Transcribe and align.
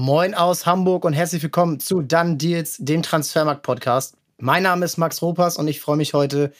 Moin 0.00 0.32
aus 0.32 0.64
Hamburg 0.64 1.04
und 1.04 1.12
herzlich 1.12 1.42
willkommen 1.42 1.80
zu 1.80 2.02
Dann 2.02 2.38
Deals, 2.38 2.76
dem 2.78 3.02
Transfermarkt-Podcast. 3.02 4.14
Mein 4.38 4.62
Name 4.62 4.84
ist 4.84 4.96
Max 4.96 5.20
Ropas 5.22 5.56
und 5.56 5.66
ich 5.66 5.80
freue 5.80 5.96
mich 5.96 6.14
heute 6.14 6.52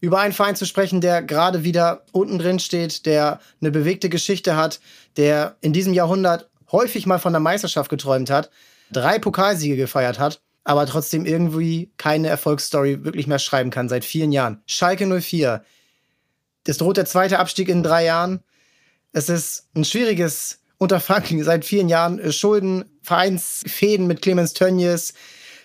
über 0.00 0.18
einen 0.18 0.32
Verein 0.32 0.56
zu 0.56 0.66
sprechen, 0.66 1.00
der 1.00 1.22
gerade 1.22 1.62
wieder 1.62 2.02
unten 2.10 2.40
drin 2.40 2.58
steht, 2.58 3.06
der 3.06 3.38
eine 3.60 3.70
bewegte 3.70 4.08
Geschichte 4.08 4.56
hat, 4.56 4.80
der 5.16 5.54
in 5.60 5.72
diesem 5.72 5.94
Jahrhundert 5.94 6.50
häufig 6.72 7.06
mal 7.06 7.20
von 7.20 7.32
der 7.32 7.38
Meisterschaft 7.38 7.90
geträumt 7.90 8.28
hat, 8.28 8.50
drei 8.90 9.20
Pokalsiege 9.20 9.76
gefeiert 9.76 10.18
hat, 10.18 10.40
aber 10.64 10.84
trotzdem 10.84 11.26
irgendwie 11.26 11.92
keine 11.96 12.26
Erfolgsstory 12.26 13.04
wirklich 13.04 13.28
mehr 13.28 13.38
schreiben 13.38 13.70
kann 13.70 13.88
seit 13.88 14.04
vielen 14.04 14.32
Jahren. 14.32 14.62
Schalke 14.66 15.06
04. 15.06 15.62
Es 16.66 16.78
droht 16.78 16.96
der 16.96 17.06
zweite 17.06 17.38
Abstieg 17.38 17.68
in 17.68 17.84
drei 17.84 18.06
Jahren. 18.06 18.40
Es 19.12 19.28
ist 19.28 19.68
ein 19.76 19.84
schwieriges 19.84 20.59
Unterfangen 20.80 21.44
seit 21.44 21.66
vielen 21.66 21.90
Jahren 21.90 22.18
äh, 22.18 22.32
Schulden, 22.32 22.86
Vereinsfäden 23.02 24.06
mit 24.06 24.22
Clemens 24.22 24.54
Tönnies, 24.54 25.12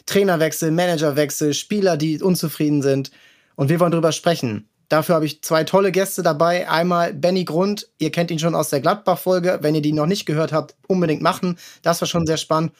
Trainerwechsel, 0.05 0.71
Managerwechsel, 0.71 1.53
Spieler, 1.53 1.95
die 1.95 2.21
unzufrieden 2.21 2.81
sind. 2.81 3.11
Und 3.55 3.69
wir 3.69 3.79
wollen 3.79 3.93
drüber 3.93 4.11
sprechen. 4.11 4.67
Dafür 4.89 5.15
habe 5.15 5.25
ich 5.25 5.41
zwei 5.41 5.63
tolle 5.63 5.93
Gäste 5.93 6.21
dabei. 6.21 6.69
Einmal 6.69 7.13
Benny 7.13 7.45
Grund, 7.45 7.87
ihr 7.97 8.11
kennt 8.11 8.29
ihn 8.29 8.39
schon 8.39 8.55
aus 8.55 8.69
der 8.69 8.81
Gladbach-Folge. 8.81 9.59
Wenn 9.61 9.73
ihr 9.73 9.81
die 9.81 9.93
noch 9.93 10.05
nicht 10.05 10.25
gehört 10.25 10.51
habt, 10.51 10.75
unbedingt 10.89 11.21
machen. 11.21 11.57
Das 11.81 12.01
war 12.01 12.09
schon 12.09 12.27
sehr 12.27 12.35
spannend. 12.35 12.73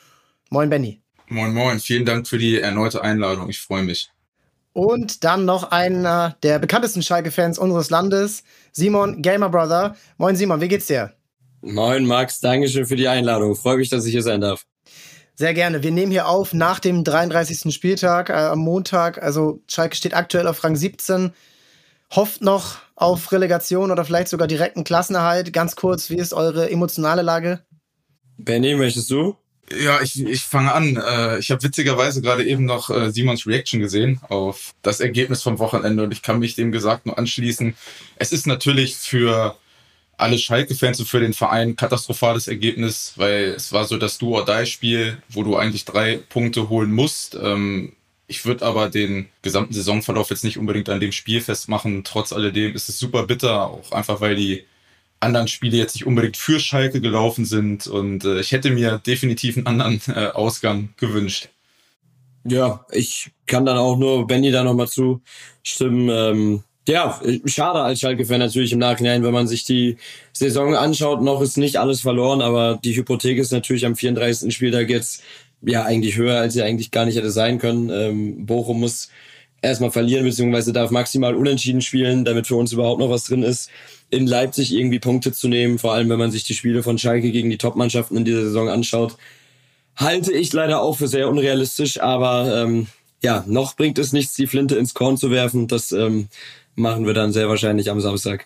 Moin, 0.50 0.70
Benny. 0.70 1.02
Moin, 1.30 1.54
moin. 1.54 1.80
Vielen 1.80 2.04
Dank 2.04 2.28
für 2.28 2.38
die 2.38 2.60
erneute 2.60 3.02
Einladung. 3.02 3.50
Ich 3.50 3.62
freue 3.62 3.84
mich. 3.84 4.12
Und 4.74 5.24
dann 5.24 5.46
noch 5.46 5.72
einer 5.72 6.36
der 6.44 6.60
bekanntesten 6.60 7.02
Schalke-Fans 7.02 7.58
unseres 7.58 7.92
Landes, 7.92 8.44
Simon 8.74 9.22
Gamer 9.22 9.48
Brother. 9.48 9.96
Moin, 10.18 10.36
Simon, 10.36 10.60
wie 10.60 10.68
geht's 10.68 10.88
dir? 10.88 11.14
Moin 11.66 12.06
Max, 12.06 12.40
Dankeschön 12.42 12.86
für 12.86 12.96
die 12.96 13.08
Einladung. 13.08 13.56
Freue 13.56 13.78
mich, 13.78 13.90
dass 13.90 14.06
ich 14.06 14.12
hier 14.12 14.22
sein 14.22 14.40
darf. 14.40 14.66
Sehr 15.34 15.56
gerne. 15.56 15.82
Wir 15.82 15.90
nehmen 15.90 16.12
hier 16.12 16.28
auf 16.28 16.54
nach 16.54 16.80
dem 16.80 17.04
33. 17.04 17.74
Spieltag 17.74 18.30
äh, 18.30 18.34
am 18.34 18.60
Montag. 18.60 19.22
Also 19.24 19.64
Schalke 19.68 19.96
steht 19.96 20.14
aktuell 20.14 20.48
auf 20.48 20.64
Rang 20.64 20.76
17. 20.76 21.34
Hofft 22.12 22.44
noch 22.44 22.78
auf 22.96 23.32
Relegation 23.32 23.90
oder 23.90 24.06
vielleicht 24.06 24.28
sogar 24.28 24.48
direkten 24.48 24.84
Klassenerhalt. 24.84 25.54
Ganz 25.54 25.76
kurz, 25.76 26.12
wie 26.12 26.18
ist 26.18 26.36
eure 26.36 26.70
emotionale 26.70 27.24
Lage? 27.24 27.66
Benny, 28.38 28.76
möchtest 28.76 29.10
du? 29.10 29.36
Ja, 29.76 30.02
ich, 30.02 30.24
ich 30.24 30.44
fange 30.44 30.72
an. 30.72 30.98
Äh, 30.98 31.40
ich 31.40 31.50
habe 31.50 31.64
witzigerweise 31.64 32.22
gerade 32.22 32.46
eben 32.46 32.66
noch 32.66 32.92
äh, 32.92 33.12
Simons 33.12 33.48
Reaction 33.48 33.80
gesehen 33.80 34.22
auf 34.30 34.74
das 34.84 35.00
Ergebnis 35.00 35.42
vom 35.42 35.58
Wochenende 35.58 36.04
und 36.04 36.12
ich 36.12 36.22
kann 36.22 36.38
mich 36.38 36.54
dem 36.54 36.72
gesagt 36.72 37.08
nur 37.08 37.18
anschließen. 37.18 37.76
Es 38.18 38.32
ist 38.32 38.46
natürlich 38.46 38.96
für 38.96 39.58
alle 40.18 40.38
Schalke-Fans 40.38 41.00
und 41.00 41.08
für 41.08 41.20
den 41.20 41.34
Verein 41.34 41.76
katastrophales 41.76 42.48
Ergebnis, 42.48 43.14
weil 43.16 43.50
es 43.50 43.72
war 43.72 43.86
so 43.86 43.98
das 43.98 44.18
Do-or-Die-Spiel, 44.18 45.18
wo 45.30 45.44
du 45.44 45.56
eigentlich 45.58 45.86
drei 45.86 46.18
Punkte 46.30 46.70
holen 46.70 46.92
musst. 46.92 47.36
Ähm, 47.36 47.94
ich 48.28 48.46
würde 48.46 48.66
aber 48.66 48.90
den 48.90 49.28
gesamten 49.42 49.74
Saisonverlauf 49.74 50.30
jetzt 50.30 50.44
nicht 50.44 50.58
unbedingt 50.58 50.90
an 50.90 51.00
dem 51.00 51.12
Spiel 51.12 51.42
festmachen. 51.42 52.04
Trotz 52.04 52.34
alledem 52.34 52.74
ist 52.74 52.90
es 52.90 52.98
super 52.98 53.28
bitter, 53.28 53.68
auch 53.68 53.92
einfach 53.92 54.22
weil 54.22 54.36
die 54.36 54.66
anderen 55.20 55.48
Spiele 55.48 55.78
jetzt 55.78 55.96
nicht 55.96 56.06
unbedingt 56.06 56.38
für 56.38 56.60
Schalke 56.60 57.02
gelaufen 57.02 57.46
sind 57.46 57.88
und 57.88 58.26
äh, 58.26 58.40
ich 58.40 58.52
hätte 58.52 58.70
mir 58.70 59.00
definitiv 59.00 59.58
einen 59.58 59.68
anderen 59.68 60.02
äh, 60.16 60.28
Ausgang 60.30 60.90
gewünscht. 60.98 61.50
Ja, 62.44 62.86
ich 62.92 63.32
kann 63.48 63.66
dann 63.66 63.78
auch 63.78 63.98
nur 63.98 64.28
Benny 64.28 64.52
da 64.52 64.64
nochmal 64.64 64.88
zustimmen. 64.88 66.10
Ähm, 66.10 66.64
ja, 66.88 67.20
schade 67.46 67.80
als 67.82 68.00
Schalke-Fan 68.00 68.40
natürlich 68.40 68.72
im 68.72 68.80
Nachhinein, 68.80 69.24
wenn 69.24 69.34
man 69.34 69.48
sich 69.48 69.64
die 69.64 69.98
Saison 70.34 70.76
anschaut. 70.76 71.22
Noch 71.22 71.42
ist 71.42 71.58
nicht 71.58 71.78
alles 71.78 72.02
verloren, 72.02 72.42
aber 72.42 72.80
die 72.84 72.96
Hypothek 72.96 73.38
ist 73.38 73.52
natürlich 73.52 73.86
am 73.86 73.96
34. 73.96 74.54
Spieltag 74.54 74.90
jetzt 74.90 75.24
ja 75.62 75.84
eigentlich 75.84 76.18
höher, 76.18 76.40
als 76.40 76.54
sie 76.54 76.62
eigentlich 76.62 76.92
gar 76.92 77.06
nicht 77.06 77.18
hätte 77.18 77.32
sein 77.32 77.58
können. 77.58 77.90
Ähm, 77.90 78.46
Bochum 78.46 78.80
muss 78.82 79.10
erstmal 79.62 79.92
verlieren, 79.92 80.26
beziehungsweise 80.26 80.74
darf 80.74 80.92
maximal 80.92 81.36
unentschieden 81.36 81.82
spielen, 81.82 82.24
damit 82.24 82.48
für 82.48 82.56
uns 82.56 82.72
überhaupt 82.72 83.00
noch 83.00 83.10
was 83.10 83.26
drin 83.26 83.42
ist, 83.42 83.70
in 84.12 84.28
Leipzig 84.28 84.72
irgendwie 84.72 85.00
Punkte 85.00 85.32
zu 85.32 85.48
nehmen, 85.48 85.80
vor 85.80 85.94
allem 85.94 86.10
wenn 86.10 86.20
man 86.20 86.32
sich 86.32 86.44
die 86.44 86.54
Spiele 86.54 86.84
von 86.84 87.00
Schalke 87.00 87.32
gegen 87.32 87.50
die 87.50 87.58
Top-Mannschaften 87.58 88.18
in 88.18 88.26
dieser 88.26 88.44
Saison 88.44 88.70
anschaut. 88.70 89.18
Halte 89.96 90.34
ich 90.34 90.54
leider 90.54 90.82
auch 90.82 90.98
für 90.98 91.08
sehr 91.08 91.28
unrealistisch, 91.30 92.00
aber 92.00 92.64
ähm, 92.64 92.88
ja, 93.24 93.44
noch 93.48 93.76
bringt 93.76 93.98
es 93.98 94.14
nichts, 94.14 94.36
die 94.36 94.46
Flinte 94.46 94.76
ins 94.76 94.94
Korn 94.94 95.18
zu 95.18 95.32
werfen. 95.32 95.68
Das 95.68 95.92
ähm, 95.92 96.28
machen 96.76 97.06
wir 97.06 97.14
dann 97.14 97.32
sehr 97.32 97.50
wahrscheinlich 97.50 97.90
am 97.90 98.02
Samstag. 98.02 98.46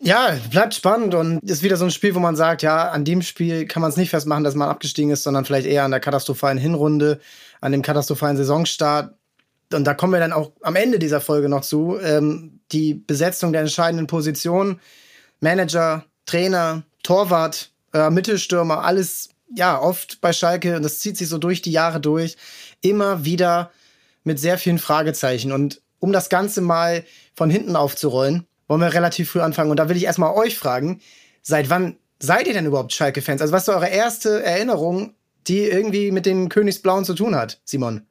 Ja, 0.00 0.36
bleibt 0.50 0.74
spannend 0.74 1.14
und 1.14 1.38
ist 1.48 1.62
wieder 1.62 1.76
so 1.76 1.84
ein 1.84 1.90
Spiel, 1.90 2.14
wo 2.14 2.18
man 2.18 2.36
sagt, 2.36 2.62
ja, 2.62 2.90
an 2.90 3.04
dem 3.04 3.22
Spiel 3.22 3.66
kann 3.66 3.80
man 3.80 3.90
es 3.90 3.96
nicht 3.96 4.10
festmachen, 4.10 4.44
dass 4.44 4.54
man 4.54 4.68
abgestiegen 4.68 5.10
ist, 5.10 5.22
sondern 5.22 5.44
vielleicht 5.44 5.66
eher 5.66 5.84
an 5.84 5.92
der 5.92 6.00
katastrophalen 6.00 6.58
Hinrunde, 6.58 7.20
an 7.60 7.72
dem 7.72 7.82
katastrophalen 7.82 8.36
Saisonstart. 8.36 9.14
Und 9.72 9.84
da 9.84 9.94
kommen 9.94 10.12
wir 10.12 10.20
dann 10.20 10.32
auch 10.32 10.52
am 10.62 10.76
Ende 10.76 10.98
dieser 10.98 11.20
Folge 11.20 11.48
noch 11.48 11.62
zu. 11.62 11.96
Ähm, 12.02 12.60
die 12.72 12.94
Besetzung 12.94 13.52
der 13.52 13.62
entscheidenden 13.62 14.06
Positionen, 14.06 14.80
Manager, 15.40 16.04
Trainer, 16.26 16.82
Torwart, 17.02 17.70
äh, 17.92 18.10
Mittelstürmer, 18.10 18.84
alles 18.84 19.30
ja 19.54 19.80
oft 19.80 20.20
bei 20.20 20.32
Schalke 20.32 20.76
und 20.76 20.82
das 20.82 20.98
zieht 20.98 21.16
sich 21.16 21.28
so 21.28 21.38
durch 21.38 21.62
die 21.62 21.72
Jahre 21.72 22.00
durch, 22.00 22.36
immer 22.80 23.24
wieder 23.24 23.70
mit 24.24 24.40
sehr 24.40 24.58
vielen 24.58 24.78
Fragezeichen. 24.78 25.52
Und 25.52 25.80
um 26.04 26.12
das 26.12 26.28
Ganze 26.28 26.60
mal 26.60 27.02
von 27.34 27.48
hinten 27.48 27.76
aufzurollen, 27.76 28.46
wollen 28.68 28.82
wir 28.82 28.92
relativ 28.92 29.30
früh 29.30 29.40
anfangen. 29.40 29.70
Und 29.70 29.78
da 29.78 29.88
will 29.88 29.96
ich 29.96 30.04
erstmal 30.04 30.34
euch 30.34 30.58
fragen, 30.58 31.00
seit 31.40 31.70
wann 31.70 31.96
seid 32.18 32.46
ihr 32.46 32.52
denn 32.52 32.66
überhaupt 32.66 32.92
Schalke-Fans? 32.92 33.40
Also 33.40 33.54
was 33.54 33.62
ist 33.62 33.74
eure 33.74 33.88
erste 33.88 34.42
Erinnerung, 34.42 35.14
die 35.46 35.60
irgendwie 35.60 36.10
mit 36.10 36.26
den 36.26 36.50
Königsblauen 36.50 37.06
zu 37.06 37.14
tun 37.14 37.34
hat, 37.34 37.58
Simon? 37.64 38.06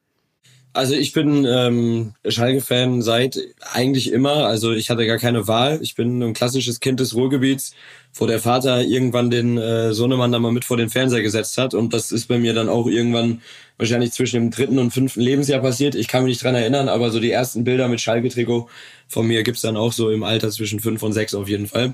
Also 0.75 0.95
ich 0.95 1.13
bin 1.13 1.45
ähm, 1.45 2.13
Schalke-Fan 2.27 3.03
seit 3.03 3.39
eigentlich 3.71 4.11
immer. 4.11 4.47
Also 4.47 4.73
ich 4.73 4.89
hatte 4.89 5.05
gar 5.05 5.19
keine 5.19 5.47
Wahl. 5.47 5.77
Ich 5.83 5.93
bin 5.93 6.21
ein 6.23 6.33
klassisches 6.33 6.79
Kind 6.79 6.99
des 6.99 7.13
Ruhrgebiets, 7.13 7.75
wo 8.15 8.25
der 8.25 8.39
Vater 8.39 8.81
irgendwann 8.81 9.29
den 9.29 9.59
äh, 9.59 9.93
Sohnemann 9.93 10.31
da 10.31 10.39
mal 10.39 10.51
mit 10.51 10.65
vor 10.65 10.77
den 10.77 10.89
Fernseher 10.89 11.21
gesetzt 11.21 11.59
hat. 11.59 11.75
Und 11.75 11.93
das 11.93 12.11
ist 12.11 12.27
bei 12.27 12.39
mir 12.39 12.55
dann 12.55 12.69
auch 12.69 12.87
irgendwann 12.87 13.41
wahrscheinlich 13.77 14.13
zwischen 14.13 14.37
dem 14.37 14.49
dritten 14.49 14.79
und 14.79 14.89
fünften 14.89 15.21
Lebensjahr 15.21 15.61
passiert. 15.61 15.93
Ich 15.93 16.07
kann 16.07 16.23
mich 16.23 16.31
nicht 16.31 16.43
dran 16.43 16.55
erinnern, 16.55 16.89
aber 16.89 17.11
so 17.11 17.19
die 17.19 17.31
ersten 17.31 17.63
Bilder 17.63 17.87
mit 17.87 18.01
Schalke-Trikot 18.01 18.67
von 19.07 19.27
mir 19.27 19.43
gibt's 19.43 19.61
dann 19.61 19.77
auch 19.77 19.93
so 19.93 20.09
im 20.09 20.23
Alter 20.23 20.49
zwischen 20.49 20.79
fünf 20.79 21.03
und 21.03 21.13
sechs 21.13 21.35
auf 21.35 21.47
jeden 21.49 21.67
Fall. 21.67 21.93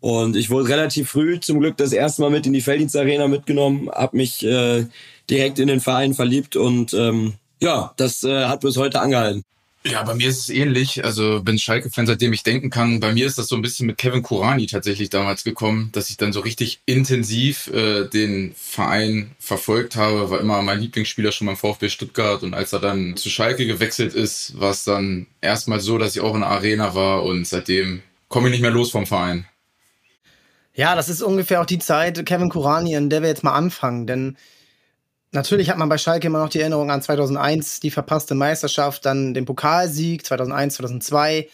Und 0.00 0.34
ich 0.34 0.48
wurde 0.48 0.70
relativ 0.70 1.10
früh 1.10 1.40
zum 1.40 1.60
Glück 1.60 1.76
das 1.76 1.92
erste 1.92 2.22
Mal 2.22 2.30
mit 2.30 2.46
in 2.46 2.54
die 2.54 2.62
Felddienstarena 2.62 3.28
mitgenommen, 3.28 3.90
habe 3.90 4.16
mich 4.16 4.44
äh, 4.44 4.86
direkt 5.28 5.58
in 5.58 5.68
den 5.68 5.80
Verein 5.80 6.14
verliebt 6.14 6.56
und 6.56 6.94
ähm, 6.94 7.34
ja, 7.64 7.92
das 7.96 8.22
äh, 8.22 8.44
hat 8.46 8.60
bis 8.60 8.76
heute 8.76 9.00
angehalten. 9.00 9.42
Ja, 9.86 10.02
bei 10.02 10.14
mir 10.14 10.30
ist 10.30 10.38
es 10.38 10.48
ähnlich. 10.48 11.04
Also 11.04 11.42
bin 11.42 11.58
Schalke-Fan, 11.58 12.06
seitdem 12.06 12.32
ich 12.32 12.42
denken 12.42 12.70
kann. 12.70 13.00
Bei 13.00 13.12
mir 13.12 13.26
ist 13.26 13.36
das 13.36 13.48
so 13.48 13.56
ein 13.56 13.60
bisschen 13.60 13.86
mit 13.86 13.98
Kevin 13.98 14.22
Kurani 14.22 14.66
tatsächlich 14.66 15.10
damals 15.10 15.44
gekommen, 15.44 15.90
dass 15.92 16.08
ich 16.08 16.16
dann 16.16 16.32
so 16.32 16.40
richtig 16.40 16.80
intensiv 16.86 17.66
äh, 17.68 18.08
den 18.08 18.54
Verein 18.56 19.32
verfolgt 19.38 19.96
habe. 19.96 20.30
War 20.30 20.40
immer 20.40 20.62
mein 20.62 20.80
Lieblingsspieler 20.80 21.32
schon 21.32 21.48
beim 21.48 21.58
VfB 21.58 21.90
Stuttgart. 21.90 22.42
Und 22.42 22.54
als 22.54 22.72
er 22.72 22.80
dann 22.80 23.16
zu 23.16 23.28
Schalke 23.28 23.66
gewechselt 23.66 24.14
ist, 24.14 24.58
war 24.58 24.70
es 24.70 24.84
dann 24.84 25.26
erstmal 25.42 25.80
so, 25.80 25.98
dass 25.98 26.16
ich 26.16 26.22
auch 26.22 26.34
in 26.34 26.40
der 26.40 26.50
Arena 26.50 26.94
war. 26.94 27.22
Und 27.22 27.46
seitdem 27.46 28.02
komme 28.28 28.48
ich 28.48 28.52
nicht 28.52 28.62
mehr 28.62 28.70
los 28.70 28.90
vom 28.90 29.06
Verein. 29.06 29.44
Ja, 30.72 30.96
das 30.96 31.10
ist 31.10 31.20
ungefähr 31.20 31.60
auch 31.60 31.66
die 31.66 31.78
Zeit, 31.78 32.24
Kevin 32.24 32.48
Kurani, 32.48 32.94
in 32.94 33.10
der 33.10 33.20
wir 33.20 33.28
jetzt 33.28 33.44
mal 33.44 33.52
anfangen. 33.52 34.06
Denn 34.06 34.38
Natürlich 35.34 35.68
hat 35.68 35.78
man 35.78 35.88
bei 35.88 35.98
Schalke 35.98 36.28
immer 36.28 36.38
noch 36.38 36.48
die 36.48 36.60
Erinnerung 36.60 36.92
an 36.92 37.02
2001, 37.02 37.80
die 37.80 37.90
verpasste 37.90 38.36
Meisterschaft, 38.36 39.04
dann 39.04 39.34
den 39.34 39.46
Pokalsieg 39.46 40.24
2001, 40.24 40.74
2002. 40.76 41.48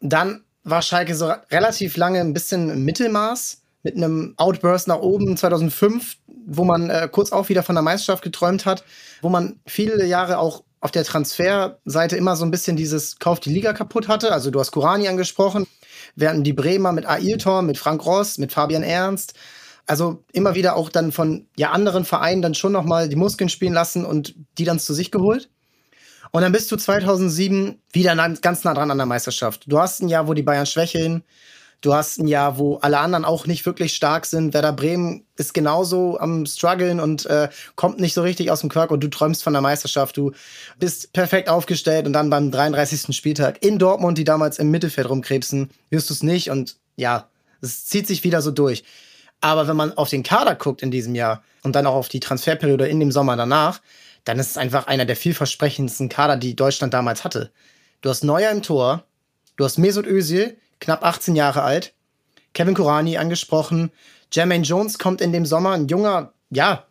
Dann 0.00 0.44
war 0.62 0.80
Schalke 0.80 1.16
so 1.16 1.32
relativ 1.50 1.96
lange 1.96 2.20
ein 2.20 2.32
bisschen 2.32 2.70
im 2.70 2.84
Mittelmaß 2.84 3.62
mit 3.82 3.96
einem 3.96 4.34
Outburst 4.36 4.86
nach 4.86 5.00
oben 5.00 5.36
2005, 5.36 6.18
wo 6.46 6.62
man 6.62 6.88
äh, 6.88 7.08
kurz 7.10 7.32
auch 7.32 7.48
wieder 7.48 7.64
von 7.64 7.74
der 7.74 7.82
Meisterschaft 7.82 8.22
geträumt 8.22 8.64
hat, 8.64 8.84
wo 9.22 9.28
man 9.28 9.58
viele 9.66 10.06
Jahre 10.06 10.38
auch 10.38 10.62
auf 10.80 10.92
der 10.92 11.02
Transferseite 11.02 12.16
immer 12.16 12.36
so 12.36 12.44
ein 12.44 12.52
bisschen 12.52 12.76
dieses 12.76 13.18
Kauf 13.18 13.40
die 13.40 13.52
Liga 13.52 13.72
kaputt 13.72 14.06
hatte. 14.06 14.30
Also 14.30 14.52
du 14.52 14.60
hast 14.60 14.70
Kurani 14.70 15.08
angesprochen, 15.08 15.66
während 16.14 16.46
die 16.46 16.52
Bremer 16.52 16.92
mit 16.92 17.06
Ailton, 17.06 17.66
mit 17.66 17.76
Frank 17.76 18.06
Ross, 18.06 18.38
mit 18.38 18.52
Fabian 18.52 18.84
Ernst 18.84 19.34
also 19.86 20.24
immer 20.32 20.54
wieder 20.54 20.76
auch 20.76 20.88
dann 20.88 21.12
von 21.12 21.46
ja 21.56 21.70
anderen 21.70 22.04
Vereinen 22.04 22.42
dann 22.42 22.54
schon 22.54 22.72
noch 22.72 22.84
mal 22.84 23.08
die 23.08 23.16
Muskeln 23.16 23.48
spielen 23.48 23.74
lassen 23.74 24.04
und 24.04 24.34
die 24.58 24.64
dann 24.64 24.78
zu 24.78 24.94
sich 24.94 25.10
geholt. 25.10 25.50
Und 26.32 26.42
dann 26.42 26.52
bist 26.52 26.72
du 26.72 26.76
2007 26.76 27.80
wieder 27.92 28.16
ganz 28.40 28.64
nah 28.64 28.74
dran 28.74 28.90
an 28.90 28.98
der 28.98 29.06
Meisterschaft. 29.06 29.64
Du 29.66 29.78
hast 29.78 30.02
ein 30.02 30.08
Jahr, 30.08 30.26
wo 30.26 30.34
die 30.34 30.42
Bayern 30.42 30.66
schwächeln. 30.66 31.22
Du 31.80 31.92
hast 31.92 32.18
ein 32.18 32.26
Jahr, 32.26 32.58
wo 32.58 32.76
alle 32.78 32.98
anderen 32.98 33.26
auch 33.26 33.46
nicht 33.46 33.66
wirklich 33.66 33.94
stark 33.94 34.24
sind. 34.24 34.54
Werder 34.54 34.72
Bremen 34.72 35.26
ist 35.36 35.52
genauso 35.52 36.18
am 36.18 36.46
struggeln 36.46 36.98
und 36.98 37.26
äh, 37.26 37.50
kommt 37.76 38.00
nicht 38.00 38.14
so 38.14 38.22
richtig 38.22 38.50
aus 38.50 38.60
dem 38.60 38.70
Quark 38.70 38.90
und 38.90 39.04
du 39.04 39.08
träumst 39.08 39.44
von 39.44 39.52
der 39.52 39.60
Meisterschaft. 39.60 40.16
Du 40.16 40.32
bist 40.78 41.12
perfekt 41.12 41.50
aufgestellt 41.50 42.06
und 42.06 42.14
dann 42.14 42.30
beim 42.30 42.50
33. 42.50 43.14
Spieltag 43.14 43.62
in 43.62 43.78
Dortmund, 43.78 44.16
die 44.16 44.24
damals 44.24 44.58
im 44.58 44.70
Mittelfeld 44.70 45.10
rumkrebsen, 45.10 45.70
wirst 45.90 46.08
du 46.08 46.14
es 46.14 46.22
nicht 46.22 46.50
und 46.50 46.76
ja, 46.96 47.28
es 47.60 47.84
zieht 47.84 48.06
sich 48.06 48.24
wieder 48.24 48.40
so 48.40 48.50
durch. 48.50 48.82
Aber 49.40 49.68
wenn 49.68 49.76
man 49.76 49.96
auf 49.96 50.08
den 50.08 50.22
Kader 50.22 50.54
guckt 50.54 50.82
in 50.82 50.90
diesem 50.90 51.14
Jahr 51.14 51.42
und 51.62 51.76
dann 51.76 51.86
auch 51.86 51.94
auf 51.94 52.08
die 52.08 52.20
Transferperiode 52.20 52.86
in 52.86 53.00
dem 53.00 53.12
Sommer 53.12 53.36
danach, 53.36 53.80
dann 54.24 54.38
ist 54.38 54.50
es 54.50 54.56
einfach 54.56 54.86
einer 54.86 55.04
der 55.04 55.16
vielversprechendsten 55.16 56.08
Kader, 56.08 56.36
die 56.36 56.56
Deutschland 56.56 56.94
damals 56.94 57.24
hatte. 57.24 57.50
Du 58.00 58.08
hast 58.08 58.24
Neuer 58.24 58.50
im 58.50 58.62
Tor, 58.62 59.04
du 59.56 59.64
hast 59.64 59.78
Mesut 59.78 60.06
Özil, 60.06 60.56
knapp 60.80 61.04
18 61.04 61.36
Jahre 61.36 61.62
alt, 61.62 61.94
Kevin 62.54 62.74
Kurani 62.74 63.18
angesprochen, 63.18 63.90
Jermaine 64.32 64.64
Jones 64.64 64.98
kommt 64.98 65.20
in 65.20 65.32
dem 65.32 65.46
Sommer, 65.46 65.72
ein 65.72 65.88
junger, 65.88 66.32
ja, 66.50 66.86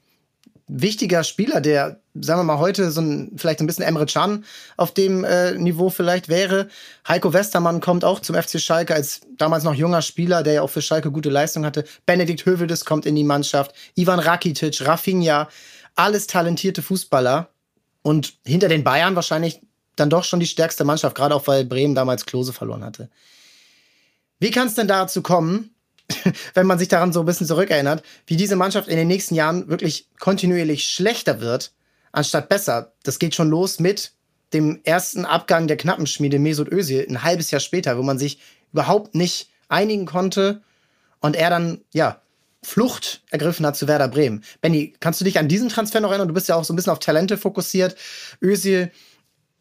wichtiger 0.76 1.24
Spieler, 1.24 1.62
der, 1.62 2.00
sagen 2.16 2.40
wir 2.40 2.44
mal, 2.44 2.58
heute 2.58 2.90
so 2.90 3.00
ein, 3.00 3.34
vielleicht 3.38 3.60
ein 3.60 3.68
bisschen 3.68 3.86
Emre 3.86 4.08
Can 4.08 4.44
auf 4.76 4.92
dem 4.92 5.24
äh, 5.24 5.54
Niveau 5.54 5.92
vielleicht 5.92 6.30
wäre. 6.30 6.68
Heiko 7.08 7.32
Westermann 7.32 7.80
kommt 7.80 8.04
auch 8.04 8.20
zum 8.20 8.36
FC 8.36 8.60
Schalke 8.60 8.96
als 8.96 9.22
damals 9.38 9.64
noch 9.64 9.76
junger 9.76 10.02
Spieler, 10.02 10.42
der 10.42 10.54
ja 10.54 10.62
auch 10.64 10.72
für 10.72 10.82
Schalke 10.82 11.12
gute 11.12 11.30
Leistung 11.30 11.64
hatte. 11.64 11.86
Benedikt 12.08 12.46
Hövedes 12.46 12.86
kommt 12.86 13.06
in 13.06 13.16
die 13.16 13.24
Mannschaft. 13.24 13.74
Ivan 13.96 14.20
Rakitic, 14.20 14.86
Rafinha, 14.86 15.48
alles 15.96 16.26
talentierte 16.26 16.82
Fußballer. 16.82 17.50
Und 18.02 18.34
hinter 18.44 18.68
den 18.68 18.84
Bayern 18.84 19.16
wahrscheinlich 19.16 19.62
dann 19.96 20.10
doch 20.10 20.24
schon 20.24 20.40
die 20.40 20.48
stärkste 20.48 20.86
Mannschaft, 20.86 21.16
gerade 21.16 21.36
auch 21.36 21.46
weil 21.46 21.66
Bremen 21.66 21.94
damals 21.94 22.26
Klose 22.26 22.52
verloren 22.52 22.84
hatte. 22.84 23.10
Wie 24.40 24.50
kann 24.50 24.68
es 24.68 24.74
denn 24.74 24.88
dazu 24.88 25.22
kommen, 25.22 25.73
wenn 26.54 26.68
man 26.68 26.80
sich 26.80 26.88
daran 26.88 27.14
so 27.14 27.22
ein 27.22 27.26
bisschen 27.26 27.48
zurückerinnert, 27.48 28.04
wie 28.28 28.38
diese 28.38 28.56
Mannschaft 28.56 28.88
in 28.88 28.98
den 28.98 29.08
nächsten 29.08 29.36
Jahren 29.36 29.68
wirklich 29.68 30.08
kontinuierlich 30.20 30.86
schlechter 30.86 31.40
wird, 31.40 31.74
anstatt 32.12 32.50
besser. 32.50 32.94
Das 33.04 33.20
geht 33.20 33.36
schon 33.36 33.50
los 33.50 33.80
mit 33.80 34.14
dem 34.54 34.80
ersten 34.84 35.26
Abgang 35.26 35.68
der 35.68 35.78
Knappenschmiede 35.78 36.40
Mesut 36.40 36.72
Özil 36.72 37.06
ein 37.10 37.24
halbes 37.24 37.52
Jahr 37.52 37.60
später, 37.60 37.98
wo 37.98 38.04
man 38.04 38.20
sich 38.20 38.40
überhaupt 38.72 39.16
nicht 39.16 39.50
einigen 39.68 40.06
konnte 40.06 40.62
und 41.20 41.36
er 41.36 41.50
dann, 41.50 41.82
ja, 41.94 42.22
Flucht 42.62 43.22
ergriffen 43.30 43.66
hat 43.66 43.76
zu 43.76 43.90
Werder 43.90 44.08
Bremen. 44.08 44.44
Benny, 44.62 44.94
kannst 45.02 45.20
du 45.20 45.26
dich 45.26 45.38
an 45.38 45.50
diesen 45.50 45.68
Transfer 45.68 46.00
noch 46.00 46.10
erinnern? 46.10 46.30
Du 46.30 46.34
bist 46.34 46.48
ja 46.48 46.56
auch 46.56 46.64
so 46.64 46.72
ein 46.72 46.78
bisschen 46.78 46.94
auf 46.94 47.00
Talente 47.00 47.38
fokussiert. 47.38 47.98
Özil 48.42 48.90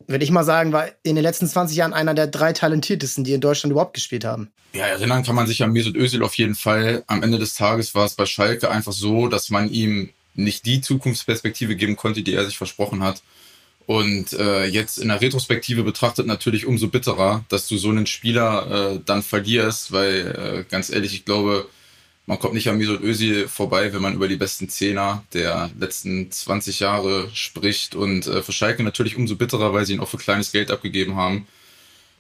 würde 0.07 0.25
ich 0.25 0.31
mal 0.31 0.45
sagen, 0.45 0.73
war 0.73 0.89
in 1.03 1.15
den 1.15 1.23
letzten 1.23 1.47
20 1.47 1.77
Jahren 1.77 1.93
einer 1.93 2.15
der 2.15 2.27
drei 2.27 2.53
talentiertesten, 2.53 3.25
die 3.25 3.33
in 3.33 3.41
Deutschland 3.41 3.73
überhaupt 3.73 3.95
gespielt 3.95 4.25
haben. 4.25 4.51
Ja, 4.73 4.87
erinnern 4.87 5.23
kann 5.23 5.35
man 5.35 5.47
sich 5.47 5.63
an 5.63 5.73
Mesut 5.73 5.97
Özil 5.97 6.23
auf 6.23 6.35
jeden 6.35 6.55
Fall. 6.55 7.05
Am 7.07 7.23
Ende 7.23 7.39
des 7.39 7.55
Tages 7.55 7.95
war 7.95 8.07
es 8.07 8.15
bei 8.15 8.27
Schalke 8.27 8.71
einfach 8.71 8.93
so, 8.93 9.29
dass 9.29 9.51
man 9.51 9.71
ihm 9.71 10.11
nicht 10.35 10.65
die 10.65 10.81
Zukunftsperspektive 10.81 11.77
geben 11.77 11.97
konnte, 11.97 12.23
die 12.23 12.35
er 12.35 12.45
sich 12.45 12.57
versprochen 12.57 13.03
hat. 13.03 13.23
Und 13.87 14.33
äh, 14.33 14.65
jetzt 14.65 14.99
in 14.99 15.09
der 15.09 15.21
Retrospektive 15.21 15.83
betrachtet 15.83 16.27
natürlich 16.27 16.67
umso 16.67 16.89
bitterer, 16.89 17.45
dass 17.49 17.69
du 17.69 17.77
so 17.77 17.91
einen 17.91 18.07
Spieler 18.07 18.95
äh, 18.95 19.01
dann 19.05 19.23
verlierst, 19.23 19.93
weil 19.93 20.65
äh, 20.65 20.71
ganz 20.71 20.89
ehrlich, 20.89 21.15
ich 21.15 21.25
glaube, 21.25 21.69
man 22.33 22.39
kommt 22.39 22.55
nicht 22.55 22.71
an 22.71 22.79
Mesut 22.79 23.03
Özil 23.03 23.47
vorbei, 23.47 23.93
wenn 23.93 24.01
man 24.01 24.15
über 24.15 24.27
die 24.27 24.37
besten 24.37 24.67
Zehner 24.71 25.23
der 25.35 25.69
letzten 25.79 26.31
20 26.31 26.81
Jahre 26.81 27.29
spricht. 27.35 27.95
Und 27.95 28.27
äh, 28.27 28.41
für 28.41 28.53
Schalke 28.53 28.83
natürlich 28.83 29.19
umso 29.19 29.37
bitterer, 29.37 29.75
weil 29.75 29.85
sie 29.85 29.93
ihn 29.93 30.01
auch 30.01 30.09
für 30.09 30.17
kleines 30.17 30.51
Geld 30.51 30.71
abgegeben 30.71 31.17
haben, 31.17 31.47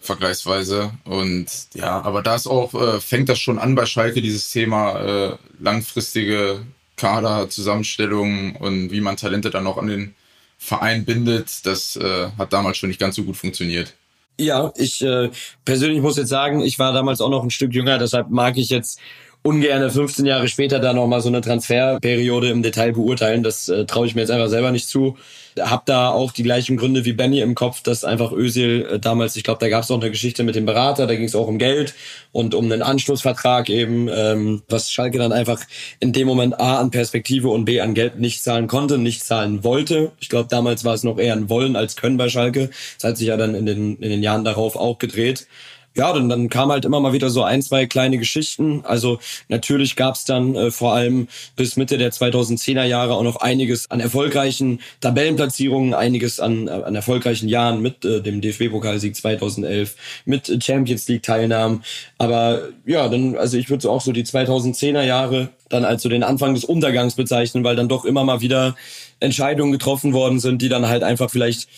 vergleichsweise. 0.00 0.92
Und 1.04 1.46
ja, 1.72 2.02
aber 2.02 2.20
da 2.20 2.34
ist 2.34 2.46
auch, 2.46 2.74
äh, 2.74 3.00
fängt 3.00 3.30
das 3.30 3.38
schon 3.38 3.58
an 3.58 3.74
bei 3.74 3.86
Schalke, 3.86 4.20
dieses 4.20 4.50
Thema 4.50 5.00
äh, 5.00 5.36
langfristige 5.58 6.60
Kaderzusammenstellung 6.96 8.56
und 8.56 8.90
wie 8.90 9.00
man 9.00 9.16
Talente 9.16 9.48
dann 9.48 9.66
auch 9.66 9.78
an 9.78 9.86
den 9.86 10.14
Verein 10.58 11.06
bindet. 11.06 11.64
Das 11.64 11.96
äh, 11.96 12.28
hat 12.36 12.52
damals 12.52 12.76
schon 12.76 12.90
nicht 12.90 13.00
ganz 13.00 13.16
so 13.16 13.24
gut 13.24 13.38
funktioniert. 13.38 13.94
Ja, 14.38 14.72
ich 14.76 15.00
äh, 15.00 15.30
persönlich 15.64 16.02
muss 16.02 16.18
jetzt 16.18 16.28
sagen, 16.28 16.60
ich 16.60 16.78
war 16.78 16.92
damals 16.92 17.22
auch 17.22 17.30
noch 17.30 17.42
ein 17.42 17.50
Stück 17.50 17.72
jünger, 17.72 17.96
deshalb 17.96 18.28
mag 18.28 18.58
ich 18.58 18.68
jetzt 18.68 19.00
ungerne 19.42 19.90
15 19.90 20.24
Jahre 20.24 20.48
später 20.48 20.78
da 20.78 20.92
nochmal 20.92 21.20
so 21.20 21.28
eine 21.28 21.40
Transferperiode 21.40 22.48
im 22.48 22.62
Detail 22.62 22.92
beurteilen. 22.92 23.42
Das 23.42 23.68
äh, 23.68 23.84
traue 23.86 24.06
ich 24.06 24.14
mir 24.14 24.20
jetzt 24.20 24.30
einfach 24.30 24.48
selber 24.48 24.70
nicht 24.70 24.88
zu. 24.88 25.16
Hab 25.58 25.84
da 25.84 26.10
auch 26.10 26.32
die 26.32 26.44
gleichen 26.44 26.76
Gründe 26.76 27.04
wie 27.04 27.12
Benny 27.12 27.40
im 27.40 27.54
Kopf, 27.54 27.82
dass 27.82 28.04
einfach 28.04 28.32
Özil 28.32 28.86
äh, 28.90 28.98
damals, 29.00 29.36
ich 29.36 29.42
glaube, 29.42 29.58
da 29.58 29.68
gab 29.68 29.82
es 29.82 29.90
auch 29.90 30.00
eine 30.00 30.10
Geschichte 30.10 30.44
mit 30.44 30.54
dem 30.54 30.64
Berater, 30.64 31.06
da 31.06 31.14
ging 31.14 31.24
es 31.24 31.34
auch 31.34 31.48
um 31.48 31.58
Geld 31.58 31.94
und 32.30 32.54
um 32.54 32.66
einen 32.66 32.82
Anschlussvertrag 32.82 33.68
eben, 33.68 34.08
ähm, 34.08 34.62
was 34.68 34.90
Schalke 34.92 35.18
dann 35.18 35.32
einfach 35.32 35.60
in 35.98 36.12
dem 36.12 36.28
Moment 36.28 36.60
A 36.60 36.78
an 36.78 36.90
Perspektive 36.90 37.48
und 37.48 37.64
B 37.64 37.80
an 37.80 37.94
Geld 37.94 38.20
nicht 38.20 38.44
zahlen 38.44 38.68
konnte, 38.68 38.96
nicht 38.96 39.24
zahlen 39.24 39.64
wollte. 39.64 40.12
Ich 40.20 40.28
glaube, 40.28 40.48
damals 40.48 40.84
war 40.84 40.94
es 40.94 41.02
noch 41.02 41.18
eher 41.18 41.34
ein 41.34 41.50
Wollen 41.50 41.74
als 41.74 41.96
Können 41.96 42.16
bei 42.16 42.28
Schalke. 42.28 42.70
Das 43.00 43.10
hat 43.10 43.16
sich 43.16 43.26
ja 43.26 43.36
dann 43.36 43.56
in 43.56 43.66
den, 43.66 43.96
in 43.96 44.10
den 44.10 44.22
Jahren 44.22 44.44
darauf 44.44 44.76
auch 44.76 44.98
gedreht 44.98 45.48
ja, 45.94 46.12
dann, 46.12 46.28
dann 46.28 46.48
kam 46.48 46.70
halt 46.70 46.84
immer 46.84 47.00
mal 47.00 47.12
wieder 47.12 47.28
so 47.28 47.42
ein, 47.42 47.62
zwei 47.62 47.86
kleine 47.86 48.18
Geschichten. 48.18 48.82
Also 48.84 49.18
natürlich 49.48 49.96
gab's 49.96 50.24
dann 50.24 50.54
äh, 50.54 50.70
vor 50.70 50.94
allem 50.94 51.28
bis 51.56 51.76
Mitte 51.76 51.98
der 51.98 52.12
2010er 52.12 52.84
Jahre 52.84 53.14
auch 53.14 53.22
noch 53.22 53.36
einiges 53.36 53.90
an 53.90 54.00
erfolgreichen 54.00 54.80
Tabellenplatzierungen, 55.00 55.92
einiges 55.92 56.40
an, 56.40 56.68
äh, 56.68 56.70
an 56.70 56.94
erfolgreichen 56.94 57.48
Jahren 57.48 57.82
mit 57.82 58.04
äh, 58.04 58.22
dem 58.22 58.40
DFB-Pokalsieg 58.40 59.14
2011, 59.14 59.96
mit 60.24 60.64
Champions 60.64 61.06
League-Teilnahmen. 61.08 61.84
Aber 62.18 62.68
ja, 62.86 63.08
dann, 63.08 63.36
also 63.36 63.58
ich 63.58 63.68
würde 63.68 63.82
so 63.82 63.90
auch 63.90 64.00
so 64.00 64.12
die 64.12 64.24
2010er 64.24 65.02
Jahre 65.02 65.50
dann 65.68 65.84
als 65.84 66.02
so 66.02 66.08
den 66.08 66.22
Anfang 66.22 66.54
des 66.54 66.64
Untergangs 66.64 67.14
bezeichnen, 67.14 67.64
weil 67.64 67.76
dann 67.76 67.88
doch 67.88 68.04
immer 68.04 68.24
mal 68.24 68.40
wieder 68.40 68.76
Entscheidungen 69.20 69.72
getroffen 69.72 70.12
worden 70.12 70.40
sind, 70.40 70.62
die 70.62 70.68
dann 70.68 70.88
halt 70.88 71.02
einfach 71.02 71.30
vielleicht 71.30 71.68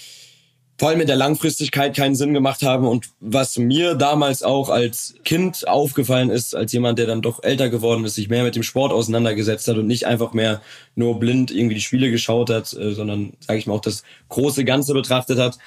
vor 0.76 0.88
allem 0.88 1.00
in 1.00 1.06
der 1.06 1.16
Langfristigkeit 1.16 1.94
keinen 1.94 2.16
Sinn 2.16 2.34
gemacht 2.34 2.62
haben. 2.62 2.86
Und 2.86 3.10
was 3.20 3.56
mir 3.58 3.94
damals 3.94 4.42
auch 4.42 4.70
als 4.70 5.14
Kind 5.24 5.68
aufgefallen 5.68 6.30
ist, 6.30 6.54
als 6.54 6.72
jemand, 6.72 6.98
der 6.98 7.06
dann 7.06 7.22
doch 7.22 7.42
älter 7.42 7.68
geworden 7.68 8.04
ist, 8.04 8.16
sich 8.16 8.28
mehr 8.28 8.42
mit 8.42 8.56
dem 8.56 8.64
Sport 8.64 8.92
auseinandergesetzt 8.92 9.68
hat 9.68 9.76
und 9.76 9.86
nicht 9.86 10.06
einfach 10.06 10.32
mehr 10.32 10.60
nur 10.96 11.18
blind 11.20 11.50
irgendwie 11.50 11.76
die 11.76 11.80
Spiele 11.80 12.10
geschaut 12.10 12.50
hat, 12.50 12.72
äh, 12.72 12.92
sondern, 12.92 13.34
sage 13.40 13.58
ich 13.58 13.66
mal, 13.66 13.74
auch 13.74 13.80
das 13.80 14.02
große 14.28 14.64
Ganze 14.64 14.94
betrachtet 14.94 15.38
hat, 15.38 15.58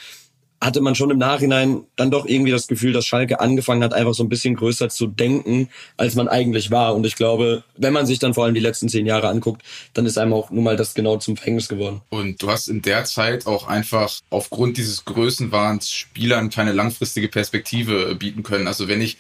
hatte 0.59 0.81
man 0.81 0.95
schon 0.95 1.11
im 1.11 1.19
Nachhinein 1.19 1.83
dann 1.95 2.09
doch 2.09 2.25
irgendwie 2.25 2.51
das 2.51 2.67
Gefühl, 2.67 2.91
dass 2.91 3.05
Schalke 3.05 3.39
angefangen 3.39 3.83
hat, 3.83 3.93
einfach 3.93 4.13
so 4.13 4.23
ein 4.23 4.29
bisschen 4.29 4.55
größer 4.55 4.89
zu 4.89 5.07
denken, 5.07 5.69
als 5.97 6.15
man 6.15 6.27
eigentlich 6.27 6.71
war. 6.71 6.95
Und 6.95 7.05
ich 7.05 7.15
glaube, 7.15 7.63
wenn 7.75 7.93
man 7.93 8.05
sich 8.05 8.19
dann 8.19 8.33
vor 8.33 8.45
allem 8.45 8.55
die 8.55 8.59
letzten 8.59 8.89
zehn 8.89 9.05
Jahre 9.05 9.27
anguckt, 9.29 9.61
dann 9.93 10.05
ist 10.05 10.17
einem 10.17 10.33
auch 10.33 10.49
nun 10.49 10.63
mal 10.63 10.75
das 10.75 10.95
genau 10.95 11.17
zum 11.17 11.37
Verhängnis 11.37 11.67
geworden. 11.67 12.01
Und 12.09 12.41
du 12.41 12.49
hast 12.49 12.69
in 12.69 12.81
der 12.81 13.05
Zeit 13.05 13.45
auch 13.45 13.67
einfach 13.67 14.19
aufgrund 14.29 14.77
dieses 14.77 15.05
Größenwahns 15.05 15.91
Spielern 15.91 16.49
keine 16.49 16.71
langfristige 16.71 17.27
Perspektive 17.27 18.15
bieten 18.15 18.41
können. 18.41 18.67
Also 18.67 18.87
wenn 18.87 19.01
ich 19.01 19.17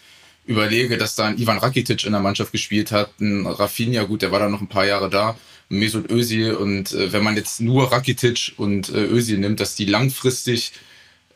überlege, 0.47 0.97
dass 0.97 1.15
da 1.15 1.25
ein 1.25 1.37
Ivan 1.37 1.59
Rakitic 1.59 2.05
in 2.05 2.13
der 2.13 2.21
Mannschaft 2.21 2.51
gespielt 2.51 2.91
hat, 2.91 3.11
ein 3.19 3.45
Rafinha, 3.45 4.03
gut, 4.03 4.21
der 4.21 4.31
war 4.31 4.39
da 4.39 4.49
noch 4.49 4.61
ein 4.61 4.69
paar 4.69 4.85
Jahre 4.85 5.09
da, 5.09 5.37
Mesut 5.69 6.09
Özil 6.09 6.53
und 6.53 6.93
äh, 6.93 7.11
wenn 7.11 7.23
man 7.23 7.35
jetzt 7.35 7.59
nur 7.59 7.91
Rakitic 7.91 8.53
und 8.55 8.89
äh, 8.89 9.03
Özil 9.03 9.37
nimmt, 9.37 9.59
dass 9.59 9.75
die 9.75 9.85
langfristig 9.85 10.71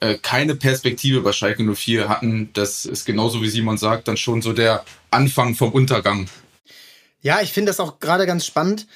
äh, 0.02 0.18
keine 0.18 0.56
Perspektive 0.56 1.22
bei 1.22 1.32
Schalke 1.32 1.64
04 1.64 2.10
hatten. 2.10 2.50
Das 2.54 2.86
ist 2.86 3.06
genauso 3.06 3.42
wie 3.42 3.50
Simon 3.50 3.78
sagt, 3.78 4.08
dann 4.08 4.18
schon 4.18 4.42
so 4.42 4.52
der 4.52 4.84
Anfang 5.12 5.56
vom 5.56 5.72
Untergang. 5.72 6.28
Ja, 7.22 7.40
ich 7.42 7.54
finde 7.54 7.70
das 7.70 7.80
auch 7.80 8.00
gerade 8.00 8.26
ganz 8.26 8.46
spannend. 8.46 8.88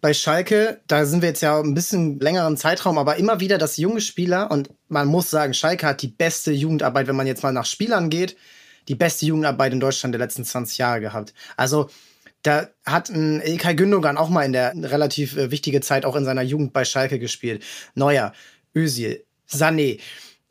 Bei 0.00 0.14
Schalke, 0.14 0.80
da 0.86 1.06
sind 1.06 1.22
wir 1.22 1.30
jetzt 1.30 1.40
ja 1.40 1.58
ein 1.58 1.74
bisschen 1.74 2.20
längeren 2.20 2.56
Zeitraum, 2.56 2.98
aber 2.98 3.16
immer 3.16 3.40
wieder, 3.40 3.58
dass 3.58 3.78
junge 3.78 4.00
Spieler, 4.00 4.50
und 4.50 4.70
man 4.88 5.08
muss 5.08 5.28
sagen, 5.28 5.54
Schalke 5.54 5.86
hat 5.86 6.02
die 6.02 6.08
beste 6.08 6.52
Jugendarbeit, 6.52 7.08
wenn 7.08 7.16
man 7.16 7.26
jetzt 7.26 7.42
mal 7.42 7.52
nach 7.52 7.66
Spielern 7.66 8.08
geht, 8.08 8.36
die 8.86 8.94
beste 8.94 9.26
Jugendarbeit 9.26 9.72
in 9.72 9.80
Deutschland 9.80 10.14
der 10.14 10.20
letzten 10.20 10.44
20 10.44 10.78
Jahre 10.78 11.00
gehabt. 11.00 11.34
Also 11.56 11.90
da 12.42 12.68
hat 12.84 13.08
ein 13.08 13.40
Ilkay 13.40 13.74
Gündogan 13.74 14.18
auch 14.18 14.28
mal 14.28 14.44
in 14.44 14.52
der 14.52 14.72
relativ 14.76 15.36
äh, 15.36 15.50
wichtige 15.50 15.80
Zeit 15.80 16.04
auch 16.04 16.14
in 16.14 16.26
seiner 16.26 16.42
Jugend 16.42 16.72
bei 16.72 16.84
Schalke 16.84 17.18
gespielt. 17.18 17.64
Neuer, 17.94 18.34
Özil, 18.76 19.24
Sané 19.50 19.98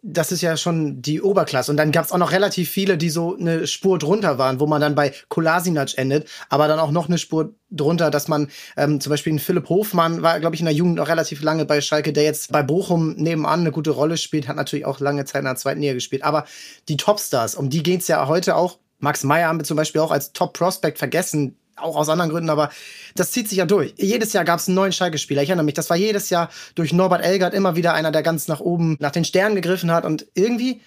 das 0.05 0.33
ist 0.33 0.41
ja 0.41 0.57
schon 0.57 1.01
die 1.01 1.21
Oberklasse. 1.21 1.71
Und 1.71 1.77
dann 1.77 1.93
gab 1.93 2.03
es 2.03 2.11
auch 2.11 2.17
noch 2.17 2.33
relativ 2.33 2.69
viele, 2.69 2.97
die 2.97 3.09
so 3.09 3.37
eine 3.37 3.65
Spur 3.65 3.97
drunter 3.97 4.37
waren, 4.37 4.59
wo 4.59 4.67
man 4.67 4.81
dann 4.81 4.95
bei 4.95 5.13
Kolasinac 5.29 5.97
endet, 5.97 6.27
aber 6.49 6.67
dann 6.67 6.77
auch 6.79 6.91
noch 6.91 7.07
eine 7.07 7.17
Spur 7.17 7.55
drunter, 7.71 8.11
dass 8.11 8.27
man 8.27 8.49
ähm, 8.75 8.99
zum 8.99 9.09
Beispiel 9.09 9.39
Philipp 9.39 9.69
Hofmann 9.69 10.21
war, 10.21 10.41
glaube 10.41 10.55
ich, 10.55 10.61
in 10.61 10.65
der 10.65 10.75
Jugend 10.75 10.95
noch 10.95 11.07
relativ 11.07 11.41
lange 11.41 11.63
bei 11.63 11.79
Schalke, 11.79 12.11
der 12.11 12.23
jetzt 12.23 12.51
bei 12.51 12.61
Bochum 12.61 13.13
nebenan 13.13 13.61
eine 13.61 13.71
gute 13.71 13.91
Rolle 13.91 14.17
spielt, 14.17 14.49
hat 14.49 14.57
natürlich 14.57 14.85
auch 14.85 14.99
lange 14.99 15.23
Zeit 15.23 15.39
in 15.39 15.45
der 15.45 15.55
zweiten 15.55 15.79
Liga 15.79 15.93
gespielt. 15.93 16.23
Aber 16.23 16.45
die 16.89 16.97
Topstars, 16.97 17.55
um 17.55 17.69
die 17.69 17.81
geht's 17.81 18.09
ja 18.09 18.27
heute 18.27 18.57
auch. 18.57 18.79
Max 18.99 19.23
Meyer 19.23 19.47
haben 19.47 19.59
wir 19.59 19.65
zum 19.65 19.77
Beispiel 19.77 20.01
auch 20.01 20.11
als 20.11 20.33
Top-Prospect 20.33 20.97
vergessen, 20.97 21.55
auch 21.75 21.95
aus 21.95 22.09
anderen 22.09 22.31
Gründen, 22.31 22.49
aber 22.49 22.69
das 23.15 23.31
zieht 23.31 23.49
sich 23.49 23.57
ja 23.57 23.65
durch. 23.65 23.93
Jedes 23.97 24.33
Jahr 24.33 24.45
gab 24.45 24.59
es 24.59 24.67
einen 24.67 24.75
neuen 24.75 24.91
Schalke-Spieler. 24.91 25.41
Ich 25.41 25.49
erinnere 25.49 25.65
mich, 25.65 25.73
das 25.73 25.89
war 25.89 25.97
jedes 25.97 26.29
Jahr 26.29 26.49
durch 26.75 26.93
Norbert 26.93 27.23
Elgert 27.23 27.53
immer 27.53 27.75
wieder 27.75 27.93
einer, 27.93 28.11
der 28.11 28.23
ganz 28.23 28.47
nach 28.47 28.59
oben 28.59 28.97
nach 28.99 29.11
den 29.11 29.25
Sternen 29.25 29.55
gegriffen 29.55 29.91
hat. 29.91 30.05
Und 30.05 30.27
irgendwie 30.33 30.81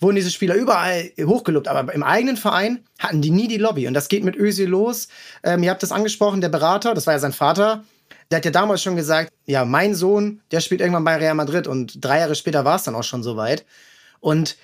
wurden 0.00 0.16
diese 0.16 0.30
Spieler 0.30 0.54
überall 0.54 1.10
hochgelobt, 1.20 1.68
aber 1.68 1.92
im 1.94 2.02
eigenen 2.02 2.36
Verein 2.36 2.84
hatten 2.98 3.22
die 3.22 3.30
nie 3.30 3.48
die 3.48 3.56
Lobby. 3.56 3.86
Und 3.86 3.94
das 3.94 4.08
geht 4.08 4.24
mit 4.24 4.36
Özil 4.36 4.68
los. 4.68 5.08
Ähm, 5.42 5.62
ihr 5.62 5.70
habt 5.70 5.82
das 5.82 5.92
angesprochen, 5.92 6.40
der 6.40 6.48
Berater, 6.48 6.94
das 6.94 7.06
war 7.06 7.14
ja 7.14 7.20
sein 7.20 7.32
Vater, 7.32 7.84
der 8.30 8.38
hat 8.38 8.44
ja 8.44 8.50
damals 8.50 8.82
schon 8.82 8.96
gesagt, 8.96 9.32
ja, 9.46 9.64
mein 9.64 9.94
Sohn, 9.94 10.40
der 10.50 10.60
spielt 10.60 10.80
irgendwann 10.80 11.04
bei 11.04 11.16
Real 11.16 11.34
Madrid 11.34 11.66
und 11.66 12.04
drei 12.04 12.18
Jahre 12.18 12.34
später 12.34 12.64
war 12.64 12.76
es 12.76 12.82
dann 12.82 12.94
auch 12.94 13.04
schon 13.04 13.22
soweit. 13.22 13.64
Und 14.20 14.56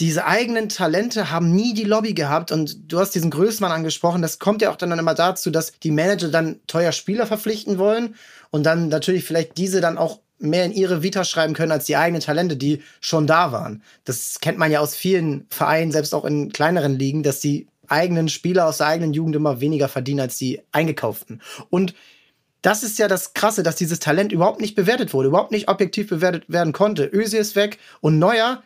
diese 0.00 0.26
eigenen 0.26 0.68
Talente 0.68 1.30
haben 1.30 1.52
nie 1.52 1.74
die 1.74 1.84
Lobby 1.84 2.14
gehabt 2.14 2.50
und 2.50 2.90
du 2.90 2.98
hast 2.98 3.14
diesen 3.14 3.30
Größmann 3.30 3.70
angesprochen. 3.70 4.22
Das 4.22 4.38
kommt 4.38 4.62
ja 4.62 4.70
auch 4.70 4.76
dann 4.76 4.98
immer 4.98 5.14
dazu, 5.14 5.50
dass 5.50 5.72
die 5.82 5.90
Manager 5.90 6.28
dann 6.28 6.60
teuer 6.66 6.92
Spieler 6.92 7.26
verpflichten 7.26 7.78
wollen 7.78 8.14
und 8.50 8.64
dann 8.64 8.88
natürlich 8.88 9.24
vielleicht 9.24 9.58
diese 9.58 9.80
dann 9.80 9.98
auch 9.98 10.20
mehr 10.38 10.64
in 10.64 10.72
ihre 10.72 11.02
Vita 11.02 11.24
schreiben 11.24 11.54
können 11.54 11.72
als 11.72 11.84
die 11.84 11.96
eigenen 11.96 12.22
Talente, 12.22 12.56
die 12.56 12.82
schon 13.00 13.26
da 13.26 13.52
waren. 13.52 13.82
Das 14.04 14.40
kennt 14.40 14.58
man 14.58 14.72
ja 14.72 14.80
aus 14.80 14.96
vielen 14.96 15.46
Vereinen, 15.50 15.92
selbst 15.92 16.14
auch 16.14 16.24
in 16.24 16.52
kleineren 16.52 16.98
Ligen, 16.98 17.22
dass 17.22 17.40
die 17.40 17.68
eigenen 17.86 18.28
Spieler 18.28 18.66
aus 18.66 18.78
der 18.78 18.88
eigenen 18.88 19.12
Jugend 19.12 19.36
immer 19.36 19.60
weniger 19.60 19.88
verdienen 19.88 20.20
als 20.20 20.38
die 20.38 20.62
eingekauften. 20.72 21.42
Und 21.70 21.94
das 22.62 22.82
ist 22.82 22.98
ja 22.98 23.08
das 23.08 23.34
Krasse, 23.34 23.62
dass 23.62 23.76
dieses 23.76 23.98
Talent 23.98 24.32
überhaupt 24.32 24.60
nicht 24.60 24.74
bewertet 24.74 25.12
wurde, 25.12 25.28
überhaupt 25.28 25.50
nicht 25.50 25.68
objektiv 25.68 26.08
bewertet 26.08 26.44
werden 26.48 26.72
konnte. 26.72 27.04
Ösi 27.04 27.36
ist 27.36 27.56
weg 27.56 27.78
und 28.00 28.18
Neuer 28.18 28.62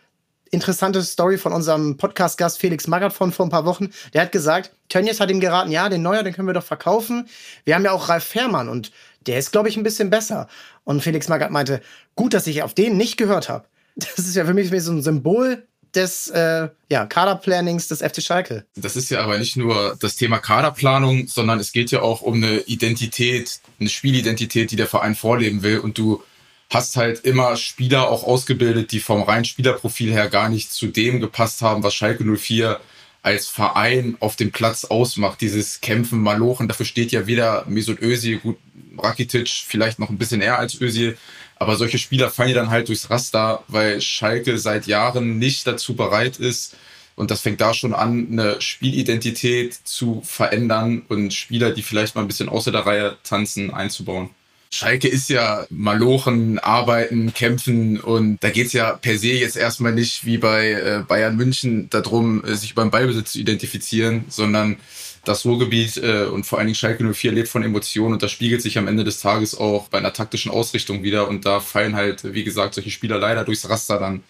interessante 0.50 1.02
Story 1.02 1.38
von 1.38 1.52
unserem 1.52 1.96
Podcast-Gast 1.96 2.58
Felix 2.58 2.86
Magath 2.86 3.12
von 3.12 3.32
vor 3.32 3.46
ein 3.46 3.50
paar 3.50 3.64
Wochen. 3.64 3.90
Der 4.14 4.22
hat 4.22 4.32
gesagt, 4.32 4.70
Tönnies 4.88 5.20
hat 5.20 5.30
ihm 5.30 5.40
geraten, 5.40 5.70
ja, 5.70 5.88
den 5.88 6.02
Neuer, 6.02 6.22
den 6.22 6.34
können 6.34 6.48
wir 6.48 6.54
doch 6.54 6.64
verkaufen. 6.64 7.28
Wir 7.64 7.74
haben 7.74 7.84
ja 7.84 7.92
auch 7.92 8.08
Ralf 8.08 8.24
Fährmann 8.24 8.68
und 8.68 8.92
der 9.26 9.38
ist, 9.38 9.52
glaube 9.52 9.68
ich, 9.68 9.76
ein 9.76 9.82
bisschen 9.82 10.10
besser. 10.10 10.48
Und 10.84 11.02
Felix 11.02 11.28
Magath 11.28 11.50
meinte, 11.50 11.82
gut, 12.14 12.32
dass 12.32 12.46
ich 12.46 12.62
auf 12.62 12.74
den 12.74 12.96
nicht 12.96 13.16
gehört 13.16 13.48
habe. 13.48 13.66
Das 13.96 14.18
ist 14.18 14.36
ja 14.36 14.44
für 14.44 14.52
mich 14.52 14.70
so 14.82 14.92
ein 14.92 15.02
Symbol 15.02 15.66
des 15.94 16.28
äh, 16.28 16.68
ja, 16.90 17.06
Kaderplannings 17.06 17.88
des 17.88 18.00
FC 18.00 18.22
Schalke. 18.22 18.66
Das 18.76 18.94
ist 18.94 19.10
ja 19.10 19.20
aber 19.20 19.38
nicht 19.38 19.56
nur 19.56 19.96
das 19.98 20.16
Thema 20.16 20.38
Kaderplanung, 20.38 21.26
sondern 21.26 21.58
es 21.58 21.72
geht 21.72 21.90
ja 21.90 22.02
auch 22.02 22.20
um 22.20 22.34
eine 22.34 22.58
Identität, 22.60 23.60
eine 23.80 23.88
Spielidentität, 23.88 24.70
die 24.70 24.76
der 24.76 24.86
Verein 24.86 25.14
vorleben 25.14 25.62
will. 25.62 25.78
Und 25.78 25.96
du 25.96 26.22
hast 26.70 26.96
halt 26.96 27.20
immer 27.20 27.56
Spieler 27.56 28.10
auch 28.10 28.24
ausgebildet, 28.24 28.92
die 28.92 29.00
vom 29.00 29.22
reinen 29.22 29.44
Spielerprofil 29.44 30.12
her 30.12 30.28
gar 30.28 30.48
nicht 30.48 30.72
zu 30.72 30.88
dem 30.88 31.20
gepasst 31.20 31.62
haben, 31.62 31.82
was 31.82 31.94
Schalke 31.94 32.24
04 32.24 32.80
als 33.22 33.48
Verein 33.48 34.16
auf 34.20 34.36
dem 34.36 34.52
Platz 34.52 34.84
ausmacht. 34.84 35.40
Dieses 35.40 35.80
Kämpfen, 35.80 36.20
Malochen, 36.20 36.68
dafür 36.68 36.86
steht 36.86 37.12
ja 37.12 37.26
weder 37.26 37.64
Mesut 37.68 38.00
Özil, 38.00 38.38
gut, 38.38 38.58
Rakitic 38.98 39.48
vielleicht 39.48 39.98
noch 39.98 40.10
ein 40.10 40.18
bisschen 40.18 40.40
eher 40.40 40.58
als 40.58 40.80
Özil, 40.80 41.16
aber 41.56 41.76
solche 41.76 41.98
Spieler 41.98 42.30
fallen 42.30 42.50
ja 42.50 42.54
dann 42.56 42.70
halt 42.70 42.88
durchs 42.88 43.10
Raster, 43.10 43.62
weil 43.68 44.00
Schalke 44.00 44.58
seit 44.58 44.86
Jahren 44.86 45.38
nicht 45.38 45.66
dazu 45.66 45.94
bereit 45.94 46.38
ist, 46.38 46.76
und 47.16 47.30
das 47.30 47.40
fängt 47.40 47.62
da 47.62 47.72
schon 47.72 47.94
an, 47.94 48.28
eine 48.30 48.60
Spielidentität 48.60 49.72
zu 49.72 50.20
verändern 50.22 51.02
und 51.08 51.32
Spieler, 51.32 51.72
die 51.72 51.82
vielleicht 51.82 52.14
mal 52.14 52.20
ein 52.20 52.28
bisschen 52.28 52.50
außer 52.50 52.70
der 52.70 52.84
Reihe 52.84 53.16
tanzen, 53.24 53.72
einzubauen. 53.72 54.30
Schalke 54.76 55.08
ist 55.08 55.30
ja 55.30 55.66
Malochen, 55.70 56.58
Arbeiten, 56.58 57.32
Kämpfen 57.32 57.98
und 57.98 58.42
da 58.42 58.50
geht's 58.50 58.74
ja 58.74 58.92
per 58.92 59.18
se 59.18 59.28
jetzt 59.28 59.56
erstmal 59.56 59.92
nicht 59.92 60.26
wie 60.26 60.36
bei 60.36 60.72
äh, 60.72 61.02
Bayern 61.06 61.36
München 61.36 61.88
darum, 61.88 62.44
äh, 62.44 62.54
sich 62.54 62.74
beim 62.74 62.90
Ballbesitz 62.90 63.32
zu 63.32 63.38
identifizieren, 63.38 64.26
sondern 64.28 64.76
das 65.24 65.46
Ruhrgebiet 65.46 65.96
äh, 65.96 66.24
und 66.24 66.44
vor 66.44 66.58
allen 66.58 66.66
Dingen 66.66 66.74
Schalke 66.74 67.02
04 67.02 67.32
lebt 67.32 67.48
von 67.48 67.62
Emotionen 67.62 68.12
und 68.12 68.22
das 68.22 68.30
spiegelt 68.30 68.60
sich 68.60 68.76
am 68.76 68.86
Ende 68.86 69.02
des 69.02 69.20
Tages 69.20 69.56
auch 69.56 69.88
bei 69.88 69.98
einer 69.98 70.12
taktischen 70.12 70.50
Ausrichtung 70.50 71.02
wieder 71.02 71.26
und 71.26 71.46
da 71.46 71.60
fallen 71.60 71.96
halt, 71.96 72.34
wie 72.34 72.44
gesagt, 72.44 72.74
solche 72.74 72.90
Spieler 72.90 73.18
leider 73.18 73.44
durchs 73.44 73.68
Raster 73.68 73.98
dann. 73.98 74.22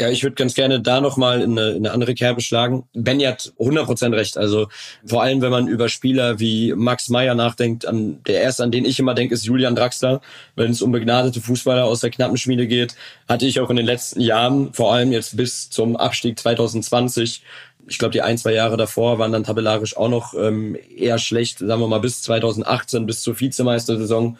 Ja, 0.00 0.08
ich 0.08 0.22
würde 0.22 0.34
ganz 0.34 0.54
gerne 0.54 0.80
da 0.80 1.02
nochmal 1.02 1.42
in 1.42 1.58
eine, 1.58 1.72
in 1.72 1.84
eine 1.84 1.92
andere 1.92 2.14
Kerbe 2.14 2.40
schlagen. 2.40 2.84
Benny 2.94 3.24
hat 3.24 3.52
100% 3.58 4.16
recht. 4.16 4.38
Also 4.38 4.68
vor 5.04 5.22
allem, 5.22 5.42
wenn 5.42 5.50
man 5.50 5.68
über 5.68 5.90
Spieler 5.90 6.40
wie 6.40 6.72
Max 6.72 7.10
Meyer 7.10 7.34
nachdenkt, 7.34 7.84
an 7.84 8.22
der 8.26 8.40
erste, 8.40 8.64
an 8.64 8.70
den 8.70 8.86
ich 8.86 8.98
immer 8.98 9.12
denke, 9.12 9.34
ist 9.34 9.44
Julian 9.44 9.76
Draxler. 9.76 10.22
Wenn 10.56 10.70
es 10.70 10.80
um 10.80 10.90
begnadete 10.90 11.42
Fußballer 11.42 11.84
aus 11.84 12.00
der 12.00 12.08
knappen 12.08 12.38
Schmiede 12.38 12.66
geht, 12.66 12.94
hatte 13.28 13.44
ich 13.44 13.60
auch 13.60 13.68
in 13.68 13.76
den 13.76 13.84
letzten 13.84 14.22
Jahren, 14.22 14.72
vor 14.72 14.94
allem 14.94 15.12
jetzt 15.12 15.36
bis 15.36 15.68
zum 15.68 15.96
Abstieg 15.96 16.38
2020, 16.38 17.42
ich 17.86 17.98
glaube, 17.98 18.12
die 18.12 18.22
ein, 18.22 18.38
zwei 18.38 18.54
Jahre 18.54 18.78
davor 18.78 19.18
waren 19.18 19.32
dann 19.32 19.44
tabellarisch 19.44 19.98
auch 19.98 20.08
noch 20.08 20.32
ähm, 20.32 20.78
eher 20.96 21.18
schlecht, 21.18 21.58
sagen 21.58 21.80
wir 21.80 21.88
mal 21.88 22.00
bis 22.00 22.22
2018, 22.22 23.04
bis 23.04 23.20
zur 23.20 23.38
Vizemeistersaison 23.38 24.38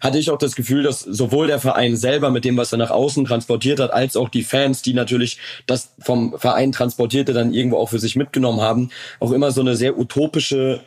hatte 0.00 0.18
ich 0.18 0.30
auch 0.30 0.38
das 0.38 0.56
Gefühl, 0.56 0.82
dass 0.82 1.00
sowohl 1.00 1.46
der 1.46 1.60
Verein 1.60 1.96
selber 1.96 2.30
mit 2.30 2.44
dem, 2.44 2.56
was 2.56 2.72
er 2.72 2.78
nach 2.78 2.90
außen 2.90 3.24
transportiert 3.24 3.80
hat, 3.80 3.92
als 3.92 4.16
auch 4.16 4.28
die 4.28 4.42
Fans, 4.42 4.82
die 4.82 4.94
natürlich 4.94 5.38
das 5.66 5.92
vom 6.00 6.34
Verein 6.38 6.72
transportierte, 6.72 7.32
dann 7.32 7.52
irgendwo 7.52 7.76
auch 7.76 7.90
für 7.90 7.98
sich 7.98 8.16
mitgenommen 8.16 8.60
haben, 8.60 8.90
auch 9.18 9.32
immer 9.32 9.50
so 9.50 9.60
eine 9.60 9.76
sehr 9.76 9.98
utopische 9.98 10.80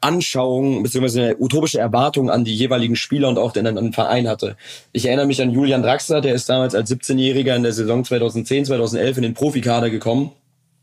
Anschauung 0.00 0.82
bzw. 0.82 1.20
eine 1.20 1.36
utopische 1.38 1.78
Erwartung 1.78 2.30
an 2.30 2.44
die 2.44 2.54
jeweiligen 2.54 2.96
Spieler 2.96 3.28
und 3.28 3.38
auch 3.38 3.52
den, 3.52 3.66
an 3.66 3.76
den 3.76 3.92
Verein 3.92 4.28
hatte. 4.28 4.56
Ich 4.92 5.06
erinnere 5.06 5.26
mich 5.26 5.40
an 5.40 5.50
Julian 5.50 5.82
Draxler, 5.82 6.20
der 6.20 6.34
ist 6.34 6.48
damals 6.48 6.74
als 6.74 6.90
17-Jähriger 6.90 7.56
in 7.56 7.62
der 7.62 7.72
Saison 7.72 8.04
2010, 8.04 8.66
2011 8.66 9.16
in 9.16 9.22
den 9.22 9.34
Profikader 9.34 9.90
gekommen 9.90 10.32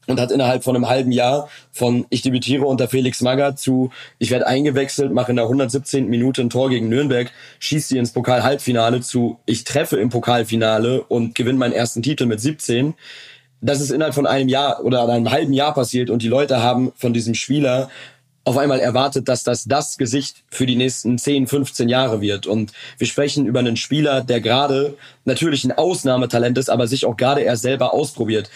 und 0.07 0.19
hat 0.19 0.31
innerhalb 0.31 0.63
von 0.63 0.75
einem 0.75 0.89
halben 0.89 1.11
Jahr 1.11 1.49
von 1.71 2.05
ich 2.09 2.21
debütiere 2.21 2.65
unter 2.65 2.87
Felix 2.87 3.21
Magath 3.21 3.59
zu 3.59 3.91
ich 4.19 4.31
werde 4.31 4.47
eingewechselt, 4.47 5.13
mache 5.13 5.31
in 5.31 5.37
der 5.37 5.45
117. 5.45 6.07
Minute 6.07 6.41
ein 6.41 6.49
Tor 6.49 6.69
gegen 6.69 6.89
Nürnberg, 6.89 7.31
schieße 7.59 7.89
sie 7.89 7.97
ins 7.97 8.11
Pokal-Halbfinale 8.11 9.01
zu 9.01 9.39
ich 9.45 9.63
treffe 9.63 9.97
im 9.97 10.09
Pokalfinale 10.09 11.01
und 11.03 11.35
gewinne 11.35 11.59
meinen 11.59 11.73
ersten 11.73 12.01
Titel 12.01 12.25
mit 12.25 12.39
17. 12.39 12.93
Das 13.61 13.79
ist 13.79 13.91
innerhalb 13.91 14.13
von 14.13 14.27
einem 14.27 14.49
Jahr 14.49 14.83
oder 14.83 15.07
einem 15.07 15.31
halben 15.31 15.53
Jahr 15.53 15.73
passiert 15.73 16.09
und 16.09 16.21
die 16.21 16.27
Leute 16.27 16.61
haben 16.61 16.91
von 16.95 17.13
diesem 17.13 17.33
Spieler 17.33 17.89
auf 18.45 18.57
einmal 18.57 18.81
erwartet, 18.81 19.29
dass 19.29 19.43
das 19.43 19.63
das 19.65 19.97
Gesicht 19.97 20.43
für 20.49 20.65
die 20.65 20.75
nächsten 20.75 21.17
10, 21.17 21.47
15 21.47 21.87
Jahre 21.87 22.19
wird. 22.19 22.45
Und 22.45 22.73
wir 22.97 23.07
sprechen 23.07 23.45
über 23.45 23.59
einen 23.59 23.77
Spieler, 23.77 24.21
der 24.21 24.41
gerade 24.41 24.97
natürlich 25.23 25.63
ein 25.63 25.71
Ausnahmetalent 25.71 26.57
ist, 26.57 26.69
aber 26.69 26.87
sich 26.87 27.05
auch 27.05 27.15
gerade 27.15 27.41
erst 27.41 27.61
selber 27.61 27.93
ausprobiert 27.93 28.49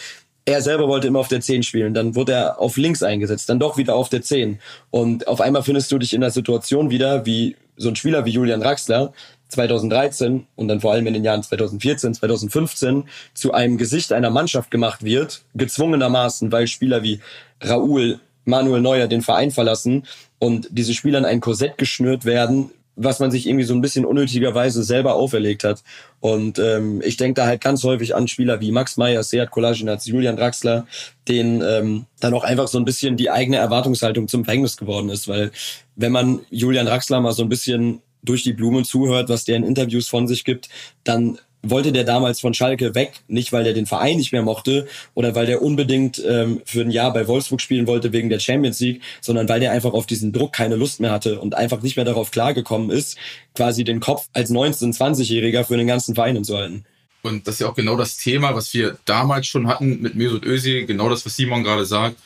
er 0.47 0.61
selber 0.61 0.87
wollte 0.87 1.07
immer 1.07 1.19
auf 1.19 1.27
der 1.27 1.41
10 1.41 1.63
spielen. 1.63 1.93
Dann 1.93 2.15
wurde 2.15 2.31
er 2.31 2.61
auf 2.61 2.77
links 2.77 3.03
eingesetzt, 3.03 3.49
dann 3.49 3.59
doch 3.59 3.75
wieder 3.75 3.95
auf 3.95 4.07
der 4.07 4.21
10. 4.21 4.59
Und 4.91 5.27
auf 5.27 5.41
einmal 5.41 5.61
findest 5.61 5.91
du 5.91 5.97
dich 5.97 6.13
in 6.13 6.21
der 6.21 6.31
Situation 6.31 6.89
wieder, 6.89 7.25
wie 7.25 7.57
so 7.75 7.89
ein 7.89 7.97
Spieler 7.97 8.23
wie 8.23 8.31
Julian 8.31 8.61
Draxler 8.61 9.11
2013 9.49 10.47
und 10.55 10.67
dann 10.69 10.79
vor 10.79 10.93
allem 10.93 11.05
in 11.05 11.13
den 11.13 11.25
Jahren 11.25 11.43
2014, 11.43 12.13
2015 12.13 13.03
zu 13.33 13.53
einem 13.53 13.77
Gesicht 13.77 14.13
einer 14.13 14.29
Mannschaft 14.29 14.71
gemacht 14.71 15.03
wird, 15.03 15.41
gezwungenermaßen, 15.53 16.49
weil 16.49 16.67
Spieler 16.67 17.03
wie 17.03 17.19
Raoul, 17.61 18.21
Manuel 18.45 18.81
Neuer 18.81 19.07
den 19.07 19.21
Verein 19.21 19.51
verlassen 19.51 20.03
und 20.39 20.69
diese 20.71 20.93
Spieler 20.93 21.19
in 21.19 21.25
ein 21.25 21.41
Korsett 21.41 21.77
geschnürt 21.77 22.23
werden, 22.23 22.71
was 22.97 23.19
man 23.19 23.31
sich 23.31 23.47
irgendwie 23.47 23.63
so 23.63 23.73
ein 23.73 23.81
bisschen 23.81 24.05
unnötigerweise 24.05 24.83
selber 24.83 25.15
auferlegt 25.15 25.63
hat. 25.63 25.83
Und 26.19 26.59
ähm, 26.59 27.01
ich 27.05 27.15
denke 27.15 27.39
da 27.39 27.47
halt 27.47 27.61
ganz 27.61 27.83
häufig 27.83 28.15
an 28.15 28.27
Spieler 28.27 28.59
wie 28.59 28.71
Max 28.71 28.97
Meyer, 28.97 29.23
Seat 29.23 29.51
Kolasinac, 29.51 30.05
Julian 30.05 30.35
Draxler, 30.35 30.87
denen 31.27 31.61
ähm, 31.61 32.05
dann 32.19 32.33
auch 32.33 32.43
einfach 32.43 32.67
so 32.67 32.79
ein 32.79 32.85
bisschen 32.85 33.15
die 33.15 33.29
eigene 33.29 33.57
Erwartungshaltung 33.57 34.27
zum 34.27 34.43
Verhängnis 34.43 34.75
geworden 34.75 35.09
ist. 35.09 35.27
Weil 35.27 35.51
wenn 35.95 36.11
man 36.11 36.39
Julian 36.49 36.87
Draxler 36.87 37.21
mal 37.21 37.33
so 37.33 37.43
ein 37.43 37.49
bisschen 37.49 38.01
durch 38.23 38.43
die 38.43 38.53
Blume 38.53 38.83
zuhört, 38.83 39.29
was 39.29 39.45
der 39.45 39.57
in 39.57 39.63
Interviews 39.63 40.07
von 40.07 40.27
sich 40.27 40.43
gibt, 40.43 40.67
dann 41.03 41.37
wollte 41.69 41.91
der 41.91 42.03
damals 42.03 42.39
von 42.39 42.53
Schalke 42.53 42.95
weg, 42.95 43.13
nicht 43.27 43.51
weil 43.53 43.63
der 43.63 43.73
den 43.73 43.85
Verein 43.85 44.17
nicht 44.17 44.31
mehr 44.31 44.41
mochte 44.41 44.87
oder 45.13 45.35
weil 45.35 45.45
der 45.45 45.61
unbedingt 45.61 46.21
ähm, 46.25 46.61
für 46.65 46.81
ein 46.81 46.91
Jahr 46.91 47.13
bei 47.13 47.27
Wolfsburg 47.27 47.61
spielen 47.61 47.87
wollte 47.87 48.13
wegen 48.13 48.29
der 48.29 48.39
Champions 48.39 48.79
League, 48.79 49.01
sondern 49.21 49.49
weil 49.49 49.59
der 49.59 49.71
einfach 49.71 49.93
auf 49.93 50.05
diesen 50.05 50.33
Druck 50.33 50.53
keine 50.53 50.75
Lust 50.75 50.99
mehr 50.99 51.11
hatte 51.11 51.39
und 51.39 51.55
einfach 51.55 51.81
nicht 51.81 51.95
mehr 51.95 52.05
darauf 52.05 52.31
klargekommen 52.31 52.89
ist, 52.89 53.17
quasi 53.55 53.83
den 53.83 53.99
Kopf 53.99 54.27
als 54.33 54.51
19-, 54.51 54.97
20-Jähriger 54.97 55.63
für 55.63 55.77
den 55.77 55.87
ganzen 55.87 56.15
Verein 56.15 56.43
zu 56.43 56.57
halten. 56.57 56.85
Und 57.23 57.47
das 57.47 57.55
ist 57.55 57.61
ja 57.61 57.69
auch 57.69 57.75
genau 57.75 57.97
das 57.97 58.17
Thema, 58.17 58.55
was 58.55 58.73
wir 58.73 58.97
damals 59.05 59.47
schon 59.47 59.67
hatten 59.67 60.01
mit 60.01 60.15
Mesut 60.15 60.45
Özil, 60.45 60.85
genau 60.85 61.09
das, 61.09 61.25
was 61.25 61.35
Simon 61.35 61.63
gerade 61.63 61.85
sagt. 61.85 62.17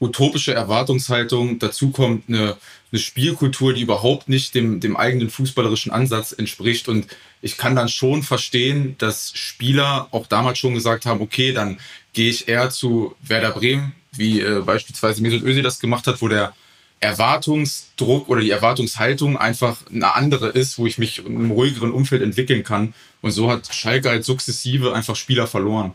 Utopische 0.00 0.54
Erwartungshaltung, 0.54 1.58
dazu 1.58 1.90
kommt 1.90 2.28
eine, 2.28 2.56
eine 2.90 3.00
Spielkultur, 3.00 3.74
die 3.74 3.82
überhaupt 3.82 4.28
nicht 4.28 4.54
dem, 4.54 4.80
dem 4.80 4.96
eigenen 4.96 5.30
fußballerischen 5.30 5.92
Ansatz 5.92 6.32
entspricht 6.32 6.88
und 6.88 7.06
ich 7.40 7.56
kann 7.56 7.76
dann 7.76 7.88
schon 7.88 8.22
verstehen, 8.22 8.96
dass 8.98 9.32
Spieler 9.34 10.08
auch 10.10 10.26
damals 10.26 10.58
schon 10.58 10.74
gesagt 10.74 11.06
haben, 11.06 11.20
okay, 11.20 11.52
dann 11.52 11.78
gehe 12.12 12.30
ich 12.30 12.48
eher 12.48 12.70
zu 12.70 13.14
Werder 13.22 13.52
Bremen, 13.52 13.92
wie 14.12 14.40
äh, 14.40 14.62
beispielsweise 14.64 15.22
Mesut 15.22 15.42
Özil 15.42 15.62
das 15.62 15.80
gemacht 15.80 16.06
hat, 16.06 16.20
wo 16.20 16.28
der 16.28 16.54
Erwartungsdruck 17.00 18.28
oder 18.28 18.40
die 18.40 18.50
Erwartungshaltung 18.50 19.36
einfach 19.36 19.76
eine 19.92 20.14
andere 20.14 20.48
ist, 20.48 20.78
wo 20.78 20.86
ich 20.86 20.98
mich 20.98 21.18
in 21.24 21.36
einem 21.36 21.50
ruhigeren 21.52 21.92
Umfeld 21.92 22.22
entwickeln 22.22 22.64
kann. 22.64 22.94
Und 23.20 23.30
so 23.30 23.50
hat 23.50 23.72
Schalke 23.72 24.08
halt 24.08 24.24
sukzessive 24.24 24.94
einfach 24.94 25.14
Spieler 25.14 25.46
verloren. 25.46 25.94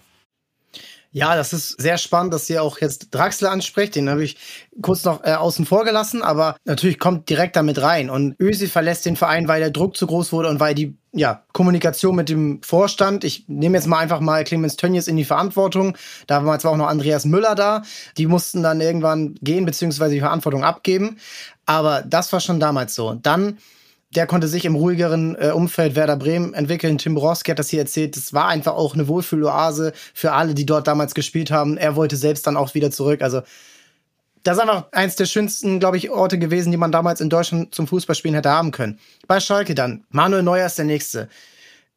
Ja, 1.16 1.36
das 1.36 1.54
ist 1.54 1.80
sehr 1.80 2.00
spannend, 2.00 2.34
dass 2.34 2.50
ihr 2.50 2.64
auch 2.64 2.80
jetzt 2.80 3.14
Draxler 3.14 3.52
anspricht. 3.52 3.96
Den 3.96 4.10
habe 4.10 4.24
ich 4.24 4.36
kurz 4.82 5.04
noch 5.04 5.24
äh, 5.24 5.34
außen 5.34 5.64
vor 5.68 5.86
gelassen, 5.86 6.24
aber 6.24 6.56
natürlich 6.66 6.98
kommt 6.98 7.30
direkt 7.30 7.56
damit 7.56 7.80
rein. 7.84 8.10
Und 8.10 8.36
Ösi 8.40 8.68
verlässt 8.68 9.06
den 9.06 9.16
Verein, 9.16 9.48
weil 9.48 9.60
der 9.60 9.70
Druck 9.70 9.96
zu 9.96 10.08
groß 10.08 10.32
wurde 10.32 10.50
und 10.50 10.60
weil 10.60 10.74
die 10.74 10.98
ja, 11.12 11.44
Kommunikation 11.54 12.16
mit 12.16 12.30
dem 12.30 12.64
Vorstand. 12.64 13.24
Ich 13.24 13.46
nehme 13.48 13.78
jetzt 13.78 13.86
mal 13.86 14.00
einfach 14.00 14.22
mal 14.22 14.44
Clemens 14.44 14.76
Tönnies 14.76 15.08
in 15.08 15.16
die 15.16 15.24
Verantwortung. 15.24 15.96
Da 16.26 16.44
war 16.46 16.58
zwar 16.58 16.72
auch 16.72 16.78
noch 16.78 16.88
Andreas 16.88 17.26
Müller 17.26 17.54
da. 17.54 17.84
Die 18.18 18.26
mussten 18.26 18.64
dann 18.64 18.82
irgendwann 18.82 19.36
gehen, 19.36 19.66
beziehungsweise 19.66 20.16
die 20.16 20.20
Verantwortung 20.20 20.64
abgeben. 20.64 21.18
Aber 21.68 22.02
das 22.02 22.34
war 22.34 22.40
schon 22.40 22.60
damals 22.60 22.96
so. 22.96 23.14
Dann 23.14 23.60
der 24.16 24.28
konnte 24.28 24.48
sich 24.48 24.66
im 24.66 24.76
ruhigeren 24.76 25.36
äh, 25.36 25.50
Umfeld 25.50 25.96
Werder 25.96 26.18
Bremen 26.18 26.54
entwickeln. 26.54 26.98
Tim 26.98 27.16
Borowski 27.16 27.52
hat 27.52 27.60
das 27.60 27.70
hier 27.70 27.82
erzählt. 27.82 28.16
Das 28.16 28.34
war 28.34 28.48
einfach 28.48 28.74
auch 28.74 28.94
eine 28.94 29.08
Wohlfühloase 29.08 29.94
für 30.14 30.34
alle, 30.34 30.54
die 30.54 30.66
dort 30.66 30.88
damals 30.88 31.14
gespielt 31.14 31.52
haben. 31.52 31.78
Er 31.78 31.96
wollte 31.96 32.16
selbst 32.16 32.46
dann 32.48 32.58
auch 32.58 32.74
wieder 32.74 32.92
zurück. 32.92 33.22
Also 33.22 33.42
das 34.44 34.58
ist 34.58 34.62
einfach 34.62 34.92
eins 34.92 35.16
der 35.16 35.26
schönsten, 35.26 35.80
glaube 35.80 35.98
ich, 35.98 36.10
Orte 36.10 36.38
gewesen, 36.38 36.72
die 36.72 36.78
man 36.78 36.92
damals 36.92 37.22
in 37.22 37.30
Deutschland 37.30 37.74
zum 37.74 37.88
Fußballspielen 37.88 38.36
hätte 38.36 38.50
haben 38.50 38.72
können. 38.72 39.00
Bei 39.28 39.40
Schalke 39.40 39.74
dann. 39.74 40.04
Manuel 40.10 40.44
Neuer 40.44 40.66
ist 40.66 40.78
der 40.78 40.86
Nächste. 40.86 41.30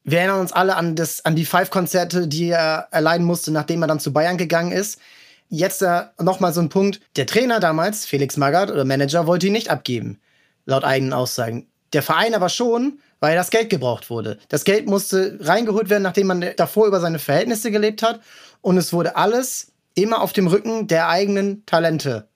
Wir 0.05 0.21
erinnern 0.21 0.41
uns 0.41 0.53
alle 0.53 0.77
an, 0.77 0.95
das, 0.95 1.25
an 1.25 1.35
die 1.35 1.45
Five-Konzerte, 1.45 2.29
die 2.29 2.51
er 2.51 2.87
erleiden 2.93 3.27
musste, 3.27 3.51
nachdem 3.51 3.83
er 3.83 3.89
dann 3.89 3.99
zu 3.99 4.13
Bayern 4.13 4.39
gegangen 4.39 4.71
ist. 4.71 5.01
Jetzt 5.49 5.83
äh, 5.83 6.05
nochmal 6.21 6.53
so 6.53 6.61
ein 6.61 6.69
Punkt. 6.69 7.01
Der 7.17 7.27
Trainer 7.27 7.59
damals, 7.59 8.07
Felix 8.07 8.37
Magath 8.37 8.71
oder 8.71 8.85
Manager, 8.85 9.27
wollte 9.27 9.49
ihn 9.49 9.53
nicht 9.53 9.69
abgeben. 9.69 10.21
Laut 10.65 10.85
eigenen 10.85 11.13
Aussagen. 11.13 11.67
Der 11.97 12.03
Verein 12.03 12.35
aber 12.35 12.51
schon, 12.51 12.99
weil 13.21 13.37
das 13.37 13.49
Geld 13.49 13.71
gebraucht 13.71 14.11
wurde. 14.11 14.37
Das 14.51 14.65
Geld 14.65 14.87
musste 14.87 15.39
reingeholt 15.41 15.89
werden, 15.89 16.03
nachdem 16.03 16.27
man 16.27 16.45
davor 16.59 16.87
über 16.87 17.01
seine 17.01 17.19
Verhältnisse 17.19 17.71
gelebt 17.71 18.03
hat. 18.03 18.21
Und 18.61 18.77
es 18.77 18.93
wurde 18.93 19.17
alles 19.17 19.73
immer 19.95 20.21
auf 20.21 20.35
dem 20.35 20.47
Rücken 20.47 20.89
der 20.89 21.09
eigenen 21.09 21.65
Talente 21.65 22.29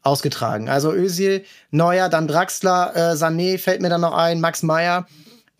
ausgetragen. 0.00 0.70
Also 0.70 0.90
Özil, 0.90 1.44
Neuer, 1.70 2.08
dann 2.08 2.26
Draxler, 2.26 2.96
äh, 2.96 3.12
Sané 3.12 3.58
fällt 3.58 3.82
mir 3.82 3.90
dann 3.90 4.00
noch 4.00 4.14
ein, 4.14 4.40
Max 4.40 4.62
Meyer. 4.62 5.06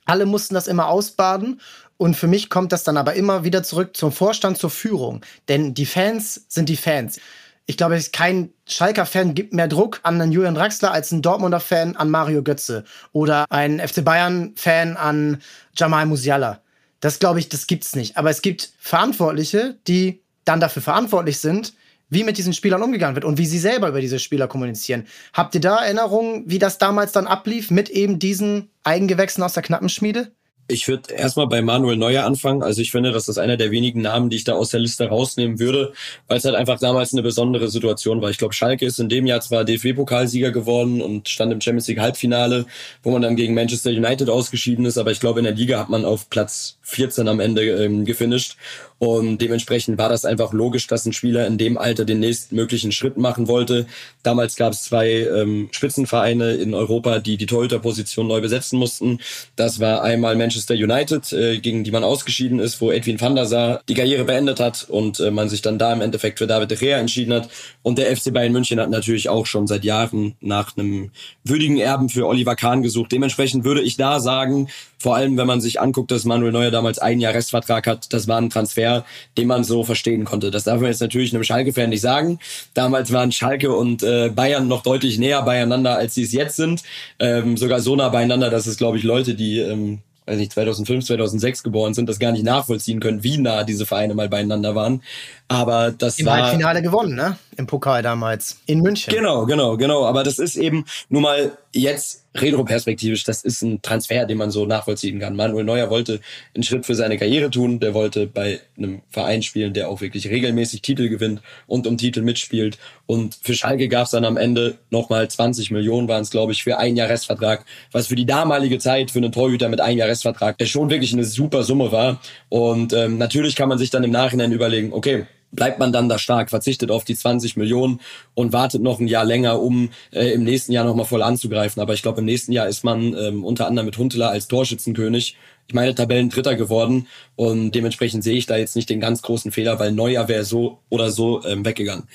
Alle 0.07 0.25
mussten 0.25 0.55
das 0.55 0.67
immer 0.67 0.89
ausbaden. 0.89 1.61
Und 1.99 2.17
für 2.17 2.29
mich 2.29 2.49
kommt 2.49 2.73
das 2.73 2.83
dann 2.83 2.97
aber 2.97 3.13
immer 3.13 3.45
wieder 3.45 3.63
zurück 3.63 3.95
zum 3.95 4.11
Vorstand, 4.11 4.57
zur 4.57 4.71
Führung. 4.71 5.21
Denn 5.51 5.75
die 5.75 5.85
Fans 5.85 6.47
sind 6.49 6.71
die 6.71 6.79
Fans. 6.79 7.21
Ich 7.67 7.79
glaube, 7.79 7.99
kein 8.13 8.51
Schalker-Fan 8.67 9.35
gibt 9.35 9.55
mehr 9.55 9.69
Druck 9.69 10.01
an 10.03 10.21
einen 10.21 10.33
Julian 10.33 10.55
Draxler 10.55 10.93
als 10.93 11.13
ein 11.13 11.23
Dortmunder 11.23 11.61
Fan 11.61 11.97
an 11.97 12.11
Mario 12.11 12.43
Götze 12.43 12.85
oder 13.13 13.47
ein 13.49 13.81
FC 13.81 14.05
Bayern-Fan 14.05 14.99
an 14.99 15.41
Jamal 15.75 16.05
Musiala. 16.05 16.61
Das 17.01 17.19
glaube 17.19 17.39
ich, 17.39 17.49
das 17.49 17.67
gibt's 17.67 17.97
nicht. 17.97 18.19
Aber 18.19 18.29
es 18.29 18.43
gibt 18.43 18.73
Verantwortliche, 18.79 19.79
die 19.89 20.23
dann 20.45 20.61
dafür 20.61 20.83
verantwortlich 20.83 21.39
sind, 21.39 21.73
wie 22.11 22.25
mit 22.25 22.37
diesen 22.37 22.53
Spielern 22.53 22.83
umgegangen 22.83 23.17
wird 23.17 23.25
und 23.25 23.39
wie 23.39 23.47
sie 23.47 23.59
selber 23.59 23.89
über 23.89 24.01
diese 24.03 24.19
Spieler 24.19 24.47
kommunizieren. 24.47 25.07
Habt 25.33 25.55
ihr 25.55 25.61
da 25.63 25.85
Erinnerungen, 25.85 26.45
wie 26.47 26.59
das 26.59 26.77
damals 26.77 27.13
dann 27.13 27.27
ablief 27.27 27.71
mit 27.71 27.89
eben 27.89 28.19
diesen 28.19 28.71
Eigengewächsen 28.85 29.43
aus 29.43 29.55
der 29.55 29.63
Knappenschmiede? 29.63 30.33
Ich 30.67 30.89
würde 30.89 31.13
erstmal 31.13 31.47
bei 31.47 31.61
Manuel 31.61 31.99
Neuer 31.99 32.25
anfangen. 32.25 32.63
Also 32.63 32.81
ich 32.81 32.91
finde, 32.91 33.13
das 33.13 33.29
ist 33.29 33.37
einer 33.37 33.59
der 33.59 33.71
wenigen 33.71 34.01
Namen, 34.01 34.31
die 34.31 34.37
ich 34.37 34.45
da 34.45 34.55
aus 34.55 34.71
der 34.71 34.81
Liste 34.81 35.07
rausnehmen 35.07 35.59
würde, 35.59 35.93
weil 36.27 36.39
es 36.39 36.45
halt 36.47 36.55
einfach 36.55 36.79
damals 36.79 37.13
eine 37.13 37.23
besondere 37.23 37.69
Situation 37.69 38.23
war. 38.23 38.31
Ich 38.31 38.39
glaube, 38.39 38.55
Schalke 38.55 38.87
ist 38.87 38.99
in 38.99 39.11
dem 39.11 39.27
Jahr 39.27 39.43
zwar 39.43 39.65
DFB-Pokalsieger 39.65 40.53
geworden 40.53 41.03
und 41.03 41.29
stand 41.29 41.53
im 41.53 41.61
Champions 41.61 41.89
League 41.89 42.01
Halbfinale, 42.01 42.65
wo 43.03 43.11
man 43.11 43.21
dann 43.21 43.37
gegen 43.37 43.53
Manchester 43.53 43.91
United 43.91 44.31
ausgeschieden 44.31 44.87
ist, 44.87 44.97
aber 44.97 45.11
ich 45.11 45.21
glaube, 45.21 45.41
in 45.41 45.45
der 45.45 45.55
Liga 45.55 45.79
hat 45.79 45.91
man 45.91 46.07
auf 46.07 46.31
Platz 46.31 46.79
14 46.83 47.29
am 47.29 47.41
Ende 47.41 47.63
ähm, 47.85 48.07
gefinisht. 48.07 48.57
Und 49.05 49.37
dementsprechend 49.37 49.99
war 49.99 50.09
das 50.09 50.25
einfach 50.25 50.55
logisch, 50.55 50.87
dass 50.87 51.05
ein 51.05 51.13
Spieler 51.13 51.47
in 51.47 51.59
dem 51.59 51.77
Alter 51.77 52.07
den 52.07 52.21
nächstmöglichen 52.21 52.91
Schritt 52.91 53.19
machen 53.19 53.49
wollte. 53.49 53.87
Damals 54.23 54.57
gab 54.57 54.73
es 54.73 54.85
zwei 54.85 55.11
ähm, 55.11 55.69
Spitzenvereine 55.73 56.53
in 56.53 56.73
Europa, 56.73 57.19
die 57.19 57.37
die 57.37 57.45
Torhüterposition 57.45 58.27
neu 58.27 58.41
besetzen 58.41 58.79
mussten. 58.79 59.19
Das 59.57 59.79
war 59.79 60.03
einmal 60.03 60.37
Manchester 60.37 60.73
United, 60.73 61.35
äh, 61.35 61.59
gegen 61.59 61.85
die 61.85 61.91
man 61.91 62.03
ausgeschieden 62.03 62.61
ist, 62.61 62.81
wo 62.81 62.91
Edwin 62.91 63.21
van 63.21 63.35
der 63.35 63.45
Sar 63.45 63.83
die 63.91 63.95
Karriere 63.95 64.25
beendet 64.25 64.59
hat 64.59 64.87
und 64.89 65.21
äh, 65.21 65.31
man 65.31 65.51
sich 65.51 65.61
dann 65.61 65.79
da 65.79 65.93
im 65.93 66.01
Endeffekt 66.01 66.39
für 66.39 66.47
David 66.47 66.71
de 66.71 66.79
Gea 66.79 66.97
entschieden 66.97 67.35
hat. 67.35 67.51
Und 67.83 67.99
der 67.99 68.17
FC 68.17 68.33
Bayern 68.33 68.53
München 68.53 68.81
hat 68.81 68.89
natürlich 68.89 69.29
auch 69.29 69.45
schon 69.45 69.67
seit 69.67 69.85
Jahren 69.85 70.35
nach 70.41 70.79
einem 70.79 71.11
würdigen 71.45 71.77
Erben 71.77 72.09
für 72.09 72.27
Oliver 72.27 72.57
Kahn 72.57 72.83
gesucht. 72.83 73.13
Dementsprechend 73.13 73.65
würde 73.65 73.83
ich 73.83 73.99
da 73.99 74.19
sagen, 74.19 74.69
vor 74.99 75.17
allem, 75.17 75.37
wenn 75.37 75.47
man 75.47 75.61
sich 75.61 75.83
anguckt, 75.83 76.11
dass 76.11 76.25
Manuel 76.25 76.53
Neuer 76.53 76.71
damals 76.71 76.99
ein 76.99 77.21
Jahr 77.21 77.35
Restvertrag 77.35 77.87
hat, 77.87 78.13
das 78.15 78.27
war 78.27 78.41
ein 78.41 78.49
Transfer, 78.49 78.94
den 79.37 79.49
man 79.49 79.65
so 79.65 79.83
verstehen 79.83 80.25
konnte. 80.25 80.51
Das 80.51 80.65
darf 80.65 80.81
man 80.81 80.91
jetzt 80.91 81.01
natürlich 81.01 81.35
einem 81.35 81.45
Schalke-Fan 81.45 81.91
nicht 81.91 82.01
sagen. 82.01 82.39
Damals 82.75 83.13
waren 83.13 83.33
Schalke 83.33 83.73
und 83.73 84.03
äh, 84.03 84.29
Bayern 84.29 84.69
noch 84.69 84.83
deutlich 84.83 85.19
näher 85.19 85.43
beieinander, 85.43 85.97
als 85.97 86.15
sie 86.15 86.23
es 86.23 86.33
jetzt 86.33 86.57
sind. 86.57 86.83
Ähm, 87.19 87.57
sogar 87.57 87.81
so 87.81 87.97
nah 87.97 88.11
beieinander, 88.11 88.51
dass 88.51 88.67
es, 88.67 88.77
glaube 88.77 88.99
ich, 88.99 89.05
Leute, 89.05 89.35
die 89.35 89.59
ähm, 89.61 90.01
weiß 90.27 90.39
nicht, 90.39 90.53
2005, 90.53 91.05
2006 91.05 91.63
geboren 91.63 91.95
sind, 91.95 92.09
das 92.09 92.19
gar 92.19 92.33
nicht 92.33 92.45
nachvollziehen 92.45 93.01
können, 93.01 93.23
wie 93.23 93.39
nah 93.39 93.65
diese 93.65 93.87
Vereine 93.87 94.15
mal 94.15 94.29
beieinander 94.29 94.75
waren. 94.75 95.03
Aber 95.49 95.91
das 95.91 96.19
Im 96.19 96.27
war... 96.27 96.39
Im 96.39 96.45
Halbfinale 96.45 96.83
gewonnen, 96.83 97.15
ne? 97.15 97.37
Im 97.57 97.67
Pokal 97.67 98.03
damals. 98.03 98.59
In 98.67 98.81
München. 98.81 99.13
Genau, 99.13 99.47
genau, 99.47 99.77
genau. 99.77 100.07
Aber 100.07 100.25
das 100.25 100.39
ist 100.39 100.57
eben 100.57 100.85
nur 101.09 101.21
mal 101.21 101.53
jetzt 101.73 102.24
retroperspektivisch, 102.35 103.25
das 103.25 103.43
ist 103.43 103.63
ein 103.63 103.81
Transfer, 103.83 104.27
den 104.27 104.39
man 104.39 104.51
so 104.51 104.67
nachvollziehen 104.67 105.21
kann. 105.21 105.37
Manuel 105.37 105.65
Neuer 105.65 105.91
wollte 105.91 106.21
einen 106.55 106.65
Schritt 106.65 106.85
für 106.85 106.95
seine 106.95 107.17
Karriere 107.17 107.51
tun. 107.51 107.79
Der 107.81 107.95
wollte 107.95 108.27
bei 108.27 108.61
einem 108.77 109.03
Verein 109.11 109.43
spielen, 109.43 109.73
der 109.73 109.89
auch 109.89 110.01
wirklich 110.01 110.29
regelmäßig 110.29 110.83
Titel 110.83 111.09
gewinnt 111.09 111.43
und 111.67 111.87
um 111.87 111.97
Titel 111.97 112.23
mitspielt. 112.23 112.79
Und 113.07 113.39
für 113.41 113.55
Schalke 113.55 113.89
gab 113.89 114.07
es 114.07 114.11
dann 114.11 114.25
am 114.25 114.37
Ende 114.37 114.79
nochmal 114.91 115.29
20 115.29 115.71
Millionen, 115.71 116.09
waren 116.09 116.23
es, 116.23 116.31
glaube 116.31 116.53
ich, 116.53 116.65
für 116.65 116.79
ein 116.79 116.97
Jahr 116.97 117.09
Restvertrag, 117.09 117.65
was 117.93 118.09
für 118.09 118.17
die 118.17 118.27
damalige 118.27 118.79
Zeit 118.79 119.11
für 119.11 119.19
einen 119.19 119.33
Torhüter 119.33 119.69
mit 119.69 119.81
ein 119.81 119.97
Jahr 119.97 120.09
Restvertrag, 120.09 120.59
der 120.59 120.67
schon 120.67 120.91
wirklich 120.91 121.13
eine 121.13 121.25
super 121.25 121.63
Summe 121.63 121.93
war. 121.93 122.21
Und 122.49 122.93
ähm, 122.93 123.19
natürlich 123.19 123.55
kann 123.55 123.69
man 123.69 123.79
sich 123.79 123.91
dann 123.91 124.05
im 124.05 124.11
Nachhinein 124.11 124.53
überlegen, 124.53 124.93
okay, 124.93 125.27
bleibt 125.55 125.79
man 125.79 125.93
dann 125.93 126.09
da 126.09 126.19
stark, 126.19 126.51
verzichtet 126.51 126.91
auf 126.91 127.05
die 127.05 127.15
20 127.15 127.57
Millionen 127.57 128.01
und 128.35 128.53
wartet 128.53 128.83
noch 128.83 129.01
ein 129.01 129.09
Jahr 129.09 129.25
länger, 129.25 129.61
um 129.61 129.91
äh, 130.13 130.33
im 130.33 130.45
nächsten 130.45 130.73
Jahr 130.73 130.85
nochmal 130.85 131.07
voll 131.07 131.23
anzugreifen. 131.23 131.81
Aber 131.81 131.95
ich 131.95 132.03
glaube, 132.03 132.21
im 132.21 132.27
nächsten 132.27 132.53
Jahr 132.53 132.69
ist 132.69 132.85
man 132.85 133.17
ähm, 133.17 133.45
unter 133.45 133.67
anderem 133.67 133.87
mit 133.87 133.99
Huntela 133.99 134.29
als 134.29 134.49
Torschützenkönig, 134.49 135.37
ich 135.67 135.75
meine, 135.75 135.95
Tabellen 135.95 136.29
Dritter 136.29 136.57
geworden 136.57 137.07
und 137.37 137.73
dementsprechend 137.73 138.23
sehe 138.23 138.37
ich 138.37 138.47
da 138.47 138.57
jetzt 138.57 138.77
nicht 138.77 138.91
den 138.91 139.01
ganz 139.01 139.23
großen 139.23 139.51
Fehler, 139.51 139.79
weil 139.79 139.93
Neuer 139.93 140.29
wäre 140.29 140.45
so 140.45 140.79
oder 140.91 141.11
so 141.11 141.43
ähm, 141.45 141.65
weggegangen 141.65 142.07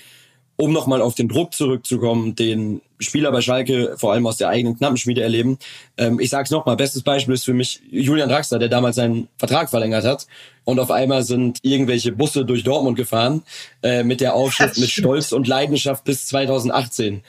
um 0.59 0.73
nochmal 0.73 1.01
auf 1.01 1.15
den 1.15 1.29
Druck 1.29 1.53
zurückzukommen, 1.53 2.35
den 2.35 2.81
Spieler 2.99 3.31
bei 3.31 3.39
Schalke 3.39 3.95
vor 3.97 4.11
allem 4.11 4.27
aus 4.27 4.35
der 4.35 4.49
eigenen 4.49 4.77
Knappenschmiede 4.77 5.21
erleben. 5.21 5.57
Ähm, 5.97 6.19
ich 6.19 6.29
sage 6.29 6.43
es 6.43 6.51
nochmal, 6.51 6.75
bestes 6.75 7.01
Beispiel 7.01 7.33
ist 7.33 7.45
für 7.45 7.53
mich 7.53 7.81
Julian 7.89 8.27
Draxler, 8.27 8.59
der 8.59 8.67
damals 8.67 8.97
seinen 8.97 9.29
Vertrag 9.37 9.69
verlängert 9.69 10.03
hat. 10.03 10.27
Und 10.65 10.81
auf 10.81 10.91
einmal 10.91 11.23
sind 11.23 11.59
irgendwelche 11.61 12.11
Busse 12.11 12.43
durch 12.43 12.63
Dortmund 12.63 12.97
gefahren 12.97 13.43
äh, 13.83 14.03
mit 14.03 14.19
der 14.19 14.33
Aufschrift 14.33 14.77
mit 14.77 14.89
Stolz 14.89 15.31
und 15.31 15.47
Leidenschaft 15.47 16.03
bis 16.03 16.27
2018. 16.27 17.23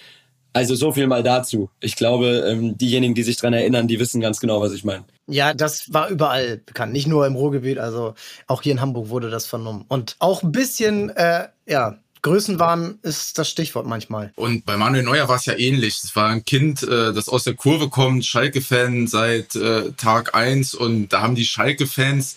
Also 0.52 0.74
so 0.74 0.90
viel 0.90 1.06
mal 1.06 1.22
dazu. 1.22 1.70
Ich 1.78 1.94
glaube, 1.94 2.44
ähm, 2.50 2.76
diejenigen, 2.76 3.14
die 3.14 3.22
sich 3.22 3.36
dran 3.36 3.52
erinnern, 3.52 3.86
die 3.86 4.00
wissen 4.00 4.20
ganz 4.20 4.40
genau, 4.40 4.60
was 4.60 4.72
ich 4.72 4.82
meine. 4.82 5.04
Ja, 5.28 5.54
das 5.54 5.92
war 5.92 6.08
überall 6.08 6.56
bekannt, 6.66 6.92
nicht 6.92 7.06
nur 7.06 7.24
im 7.28 7.36
Ruhrgebiet, 7.36 7.78
also 7.78 8.14
auch 8.48 8.62
hier 8.62 8.72
in 8.72 8.80
Hamburg 8.80 9.08
wurde 9.08 9.30
das 9.30 9.46
vernommen. 9.46 9.84
Und 9.86 10.16
auch 10.18 10.42
ein 10.42 10.50
bisschen, 10.50 11.10
äh, 11.10 11.46
ja, 11.68 12.00
Größenwahn 12.22 12.98
ist 13.02 13.38
das 13.38 13.48
Stichwort 13.48 13.86
manchmal. 13.86 14.32
Und 14.36 14.66
bei 14.66 14.76
Manuel 14.76 15.02
Neuer 15.02 15.28
war 15.28 15.36
es 15.36 15.46
ja 15.46 15.56
ähnlich. 15.56 16.00
Es 16.02 16.14
war 16.14 16.28
ein 16.28 16.44
Kind, 16.44 16.82
äh, 16.82 17.12
das 17.12 17.28
aus 17.28 17.44
der 17.44 17.54
Kurve 17.54 17.88
kommt, 17.88 18.24
Schalke-Fan 18.24 19.06
seit 19.06 19.56
äh, 19.56 19.92
Tag 19.92 20.34
eins 20.34 20.74
und 20.74 21.08
da 21.08 21.22
haben 21.22 21.34
die 21.34 21.44
Schalke-Fans, 21.44 22.36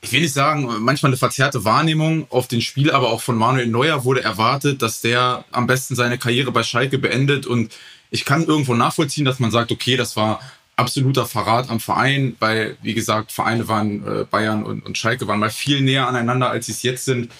ich 0.00 0.12
will 0.12 0.22
nicht 0.22 0.34
sagen, 0.34 0.68
manchmal 0.80 1.10
eine 1.10 1.16
verzerrte 1.16 1.64
Wahrnehmung 1.64 2.26
auf 2.30 2.48
den 2.48 2.60
Spiel, 2.60 2.90
aber 2.90 3.10
auch 3.10 3.20
von 3.20 3.36
Manuel 3.36 3.66
Neuer 3.66 4.04
wurde 4.04 4.22
erwartet, 4.22 4.82
dass 4.82 5.00
der 5.00 5.44
am 5.52 5.66
besten 5.66 5.94
seine 5.94 6.18
Karriere 6.18 6.50
bei 6.50 6.62
Schalke 6.62 6.98
beendet 6.98 7.46
und 7.46 7.72
ich 8.10 8.24
kann 8.24 8.44
irgendwo 8.44 8.74
nachvollziehen, 8.74 9.24
dass 9.24 9.38
man 9.38 9.50
sagt, 9.50 9.72
okay, 9.72 9.96
das 9.96 10.16
war 10.16 10.40
absoluter 10.76 11.26
Verrat 11.26 11.70
am 11.70 11.80
Verein, 11.80 12.36
weil, 12.40 12.76
wie 12.82 12.94
gesagt, 12.94 13.32
Vereine 13.32 13.68
waren, 13.68 14.06
äh, 14.06 14.24
Bayern 14.24 14.64
und 14.64 14.98
Schalke 14.98 15.26
waren 15.28 15.38
mal 15.38 15.50
viel 15.50 15.80
näher 15.80 16.08
aneinander, 16.08 16.50
als 16.50 16.66
sie 16.66 16.72
es 16.72 16.82
jetzt 16.82 17.04
sind. 17.04 17.30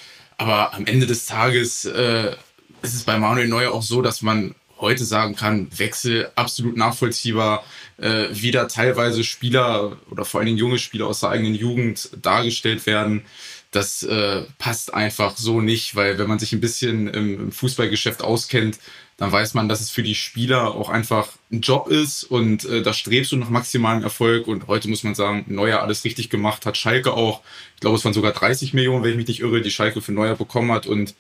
Aber 0.43 0.75
am 0.75 0.87
Ende 0.87 1.07
des 1.07 1.27
Tages 1.27 1.85
äh, 1.85 2.35
ist 2.83 2.95
es 2.95 3.05
bei 3.05 3.17
Manuel 3.17 3.47
Neuer 3.47 3.71
auch 3.71 3.85
so, 3.85 4.03
dass 4.03 4.23
man 4.23 4.57
heute 4.81 5.05
sagen 5.05 5.37
kann, 5.37 5.69
Wechsel 5.79 6.33
absolut 6.35 6.77
nachvollziehbar, 6.77 7.65
äh, 7.99 8.27
wieder 8.33 8.67
teilweise 8.67 9.23
Spieler 9.23 9.97
oder 10.11 10.25
vor 10.25 10.41
allen 10.41 10.47
Dingen 10.47 10.59
junge 10.59 10.79
Spieler 10.81 11.07
aus 11.07 11.21
der 11.21 11.29
eigenen 11.29 11.55
Jugend 11.55 12.11
dargestellt 12.21 12.87
werden. 12.87 13.23
Das 13.71 14.03
äh, 14.03 14.43
passt 14.59 14.93
einfach 14.93 15.37
so 15.37 15.61
nicht, 15.61 15.95
weil 15.95 16.19
wenn 16.19 16.27
man 16.27 16.41
sich 16.41 16.53
ein 16.53 16.61
bisschen 16.61 17.07
im, 17.07 17.35
im 17.35 17.53
Fußballgeschäft 17.53 18.25
auskennt, 18.25 18.81
dann 19.17 19.31
weiß 19.31 19.55
man, 19.55 19.69
dass 19.69 19.81
es 19.81 19.91
für 19.91 20.03
die 20.03 20.15
Spieler 20.15 20.75
auch 20.75 20.89
einfach 20.89 21.29
ein 21.51 21.61
Job 21.61 21.89
ist 21.89 22.25
und 22.25 22.65
äh, 22.65 22.83
da 22.83 22.93
strebst 22.93 23.33
du 23.33 23.37
nach 23.37 23.51
maximalem 23.51 24.03
Erfolg. 24.03 24.49
Und 24.49 24.67
heute 24.67 24.89
muss 24.89 25.05
man 25.05 25.15
sagen, 25.15 25.45
Neuer 25.49 25.81
alles 25.81 26.05
richtig 26.05 26.31
gemacht, 26.31 26.67
hat 26.67 26.77
Schalke 26.77 27.13
auch, 27.13 27.41
ich 27.75 27.81
glaube, 27.81 27.97
es 27.97 28.05
waren 28.05 28.15
sogar 28.15 28.33
30 28.33 28.75
Millionen, 28.75 29.05
wenn 29.05 29.11
ich 29.13 29.17
mich 29.17 29.29
nicht 29.29 29.41
irre, 29.41 29.61
die 29.61 29.71
Schalke 29.71 30.01
für 30.01 30.13
Neuer 30.13 30.35
bekommen 30.35 30.73
hat. 30.73 30.87
Und 30.87 31.15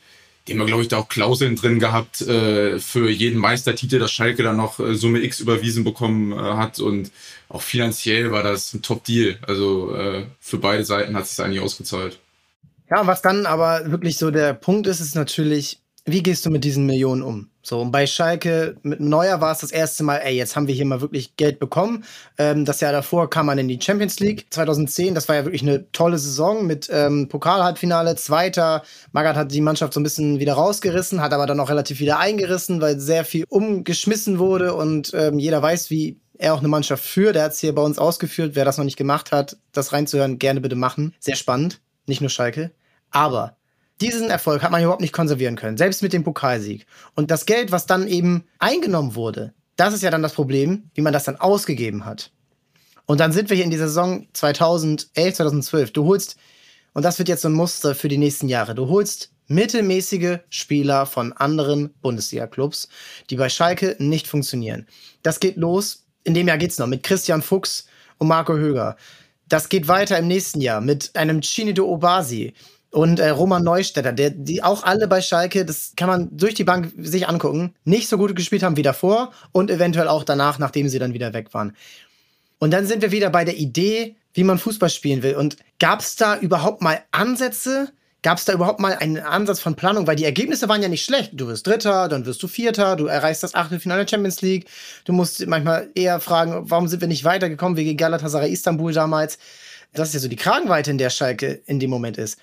die 0.48 0.58
haben, 0.58 0.66
glaube 0.66 0.82
ich, 0.82 0.88
da 0.88 0.98
auch 0.98 1.08
Klauseln 1.08 1.54
drin 1.54 1.78
gehabt, 1.78 2.20
äh, 2.22 2.80
für 2.80 3.08
jeden 3.08 3.38
Meistertitel, 3.38 4.00
dass 4.00 4.10
Schalke 4.10 4.42
dann 4.42 4.56
noch 4.56 4.80
äh, 4.80 4.96
Summe 4.96 5.22
X 5.22 5.38
überwiesen 5.38 5.84
bekommen 5.84 6.32
äh, 6.32 6.36
hat. 6.36 6.80
Und 6.80 7.12
auch 7.48 7.62
finanziell 7.62 8.32
war 8.32 8.42
das 8.42 8.74
ein 8.74 8.82
Top-Deal. 8.82 9.38
Also 9.46 9.94
äh, 9.94 10.26
für 10.40 10.58
beide 10.58 10.84
Seiten 10.84 11.14
hat 11.14 11.24
es 11.24 11.36
sich 11.36 11.44
eigentlich 11.44 11.60
ausgezahlt. 11.60 12.18
Ja, 12.90 13.06
was 13.06 13.22
dann 13.22 13.46
aber 13.46 13.90
wirklich 13.90 14.18
so 14.18 14.30
der 14.30 14.52
Punkt 14.54 14.86
ist, 14.86 15.00
ist 15.00 15.14
natürlich, 15.14 15.78
wie 16.04 16.22
gehst 16.22 16.44
du 16.44 16.50
mit 16.50 16.64
diesen 16.64 16.86
Millionen 16.86 17.22
um? 17.22 17.48
So, 17.64 17.80
und 17.80 17.92
bei 17.92 18.08
Schalke 18.08 18.74
mit 18.82 18.98
Neuer 18.98 19.40
war 19.40 19.52
es 19.52 19.60
das 19.60 19.70
erste 19.70 20.02
Mal, 20.02 20.16
ey, 20.16 20.34
jetzt 20.34 20.56
haben 20.56 20.66
wir 20.66 20.74
hier 20.74 20.84
mal 20.84 21.00
wirklich 21.00 21.36
Geld 21.36 21.60
bekommen. 21.60 22.04
Ähm, 22.36 22.64
das 22.64 22.80
Jahr 22.80 22.90
davor 22.90 23.30
kam 23.30 23.46
man 23.46 23.58
in 23.58 23.68
die 23.68 23.80
Champions 23.80 24.18
League 24.18 24.46
2010. 24.50 25.14
Das 25.14 25.28
war 25.28 25.36
ja 25.36 25.44
wirklich 25.44 25.62
eine 25.62 25.90
tolle 25.92 26.18
Saison 26.18 26.66
mit 26.66 26.90
ähm, 26.92 27.28
Pokalhalbfinale, 27.28 28.16
Zweiter. 28.16 28.82
Magath 29.12 29.36
hat 29.36 29.52
die 29.52 29.60
Mannschaft 29.60 29.94
so 29.94 30.00
ein 30.00 30.02
bisschen 30.02 30.40
wieder 30.40 30.54
rausgerissen, 30.54 31.20
hat 31.20 31.32
aber 31.32 31.46
dann 31.46 31.60
auch 31.60 31.68
relativ 31.68 32.00
wieder 32.00 32.18
eingerissen, 32.18 32.80
weil 32.80 32.98
sehr 32.98 33.24
viel 33.24 33.44
umgeschmissen 33.48 34.40
wurde 34.40 34.74
und 34.74 35.12
ähm, 35.14 35.38
jeder 35.38 35.62
weiß, 35.62 35.88
wie 35.90 36.18
er 36.36 36.54
auch 36.54 36.58
eine 36.58 36.68
Mannschaft 36.68 37.04
führt. 37.04 37.36
Er 37.36 37.44
hat 37.44 37.52
es 37.52 37.60
hier 37.60 37.76
bei 37.76 37.82
uns 37.82 37.98
ausgeführt. 37.98 38.56
Wer 38.56 38.64
das 38.64 38.76
noch 38.76 38.84
nicht 38.84 38.96
gemacht 38.96 39.30
hat, 39.30 39.56
das 39.70 39.92
reinzuhören, 39.92 40.40
gerne 40.40 40.60
bitte 40.60 40.74
machen. 40.74 41.14
Sehr 41.20 41.36
spannend. 41.36 41.80
Nicht 42.06 42.20
nur 42.20 42.30
Schalke. 42.30 42.72
Aber 43.12 43.56
diesen 44.02 44.30
Erfolg 44.30 44.62
hat 44.62 44.72
man 44.72 44.82
überhaupt 44.82 45.00
nicht 45.00 45.12
konservieren 45.12 45.56
können, 45.56 45.76
selbst 45.76 46.02
mit 46.02 46.12
dem 46.12 46.24
Pokalsieg. 46.24 46.86
Und 47.14 47.30
das 47.30 47.46
Geld, 47.46 47.70
was 47.70 47.86
dann 47.86 48.08
eben 48.08 48.44
eingenommen 48.58 49.14
wurde, 49.14 49.54
das 49.76 49.94
ist 49.94 50.02
ja 50.02 50.10
dann 50.10 50.22
das 50.22 50.34
Problem, 50.34 50.90
wie 50.94 51.02
man 51.02 51.12
das 51.12 51.24
dann 51.24 51.36
ausgegeben 51.36 52.04
hat. 52.04 52.32
Und 53.06 53.20
dann 53.20 53.32
sind 53.32 53.48
wir 53.48 53.56
hier 53.56 53.64
in 53.64 53.70
dieser 53.70 53.88
Saison 53.88 54.26
2011, 54.32 55.34
2012. 55.34 55.92
Du 55.92 56.04
holst, 56.04 56.36
und 56.92 57.04
das 57.04 57.18
wird 57.18 57.28
jetzt 57.28 57.42
so 57.42 57.48
ein 57.48 57.54
Muster 57.54 57.94
für 57.94 58.08
die 58.08 58.18
nächsten 58.18 58.48
Jahre, 58.48 58.74
du 58.74 58.88
holst 58.88 59.30
mittelmäßige 59.46 60.38
Spieler 60.50 61.06
von 61.06 61.32
anderen 61.32 61.92
Bundesliga-Clubs, 62.00 62.88
die 63.30 63.36
bei 63.36 63.48
Schalke 63.48 63.96
nicht 63.98 64.26
funktionieren. 64.26 64.86
Das 65.22 65.40
geht 65.40 65.56
los, 65.56 66.06
in 66.24 66.34
dem 66.34 66.48
Jahr 66.48 66.58
geht's 66.58 66.78
noch, 66.78 66.86
mit 66.86 67.02
Christian 67.02 67.42
Fuchs 67.42 67.86
und 68.18 68.28
Marco 68.28 68.54
Höger. 68.54 68.96
Das 69.48 69.68
geht 69.68 69.88
weiter 69.88 70.18
im 70.18 70.28
nächsten 70.28 70.60
Jahr 70.60 70.80
mit 70.80 71.14
einem 71.14 71.40
Chinido 71.40 71.86
Obasi, 71.86 72.54
und 72.92 73.20
äh, 73.20 73.30
Roman 73.30 73.64
Neustädter, 73.64 74.12
der, 74.12 74.30
die 74.30 74.62
auch 74.62 74.84
alle 74.84 75.08
bei 75.08 75.22
Schalke, 75.22 75.64
das 75.64 75.94
kann 75.96 76.08
man 76.08 76.28
durch 76.36 76.54
die 76.54 76.64
Bank 76.64 76.92
sich 76.98 77.26
angucken, 77.26 77.74
nicht 77.84 78.08
so 78.08 78.18
gut 78.18 78.36
gespielt 78.36 78.62
haben 78.62 78.76
wie 78.76 78.82
davor 78.82 79.32
und 79.50 79.70
eventuell 79.70 80.08
auch 80.08 80.24
danach, 80.24 80.58
nachdem 80.58 80.88
sie 80.88 80.98
dann 80.98 81.14
wieder 81.14 81.32
weg 81.32 81.54
waren. 81.54 81.74
Und 82.58 82.70
dann 82.70 82.86
sind 82.86 83.00
wir 83.00 83.10
wieder 83.10 83.30
bei 83.30 83.46
der 83.46 83.56
Idee, 83.56 84.16
wie 84.34 84.44
man 84.44 84.58
Fußball 84.58 84.90
spielen 84.90 85.22
will. 85.22 85.36
Und 85.36 85.56
gab 85.80 86.00
es 86.00 86.16
da 86.16 86.38
überhaupt 86.38 86.82
mal 86.82 87.02
Ansätze? 87.12 87.88
Gab 88.22 88.38
es 88.38 88.44
da 88.44 88.52
überhaupt 88.52 88.78
mal 88.78 88.94
einen 88.94 89.18
Ansatz 89.18 89.58
von 89.58 89.74
Planung? 89.74 90.06
Weil 90.06 90.16
die 90.16 90.24
Ergebnisse 90.24 90.68
waren 90.68 90.82
ja 90.82 90.88
nicht 90.88 91.04
schlecht. 91.04 91.30
Du 91.32 91.48
wirst 91.48 91.66
Dritter, 91.66 92.08
dann 92.08 92.26
wirst 92.26 92.42
du 92.42 92.46
Vierter, 92.46 92.94
du 92.96 93.06
erreichst 93.06 93.42
das 93.42 93.54
Achtelfinale 93.54 94.04
der 94.04 94.10
Champions 94.10 94.42
League. 94.42 94.66
Du 95.06 95.12
musst 95.12 95.44
manchmal 95.46 95.88
eher 95.94 96.20
fragen, 96.20 96.70
warum 96.70 96.88
sind 96.88 97.00
wir 97.00 97.08
nicht 97.08 97.24
weitergekommen, 97.24 97.76
wie 97.78 97.84
gegen 97.84 97.96
Galatasaray 97.96 98.52
Istanbul 98.52 98.92
damals. 98.92 99.38
Das 99.94 100.08
ist 100.08 100.14
ja 100.14 100.20
so 100.20 100.28
die 100.28 100.36
Kragenweite, 100.36 100.90
in 100.90 100.98
der 100.98 101.10
Schalke 101.10 101.62
in 101.66 101.80
dem 101.80 101.90
Moment 101.90 102.18
ist. 102.18 102.38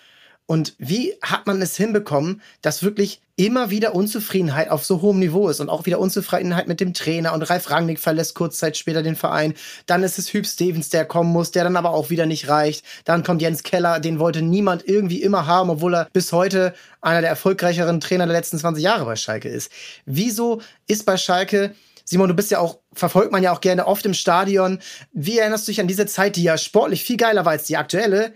Und 0.50 0.74
wie 0.80 1.14
hat 1.22 1.46
man 1.46 1.62
es 1.62 1.78
hinbekommen, 1.78 2.42
dass 2.64 2.82
wirklich 2.82 3.22
immer 3.36 3.70
wieder 3.70 3.94
Unzufriedenheit 3.94 4.72
auf 4.72 4.84
so 4.84 5.00
hohem 5.04 5.20
Niveau 5.20 5.48
ist 5.48 5.60
und 5.60 5.70
auch 5.70 5.86
wieder 5.86 6.00
Unzufriedenheit 6.00 6.68
mit 6.68 6.80
dem 6.80 6.96
Trainer 6.96 7.34
und 7.34 7.44
Ralf 7.44 7.70
Rangnick 7.70 8.00
verlässt 8.00 8.34
kurz 8.34 8.58
Zeit 8.58 8.76
später 8.76 9.04
den 9.04 9.16
Verein. 9.16 9.54
Dann 9.86 10.02
ist 10.02 10.18
es 10.18 10.34
Hüb 10.34 10.48
Stevens, 10.48 10.90
der 10.90 11.06
kommen 11.06 11.32
muss, 11.32 11.52
der 11.52 11.66
dann 11.66 11.76
aber 11.76 11.92
auch 11.92 12.10
wieder 12.10 12.26
nicht 12.26 12.50
reicht. 12.50 12.84
Dann 13.06 13.24
kommt 13.24 13.44
Jens 13.44 13.62
Keller, 13.62 14.00
den 14.00 14.18
wollte 14.18 14.42
niemand 14.42 14.88
irgendwie 14.88 15.22
immer 15.22 15.46
haben, 15.46 15.70
obwohl 15.70 15.94
er 15.94 16.08
bis 16.14 16.32
heute 16.32 16.74
einer 17.00 17.22
der 17.22 17.30
erfolgreicheren 17.30 18.00
Trainer 18.00 18.26
der 18.26 18.36
letzten 18.36 18.58
20 18.58 18.84
Jahre 18.84 19.06
bei 19.06 19.18
Schalke 19.18 19.50
ist. 19.50 19.72
Wieso 20.08 20.64
ist 20.88 21.06
bei 21.06 21.18
Schalke 21.18 21.76
Simon, 22.06 22.28
du 22.28 22.34
bist 22.34 22.50
ja 22.50 22.58
auch, 22.58 22.80
verfolgt 22.92 23.32
man 23.32 23.44
ja 23.44 23.52
auch 23.52 23.62
gerne 23.62 23.86
oft 23.86 24.04
im 24.04 24.16
Stadion. 24.16 24.80
Wie 25.12 25.38
erinnerst 25.38 25.68
du 25.68 25.72
dich 25.72 25.80
an 25.80 25.88
diese 25.88 26.08
Zeit, 26.08 26.38
die 26.38 26.44
ja 26.44 26.58
sportlich 26.58 27.04
viel 27.04 27.18
geiler 27.18 27.46
war 27.46 27.52
als 27.52 27.66
die 27.66 27.78
aktuelle? 27.78 28.34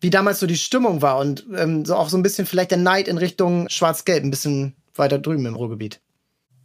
Wie 0.00 0.10
damals 0.10 0.40
so 0.40 0.46
die 0.46 0.56
Stimmung 0.56 1.02
war 1.02 1.18
und 1.18 1.46
ähm, 1.56 1.84
so 1.84 1.96
auch 1.96 2.08
so 2.08 2.16
ein 2.16 2.22
bisschen 2.22 2.46
vielleicht 2.46 2.70
der 2.70 2.78
Neid 2.78 3.08
in 3.08 3.18
Richtung 3.18 3.68
Schwarz-Gelb, 3.68 4.24
ein 4.24 4.30
bisschen 4.30 4.74
weiter 4.94 5.18
drüben 5.18 5.46
im 5.46 5.56
Ruhrgebiet. 5.56 6.00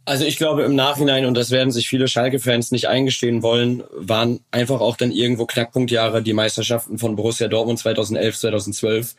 Also 0.06 0.26
ich 0.26 0.36
glaube 0.36 0.64
im 0.64 0.74
Nachhinein, 0.74 1.24
und 1.24 1.34
das 1.34 1.50
werden 1.50 1.72
sich 1.72 1.88
viele 1.88 2.08
Schalke-Fans 2.08 2.72
nicht 2.72 2.88
eingestehen 2.88 3.42
wollen, 3.42 3.82
waren 3.92 4.40
einfach 4.50 4.80
auch 4.80 4.96
dann 4.96 5.10
irgendwo 5.10 5.46
Knackpunktjahre 5.46 6.22
die 6.22 6.34
Meisterschaften 6.34 6.98
von 6.98 7.16
Borussia 7.16 7.48
Dortmund 7.48 7.78
2011, 7.78 8.38
2012, 8.38 9.14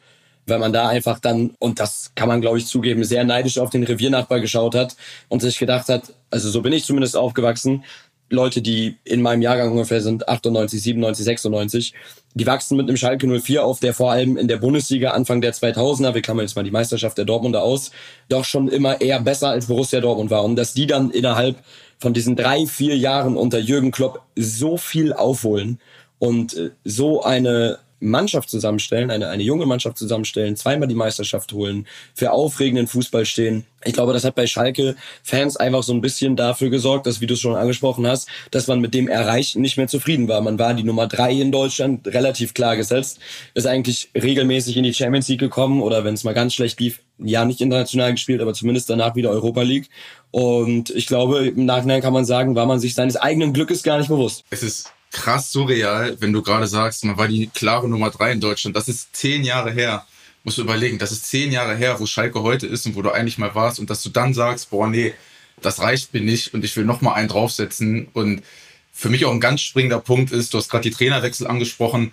weil 0.45 0.59
man 0.59 0.73
da 0.73 0.87
einfach 0.87 1.17
dann, 1.17 1.55
und 1.57 1.79
das 1.79 2.11
kann 2.13 2.27
man 2.27 2.39
glaube 2.39 2.59
ich 2.59 2.67
zugeben, 2.67 3.03
sehr 3.03 3.23
neidisch 3.23 3.57
auf 3.57 3.71
den 3.71 3.83
Reviernachbar 3.83 4.41
geschaut 4.41 4.75
hat 4.75 4.95
und 5.27 5.41
sich 5.41 5.57
gedacht 5.57 5.89
hat, 5.89 6.13
also 6.29 6.51
so 6.51 6.61
bin 6.61 6.71
ich 6.71 6.85
zumindest 6.85 7.17
aufgewachsen, 7.17 7.83
Leute, 8.29 8.61
die 8.61 8.97
in 9.03 9.21
meinem 9.21 9.41
Jahrgang 9.41 9.71
ungefähr 9.71 10.01
sind, 10.01 10.27
98, 10.27 10.81
97, 10.81 11.25
96, 11.25 11.93
die 12.33 12.47
wachsen 12.47 12.75
mit 12.75 12.87
einem 12.87 12.97
Schalke 12.97 13.27
04 13.27 13.63
auf, 13.63 13.79
der 13.79 13.93
vor 13.93 14.11
allem 14.11 14.35
in 14.35 14.47
der 14.47 14.57
Bundesliga 14.57 15.11
Anfang 15.11 15.41
der 15.41 15.53
2000er, 15.53 16.13
wir 16.13 16.21
klammern 16.21 16.45
jetzt 16.45 16.55
mal 16.55 16.63
die 16.63 16.71
Meisterschaft 16.71 17.17
der 17.17 17.25
Dortmunder 17.25 17.61
aus, 17.61 17.91
doch 18.27 18.43
schon 18.43 18.67
immer 18.67 18.99
eher 18.99 19.21
besser 19.21 19.49
als 19.49 19.67
Borussia 19.67 20.01
Dortmund 20.01 20.31
war. 20.31 20.43
Und 20.43 20.55
dass 20.55 20.73
die 20.73 20.87
dann 20.87 21.11
innerhalb 21.11 21.57
von 21.97 22.13
diesen 22.13 22.35
drei, 22.35 22.65
vier 22.65 22.97
Jahren 22.97 23.37
unter 23.37 23.59
Jürgen 23.59 23.91
Klopp 23.91 24.21
so 24.35 24.75
viel 24.75 25.13
aufholen 25.13 25.79
und 26.19 26.55
äh, 26.55 26.71
so 26.83 27.23
eine 27.23 27.79
Mannschaft 27.99 28.49
zusammenstellen, 28.49 29.09
eine, 29.09 29.29
eine 29.29 29.43
junge 29.43 29.65
Mannschaft 29.65 29.97
zusammenstellen, 29.97 30.55
zweimal 30.55 30.87
die 30.87 30.95
Meisterschaft 30.95 31.53
holen, 31.53 31.87
für 32.13 32.31
aufregenden 32.31 32.87
Fußball 32.87 33.25
stehen. 33.25 33.65
Ich 33.83 33.93
glaube, 33.93 34.13
das 34.13 34.23
hat 34.23 34.35
bei 34.35 34.47
Schalke 34.47 34.95
Fans 35.23 35.57
einfach 35.57 35.83
so 35.83 35.93
ein 35.93 36.01
bisschen 36.01 36.35
dafür 36.35 36.69
gesorgt, 36.69 37.05
dass, 37.05 37.21
wie 37.21 37.27
du 37.27 37.35
es 37.35 37.39
schon 37.39 37.55
angesprochen 37.55 38.07
hast, 38.07 38.27
dass 38.51 38.67
man 38.67 38.81
mit 38.81 38.93
dem 38.93 39.07
Erreichten 39.07 39.61
nicht 39.61 39.77
mehr 39.77 39.87
zufrieden 39.87 40.27
war. 40.27 40.41
Man 40.41 40.57
war 40.59 40.73
die 40.73 40.83
Nummer 40.83 41.07
drei 41.07 41.31
in 41.33 41.51
Deutschland, 41.51 42.07
relativ 42.07 42.53
klar 42.53 42.75
gesetzt, 42.75 43.19
ist 43.53 43.67
eigentlich 43.67 44.09
regelmäßig 44.15 44.75
in 44.77 44.83
die 44.83 44.93
Champions 44.93 45.27
League 45.27 45.39
gekommen 45.39 45.81
oder 45.81 46.03
wenn 46.03 46.15
es 46.15 46.23
mal 46.23 46.33
ganz 46.33 46.53
schlecht 46.53 46.79
lief, 46.79 47.01
ja 47.17 47.45
nicht 47.45 47.61
international 47.61 48.11
gespielt, 48.11 48.41
aber 48.41 48.53
zumindest 48.53 48.89
danach 48.89 49.15
wieder 49.15 49.29
Europa 49.29 49.61
League. 49.61 49.89
Und 50.31 50.89
ich 50.89 51.07
glaube, 51.07 51.47
im 51.47 51.65
Nachhinein 51.65 52.01
kann 52.01 52.11
man 52.11 52.25
sagen, 52.25 52.55
war 52.55 52.65
man 52.65 52.79
sich 52.79 52.93
seines 52.93 53.15
eigenen 53.15 53.53
Glückes 53.53 53.83
gar 53.83 53.99
nicht 53.99 54.09
bewusst. 54.09 54.43
Es 54.49 54.63
ist 54.63 54.91
krass 55.15 55.51
surreal, 55.51 56.17
wenn 56.19 56.33
du 56.33 56.41
gerade 56.41 56.67
sagst, 56.67 57.05
man 57.05 57.17
war 57.17 57.29
die 57.29 57.47
klare 57.47 57.87
Nummer 57.87 58.11
drei 58.11 58.33
in 58.33 58.41
Deutschland. 58.41 58.75
Das 58.75 58.89
ist 58.89 59.15
zehn 59.15 59.45
Jahre 59.45 59.71
her. 59.71 60.05
Musst 60.43 60.57
du 60.57 60.61
überlegen, 60.61 60.99
das 60.99 61.13
ist 61.13 61.25
zehn 61.25 61.53
Jahre 61.53 61.75
her, 61.75 61.99
wo 61.99 62.05
Schalke 62.05 62.43
heute 62.43 62.67
ist 62.67 62.85
und 62.85 62.95
wo 62.95 63.01
du 63.01 63.11
eigentlich 63.11 63.37
mal 63.37 63.55
warst 63.55 63.79
und 63.79 63.89
dass 63.89 64.03
du 64.03 64.09
dann 64.09 64.33
sagst, 64.33 64.69
boah, 64.69 64.87
nee, 64.87 65.13
das 65.61 65.79
reicht 65.79 66.13
mir 66.13 66.19
nicht 66.19 66.53
und 66.53 66.65
ich 66.65 66.75
will 66.75 66.83
noch 66.83 66.99
mal 66.99 67.13
einen 67.13 67.29
draufsetzen. 67.29 68.09
Und 68.11 68.43
für 68.91 69.09
mich 69.09 69.23
auch 69.25 69.31
ein 69.31 69.39
ganz 69.39 69.61
springender 69.61 70.01
Punkt 70.01 70.33
ist, 70.33 70.53
du 70.53 70.57
hast 70.57 70.69
gerade 70.69 70.83
die 70.83 70.95
Trainerwechsel 70.95 71.47
angesprochen, 71.47 72.11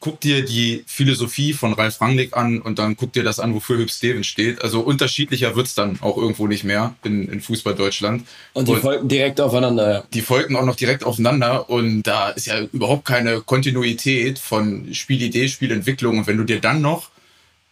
guck 0.00 0.20
dir 0.20 0.44
die 0.44 0.84
Philosophie 0.86 1.52
von 1.52 1.72
Ralf 1.72 2.00
Rangnick 2.00 2.36
an 2.36 2.60
und 2.60 2.78
dann 2.78 2.96
guck 2.96 3.12
dir 3.12 3.24
das 3.24 3.40
an, 3.40 3.54
wofür 3.54 3.78
Hüb 3.78 3.90
Stevens 3.90 4.26
steht. 4.26 4.62
Also 4.62 4.80
unterschiedlicher 4.80 5.56
wird's 5.56 5.74
dann 5.74 5.98
auch 6.00 6.16
irgendwo 6.16 6.46
nicht 6.46 6.62
mehr 6.62 6.94
in, 7.02 7.28
in 7.28 7.40
Fußball 7.40 7.74
Deutschland. 7.74 8.24
Und 8.52 8.68
die 8.68 8.72
und 8.72 8.80
folgen 8.80 9.08
direkt 9.08 9.40
aufeinander, 9.40 9.92
ja. 9.92 10.04
Die 10.12 10.20
folgen 10.20 10.54
auch 10.54 10.64
noch 10.64 10.76
direkt 10.76 11.04
aufeinander 11.04 11.68
und 11.68 12.04
da 12.04 12.30
ist 12.30 12.46
ja 12.46 12.60
überhaupt 12.72 13.06
keine 13.06 13.40
Kontinuität 13.40 14.38
von 14.38 14.94
Spielidee, 14.94 15.48
Spielentwicklung. 15.48 16.18
Und 16.18 16.26
wenn 16.26 16.36
du 16.36 16.44
dir 16.44 16.60
dann 16.60 16.80
noch 16.80 17.10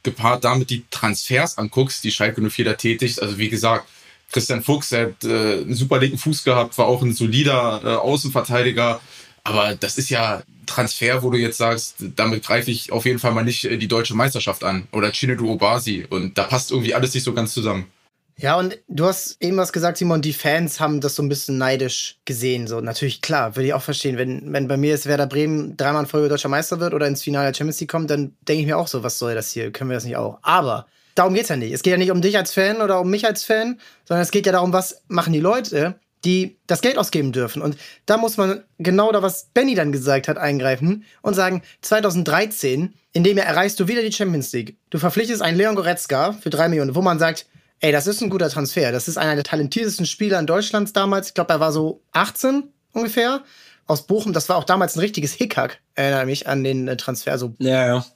gepaart 0.02 0.44
damit 0.44 0.70
die 0.70 0.84
Transfers 0.90 1.58
anguckst, 1.58 2.02
die 2.02 2.10
Schalke 2.10 2.40
04 2.40 2.64
da 2.64 2.72
tätigt, 2.74 3.22
also 3.22 3.38
wie 3.38 3.48
gesagt, 3.48 3.88
Christian 4.32 4.62
Fuchs, 4.62 4.88
der 4.88 5.06
hat 5.06 5.24
äh, 5.24 5.60
einen 5.62 5.74
super 5.74 5.98
linken 5.98 6.18
Fuß 6.18 6.42
gehabt, 6.42 6.76
war 6.78 6.86
auch 6.86 7.02
ein 7.02 7.12
solider 7.12 7.80
äh, 7.84 7.88
Außenverteidiger, 7.88 9.00
aber 9.44 9.76
das 9.76 9.98
ist 9.98 10.10
ja 10.10 10.42
Transfer, 10.66 11.22
wo 11.22 11.30
du 11.30 11.38
jetzt 11.38 11.58
sagst, 11.58 11.96
damit 12.16 12.44
greife 12.44 12.70
ich 12.70 12.92
auf 12.92 13.04
jeden 13.06 13.18
Fall 13.18 13.32
mal 13.32 13.44
nicht 13.44 13.64
äh, 13.64 13.76
die 13.76 13.88
deutsche 13.88 14.14
Meisterschaft 14.14 14.64
an 14.64 14.86
oder 14.92 15.10
Chinedu 15.12 15.50
Obasi 15.50 16.06
und 16.08 16.36
da 16.36 16.44
passt 16.44 16.70
irgendwie 16.70 16.94
alles 16.94 17.14
nicht 17.14 17.24
so 17.24 17.32
ganz 17.32 17.54
zusammen. 17.54 17.86
Ja, 18.38 18.58
und 18.58 18.78
du 18.86 19.06
hast 19.06 19.42
eben 19.42 19.56
was 19.56 19.72
gesagt, 19.72 19.96
Simon, 19.96 20.20
die 20.20 20.34
Fans 20.34 20.78
haben 20.78 21.00
das 21.00 21.14
so 21.14 21.22
ein 21.22 21.28
bisschen 21.30 21.56
neidisch 21.56 22.18
gesehen. 22.26 22.66
So, 22.66 22.82
natürlich, 22.82 23.22
klar, 23.22 23.56
würde 23.56 23.68
ich 23.68 23.72
auch 23.72 23.80
verstehen. 23.80 24.18
Wenn, 24.18 24.52
wenn 24.52 24.68
bei 24.68 24.76
mir 24.76 24.90
jetzt 24.90 25.06
Werder 25.06 25.26
Bremen 25.26 25.74
dreimal 25.78 26.02
in 26.02 26.08
Folge 26.08 26.28
deutscher 26.28 26.50
Meister 26.50 26.78
wird 26.78 26.92
oder 26.92 27.06
ins 27.06 27.22
Finale 27.22 27.46
der 27.46 27.54
Champions 27.54 27.80
League 27.80 27.90
kommt, 27.90 28.10
dann 28.10 28.36
denke 28.46 28.60
ich 28.60 28.66
mir 28.66 28.76
auch 28.76 28.88
so, 28.88 29.02
was 29.02 29.18
soll 29.18 29.34
das 29.34 29.52
hier? 29.52 29.72
Können 29.72 29.88
wir 29.88 29.96
das 29.96 30.04
nicht 30.04 30.18
auch? 30.18 30.38
Aber 30.42 30.86
darum 31.14 31.32
geht's 31.32 31.48
ja 31.48 31.56
nicht. 31.56 31.72
Es 31.72 31.82
geht 31.82 31.92
ja 31.92 31.96
nicht 31.96 32.10
um 32.10 32.20
dich 32.20 32.36
als 32.36 32.52
Fan 32.52 32.82
oder 32.82 33.00
um 33.00 33.08
mich 33.08 33.24
als 33.24 33.42
Fan, 33.42 33.80
sondern 34.04 34.22
es 34.22 34.30
geht 34.30 34.44
ja 34.44 34.52
darum, 34.52 34.74
was 34.74 35.02
machen 35.08 35.32
die 35.32 35.40
Leute 35.40 35.98
die 36.26 36.58
das 36.66 36.82
Geld 36.82 36.98
ausgeben 36.98 37.32
dürfen. 37.32 37.62
Und 37.62 37.76
da 38.04 38.16
muss 38.16 38.36
man 38.36 38.64
genau 38.78 39.12
da, 39.12 39.22
was 39.22 39.50
Benny 39.54 39.74
dann 39.74 39.92
gesagt 39.92 40.26
hat, 40.28 40.36
eingreifen 40.36 41.04
und 41.22 41.34
sagen, 41.34 41.62
2013, 41.82 42.92
in 43.12 43.24
dem 43.24 43.38
Jahr 43.38 43.46
erreichst 43.46 43.78
du 43.78 43.86
wieder 43.88 44.02
die 44.02 44.12
Champions 44.12 44.52
League. 44.52 44.76
Du 44.90 44.98
verpflichtest 44.98 45.40
einen 45.40 45.56
Leon 45.56 45.76
Goretzka 45.76 46.32
für 46.32 46.50
drei 46.50 46.68
Millionen, 46.68 46.96
wo 46.96 47.00
man 47.00 47.20
sagt, 47.20 47.46
ey, 47.80 47.92
das 47.92 48.08
ist 48.08 48.22
ein 48.22 48.30
guter 48.30 48.50
Transfer. 48.50 48.90
Das 48.90 49.06
ist 49.06 49.16
einer 49.16 49.36
der 49.36 49.44
talentiertesten 49.44 50.04
Spieler 50.04 50.40
in 50.40 50.46
Deutschlands 50.46 50.92
damals. 50.92 51.28
Ich 51.28 51.34
glaube, 51.34 51.52
er 51.52 51.60
war 51.60 51.72
so 51.72 52.02
18 52.12 52.64
ungefähr. 52.92 53.42
Aus 53.86 54.08
Bochum, 54.08 54.32
das 54.32 54.48
war 54.48 54.56
auch 54.56 54.64
damals 54.64 54.96
ein 54.96 55.00
richtiges 55.00 55.32
Hickhack, 55.32 55.78
erinnere 55.94 56.26
mich 56.26 56.48
an 56.48 56.64
den 56.64 56.88
äh, 56.88 56.96
Transfer. 56.96 57.38
So. 57.38 57.54
Ja, 57.60 57.86
ja. 57.86 58.06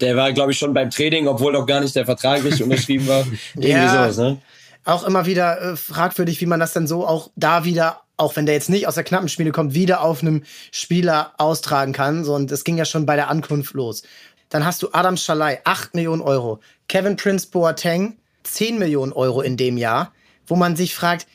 Der 0.00 0.14
war, 0.14 0.32
glaube 0.32 0.52
ich, 0.52 0.58
schon 0.58 0.72
beim 0.72 0.90
Training, 0.90 1.26
obwohl 1.26 1.54
doch 1.54 1.66
gar 1.66 1.80
nicht 1.80 1.96
der 1.96 2.04
Vertrag 2.04 2.44
richtig 2.44 2.62
unterschrieben 2.62 3.08
war. 3.08 3.26
Irgendwie 3.54 3.70
ja, 3.70 4.12
sowas, 4.12 4.16
ne? 4.18 4.38
Auch 4.88 5.04
immer 5.04 5.26
wieder 5.26 5.60
äh, 5.60 5.76
fragwürdig, 5.76 6.40
wie 6.40 6.46
man 6.46 6.60
das 6.60 6.72
dann 6.72 6.86
so 6.86 7.06
auch 7.06 7.30
da 7.36 7.64
wieder, 7.64 8.00
auch 8.16 8.36
wenn 8.36 8.46
der 8.46 8.54
jetzt 8.54 8.70
nicht 8.70 8.88
aus 8.88 8.94
der 8.94 9.04
knappen 9.04 9.28
Spiele 9.28 9.52
kommt, 9.52 9.74
wieder 9.74 10.02
auf 10.02 10.22
einem 10.22 10.42
Spieler 10.72 11.34
austragen 11.36 11.92
kann. 11.92 12.24
So, 12.24 12.34
und 12.34 12.50
das 12.50 12.64
ging 12.64 12.78
ja 12.78 12.84
schon 12.84 13.06
bei 13.06 13.16
der 13.16 13.28
Ankunft 13.28 13.74
los. 13.74 14.02
Dann 14.48 14.64
hast 14.64 14.82
du 14.82 14.88
Adam 14.92 15.16
Schalai, 15.16 15.60
8 15.64 15.94
Millionen 15.94 16.22
Euro. 16.22 16.60
Kevin 16.88 17.16
Prince 17.16 17.48
Boateng, 17.50 18.16
10 18.44 18.78
Millionen 18.78 19.12
Euro 19.12 19.42
in 19.42 19.58
dem 19.58 19.76
Jahr, 19.76 20.12
wo 20.46 20.56
man 20.56 20.74
sich 20.74 20.94
fragt, 20.94 21.26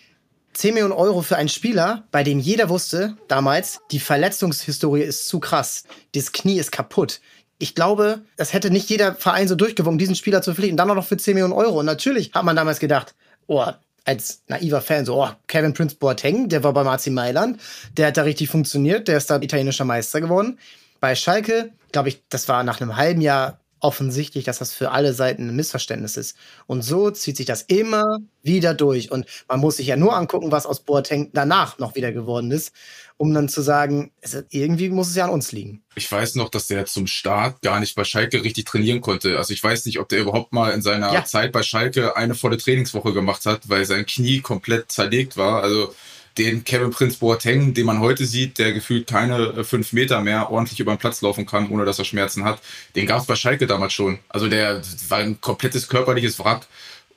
10 0.54 0.74
Millionen 0.74 0.94
Euro 0.94 1.22
für 1.22 1.36
einen 1.36 1.50
Spieler, 1.50 2.08
bei 2.12 2.24
dem 2.24 2.40
jeder 2.40 2.70
wusste 2.70 3.18
damals, 3.28 3.82
die 3.92 4.00
Verletzungshistorie 4.00 5.02
ist 5.02 5.28
zu 5.28 5.40
krass. 5.40 5.84
Das 6.16 6.32
Knie 6.32 6.58
ist 6.58 6.72
kaputt. 6.72 7.22
Ich 7.60 7.76
glaube, 7.76 8.22
das 8.36 8.54
hätte 8.54 8.72
nicht 8.72 8.90
jeder 8.90 9.14
Verein 9.16 9.48
so 9.48 9.56
durchgewunken, 9.56 10.00
diesen 10.00 10.16
Spieler 10.16 10.42
zu 10.42 10.52
verpflichten. 10.52 10.78
Dann 10.78 10.90
auch 10.90 10.96
noch 10.96 11.06
für 11.06 11.18
10 11.18 11.36
Millionen 11.36 11.54
Euro. 11.54 11.80
Und 11.80 11.86
natürlich 11.86 12.32
hat 12.34 12.44
man 12.44 12.56
damals 12.56 12.80
gedacht, 12.80 13.14
oh, 13.48 13.66
als 14.06 14.44
naiver 14.48 14.82
Fan 14.82 15.06
so, 15.06 15.24
oh, 15.24 15.30
Kevin 15.48 15.74
Prince 15.74 15.96
Boateng, 15.96 16.50
der 16.50 16.64
war 16.64 16.74
beim 16.74 16.88
AC 16.88 17.08
Mailand, 17.08 17.60
der 17.98 18.08
hat 18.08 18.18
da 18.18 18.24
richtig 18.24 18.50
funktioniert, 18.50 19.08
der 19.08 19.18
ist 19.18 19.30
da 19.30 19.40
italienischer 19.40 19.86
Meister 19.86 20.22
geworden. 20.22 20.60
Bei 21.00 21.16
Schalke, 21.16 21.72
glaube 21.92 22.10
ich, 22.10 22.22
das 22.30 22.48
war 22.48 22.64
nach 22.64 22.82
einem 22.82 22.98
halben 22.98 23.22
Jahr 23.22 23.60
offensichtlich, 23.84 24.46
dass 24.46 24.60
das 24.60 24.74
für 24.74 24.92
alle 24.92 25.14
Seiten 25.14 25.50
ein 25.50 25.56
Missverständnis 25.56 26.16
ist. 26.16 26.38
Und 26.68 26.84
so 26.84 27.12
zieht 27.12 27.36
sich 27.36 27.46
das 27.46 27.64
immer 27.64 28.20
wieder 28.42 28.74
durch. 28.74 29.12
Und 29.12 29.26
man 29.48 29.60
muss 29.60 29.78
sich 29.78 29.88
ja 29.88 29.98
nur 29.98 30.16
angucken, 30.16 30.52
was 30.52 30.66
aus 30.66 30.80
Boateng 30.80 31.32
danach 31.34 31.80
noch 31.80 31.96
wieder 31.96 32.14
geworden 32.14 32.50
ist, 32.52 32.74
um 33.18 33.34
dann 33.34 33.50
zu 33.50 33.62
sagen, 33.62 34.12
es, 34.22 34.42
irgendwie 34.50 34.90
muss 34.90 35.10
es 35.10 35.16
ja 35.16 35.26
an 35.26 35.32
uns 35.32 35.52
liegen. 35.52 35.84
Ich 35.96 36.10
weiß 36.10 36.36
noch, 36.36 36.50
dass 36.50 36.68
der 36.68 36.86
zum 36.86 37.08
Start 37.08 37.62
gar 37.62 37.82
nicht 37.82 37.96
bei 37.96 38.06
Schalke 38.06 38.44
richtig 38.44 38.66
trainieren 38.66 39.02
konnte. 39.02 39.38
Also 39.38 39.54
ich 39.54 39.62
weiß 39.62 39.86
nicht, 39.86 40.00
ob 40.00 40.08
der 40.08 40.22
überhaupt 40.22 40.54
mal 40.54 40.72
in 40.72 40.82
seiner 40.82 41.14
ja. 41.14 41.26
Zeit 41.26 41.52
bei 41.52 41.62
Schalke 41.62 42.16
eine 42.16 42.36
volle 42.36 42.58
Trainingswoche 42.58 43.14
gemacht 43.14 43.46
hat, 43.46 43.68
weil 43.68 43.84
sein 43.86 44.06
Knie 44.06 44.40
komplett 44.40 44.92
zerlegt 44.92 45.36
war. 45.36 45.62
Also 45.62 45.94
den 46.38 46.64
Kevin 46.64 46.92
Prince 46.92 47.20
Boateng, 47.20 47.74
den 47.74 47.86
man 47.86 48.00
heute 48.00 48.26
sieht, 48.26 48.58
der 48.58 48.74
gefühlt 48.74 49.08
keine 49.08 49.38
äh, 49.50 49.64
fünf 49.64 49.94
Meter 49.94 50.22
mehr 50.22 50.50
ordentlich 50.50 50.80
über 50.80 50.94
den 50.94 51.00
Platz 51.00 51.22
laufen 51.22 51.46
kann, 51.46 51.70
ohne 51.70 51.86
dass 51.86 52.00
er 52.00 52.06
Schmerzen 52.06 52.44
hat, 52.44 52.62
den 52.96 53.06
gab 53.06 53.22
es 53.22 53.28
bei 53.28 53.36
Schalke 53.36 53.68
damals 53.68 53.94
schon. 53.94 54.20
Also 54.30 54.48
der 54.48 54.82
war 55.10 55.20
ein 55.20 55.40
komplettes 55.42 55.88
körperliches 55.88 56.40
Wrack. 56.40 56.68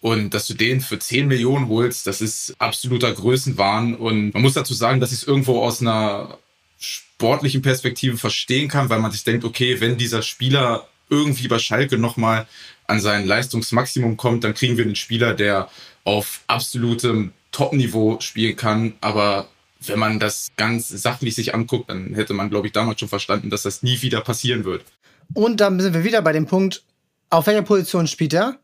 Und 0.03 0.35
dass 0.35 0.47
du 0.47 0.55
den 0.55 0.81
für 0.81 0.99
10 0.99 1.27
Millionen 1.27 1.69
holst, 1.69 2.07
das 2.07 2.21
ist 2.21 2.55
absoluter 2.59 3.13
Größenwahn. 3.13 3.97
Und 3.97 4.35
man 4.35 4.43
muss 4.43 4.53
dazu 4.53 4.75
sagen, 4.75 5.01
dass 5.01 5.11
ich 5.11 5.23
es 5.23 5.27
irgendwo 5.27 5.63
aus 5.63 5.81
einer 5.81 6.39
sportlichen 6.79 7.63
Perspektive 7.63 8.19
verstehen 8.19 8.69
kann, 8.69 8.91
weil 8.91 9.01
man 9.01 9.11
sich 9.11 9.25
denkt, 9.25 9.45
okay, 9.45 9.81
wenn 9.81 9.97
dieser 9.97 10.23
Spieler 10.23 10.87
irgendwie 11.09 11.49
bei 11.49 11.59
Schalke 11.59 11.99
nochmal 11.99 12.47
an 12.87 13.01
sein 13.01 13.27
Leistungsmaximum 13.27 14.17
kommt, 14.17 14.45
dann 14.45 14.55
kriegen 14.55 14.77
wir 14.77 14.85
einen 14.85 14.97
Spieler, 14.97 15.35
der 15.35 15.71
auf 16.05 16.41
absolutem 16.47 17.33
Top-Niveau 17.57 18.21
spielen 18.21 18.55
kann. 18.55 18.95
Aber 19.01 19.49
wenn 19.81 19.99
man 19.99 20.21
das 20.21 20.49
ganz 20.57 20.89
sachlich 20.89 21.35
sich 21.35 21.55
anguckt, 21.55 21.89
dann 21.89 22.15
hätte 22.15 22.35
man, 22.35 22.51
glaube 22.51 22.67
ich, 22.67 22.75
damals 22.75 23.01
schon 23.01 23.09
verstanden, 23.09 23.49
dass 23.49 23.63
das 23.63 23.83
nie 23.83 24.03
wieder 24.03 24.21
passieren 24.21 24.65
wird. 24.65 24.85
Und 25.33 25.61
dann 25.61 25.81
sind 25.81 25.95
wir 25.95 26.05
wieder 26.05 26.21
bei 26.21 26.33
dem 26.33 26.47
Punkt, 26.47 26.85
auf 27.31 27.47
welcher 27.47 27.63
Position 27.63 28.07
spielt 28.07 28.35
er? 28.35 28.59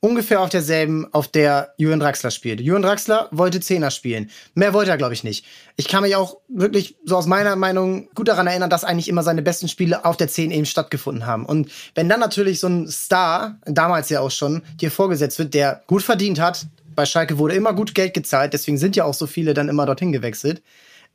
Ungefähr 0.00 0.40
auf 0.40 0.48
derselben, 0.48 1.06
auf 1.14 1.28
der 1.28 1.74
Julian 1.76 2.00
Draxler 2.00 2.32
spielt. 2.32 2.60
Julian 2.60 2.82
Draxler 2.82 3.28
wollte 3.30 3.60
Zehner 3.60 3.92
spielen. 3.92 4.30
Mehr 4.54 4.74
wollte 4.74 4.90
er, 4.90 4.96
glaube 4.96 5.14
ich, 5.14 5.22
nicht. 5.22 5.46
Ich 5.76 5.86
kann 5.86 6.02
mich 6.02 6.16
auch 6.16 6.38
wirklich 6.48 6.96
so 7.04 7.16
aus 7.16 7.26
meiner 7.26 7.54
Meinung 7.54 8.08
gut 8.16 8.26
daran 8.26 8.48
erinnern, 8.48 8.68
dass 8.68 8.82
eigentlich 8.82 9.06
immer 9.06 9.22
seine 9.22 9.42
besten 9.42 9.68
Spiele 9.68 10.04
auf 10.04 10.16
der 10.16 10.26
Zehn 10.26 10.50
eben 10.50 10.66
stattgefunden 10.66 11.24
haben. 11.24 11.46
Und 11.46 11.70
wenn 11.94 12.08
dann 12.08 12.18
natürlich 12.18 12.58
so 12.58 12.66
ein 12.66 12.88
Star, 12.88 13.60
damals 13.64 14.08
ja 14.08 14.18
auch 14.18 14.32
schon, 14.32 14.62
dir 14.80 14.90
vorgesetzt 14.90 15.38
wird, 15.38 15.54
der 15.54 15.84
gut 15.86 16.02
verdient 16.02 16.40
hat, 16.40 16.66
bei 16.94 17.06
Schalke 17.06 17.38
wurde 17.38 17.54
immer 17.54 17.72
gut 17.72 17.94
Geld 17.94 18.14
gezahlt, 18.14 18.52
deswegen 18.52 18.78
sind 18.78 18.96
ja 18.96 19.04
auch 19.04 19.14
so 19.14 19.26
viele 19.26 19.54
dann 19.54 19.68
immer 19.68 19.86
dorthin 19.86 20.12
gewechselt. 20.12 20.62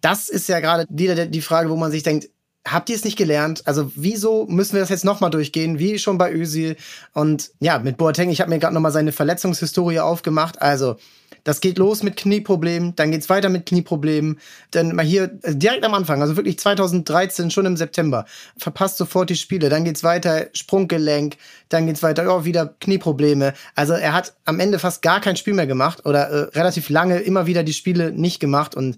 Das 0.01 0.29
ist 0.29 0.47
ja 0.47 0.59
gerade 0.59 0.85
wieder 0.89 1.25
die 1.25 1.41
Frage, 1.41 1.69
wo 1.69 1.75
man 1.75 1.91
sich 1.91 2.03
denkt, 2.03 2.29
habt 2.67 2.89
ihr 2.89 2.95
es 2.95 3.03
nicht 3.03 3.17
gelernt? 3.17 3.65
Also 3.65 3.91
wieso 3.95 4.45
müssen 4.47 4.73
wir 4.73 4.81
das 4.81 4.89
jetzt 4.89 5.05
nochmal 5.05 5.29
durchgehen, 5.29 5.79
wie 5.79 5.99
schon 5.99 6.17
bei 6.17 6.31
Özil? 6.33 6.75
Und 7.13 7.51
ja, 7.59 7.79
mit 7.79 7.97
Boateng, 7.97 8.29
ich 8.29 8.41
habe 8.41 8.49
mir 8.49 8.59
gerade 8.59 8.73
nochmal 8.73 8.91
seine 8.91 9.11
Verletzungshistorie 9.11 9.99
aufgemacht. 9.99 10.61
Also 10.61 10.97
das 11.43 11.61
geht 11.61 11.77
los 11.77 12.03
mit 12.03 12.17
Knieproblemen, 12.17 12.95
dann 12.95 13.11
geht's 13.11 13.29
weiter 13.29 13.49
mit 13.49 13.65
Knieproblemen. 13.65 14.39
Dann 14.71 14.95
mal 14.95 15.05
hier 15.05 15.37
äh, 15.43 15.55
direkt 15.55 15.85
am 15.85 15.93
Anfang, 15.93 16.21
also 16.21 16.35
wirklich 16.35 16.59
2013, 16.59 17.51
schon 17.51 17.65
im 17.65 17.77
September, 17.77 18.25
verpasst 18.57 18.97
sofort 18.97 19.29
die 19.29 19.35
Spiele. 19.35 19.69
Dann 19.69 19.83
geht's 19.83 20.03
weiter 20.03 20.47
Sprunggelenk, 20.53 21.37
dann 21.69 21.87
geht's 21.87 22.03
weiter, 22.03 22.35
oh, 22.35 22.45
wieder 22.45 22.75
Knieprobleme. 22.79 23.53
Also 23.75 23.93
er 23.93 24.13
hat 24.13 24.33
am 24.45 24.59
Ende 24.59 24.79
fast 24.79 25.01
gar 25.01 25.21
kein 25.21 25.37
Spiel 25.37 25.53
mehr 25.53 25.67
gemacht 25.67 26.05
oder 26.05 26.29
äh, 26.29 26.57
relativ 26.57 26.89
lange 26.89 27.19
immer 27.19 27.47
wieder 27.47 27.63
die 27.63 27.73
Spiele 27.73 28.11
nicht 28.11 28.39
gemacht 28.39 28.75
und 28.75 28.97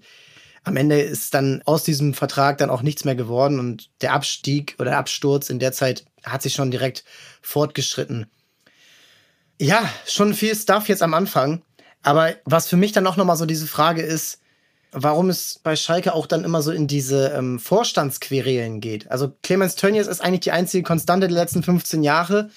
am 0.64 0.76
Ende 0.76 1.00
ist 1.00 1.32
dann 1.34 1.62
aus 1.64 1.84
diesem 1.84 2.12
Vertrag 2.14 2.58
dann 2.58 2.70
auch 2.70 2.82
nichts 2.82 3.04
mehr 3.04 3.14
geworden 3.14 3.58
und 3.58 3.90
der 4.02 4.12
Abstieg 4.12 4.74
oder 4.78 4.90
der 4.90 4.98
Absturz 4.98 5.48
in 5.48 5.58
der 5.58 5.72
Zeit 5.72 6.04
hat 6.22 6.42
sich 6.42 6.54
schon 6.54 6.70
direkt 6.70 7.04
fortgeschritten. 7.40 8.26
Ja, 9.58 9.88
schon 10.06 10.34
viel 10.34 10.54
Stuff 10.54 10.88
jetzt 10.88 11.02
am 11.02 11.14
Anfang. 11.14 11.62
Aber 12.02 12.34
was 12.44 12.68
für 12.68 12.76
mich 12.76 12.92
dann 12.92 13.06
auch 13.06 13.16
nochmal 13.16 13.36
so 13.36 13.46
diese 13.46 13.66
Frage 13.66 14.02
ist, 14.02 14.40
warum 14.92 15.30
es 15.30 15.60
bei 15.62 15.76
Schalke 15.76 16.14
auch 16.14 16.26
dann 16.26 16.44
immer 16.44 16.62
so 16.62 16.72
in 16.72 16.86
diese 16.86 17.28
ähm, 17.28 17.58
Vorstandsquerelen 17.58 18.80
geht. 18.80 19.10
Also 19.10 19.32
Clemens 19.42 19.76
Tönnies 19.76 20.06
ist 20.06 20.20
eigentlich 20.20 20.40
die 20.40 20.50
einzige 20.50 20.82
Konstante 20.82 21.28
der 21.28 21.36
letzten 21.36 21.62
15 21.62 22.02
Jahre. 22.02 22.50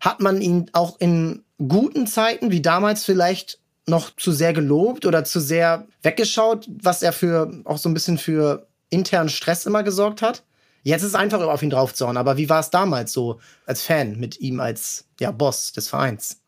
Hat 0.00 0.20
man 0.20 0.40
ihn 0.40 0.70
auch 0.72 0.98
in 0.98 1.44
guten 1.58 2.06
Zeiten, 2.06 2.50
wie 2.50 2.62
damals 2.62 3.04
vielleicht, 3.04 3.58
noch 3.86 4.14
zu 4.16 4.32
sehr 4.32 4.52
gelobt 4.52 5.04
oder 5.04 5.24
zu 5.24 5.40
sehr 5.40 5.86
weggeschaut, 6.02 6.68
was 6.82 7.02
er 7.02 7.12
für 7.12 7.50
auch 7.64 7.78
so 7.78 7.88
ein 7.88 7.94
bisschen 7.94 8.18
für 8.18 8.68
internen 8.88 9.28
Stress 9.28 9.66
immer 9.66 9.82
gesorgt 9.82 10.22
hat? 10.22 10.44
Jetzt 10.82 11.02
ist 11.02 11.08
es 11.08 11.14
einfach 11.14 11.40
auf 11.40 11.62
ihn 11.62 11.70
draufzuhauen, 11.70 12.16
aber 12.16 12.36
wie 12.36 12.48
war 12.48 12.60
es 12.60 12.70
damals 12.70 13.12
so 13.12 13.40
als 13.66 13.82
Fan 13.82 14.18
mit 14.18 14.40
ihm 14.40 14.60
als 14.60 15.06
ja, 15.18 15.30
Boss 15.30 15.72
des 15.72 15.88
Vereins? 15.88 16.39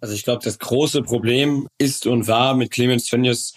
Also 0.00 0.14
ich 0.14 0.24
glaube, 0.24 0.42
das 0.44 0.58
große 0.58 1.02
Problem 1.02 1.68
ist 1.78 2.06
und 2.06 2.28
war 2.28 2.54
mit 2.54 2.70
Clemens 2.70 3.06
Tönnies, 3.06 3.54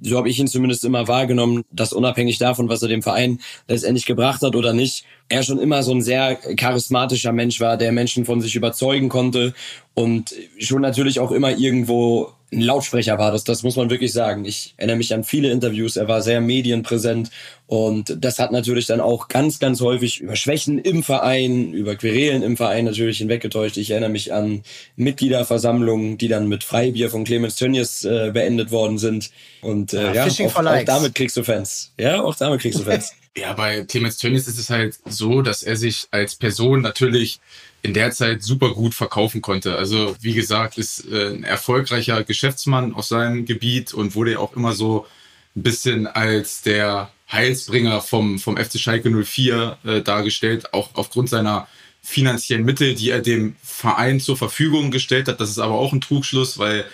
so 0.00 0.18
habe 0.18 0.28
ich 0.28 0.38
ihn 0.38 0.46
zumindest 0.46 0.84
immer 0.84 1.08
wahrgenommen, 1.08 1.64
dass 1.70 1.92
unabhängig 1.92 2.38
davon, 2.38 2.68
was 2.68 2.82
er 2.82 2.88
dem 2.88 3.02
Verein 3.02 3.40
letztendlich 3.66 4.04
gebracht 4.04 4.42
hat 4.42 4.54
oder 4.54 4.72
nicht, 4.72 5.04
er 5.28 5.42
schon 5.42 5.58
immer 5.58 5.82
so 5.82 5.92
ein 5.92 6.02
sehr 6.02 6.36
charismatischer 6.36 7.32
Mensch 7.32 7.60
war, 7.60 7.76
der 7.76 7.92
Menschen 7.92 8.24
von 8.24 8.40
sich 8.40 8.54
überzeugen 8.56 9.08
konnte 9.08 9.54
und 9.94 10.34
schon 10.58 10.82
natürlich 10.82 11.20
auch 11.20 11.32
immer 11.32 11.56
irgendwo 11.56 12.32
ein 12.56 12.62
Lautsprecher 12.62 13.18
war 13.18 13.30
das, 13.30 13.44
das 13.44 13.62
muss 13.62 13.76
man 13.76 13.90
wirklich 13.90 14.12
sagen. 14.12 14.44
Ich 14.44 14.74
erinnere 14.78 14.96
mich 14.96 15.14
an 15.14 15.24
viele 15.24 15.50
Interviews, 15.50 15.96
er 15.96 16.08
war 16.08 16.22
sehr 16.22 16.40
medienpräsent 16.40 17.30
und 17.66 18.16
das 18.24 18.38
hat 18.38 18.52
natürlich 18.52 18.86
dann 18.86 19.00
auch 19.00 19.28
ganz, 19.28 19.58
ganz 19.58 19.80
häufig 19.80 20.20
über 20.20 20.36
Schwächen 20.36 20.78
im 20.78 21.02
Verein, 21.02 21.72
über 21.72 21.96
Querelen 21.96 22.42
im 22.42 22.56
Verein 22.56 22.84
natürlich 22.84 23.18
hinweggetäuscht. 23.18 23.76
Ich 23.76 23.90
erinnere 23.90 24.10
mich 24.10 24.32
an 24.32 24.62
Mitgliederversammlungen, 24.96 26.16
die 26.16 26.28
dann 26.28 26.48
mit 26.48 26.64
Freibier 26.64 27.10
von 27.10 27.24
Clemens 27.24 27.56
Tönnies 27.56 28.04
äh, 28.04 28.30
beendet 28.32 28.70
worden 28.70 28.98
sind. 28.98 29.30
Und 29.60 29.92
äh, 29.92 30.14
ja, 30.14 30.26
ja 30.26 30.46
auch, 30.46 30.56
auch 30.56 30.84
damit 30.84 31.14
kriegst 31.14 31.36
du 31.36 31.42
Fans. 31.42 31.92
Ja, 31.98 32.22
auch 32.22 32.36
damit 32.36 32.60
kriegst 32.60 32.78
du 32.78 32.84
Fans. 32.84 33.12
Ja, 33.38 33.52
bei 33.52 33.84
Clemens 33.84 34.16
Tönnies 34.16 34.48
ist 34.48 34.58
es 34.58 34.70
halt 34.70 34.98
so, 35.04 35.42
dass 35.42 35.62
er 35.62 35.76
sich 35.76 36.06
als 36.10 36.36
Person 36.36 36.80
natürlich 36.80 37.38
in 37.86 37.94
der 37.94 38.10
Zeit 38.10 38.42
super 38.42 38.70
gut 38.70 38.94
verkaufen 38.94 39.40
konnte. 39.40 39.76
Also 39.76 40.16
wie 40.20 40.34
gesagt, 40.34 40.76
ist 40.76 41.06
äh, 41.08 41.28
ein 41.28 41.44
erfolgreicher 41.44 42.24
Geschäftsmann 42.24 42.92
auf 42.94 43.06
seinem 43.06 43.46
Gebiet 43.46 43.94
und 43.94 44.16
wurde 44.16 44.32
ja 44.32 44.38
auch 44.40 44.56
immer 44.56 44.72
so 44.72 45.06
ein 45.54 45.62
bisschen 45.62 46.08
als 46.08 46.62
der 46.62 47.10
Heilsbringer 47.30 48.00
vom, 48.00 48.40
vom 48.40 48.56
FC 48.56 48.78
Schalke 48.80 49.10
04 49.10 49.78
äh, 49.84 50.00
dargestellt, 50.02 50.74
auch 50.74 50.90
aufgrund 50.94 51.28
seiner 51.28 51.68
finanziellen 52.02 52.64
Mittel, 52.64 52.94
die 52.96 53.10
er 53.10 53.20
dem 53.20 53.54
Verein 53.62 54.18
zur 54.18 54.36
Verfügung 54.36 54.90
gestellt 54.90 55.28
hat. 55.28 55.40
Das 55.40 55.50
ist 55.50 55.58
aber 55.58 55.74
auch 55.74 55.92
ein 55.92 56.00
Trugschluss, 56.00 56.58
weil 56.58 56.84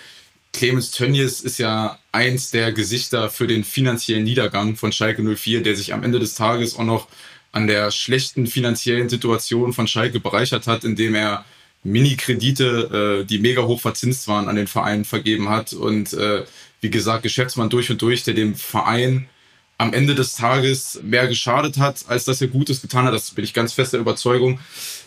Clemens 0.52 0.90
Tönnies 0.90 1.40
ist 1.40 1.58
ja 1.58 1.98
eins 2.12 2.50
der 2.50 2.72
Gesichter 2.72 3.30
für 3.30 3.46
den 3.46 3.64
finanziellen 3.64 4.24
Niedergang 4.24 4.76
von 4.76 4.92
Schalke 4.92 5.22
04, 5.22 5.62
der 5.62 5.74
sich 5.74 5.94
am 5.94 6.02
Ende 6.02 6.18
des 6.18 6.34
Tages 6.34 6.76
auch 6.76 6.84
noch 6.84 7.08
an 7.52 7.66
der 7.66 7.90
schlechten 7.90 8.46
finanziellen 8.46 9.08
Situation 9.08 9.72
von 9.72 9.86
Schalke 9.86 10.20
bereichert 10.20 10.66
hat, 10.66 10.84
indem 10.84 11.14
er 11.14 11.44
Mini-Kredite, 11.84 13.22
äh, 13.22 13.24
die 13.24 13.38
mega 13.38 13.62
hoch 13.62 13.80
verzinst 13.80 14.28
waren, 14.28 14.48
an 14.48 14.56
den 14.56 14.66
Verein 14.66 15.04
vergeben 15.04 15.48
hat. 15.48 15.72
Und 15.72 16.12
äh, 16.14 16.44
wie 16.80 16.90
gesagt, 16.90 17.22
Geschäftsmann 17.22 17.70
durch 17.70 17.90
und 17.90 18.00
durch, 18.00 18.24
der 18.24 18.34
dem 18.34 18.54
Verein 18.54 19.28
am 19.78 19.92
Ende 19.92 20.14
des 20.14 20.34
Tages 20.34 21.00
mehr 21.02 21.26
geschadet 21.26 21.78
hat, 21.78 22.04
als 22.08 22.24
dass 22.24 22.40
er 22.40 22.48
Gutes 22.48 22.82
getan 22.82 23.04
hat. 23.04 23.14
Das 23.14 23.32
bin 23.32 23.44
ich 23.44 23.52
ganz 23.52 23.72
fest 23.72 23.92
der 23.92 24.00
Überzeugung. 24.00 24.60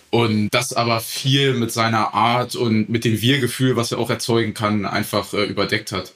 Und 0.10 0.49
das 0.49 0.73
aber 0.73 0.99
viel 0.99 1.53
mit 1.53 1.71
seiner 1.71 2.13
Art 2.13 2.55
und 2.55 2.89
mit 2.89 3.05
dem 3.05 3.21
Wir-Gefühl, 3.21 3.75
was 3.75 3.91
er 3.91 3.97
auch 3.97 4.10
erzeugen 4.10 4.53
kann, 4.53 4.86
einfach 4.86 5.34
äh, 5.34 5.45
überdeckt 5.45 5.91
hat. 5.91 6.13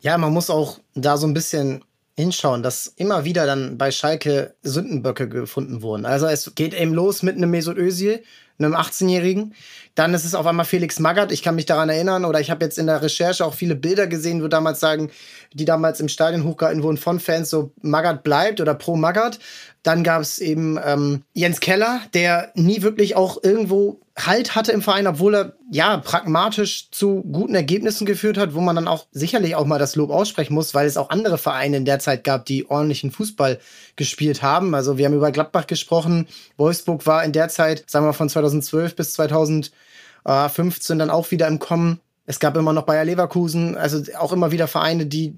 Ja, 0.00 0.18
man 0.18 0.32
muss 0.32 0.50
auch 0.50 0.80
da 0.94 1.16
so 1.16 1.26
ein 1.26 1.34
bisschen 1.34 1.82
hinschauen, 2.16 2.62
dass 2.62 2.86
immer 2.86 3.24
wieder 3.24 3.46
dann 3.46 3.76
bei 3.76 3.90
Schalke 3.90 4.54
Sündenböcke 4.62 5.28
gefunden 5.28 5.82
wurden. 5.82 6.06
Also 6.06 6.26
es 6.26 6.54
geht 6.54 6.74
eben 6.74 6.94
los 6.94 7.22
mit 7.22 7.36
einem 7.36 7.50
Mesut 7.50 7.76
Özil, 7.76 8.22
einem 8.58 8.74
18-Jährigen. 8.74 9.54
Dann 9.94 10.14
ist 10.14 10.24
es 10.24 10.34
auf 10.34 10.46
einmal 10.46 10.64
Felix 10.64 10.98
Magath. 10.98 11.32
Ich 11.32 11.42
kann 11.42 11.54
mich 11.54 11.66
daran 11.66 11.88
erinnern, 11.88 12.24
oder 12.24 12.40
ich 12.40 12.50
habe 12.50 12.64
jetzt 12.64 12.78
in 12.78 12.86
der 12.86 13.02
Recherche 13.02 13.44
auch 13.44 13.54
viele 13.54 13.76
Bilder 13.76 14.06
gesehen, 14.06 14.42
wo 14.42 14.48
damals 14.48 14.80
sagen, 14.80 15.10
die 15.52 15.64
damals 15.64 16.00
im 16.00 16.08
Stadion 16.08 16.44
hochgehalten 16.44 16.82
wurden 16.82 16.96
von 16.96 17.20
Fans, 17.20 17.50
so 17.50 17.72
Magath 17.82 18.22
bleibt 18.24 18.60
oder 18.60 18.74
pro 18.74 18.96
Magath. 18.96 19.38
Dann 19.82 20.02
gab 20.02 20.22
es 20.22 20.38
eben 20.38 20.78
ähm, 20.84 21.22
Jens 21.32 21.60
Keller, 21.60 22.00
der 22.14 22.50
nie 22.54 22.82
wirklich 22.82 23.16
auch 23.16 23.42
irgendwo 23.42 24.00
Halt 24.16 24.54
hatte 24.54 24.70
im 24.70 24.80
Verein, 24.80 25.08
obwohl 25.08 25.34
er 25.34 25.56
ja 25.72 25.96
pragmatisch 25.96 26.88
zu 26.92 27.24
guten 27.24 27.56
Ergebnissen 27.56 28.06
geführt 28.06 28.38
hat, 28.38 28.54
wo 28.54 28.60
man 28.60 28.76
dann 28.76 28.86
auch 28.86 29.06
sicherlich 29.10 29.56
auch 29.56 29.66
mal 29.66 29.80
das 29.80 29.96
Lob 29.96 30.10
aussprechen 30.10 30.54
muss, 30.54 30.72
weil 30.72 30.86
es 30.86 30.96
auch 30.96 31.10
andere 31.10 31.36
Vereine 31.36 31.78
in 31.78 31.84
der 31.84 31.98
Zeit 31.98 32.22
gab, 32.22 32.46
die 32.46 32.70
ordentlichen 32.70 33.10
Fußball 33.10 33.58
gespielt 33.96 34.42
haben. 34.42 34.74
Also 34.74 34.98
wir 34.98 35.06
haben 35.06 35.14
über 35.14 35.32
Gladbach 35.32 35.66
gesprochen. 35.66 36.26
Wolfsburg 36.56 37.06
war 37.06 37.24
in 37.24 37.32
der 37.32 37.48
Zeit, 37.48 37.84
sagen 37.88 38.06
wir 38.06 38.12
von 38.12 38.28
2012 38.28 38.96
bis 38.96 39.12
2015 39.14 40.98
dann 40.98 41.10
auch 41.10 41.30
wieder 41.30 41.46
im 41.48 41.58
Kommen. 41.58 42.00
Es 42.26 42.40
gab 42.40 42.56
immer 42.56 42.72
noch 42.72 42.84
Bayer 42.84 43.04
Leverkusen, 43.04 43.76
also 43.76 44.00
auch 44.18 44.32
immer 44.32 44.50
wieder 44.50 44.66
Vereine, 44.66 45.06
die 45.06 45.36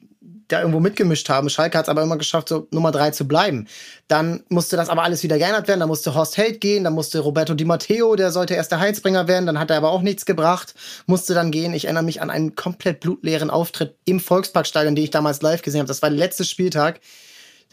da 0.49 0.61
irgendwo 0.61 0.81
mitgemischt 0.81 1.29
haben. 1.29 1.51
Schalke 1.51 1.77
hat 1.77 1.87
es 1.87 1.89
aber 1.89 2.03
immer 2.03 2.17
geschafft, 2.17 2.49
so 2.49 2.69
Nummer 2.71 2.93
drei 2.93 3.11
zu 3.11 3.27
bleiben. 3.27 3.67
Dann 4.07 4.45
musste 4.49 4.77
das 4.77 4.89
aber 4.89 5.03
alles 5.03 5.23
wieder 5.23 5.39
geändert 5.39 5.67
werden. 5.67 5.81
Da 5.81 5.87
musste 5.87 6.15
Horst 6.15 6.37
Held 6.37 6.61
gehen, 6.61 6.85
dann 6.85 6.93
musste 6.93 7.19
Roberto 7.19 7.55
Di 7.55 7.65
Matteo, 7.65 8.15
der 8.15 8.31
sollte 8.31 8.55
erst 8.55 8.71
der 8.71 8.79
Heilsbringer 8.79 9.27
werden, 9.27 9.47
dann 9.47 9.59
hat 9.59 9.71
er 9.71 9.79
aber 9.79 9.91
auch 9.91 10.03
nichts 10.03 10.25
gebracht, 10.25 10.75
musste 11.07 11.35
dann 11.35 11.51
gehen. 11.51 11.75
Ich 11.75 11.87
erinnere 11.87 12.05
mich 12.05 12.23
an 12.23 12.31
einen 12.31 12.55
komplett 12.55 13.01
blutleeren 13.01 13.51
Auftritt 13.51 13.97
im 14.05 14.21
Volksparkstadion, 14.21 14.95
den 14.95 15.05
ich 15.05 15.11
damals 15.11 15.43
live 15.43 15.63
gesehen 15.63 15.81
habe. 15.81 15.89
Das 15.89 16.03
war 16.03 16.11
der 16.11 16.19
letzte 16.19 16.45
Spieltag. 16.45 17.01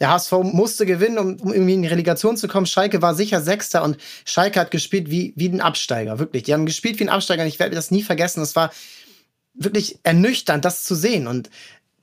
Der 0.00 0.10
HSV 0.10 0.32
musste 0.42 0.86
gewinnen, 0.86 1.18
um, 1.18 1.36
um 1.40 1.52
irgendwie 1.52 1.74
in 1.74 1.82
die 1.82 1.88
Relegation 1.88 2.36
zu 2.36 2.48
kommen. 2.48 2.66
Schalke 2.66 3.02
war 3.02 3.14
sicher 3.14 3.40
Sechster 3.40 3.82
und 3.82 3.96
Schalke 4.24 4.60
hat 4.60 4.70
gespielt 4.70 5.10
wie, 5.10 5.32
wie 5.36 5.48
ein 5.48 5.60
Absteiger, 5.60 6.18
wirklich. 6.18 6.42
Die 6.42 6.52
haben 6.52 6.66
gespielt 6.66 6.98
wie 6.98 7.04
ein 7.04 7.08
Absteiger 7.08 7.42
und 7.42 7.48
ich 7.48 7.58
werde 7.58 7.74
das 7.76 7.90
nie 7.90 8.02
vergessen. 8.02 8.40
Das 8.40 8.56
war 8.56 8.72
wirklich 9.54 9.98
ernüchternd, 10.02 10.64
das 10.64 10.82
zu 10.82 10.94
sehen. 10.94 11.26
Und 11.26 11.48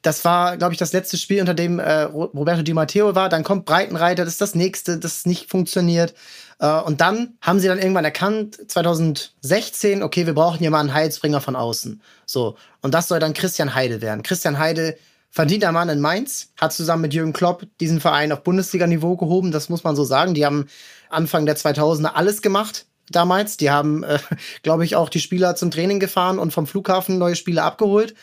das 0.02 0.26
war, 0.26 0.58
glaube 0.58 0.74
ich, 0.74 0.80
das 0.80 0.94
letzte 0.94 1.18
Spiel, 1.18 1.42
unter 1.42 1.54
dem 1.54 1.80
äh, 1.80 2.04
Roberto 2.04 2.64
Di 2.64 2.74
Matteo 2.74 3.14
war. 3.14 3.30
Dann 3.30 3.44
kommt 3.44 3.66
Breitenreiter, 3.66 4.26
das 4.26 4.34
ist 4.34 4.42
das 4.42 4.56
nächste, 4.56 4.98
das 4.98 5.26
nicht 5.26 5.50
funktioniert. 5.50 6.16
Äh, 6.60 6.80
und 6.82 7.02
dann 7.02 7.38
haben 7.42 7.60
sie 7.60 7.68
dann 7.68 7.78
irgendwann 7.78 8.06
erkannt, 8.06 8.60
2016, 8.68 10.02
okay, 10.02 10.26
wir 10.26 10.34
brauchen 10.34 10.60
hier 10.60 10.72
mal 10.72 10.80
einen 10.80 10.94
Heilsbringer 10.94 11.42
von 11.42 11.56
außen. 11.56 12.02
So. 12.26 12.56
Und 12.82 12.94
das 12.94 13.10
soll 13.10 13.20
dann 13.20 13.34
Christian 13.34 13.76
Heide 13.76 14.02
werden. 14.02 14.24
Christian 14.24 14.58
Heide, 14.58 14.98
verdienter 15.32 15.72
Mann 15.72 15.90
in 15.90 16.02
Mainz, 16.02 16.52
hat 16.60 16.74
zusammen 16.74 17.04
mit 17.04 17.14
Jürgen 17.14 17.34
Klopp 17.34 17.66
diesen 17.80 18.02
Verein 18.02 18.32
auf 18.32 18.44
Bundesliga-Niveau 18.44 19.16
gehoben. 19.16 19.52
Das 19.52 19.70
muss 19.70 19.84
man 19.84 19.96
so 19.96 20.04
sagen. 20.04 20.34
Die 20.34 20.46
haben 20.46 20.68
Anfang 21.10 21.46
der 21.46 21.58
2000er 21.58 22.14
alles 22.14 22.42
gemacht 22.42 22.86
damals. 23.10 23.58
Die 23.58 23.72
haben, 23.72 24.04
äh, 24.04 24.20
glaube 24.64 24.86
ich, 24.86 24.96
auch 24.96 25.10
die 25.10 25.22
Spieler 25.22 25.56
zum 25.56 25.72
Training 25.72 26.00
gefahren 26.00 26.38
und 26.38 26.52
vom 26.52 26.68
Flughafen 26.68 27.18
neue 27.18 27.36
Spieler 27.36 27.64
abgeholt 27.64 28.14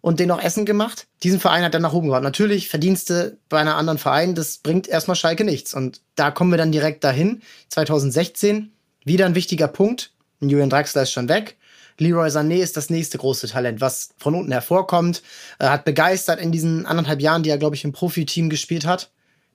und 0.00 0.18
den 0.18 0.30
auch 0.30 0.42
Essen 0.42 0.64
gemacht. 0.64 1.06
Diesen 1.22 1.40
Verein 1.40 1.62
hat 1.62 1.74
er 1.74 1.80
nach 1.80 1.92
oben 1.92 2.06
gebracht. 2.06 2.22
Natürlich 2.22 2.68
Verdienste 2.68 3.38
bei 3.48 3.58
einer 3.58 3.76
anderen 3.76 3.98
Verein, 3.98 4.34
das 4.34 4.58
bringt 4.58 4.88
erstmal 4.88 5.16
Schalke 5.16 5.44
nichts. 5.44 5.74
Und 5.74 6.00
da 6.14 6.30
kommen 6.30 6.50
wir 6.50 6.58
dann 6.58 6.72
direkt 6.72 7.04
dahin. 7.04 7.42
2016, 7.68 8.72
wieder 9.04 9.26
ein 9.26 9.34
wichtiger 9.34 9.68
Punkt. 9.68 10.12
Julian 10.40 10.70
Draxler 10.70 11.02
ist 11.02 11.12
schon 11.12 11.28
weg. 11.28 11.56
Leroy 11.98 12.28
Sané 12.28 12.56
ist 12.56 12.76
das 12.76 12.90
nächste 12.90 13.18
große 13.18 13.48
Talent, 13.48 13.80
was 13.80 14.10
von 14.18 14.34
unten 14.34 14.52
hervorkommt. 14.52 15.22
Er 15.58 15.70
hat 15.70 15.84
begeistert 15.84 16.40
in 16.40 16.52
diesen 16.52 16.86
anderthalb 16.86 17.20
Jahren, 17.20 17.42
die 17.42 17.50
er, 17.50 17.58
glaube 17.58 17.76
ich, 17.76 17.84
im 17.84 17.92
Profiteam 17.92 18.50
gespielt 18.50 18.86
hat. 18.86 19.10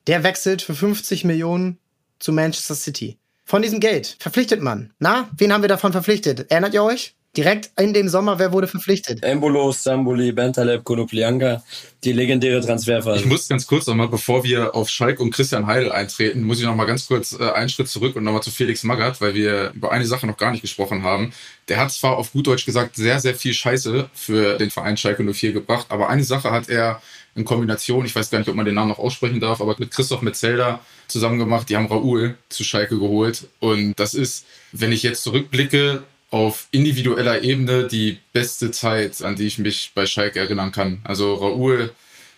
Der 0.08 0.24
wechselt 0.24 0.62
für 0.62 0.74
50 0.74 1.26
Millionen 1.26 1.78
zu 2.20 2.32
Manchester 2.34 2.76
City. 2.76 3.18
Von 3.46 3.62
diesem 3.62 3.80
Geld 3.80 4.16
verpflichtet 4.20 4.62
man. 4.62 4.94
Na, 5.00 5.30
wen 5.38 5.54
haben 5.54 5.62
wir 5.62 5.70
davon 5.70 5.92
verpflichtet? 5.92 6.50
Erinnert 6.50 6.74
ihr 6.74 6.84
euch? 6.84 7.16
Direkt 7.38 7.72
in 7.80 7.94
dem 7.94 8.10
Sommer, 8.10 8.40
wer 8.40 8.52
wurde 8.52 8.68
verpflichtet? 8.68 9.24
Embolo, 9.24 9.72
Stambuli, 9.72 10.34
Bentaleb, 10.34 10.84
Konoplianka, 10.84 11.64
die 12.04 12.12
legendäre 12.12 12.60
Transferphase. 12.60 13.22
Ich 13.22 13.26
muss 13.26 13.48
ganz 13.48 13.66
kurz 13.66 13.88
nochmal, 13.88 14.10
bevor 14.10 14.44
wir 14.44 14.76
auf 14.76 14.90
Schalk 14.90 15.22
und 15.22 15.32
Christian 15.32 15.66
Heidel 15.66 15.94
eintreten, 15.94 16.44
muss 16.44 16.60
ich 16.60 16.66
nochmal 16.66 16.88
ganz 16.88 17.08
kurz 17.08 17.32
äh, 17.40 17.50
einen 17.52 17.70
Schritt 17.70 17.88
zurück 17.88 18.18
und 18.18 18.26
nochmal 18.26 18.44
zu 18.44 18.52
Felix 18.52 18.84
Magath, 18.84 19.22
weil 19.22 19.34
wir 19.34 19.72
über 19.74 19.94
eine 19.94 20.06
Sache 20.06 20.28
noch 20.28 20.36
gar 20.36 20.52
nicht 20.52 20.60
gesprochen 20.60 21.04
haben. 21.04 21.32
Der 21.70 21.78
hat 21.78 21.94
zwar 21.94 22.18
auf 22.18 22.34
gut 22.34 22.48
Deutsch 22.48 22.66
gesagt 22.66 22.98
sehr, 22.98 23.22
sehr 23.22 23.34
viel 23.34 23.54
Scheiße 23.54 24.10
für 24.14 24.58
den 24.58 24.70
Verein 24.70 24.98
Schalke 24.98 25.24
04 25.24 25.54
gebracht, 25.54 25.86
aber 25.88 26.10
eine 26.10 26.26
Sache 26.26 26.52
hat 26.52 26.68
er 26.68 27.02
in 27.34 27.46
Kombination, 27.46 28.04
ich 28.06 28.14
weiß 28.14 28.30
gar 28.30 28.40
nicht, 28.40 28.50
ob 28.50 28.56
man 28.56 28.66
den 28.66 28.76
Namen 28.76 28.90
noch 28.90 29.00
aussprechen 29.00 29.40
darf, 29.40 29.62
aber 29.62 29.78
mit 29.80 29.92
Christoph 29.92 30.22
Metzelder 30.22 30.82
zusammen 31.08 31.40
gemacht, 31.40 31.70
die 31.70 31.78
haben 31.78 31.86
Raoul 31.86 32.36
zu 32.50 32.66
Schalke 32.66 33.00
geholt 33.00 33.48
und 33.62 33.98
das 33.98 34.16
ist, 34.16 34.46
wenn 34.74 34.92
ich 34.92 35.02
jetzt 35.02 35.24
zurückblicke, 35.24 36.04
auf 36.32 36.68
individueller 36.72 37.44
Ebene 37.44 37.88
die 37.88 38.18
beste 38.34 38.72
Zeit, 38.72 39.22
an 39.22 39.36
die 39.36 39.48
ich 39.48 39.60
mich 39.60 39.92
bei 39.94 40.06
Schalke 40.06 40.40
erinnern 40.40 40.72
kann. 40.72 41.02
Also 41.04 41.36
Raoul, 41.36 41.92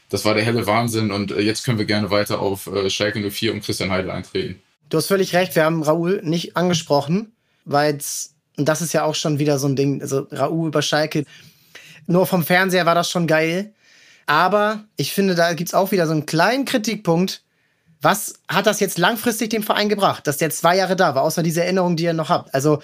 das 0.10 0.26
war 0.26 0.34
der 0.34 0.44
helle 0.44 0.68
Wahnsinn 0.68 1.12
und 1.12 1.32
äh, 1.32 1.40
jetzt 1.40 1.64
können 1.64 1.78
wir 1.78 1.86
gerne 1.86 2.10
weiter 2.10 2.40
auf 2.40 2.68
äh, 2.68 2.90
Schalke 2.90 3.22
04 3.32 3.54
und 3.54 3.64
Christian 3.64 3.92
Heidel 3.92 4.12
eintreten. 4.12 4.62
Du 4.90 4.98
hast 4.98 5.08
völlig 5.08 5.34
recht, 5.34 5.56
wir 5.56 5.64
haben 5.64 5.82
Raoul 5.82 6.22
nicht 6.24 6.58
angesprochen, 6.58 7.32
weil 7.66 8.00
und 8.56 8.70
das 8.70 8.82
ist 8.82 8.94
ja 8.94 9.04
auch 9.04 9.16
schon 9.16 9.40
wieder 9.40 9.58
so 9.58 9.68
ein 9.68 9.76
Ding, 9.76 10.02
also 10.02 10.28
Raoul 10.32 10.68
über 10.68 10.82
Schalke, 10.82 11.26
nur 12.08 12.28
vom 12.28 12.44
Fernseher 12.44 12.86
war 12.86 12.96
das 12.96 13.10
schon 13.10 13.28
geil. 13.28 13.74
Aber 14.26 14.86
ich 14.96 15.14
finde, 15.14 15.36
da 15.36 15.54
gibt's 15.54 15.74
auch 15.74 15.92
wieder 15.92 16.06
so 16.06 16.14
einen 16.14 16.26
kleinen 16.26 16.66
Kritikpunkt. 16.66 17.44
Was 18.02 18.36
hat 18.48 18.66
das 18.66 18.80
jetzt 18.80 18.98
langfristig 18.98 19.50
dem 19.50 19.64
Verein 19.64 19.90
gebracht, 19.90 20.28
dass 20.28 20.38
der 20.38 20.50
zwei 20.50 20.78
Jahre 20.78 20.96
da 20.96 21.16
war, 21.16 21.24
außer 21.24 21.44
diese 21.44 21.64
Erinnerung, 21.64 21.96
die 21.96 22.04
ihr 22.04 22.14
noch 22.14 22.30
habt? 22.30 22.54
Also, 22.54 22.82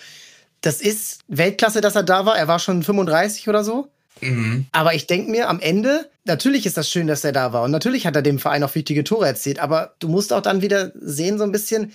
das 0.62 0.82
ist 0.82 1.22
Weltklasse, 1.28 1.82
dass 1.82 1.96
er 1.96 2.04
da 2.04 2.26
war. 2.26 2.38
Er 2.38 2.48
war 2.48 2.60
schon 2.60 2.84
35 2.84 3.48
oder 3.48 3.64
so. 3.64 3.90
Mhm. 4.22 4.66
Aber 4.72 4.94
ich 4.94 5.08
denke 5.08 5.32
mir, 5.32 5.50
am 5.50 5.60
Ende, 5.60 6.10
natürlich 6.26 6.66
ist 6.66 6.78
das 6.78 6.90
schön, 6.90 7.08
dass 7.08 7.24
er 7.24 7.32
da 7.32 7.54
war. 7.54 7.64
Und 7.64 7.72
natürlich 7.72 8.06
hat 8.06 8.16
er 8.16 8.22
dem 8.22 8.40
Verein 8.40 8.64
auch 8.64 8.76
wichtige 8.76 9.04
Tore 9.04 9.28
erzielt. 9.28 9.60
Aber 9.60 9.94
du 10.00 10.10
musst 10.10 10.34
auch 10.34 10.42
dann 10.42 10.62
wieder 10.62 10.92
sehen, 10.96 11.38
so 11.38 11.44
ein 11.44 11.52
bisschen, 11.52 11.94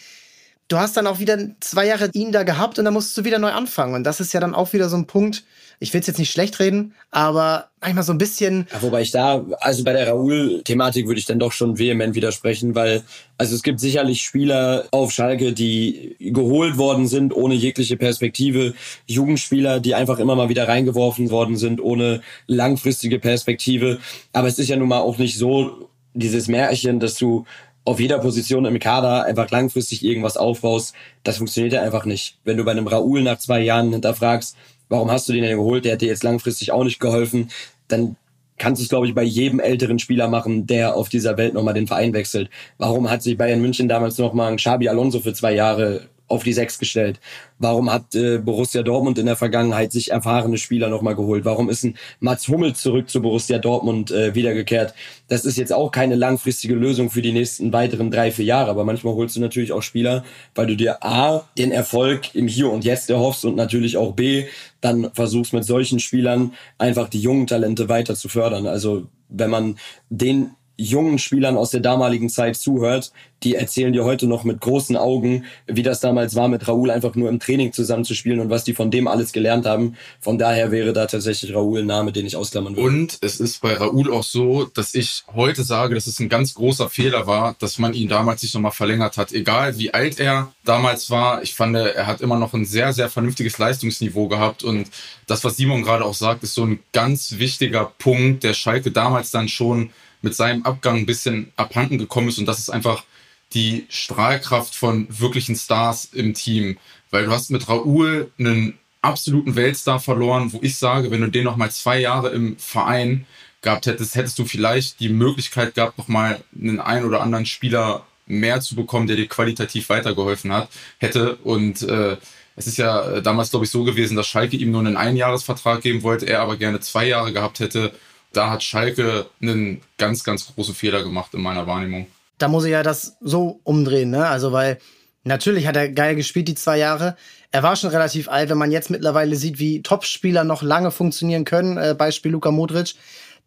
du 0.68 0.79
hast 0.79 0.96
dann 0.96 1.07
auch 1.07 1.18
wieder 1.18 1.38
zwei 1.61 1.87
Jahre 1.87 2.11
ihn 2.14 2.33
da 2.33 2.42
gehabt 2.42 2.79
und 2.79 2.85
dann 2.85 2.94
musst 2.94 3.16
du 3.16 3.24
wieder 3.24 3.38
neu 3.38 3.50
anfangen. 3.50 3.94
Und 3.94 4.05
das 4.05 4.20
ist 4.20 4.33
ja 4.33 4.40
dann 4.40 4.55
auch 4.55 4.72
wieder 4.72 4.88
so 4.88 4.96
ein 4.96 5.07
Punkt, 5.07 5.44
ich 5.81 5.93
will 5.93 6.01
es 6.01 6.07
jetzt 6.07 6.19
nicht 6.19 6.31
schlecht 6.31 6.61
reden, 6.61 6.95
aber 7.11 7.69
manchmal 7.81 8.05
so 8.05 8.13
ein 8.13 8.19
bisschen. 8.19 8.67
Ja, 8.73 8.83
wobei 8.83 9.03
ich 9.03 9.11
da, 9.11 9.45
also 9.61 9.85
bei 9.85 9.93
der 9.93 10.09
Raoul-Thematik 10.09 11.07
würde 11.07 11.21
ich 11.21 11.27
dann 11.27 11.39
doch 11.39 11.53
schon 11.53 11.79
vehement 11.79 12.15
widersprechen, 12.15 12.75
weil, 12.75 13.03
also 13.39 13.55
es 13.55 13.63
gibt 13.63 13.81
sicherlich 13.81 14.23
Spieler 14.23 14.87
auf 14.91 15.13
Schalke, 15.13 15.53
die 15.53 16.17
geholt 16.19 16.79
worden 16.79 17.07
sind, 17.07 17.35
ohne 17.35 17.55
jegliche 17.55 17.97
Perspektive. 17.97 18.75
Jugendspieler, 19.07 19.81
die 19.81 19.95
einfach 19.95 20.19
immer 20.19 20.37
mal 20.37 20.49
wieder 20.49 20.69
reingeworfen 20.69 21.31
worden 21.31 21.57
sind, 21.57 21.81
ohne 21.81 22.23
langfristige 22.47 23.19
Perspektive. 23.19 23.99
Aber 24.33 24.49
es 24.49 24.59
ist 24.59 24.69
ja 24.69 24.77
nun 24.77 24.89
mal 24.89 25.01
auch 25.01 25.19
nicht 25.19 25.39
so, 25.39 25.89
dieses 26.15 26.49
Märchen, 26.49 27.01
dass 27.01 27.17
du 27.17 27.45
auf 27.85 28.01
jeder 28.01 28.19
Position 28.19 28.65
im 28.65 28.79
Kader 28.79 29.25
einfach 29.25 29.51
langfristig 29.51 30.05
irgendwas 30.05 30.37
aufbaust, 30.37 30.95
das 31.23 31.37
funktioniert 31.37 31.75
ja 31.75 31.83
einfach 31.83 32.07
nicht. 32.07 32.39
Wenn 32.45 32.57
du 32.57 32.65
bei 32.65 32.71
einem 32.71 32.87
Raoul 32.87 33.23
nach 33.23 33.39
zwei 33.39 33.61
Jahren 33.61 33.93
hinterfragst, 33.93 34.57
warum 34.88 35.11
hast 35.11 35.29
du 35.29 35.33
den 35.33 35.42
denn 35.42 35.57
geholt? 35.57 35.85
Der 35.85 35.94
hat 35.94 36.03
dir 36.03 36.09
jetzt 36.09 36.25
langfristig 36.25 36.73
auch 36.73 36.85
nicht 36.85 37.01
geholfen. 37.01 37.51
Dann 37.88 38.16
kannst 38.59 38.81
du 38.81 38.85
es, 38.85 38.88
glaube 38.88 39.07
ich, 39.07 39.14
bei 39.14 39.23
jedem 39.23 39.61
älteren 39.61 39.99
Spieler 39.99 40.29
machen, 40.29 40.66
der 40.66 40.97
auf 40.97 41.09
dieser 41.09 41.37
Welt 41.37 41.55
nochmal 41.55 41.75
den 41.75 41.87
Verein 41.87 42.12
wechselt. 42.12 42.51
Warum 42.79 43.11
hat 43.11 43.23
sich 43.23 43.37
Bayern 43.37 43.61
München 43.61 43.88
damals 43.88 44.18
nochmal 44.18 44.49
einen 44.49 44.57
Xabi 44.57 44.88
Alonso 44.88 45.20
für 45.20 45.33
zwei 45.33 45.55
Jahre 45.55 46.09
auf 46.35 46.42
die 46.42 46.53
Sechs 46.53 46.79
gestellt? 46.79 47.20
Warum 47.59 47.90
hat 47.90 48.14
äh, 48.14 48.38
Borussia 48.38 48.83
Dortmund 48.83 49.18
in 49.18 49.27
der 49.27 49.37
Vergangenheit 49.37 49.92
sich 49.92 50.11
erfahrene 50.11 50.59
Spieler 50.59 50.88
nochmal 50.88 51.14
geholt? 51.14 51.44
Warum 51.44 51.70
ist 51.70 51.85
ein 51.85 51.97
Mats 52.20 52.49
Hummel 52.49 52.75
zurück 52.75 53.09
zu 53.09 53.23
Borussia 53.23 53.59
Dortmund 53.59 54.11
äh, 54.11 54.35
wiedergekehrt? 54.35 54.94
Das 55.29 55.44
ist 55.44 55.57
jetzt 55.57 55.73
auch 55.73 55.90
keine 55.90 56.16
langfristige 56.16 56.75
Lösung 56.75 57.11
für 57.11 57.23
die 57.23 57.33
nächsten 57.33 57.73
weiteren 57.73 58.11
drei, 58.11 58.31
vier 58.31 58.44
Jahre. 58.44 58.70
Aber 58.70 58.85
manchmal 58.85 59.14
holst 59.14 59.37
du 59.37 59.40
natürlich 59.40 59.73
auch 59.73 59.83
Spieler, 59.83 60.25
weil 60.55 60.66
du 60.66 60.77
dir 60.77 61.03
A, 61.03 61.49
den 61.57 61.73
Erfolg 61.73 62.35
im 62.35 62.49
Hier 62.49 62.70
und 62.70 62.85
Jetzt 62.85 63.09
erhoffst 63.09 63.44
und 63.44 63.57
natürlich 63.57 63.97
auch 63.97 64.12
B, 64.12 64.44
dann 64.81 65.11
versuchst 65.14 65.53
mit 65.53 65.64
solchen 65.64 66.01
Spielern 66.01 66.53
einfach 66.79 67.09
die 67.09 67.20
jungen 67.20 67.47
Talente 67.47 67.88
weiter 67.88 68.14
zu 68.14 68.29
fördern. 68.29 68.66
Also 68.66 69.07
wenn 69.29 69.51
man 69.51 69.79
den 70.11 70.51
jungen 70.77 71.19
Spielern 71.19 71.57
aus 71.57 71.71
der 71.71 71.81
damaligen 71.81 72.29
Zeit 72.29 72.57
zuhört, 72.57 73.13
die 73.45 73.55
erzählen 73.55 73.93
dir 73.93 74.05
heute 74.05 74.27
noch 74.27 74.45
mit 74.45 74.61
großen 74.61 74.97
Augen, 74.97 75.45
wie 75.67 75.83
das 75.83 76.01
damals 76.01 76.35
war, 76.35 76.49
mit 76.49 76.67
Raoul 76.67 76.91
einfach 76.91 77.15
nur 77.15 77.29
im 77.29 77.39
Training 77.39 77.73
zusammenzuspielen 77.73 78.41
und 78.41 78.51
was 78.51 78.65
die 78.65 78.73
von 78.73 78.91
dem 78.91 79.07
alles 79.07 79.33
gelernt 79.33 79.67
haben. 79.67 79.97
Von 80.21 80.39
daher 80.39 80.71
wäre 80.71 80.93
da 80.93 81.07
tatsächlich 81.07 81.55
Raoul 81.55 81.81
ein 81.81 81.87
Name, 81.87 82.11
den 82.13 82.27
ich 82.27 82.37
ausklammern 82.37 82.75
würde. 82.77 82.89
Und 82.89 83.19
es 83.21 83.41
ist 83.41 83.61
bei 83.61 83.75
Raoul 83.75 84.13
auch 84.13 84.25
so, 84.25 84.65
dass 84.65 84.95
ich 84.95 85.25
heute 85.35 85.63
sage, 85.63 85.95
dass 85.95 86.07
es 86.07 86.19
ein 86.21 86.29
ganz 86.29 86.55
großer 86.55 86.89
Fehler 86.89 87.27
war, 87.27 87.55
dass 87.59 87.79
man 87.79 87.93
ihn 87.93 88.09
damals 88.09 88.43
nicht 88.43 88.55
nochmal 88.55 88.73
verlängert 88.73 89.19
hat. 89.19 89.33
Egal 89.33 89.79
wie 89.79 89.93
alt 89.93 90.19
er 90.19 90.53
damals 90.65 91.11
war, 91.11 91.43
ich 91.43 91.55
fand, 91.55 91.77
er 91.77 92.07
hat 92.07 92.23
immer 92.23 92.39
noch 92.39 92.55
ein 92.55 92.65
sehr, 92.65 92.93
sehr 92.93 93.11
vernünftiges 93.11 93.59
Leistungsniveau 93.59 94.29
gehabt 94.29 94.65
und 94.65 94.91
das, 95.27 95.45
was 95.45 95.57
Simon 95.57 95.83
gerade 95.83 96.05
auch 96.05 96.15
sagt, 96.15 96.43
ist 96.43 96.55
so 96.55 96.65
ein 96.65 96.81
ganz 96.93 97.39
wichtiger 97.39 97.93
Punkt, 97.99 98.43
der 98.45 98.55
Schalke 98.55 98.91
damals 98.91 99.31
dann 99.31 99.49
schon 99.49 99.90
mit 100.25 100.35
seinem 100.35 100.64
Abgang 100.64 100.96
ein 100.96 101.06
bisschen 101.06 101.52
abhanden 101.56 101.98
gekommen 101.98 102.29
ist 102.29 102.38
und 102.38 102.46
das 102.46 102.58
ist 102.58 102.70
einfach 102.70 103.04
die 103.52 103.87
Strahlkraft 103.88 104.75
von 104.75 105.06
wirklichen 105.08 105.54
Stars 105.54 106.06
im 106.12 106.35
Team. 106.35 106.79
Weil 107.10 107.27
du 107.27 107.31
hast 107.31 107.50
mit 107.50 107.68
Raoul 107.68 108.33
einen 108.38 108.79
absoluten 109.02 109.54
Weltstar 109.54 110.00
verloren, 110.00 110.52
wo 110.52 110.58
ich 110.62 110.77
sage, 110.77 111.10
wenn 111.10 111.20
du 111.20 111.31
den 111.31 111.44
noch 111.44 111.56
mal 111.56 111.70
zwei 111.70 112.00
Jahre 112.00 112.31
im 112.31 112.56
Verein 112.58 113.27
gehabt 113.60 113.87
hättest, 113.87 114.14
hättest 114.16 114.38
du 114.38 114.44
vielleicht 114.44 114.98
die 114.98 115.10
Möglichkeit 115.10 115.75
gehabt, 115.75 115.98
noch 115.98 116.08
mal 116.08 116.42
einen 116.58 116.81
ein 116.81 117.04
oder 117.04 117.20
anderen 117.20 117.46
Spieler 117.46 118.04
mehr 118.27 118.60
zu 118.60 118.75
bekommen, 118.75 119.06
der 119.06 119.16
dir 119.16 119.29
qualitativ 119.29 119.90
weitergeholfen 119.90 120.52
hat, 120.52 120.68
hätte. 120.98 121.37
Und 121.37 121.83
äh, 121.83 122.16
es 122.56 122.66
ist 122.66 122.79
ja 122.79 123.16
äh, 123.16 123.22
damals, 123.22 123.50
glaube 123.50 123.66
ich, 123.66 123.70
so 123.70 123.85
gewesen, 123.85 124.16
dass 124.16 124.27
Schalke 124.27 124.56
ihm 124.56 124.70
nur 124.70 124.81
einen 124.81 124.96
Einjahresvertrag 124.96 125.83
geben 125.83 126.02
wollte, 126.02 126.27
er 126.27 126.40
aber 126.40 126.56
gerne 126.56 126.81
zwei 126.81 127.06
Jahre 127.06 127.33
gehabt 127.33 127.60
hätte. 127.60 127.92
Da 128.35 128.51
hat 128.51 128.63
Schalke 128.63 129.27
einen 129.41 129.81
ganz, 129.97 130.25
ganz 130.25 130.47
großen 130.55 130.75
Fehler 130.75 131.03
gemacht 131.03 131.33
in 131.35 131.41
meiner 131.41 131.67
Wahrnehmung. 131.67 132.07
Da 132.39 132.49
muss 132.49 132.65
ich 132.65 132.73
ja 132.73 132.83
das 132.83 133.17
so 133.21 133.61
umdrehen, 133.65 134.11
ne? 134.11 134.27
Also, 134.27 134.53
weil 134.53 134.79
natürlich 135.23 135.67
hat 135.67 135.77
er 135.77 135.89
geil 135.89 136.17
gespielt, 136.17 136.49
die 136.49 136.55
zwei 136.55 136.79
Jahre. 136.79 137.17
Er 137.51 137.63
war 137.63 137.77
schon 137.77 137.91
relativ 137.91 138.29
alt, 138.29 138.51
wenn 138.51 138.59
man 138.59 138.73
jetzt 138.73 138.91
mittlerweile 138.91 139.37
sieht, 139.37 139.59
wie 139.59 139.83
Topspieler 139.83 140.45
noch 140.45 140.63
lange 140.63 140.91
funktionieren 140.91 141.45
können, 141.45 141.79
äh, 141.79 141.95
Beispiel 141.97 142.33
Luka 142.33 142.51
Modric 142.51 142.95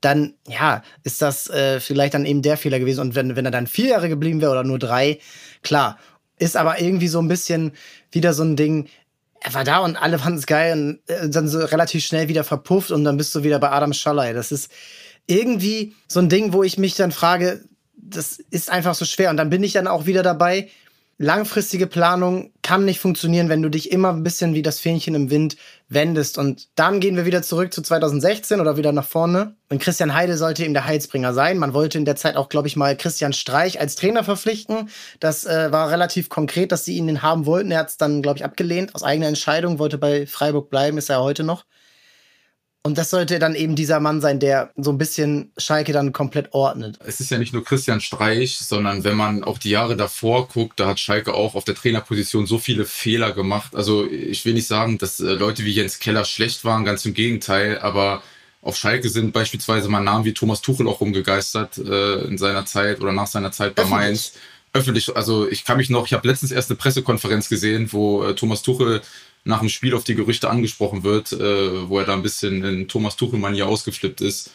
dann 0.01 0.33
ja, 0.47 0.83
ist 1.03 1.21
das 1.21 1.49
äh, 1.49 1.79
vielleicht 1.79 2.13
dann 2.13 2.25
eben 2.25 2.41
der 2.41 2.57
Fehler 2.57 2.79
gewesen. 2.79 3.01
Und 3.01 3.15
wenn, 3.15 3.35
wenn 3.35 3.45
er 3.45 3.51
dann 3.51 3.67
vier 3.67 3.89
Jahre 3.89 4.09
geblieben 4.09 4.41
wäre 4.41 4.51
oder 4.51 4.63
nur 4.63 4.79
drei, 4.79 5.19
klar. 5.63 5.97
Ist 6.39 6.55
aber 6.55 6.79
irgendwie 6.79 7.07
so 7.07 7.19
ein 7.19 7.27
bisschen 7.27 7.71
wieder 8.11 8.31
so 8.31 8.43
ein 8.43 8.55
Ding, 8.55 8.89
er 9.41 9.53
war 9.53 9.63
da 9.63 9.79
und 9.79 9.95
alle 9.95 10.19
fanden 10.19 10.39
es 10.39 10.45
geil 10.45 10.73
und 10.73 10.99
äh, 11.09 11.29
dann 11.29 11.47
so 11.47 11.59
relativ 11.59 12.05
schnell 12.05 12.27
wieder 12.27 12.43
verpufft 12.43 12.91
und 12.91 13.03
dann 13.03 13.17
bist 13.17 13.33
du 13.35 13.43
wieder 13.43 13.59
bei 13.59 13.71
Adam 13.71 13.93
Schallei. 13.93 14.33
Das 14.33 14.51
ist 14.51 14.71
irgendwie 15.27 15.95
so 16.07 16.19
ein 16.19 16.29
Ding, 16.29 16.53
wo 16.53 16.63
ich 16.63 16.77
mich 16.77 16.95
dann 16.95 17.11
frage, 17.11 17.61
das 17.95 18.39
ist 18.51 18.69
einfach 18.69 18.95
so 18.95 19.05
schwer. 19.05 19.29
Und 19.29 19.37
dann 19.37 19.49
bin 19.49 19.63
ich 19.63 19.73
dann 19.73 19.87
auch 19.87 20.05
wieder 20.05 20.23
dabei, 20.23 20.69
langfristige 21.17 21.87
Planung 21.87 22.51
kann 22.61 22.85
nicht 22.85 22.99
funktionieren, 22.99 23.49
wenn 23.49 23.61
du 23.61 23.69
dich 23.69 23.91
immer 23.91 24.09
ein 24.09 24.23
bisschen 24.23 24.53
wie 24.53 24.61
das 24.61 24.79
Fähnchen 24.79 25.15
im 25.15 25.29
Wind 25.31 25.57
wendest. 25.89 26.37
Und 26.37 26.67
dann 26.75 26.99
gehen 26.99 27.15
wir 27.15 27.25
wieder 27.25 27.41
zurück 27.41 27.73
zu 27.73 27.81
2016 27.81 28.59
oder 28.59 28.77
wieder 28.77 28.91
nach 28.91 29.07
vorne. 29.07 29.55
Und 29.69 29.81
Christian 29.81 30.13
Heide 30.13 30.37
sollte 30.37 30.63
eben 30.63 30.73
der 30.73 30.85
Heilsbringer 30.85 31.33
sein. 31.33 31.57
Man 31.57 31.73
wollte 31.73 31.97
in 31.97 32.05
der 32.05 32.15
Zeit 32.15 32.35
auch, 32.35 32.49
glaube 32.49 32.67
ich, 32.67 32.75
mal 32.75 32.95
Christian 32.95 33.33
Streich 33.33 33.79
als 33.79 33.95
Trainer 33.95 34.23
verpflichten. 34.23 34.89
Das 35.19 35.45
äh, 35.45 35.71
war 35.71 35.89
relativ 35.89 36.29
konkret, 36.29 36.71
dass 36.71 36.85
sie 36.85 36.97
ihn 36.97 37.21
haben 37.21 37.45
wollten. 37.45 37.71
Er 37.71 37.79
hat 37.79 37.89
es 37.89 37.97
dann, 37.97 38.21
glaube 38.21 38.37
ich, 38.37 38.45
abgelehnt 38.45 38.93
aus 38.93 39.03
eigener 39.03 39.27
Entscheidung, 39.27 39.79
wollte 39.79 39.97
bei 39.97 40.27
Freiburg 40.27 40.69
bleiben, 40.69 40.97
ist 40.97 41.09
er 41.09 41.21
heute 41.21 41.43
noch. 41.43 41.65
Und 42.87 42.97
das 42.97 43.09
sollte 43.09 43.37
dann 43.37 43.53
eben 43.53 43.75
dieser 43.75 43.99
Mann 43.99 44.21
sein, 44.21 44.39
der 44.39 44.71
so 44.77 44.91
ein 44.91 44.97
bisschen 44.97 45.51
Schalke 45.57 45.91
dann 45.91 46.13
komplett 46.13 46.53
ordnet. 46.53 46.97
Es 47.05 47.19
ist 47.19 47.29
ja 47.29 47.37
nicht 47.37 47.51
nur 47.51 47.65
Christian 47.65 47.99
Streich, 47.99 48.59
sondern 48.59 49.03
wenn 49.03 49.17
man 49.17 49.43
auch 49.43 49.57
die 49.57 49.71
Jahre 49.71 49.97
davor 49.97 50.47
guckt, 50.47 50.79
da 50.79 50.87
hat 50.87 50.97
Schalke 50.97 51.33
auch 51.33 51.53
auf 51.55 51.65
der 51.65 51.75
Trainerposition 51.75 52.47
so 52.47 52.57
viele 52.57 52.85
Fehler 52.85 53.33
gemacht. 53.33 53.75
Also 53.75 54.09
ich 54.09 54.45
will 54.45 54.53
nicht 54.53 54.67
sagen, 54.67 54.97
dass 54.97 55.19
äh, 55.19 55.33
Leute 55.33 55.65
wie 55.65 55.71
Jens 55.73 55.99
Keller 55.99 56.23
schlecht 56.23 56.63
waren, 56.63 56.85
ganz 56.85 57.03
im 57.03 57.13
Gegenteil, 57.13 57.77
aber 57.79 58.23
auf 58.61 58.77
Schalke 58.77 59.09
sind 59.09 59.33
beispielsweise 59.33 59.89
mal 59.89 59.99
Namen 59.99 60.23
wie 60.23 60.33
Thomas 60.33 60.61
Tuchel 60.61 60.87
auch 60.87 61.01
rumgegeistert 61.01 61.79
äh, 61.79 62.21
in 62.21 62.37
seiner 62.37 62.65
Zeit 62.65 63.01
oder 63.01 63.11
nach 63.11 63.27
seiner 63.27 63.51
Zeit 63.51 63.75
bei 63.75 63.81
Öffentlich. 63.81 63.99
Mainz. 63.99 64.33
Öffentlich, 64.71 65.13
also 65.13 65.49
ich 65.49 65.65
kann 65.65 65.75
mich 65.75 65.89
noch, 65.89 66.05
ich 66.05 66.13
habe 66.13 66.25
letztens 66.25 66.51
erst 66.53 66.69
eine 66.69 66.77
Pressekonferenz 66.77 67.49
gesehen, 67.49 67.91
wo 67.91 68.23
äh, 68.23 68.33
Thomas 68.33 68.61
Tuchel 68.61 69.01
nach 69.43 69.59
dem 69.59 69.69
Spiel 69.69 69.95
auf 69.95 70.03
die 70.03 70.15
Gerüchte 70.15 70.49
angesprochen 70.49 71.03
wird, 71.03 71.31
äh, 71.31 71.89
wo 71.89 71.99
er 71.99 72.05
da 72.05 72.13
ein 72.13 72.23
bisschen 72.23 72.63
in 72.63 72.87
Thomas 72.87 73.15
Tuchel-Manier 73.15 73.67
ausgeflippt 73.67 74.21
ist. 74.21 74.51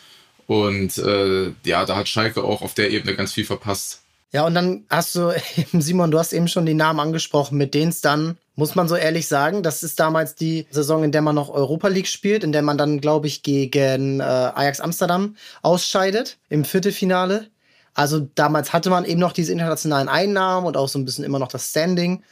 Und 0.46 0.98
äh, 0.98 1.52
ja, 1.64 1.84
da 1.84 1.96
hat 1.96 2.08
Schalke 2.08 2.44
auch 2.44 2.62
auf 2.62 2.74
der 2.74 2.90
Ebene 2.90 3.14
ganz 3.14 3.32
viel 3.32 3.44
verpasst. 3.44 4.02
Ja, 4.32 4.46
und 4.46 4.54
dann 4.54 4.84
hast 4.88 5.14
du, 5.14 5.34
Simon, 5.72 6.10
du 6.10 6.18
hast 6.18 6.32
eben 6.32 6.48
schon 6.48 6.66
die 6.66 6.74
Namen 6.74 7.00
angesprochen, 7.00 7.58
mit 7.58 7.74
denen 7.74 7.90
es 7.90 8.00
dann, 8.00 8.38
muss 8.54 8.74
man 8.74 8.88
so 8.88 8.96
ehrlich 8.96 9.28
sagen, 9.28 9.62
das 9.62 9.82
ist 9.82 10.00
damals 10.00 10.34
die 10.34 10.66
Saison, 10.70 11.04
in 11.04 11.12
der 11.12 11.22
man 11.22 11.34
noch 11.34 11.50
Europa 11.50 11.88
League 11.88 12.08
spielt, 12.08 12.44
in 12.44 12.52
der 12.52 12.62
man 12.62 12.78
dann, 12.78 13.00
glaube 13.00 13.26
ich, 13.26 13.42
gegen 13.42 14.20
äh, 14.20 14.22
Ajax 14.22 14.80
Amsterdam 14.80 15.36
ausscheidet 15.62 16.38
im 16.48 16.64
Viertelfinale. 16.64 17.48
Also 17.94 18.28
damals 18.34 18.72
hatte 18.72 18.90
man 18.90 19.04
eben 19.04 19.20
noch 19.20 19.32
diese 19.32 19.52
internationalen 19.52 20.08
Einnahmen 20.08 20.66
und 20.66 20.76
auch 20.76 20.88
so 20.88 20.98
ein 20.98 21.04
bisschen 21.04 21.24
immer 21.24 21.38
noch 21.38 21.48
das 21.48 21.68
Standing. 21.68 22.22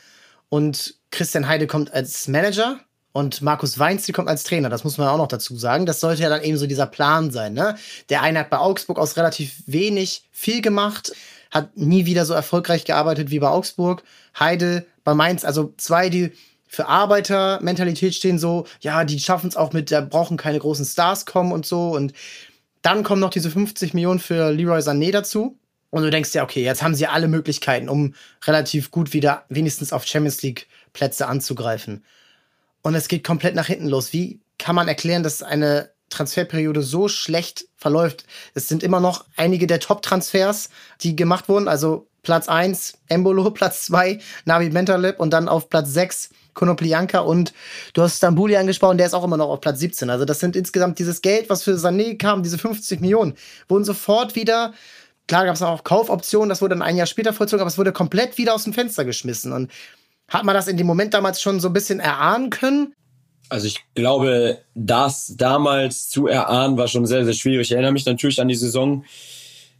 Und 0.48 0.94
Christian 1.10 1.48
Heide 1.48 1.66
kommt 1.66 1.92
als 1.92 2.28
Manager 2.28 2.80
und 3.12 3.42
Markus 3.42 3.78
Weinziel 3.78 4.14
kommt 4.14 4.28
als 4.28 4.44
Trainer. 4.44 4.68
Das 4.68 4.84
muss 4.84 4.98
man 4.98 5.08
auch 5.08 5.16
noch 5.16 5.28
dazu 5.28 5.56
sagen. 5.56 5.86
Das 5.86 6.00
sollte 6.00 6.22
ja 6.22 6.28
dann 6.28 6.42
eben 6.42 6.56
so 6.56 6.66
dieser 6.66 6.86
Plan 6.86 7.30
sein. 7.30 7.54
Ne? 7.54 7.76
Der 8.08 8.22
eine 8.22 8.40
hat 8.40 8.50
bei 8.50 8.58
Augsburg 8.58 8.98
aus 8.98 9.16
relativ 9.16 9.62
wenig 9.66 10.28
viel 10.30 10.62
gemacht, 10.62 11.12
hat 11.50 11.76
nie 11.76 12.06
wieder 12.06 12.24
so 12.24 12.34
erfolgreich 12.34 12.84
gearbeitet 12.84 13.30
wie 13.30 13.40
bei 13.40 13.48
Augsburg. 13.48 14.04
Heide 14.38 14.86
bei 15.02 15.14
Mainz, 15.14 15.44
also 15.44 15.74
zwei, 15.76 16.08
die 16.08 16.32
für 16.68 16.86
Arbeitermentalität 16.86 18.14
stehen, 18.14 18.38
so, 18.38 18.64
ja, 18.80 19.02
die 19.04 19.18
schaffen 19.18 19.48
es 19.48 19.56
auch 19.56 19.72
mit, 19.72 19.90
da 19.90 20.00
brauchen 20.02 20.36
keine 20.36 20.60
großen 20.60 20.84
Stars 20.84 21.26
kommen 21.26 21.50
und 21.50 21.66
so. 21.66 21.90
Und 21.90 22.12
dann 22.82 23.02
kommen 23.02 23.20
noch 23.20 23.30
diese 23.30 23.50
50 23.50 23.92
Millionen 23.92 24.20
für 24.20 24.52
Leroy 24.52 24.78
Sané 24.78 25.10
dazu. 25.10 25.58
Und 25.90 26.04
du 26.04 26.10
denkst 26.10 26.32
ja, 26.34 26.44
okay, 26.44 26.62
jetzt 26.62 26.82
haben 26.82 26.94
sie 26.94 27.08
alle 27.08 27.26
Möglichkeiten, 27.26 27.88
um 27.88 28.14
relativ 28.44 28.92
gut 28.92 29.12
wieder 29.12 29.44
wenigstens 29.48 29.92
auf 29.92 30.06
Champions 30.06 30.40
League 30.42 30.68
Plätze 30.92 31.26
anzugreifen. 31.26 32.04
Und 32.82 32.94
es 32.94 33.08
geht 33.08 33.24
komplett 33.24 33.54
nach 33.54 33.66
hinten 33.66 33.88
los. 33.88 34.12
Wie 34.12 34.40
kann 34.58 34.74
man 34.74 34.88
erklären, 34.88 35.22
dass 35.22 35.42
eine 35.42 35.90
Transferperiode 36.08 36.82
so 36.82 37.08
schlecht 37.08 37.66
verläuft? 37.76 38.24
Es 38.54 38.68
sind 38.68 38.82
immer 38.82 39.00
noch 39.00 39.24
einige 39.36 39.66
der 39.66 39.80
Top-Transfers, 39.80 40.70
die 41.02 41.16
gemacht 41.16 41.48
wurden. 41.48 41.68
Also 41.68 42.08
Platz 42.22 42.48
1 42.48 42.98
Embolo, 43.08 43.50
Platz 43.50 43.86
2 43.86 44.20
Navi 44.44 44.70
Mentalib 44.70 45.20
und 45.20 45.30
dann 45.30 45.48
auf 45.48 45.68
Platz 45.68 45.92
6 45.92 46.30
Konoplianka 46.52 47.20
und 47.20 47.54
du 47.94 48.02
hast 48.02 48.16
Stambuli 48.16 48.56
angesprochen, 48.56 48.98
der 48.98 49.06
ist 49.06 49.14
auch 49.14 49.22
immer 49.22 49.36
noch 49.36 49.48
auf 49.48 49.60
Platz 49.60 49.78
17. 49.78 50.10
Also 50.10 50.24
das 50.24 50.40
sind 50.40 50.56
insgesamt 50.56 50.98
dieses 50.98 51.22
Geld, 51.22 51.48
was 51.48 51.62
für 51.62 51.76
Sané 51.76 52.18
kam, 52.18 52.42
diese 52.42 52.58
50 52.58 53.00
Millionen, 53.00 53.34
wurden 53.68 53.84
sofort 53.84 54.34
wieder 54.34 54.74
Klar 55.30 55.44
gab 55.44 55.54
es 55.54 55.62
auch 55.62 55.84
Kaufoptionen, 55.84 56.48
das 56.48 56.60
wurde 56.60 56.74
dann 56.74 56.82
ein 56.82 56.96
Jahr 56.96 57.06
später 57.06 57.32
vollzogen, 57.32 57.60
aber 57.60 57.68
es 57.68 57.78
wurde 57.78 57.92
komplett 57.92 58.36
wieder 58.36 58.52
aus 58.52 58.64
dem 58.64 58.72
Fenster 58.72 59.04
geschmissen. 59.04 59.52
Und 59.52 59.70
hat 60.30 60.44
man 60.44 60.54
das 60.54 60.68
in 60.68 60.76
dem 60.76 60.86
Moment 60.86 61.12
damals 61.12 61.42
schon 61.42 61.60
so 61.60 61.68
ein 61.68 61.74
bisschen 61.74 62.00
erahnen 62.00 62.50
können? 62.50 62.94
Also 63.50 63.66
ich 63.66 63.84
glaube, 63.94 64.58
das 64.74 65.34
damals 65.36 66.08
zu 66.08 66.28
erahnen 66.28 66.78
war 66.78 66.86
schon 66.86 67.04
sehr, 67.04 67.24
sehr 67.24 67.34
schwierig. 67.34 67.68
Ich 67.68 67.72
erinnere 67.72 67.92
mich 67.92 68.06
natürlich 68.06 68.40
an 68.40 68.48
die 68.48 68.54
Saison. 68.54 69.04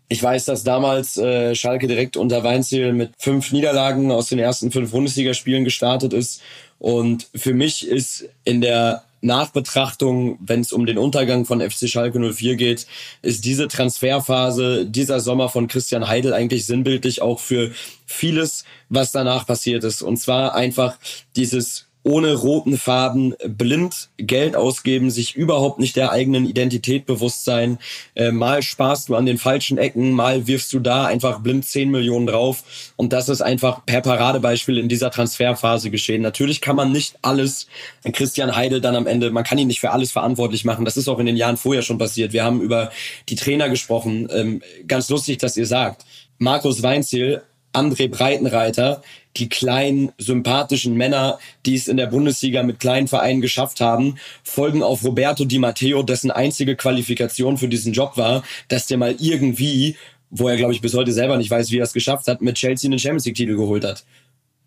Ich 0.08 0.20
weiß, 0.20 0.46
dass 0.46 0.64
damals 0.64 1.16
äh, 1.16 1.54
Schalke 1.54 1.86
direkt 1.86 2.16
unter 2.16 2.42
Weinziel 2.42 2.92
mit 2.92 3.12
fünf 3.16 3.52
Niederlagen 3.52 4.10
aus 4.10 4.28
den 4.28 4.40
ersten 4.40 4.72
fünf 4.72 4.90
Bundesligaspielen 4.90 5.64
gestartet 5.64 6.12
ist. 6.12 6.42
Und 6.80 7.28
für 7.32 7.54
mich 7.54 7.86
ist 7.86 8.28
in 8.42 8.60
der 8.60 9.04
Nachbetrachtung, 9.20 10.38
wenn 10.40 10.60
es 10.60 10.72
um 10.72 10.86
den 10.86 10.98
Untergang 10.98 11.44
von 11.44 11.60
FC 11.60 11.88
Schalke 11.88 12.18
04 12.18 12.56
geht, 12.56 12.86
ist 13.22 13.44
diese 13.44 13.68
Transferphase, 13.68 14.86
dieser 14.86 15.20
Sommer 15.20 15.48
von 15.48 15.68
Christian 15.68 16.08
Heidel 16.08 16.32
eigentlich 16.32 16.66
sinnbildlich 16.66 17.20
auch 17.20 17.40
für 17.40 17.70
vieles, 18.06 18.64
was 18.88 19.12
danach 19.12 19.46
passiert 19.46 19.84
ist. 19.84 20.02
Und 20.02 20.16
zwar 20.16 20.54
einfach 20.54 20.98
dieses 21.36 21.89
ohne 22.02 22.34
roten 22.34 22.78
Faden 22.78 23.34
blind 23.46 24.08
Geld 24.16 24.56
ausgeben, 24.56 25.10
sich 25.10 25.36
überhaupt 25.36 25.78
nicht 25.78 25.96
der 25.96 26.12
eigenen 26.12 26.46
Identität 26.46 27.04
bewusst 27.04 27.44
sein. 27.44 27.78
Äh, 28.14 28.30
mal 28.32 28.62
sparst 28.62 29.08
du 29.08 29.16
an 29.16 29.26
den 29.26 29.36
falschen 29.36 29.76
Ecken, 29.76 30.12
mal 30.12 30.46
wirfst 30.46 30.72
du 30.72 30.80
da 30.80 31.04
einfach 31.04 31.40
blind 31.40 31.66
10 31.66 31.90
Millionen 31.90 32.26
drauf. 32.26 32.92
Und 32.96 33.12
das 33.12 33.28
ist 33.28 33.42
einfach 33.42 33.84
per 33.84 34.00
Paradebeispiel 34.00 34.78
in 34.78 34.88
dieser 34.88 35.10
Transferphase 35.10 35.90
geschehen. 35.90 36.22
Natürlich 36.22 36.60
kann 36.60 36.76
man 36.76 36.90
nicht 36.90 37.18
alles, 37.22 37.66
Christian 38.12 38.56
Heidel 38.56 38.80
dann 38.80 38.96
am 38.96 39.06
Ende, 39.06 39.30
man 39.30 39.44
kann 39.44 39.58
ihn 39.58 39.66
nicht 39.66 39.80
für 39.80 39.90
alles 39.90 40.10
verantwortlich 40.10 40.64
machen. 40.64 40.84
Das 40.84 40.96
ist 40.96 41.08
auch 41.08 41.18
in 41.18 41.26
den 41.26 41.36
Jahren 41.36 41.58
vorher 41.58 41.82
schon 41.82 41.98
passiert. 41.98 42.32
Wir 42.32 42.44
haben 42.44 42.62
über 42.62 42.90
die 43.28 43.36
Trainer 43.36 43.68
gesprochen. 43.68 44.28
Ähm, 44.32 44.62
ganz 44.86 45.10
lustig, 45.10 45.38
dass 45.38 45.56
ihr 45.56 45.66
sagt. 45.66 46.06
Markus 46.38 46.82
Weinziel 46.82 47.42
André 47.72 48.08
Breitenreiter, 48.08 49.02
die 49.36 49.48
kleinen, 49.48 50.12
sympathischen 50.18 50.96
Männer, 50.96 51.38
die 51.64 51.74
es 51.74 51.88
in 51.88 51.96
der 51.96 52.06
Bundesliga 52.06 52.62
mit 52.62 52.80
kleinen 52.80 53.08
Vereinen 53.08 53.40
geschafft 53.40 53.80
haben, 53.80 54.16
folgen 54.42 54.82
auf 54.82 55.04
Roberto 55.04 55.44
Di 55.44 55.58
Matteo, 55.58 56.02
dessen 56.02 56.30
einzige 56.30 56.76
Qualifikation 56.76 57.56
für 57.56 57.68
diesen 57.68 57.92
Job 57.92 58.16
war, 58.16 58.42
dass 58.68 58.86
der 58.86 58.98
mal 58.98 59.16
irgendwie, 59.18 59.96
wo 60.30 60.48
er, 60.48 60.56
glaube 60.56 60.72
ich, 60.72 60.80
bis 60.80 60.94
heute 60.94 61.12
selber 61.12 61.36
nicht 61.36 61.50
weiß, 61.50 61.70
wie 61.70 61.78
er 61.78 61.84
es 61.84 61.92
geschafft 61.92 62.26
hat, 62.26 62.40
mit 62.40 62.56
Chelsea 62.56 62.88
einen 62.88 62.98
Champions 62.98 63.24
League-Titel 63.26 63.56
geholt 63.56 63.84
hat. 63.84 64.04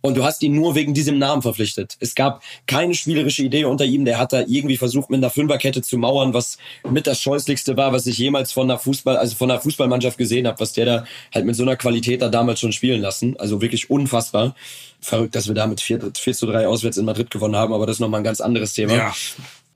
Und 0.05 0.17
du 0.17 0.25
hast 0.25 0.43
ihn 0.43 0.53
nur 0.53 0.75
wegen 0.75 0.93
diesem 0.93 1.17
Namen 1.17 1.41
verpflichtet. 1.41 1.95
Es 2.01 2.13
gab 2.13 2.43
keine 2.67 2.93
spielerische 2.93 3.41
Idee 3.41 3.63
unter 3.63 3.85
ihm. 3.85 4.03
Der 4.03 4.19
hat 4.19 4.33
da 4.33 4.41
irgendwie 4.41 4.75
versucht, 4.75 5.09
mit 5.09 5.19
einer 5.19 5.29
Fünferkette 5.29 5.81
zu 5.81 5.97
mauern, 5.97 6.33
was 6.33 6.57
mit 6.89 7.07
das 7.07 7.21
Scheußlichste 7.21 7.77
war, 7.77 7.93
was 7.93 8.05
ich 8.05 8.17
jemals 8.17 8.51
von 8.51 8.69
einer 8.69 8.77
Fußball, 8.77 9.15
also 9.15 9.37
von 9.37 9.49
einer 9.49 9.61
Fußballmannschaft 9.61 10.17
gesehen 10.17 10.45
habe, 10.45 10.59
was 10.59 10.73
der 10.73 10.85
da 10.85 11.05
halt 11.33 11.45
mit 11.45 11.55
so 11.55 11.63
einer 11.63 11.77
Qualität 11.77 12.21
da 12.21 12.27
damals 12.27 12.59
schon 12.59 12.73
spielen 12.73 13.01
lassen. 13.01 13.39
Also 13.39 13.61
wirklich 13.61 13.89
unfassbar. 13.89 14.55
Verrückt, 14.99 15.35
dass 15.35 15.47
wir 15.47 15.55
da 15.55 15.67
mit 15.67 15.79
4, 15.79 16.11
4 16.13 16.33
zu 16.33 16.47
3 16.47 16.67
auswärts 16.67 16.97
in 16.97 17.05
Madrid 17.05 17.31
gewonnen 17.31 17.55
haben, 17.55 17.73
aber 17.73 17.85
das 17.85 17.95
ist 17.95 17.99
nochmal 18.01 18.19
ein 18.19 18.25
ganz 18.25 18.41
anderes 18.41 18.73
Thema. 18.73 18.95
Ja. 18.95 19.15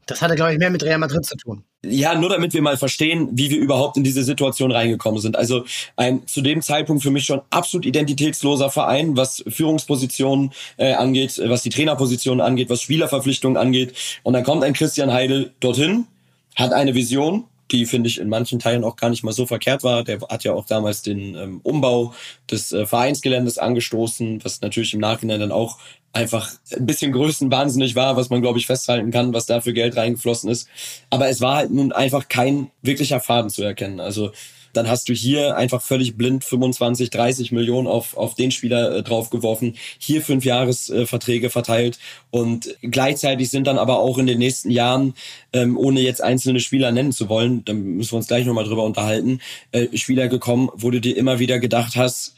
Das 0.07 0.21
hatte, 0.21 0.35
glaube 0.35 0.53
ich, 0.53 0.57
mehr 0.57 0.69
mit 0.69 0.83
Real 0.83 0.97
Madrid 0.97 1.25
zu 1.25 1.35
tun. 1.35 1.63
Ja, 1.85 2.15
nur 2.15 2.29
damit 2.29 2.53
wir 2.53 2.61
mal 2.61 2.77
verstehen, 2.77 3.29
wie 3.33 3.49
wir 3.49 3.59
überhaupt 3.59 3.97
in 3.97 4.03
diese 4.03 4.23
Situation 4.23 4.71
reingekommen 4.71 5.21
sind. 5.21 5.35
Also 5.35 5.65
ein 5.97 6.25
zu 6.25 6.41
dem 6.41 6.61
Zeitpunkt 6.61 7.03
für 7.03 7.11
mich 7.11 7.25
schon 7.25 7.41
absolut 7.49 7.85
identitätsloser 7.85 8.71
Verein, 8.71 9.15
was 9.17 9.43
Führungspositionen 9.47 10.51
äh, 10.77 10.93
angeht, 10.93 11.39
was 11.45 11.61
die 11.61 11.69
Trainerpositionen 11.69 12.41
angeht, 12.41 12.69
was 12.69 12.81
Spielerverpflichtungen 12.81 13.57
angeht. 13.57 13.93
Und 14.23 14.33
dann 14.33 14.43
kommt 14.43 14.63
ein 14.63 14.73
Christian 14.73 15.11
Heidel 15.11 15.53
dorthin, 15.59 16.07
hat 16.55 16.73
eine 16.73 16.95
Vision, 16.95 17.43
die 17.71 17.85
finde 17.85 18.09
ich 18.09 18.19
in 18.19 18.29
manchen 18.29 18.59
Teilen 18.59 18.83
auch 18.83 18.95
gar 18.95 19.09
nicht 19.09 19.23
mal 19.23 19.33
so 19.33 19.45
verkehrt 19.45 19.83
war. 19.83 20.03
Der 20.03 20.19
hat 20.21 20.43
ja 20.43 20.53
auch 20.53 20.65
damals 20.65 21.01
den 21.01 21.35
ähm, 21.35 21.59
Umbau 21.63 22.13
des 22.49 22.71
äh, 22.71 22.85
Vereinsgeländes 22.85 23.57
angestoßen, 23.57 24.43
was 24.43 24.61
natürlich 24.61 24.93
im 24.93 24.99
Nachhinein 24.99 25.39
dann 25.39 25.51
auch 25.51 25.77
einfach 26.13 26.51
ein 26.75 26.85
bisschen 26.85 27.11
größenwahnsinnig 27.11 27.95
war, 27.95 28.15
was 28.15 28.29
man 28.29 28.41
glaube 28.41 28.59
ich 28.59 28.65
festhalten 28.65 29.11
kann, 29.11 29.33
was 29.33 29.45
da 29.45 29.61
für 29.61 29.73
Geld 29.73 29.95
reingeflossen 29.97 30.49
ist. 30.49 30.67
Aber 31.09 31.29
es 31.29 31.41
war 31.41 31.57
halt 31.57 31.71
nun 31.71 31.91
einfach 31.91 32.27
kein 32.27 32.71
wirklicher 32.81 33.19
Faden 33.19 33.49
zu 33.49 33.63
erkennen. 33.63 33.99
Also 33.99 34.31
dann 34.77 34.87
hast 34.87 35.09
du 35.09 35.13
hier 35.13 35.57
einfach 35.57 35.81
völlig 35.81 36.15
blind 36.15 36.43
25, 36.43 37.09
30 37.09 37.51
Millionen 37.51 37.87
auf, 37.87 38.15
auf 38.15 38.35
den 38.35 38.51
Spieler 38.51 38.97
äh, 38.97 39.03
draufgeworfen, 39.03 39.75
hier 39.97 40.21
fünf 40.21 40.45
Jahresverträge 40.45 41.47
äh, 41.47 41.49
verteilt 41.49 41.99
und 42.29 42.75
gleichzeitig 42.81 43.49
sind 43.49 43.67
dann 43.67 43.77
aber 43.77 43.99
auch 43.99 44.17
in 44.17 44.27
den 44.27 44.37
nächsten 44.37 44.69
Jahren, 44.69 45.15
ähm, 45.51 45.77
ohne 45.77 46.01
jetzt 46.01 46.23
einzelne 46.23 46.59
Spieler 46.59 46.91
nennen 46.91 47.11
zu 47.11 47.27
wollen, 47.27 47.65
dann 47.65 47.81
müssen 47.97 48.11
wir 48.11 48.17
uns 48.17 48.27
gleich 48.27 48.45
nochmal 48.45 48.65
drüber 48.65 48.83
unterhalten, 48.83 49.41
äh, 49.71 49.87
Spieler 49.97 50.27
gekommen, 50.27 50.69
wo 50.75 50.91
du 50.91 51.01
dir 51.01 51.17
immer 51.17 51.39
wieder 51.39 51.59
gedacht 51.59 51.95
hast, 51.95 52.35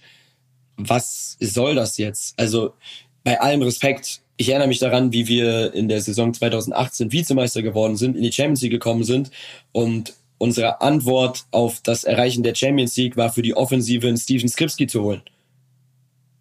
was 0.78 1.36
soll 1.42 1.76
das 1.76 1.98
jetzt? 1.98 2.40
Also 2.40 2.74
bei 3.24 3.42
allem 3.42 3.62
Respekt, 3.62 4.22
ich 4.38 4.50
erinnere 4.50 4.70
mich 4.70 4.80
daran, 4.80 5.12
wie 5.12 5.28
wir 5.28 5.74
in 5.74 5.90
der 5.90 6.00
Saison 6.00 6.34
2018 6.34 7.12
Vizemeister 7.12 7.62
geworden 7.62 7.98
sind, 7.98 8.16
in 8.16 8.24
die 8.24 8.32
Champions 8.32 8.62
League 8.62 8.72
gekommen 8.72 9.04
sind 9.04 9.30
und 9.74 10.14
unsere 10.40 10.82
Antwort 10.82 11.46
auf 11.52 11.82
das 11.84 12.04
Erreichen 12.04 12.42
der 12.42 12.56
Champions 12.56 12.98
League 12.98 13.16
war 13.16 13.32
für 13.32 13.44
die 13.44 13.56
Offensive 13.56 14.08
einen 14.08 14.18
Steven 14.18 14.50
Skripski 14.50 14.88
zu 14.88 15.04
holen. 15.04 15.22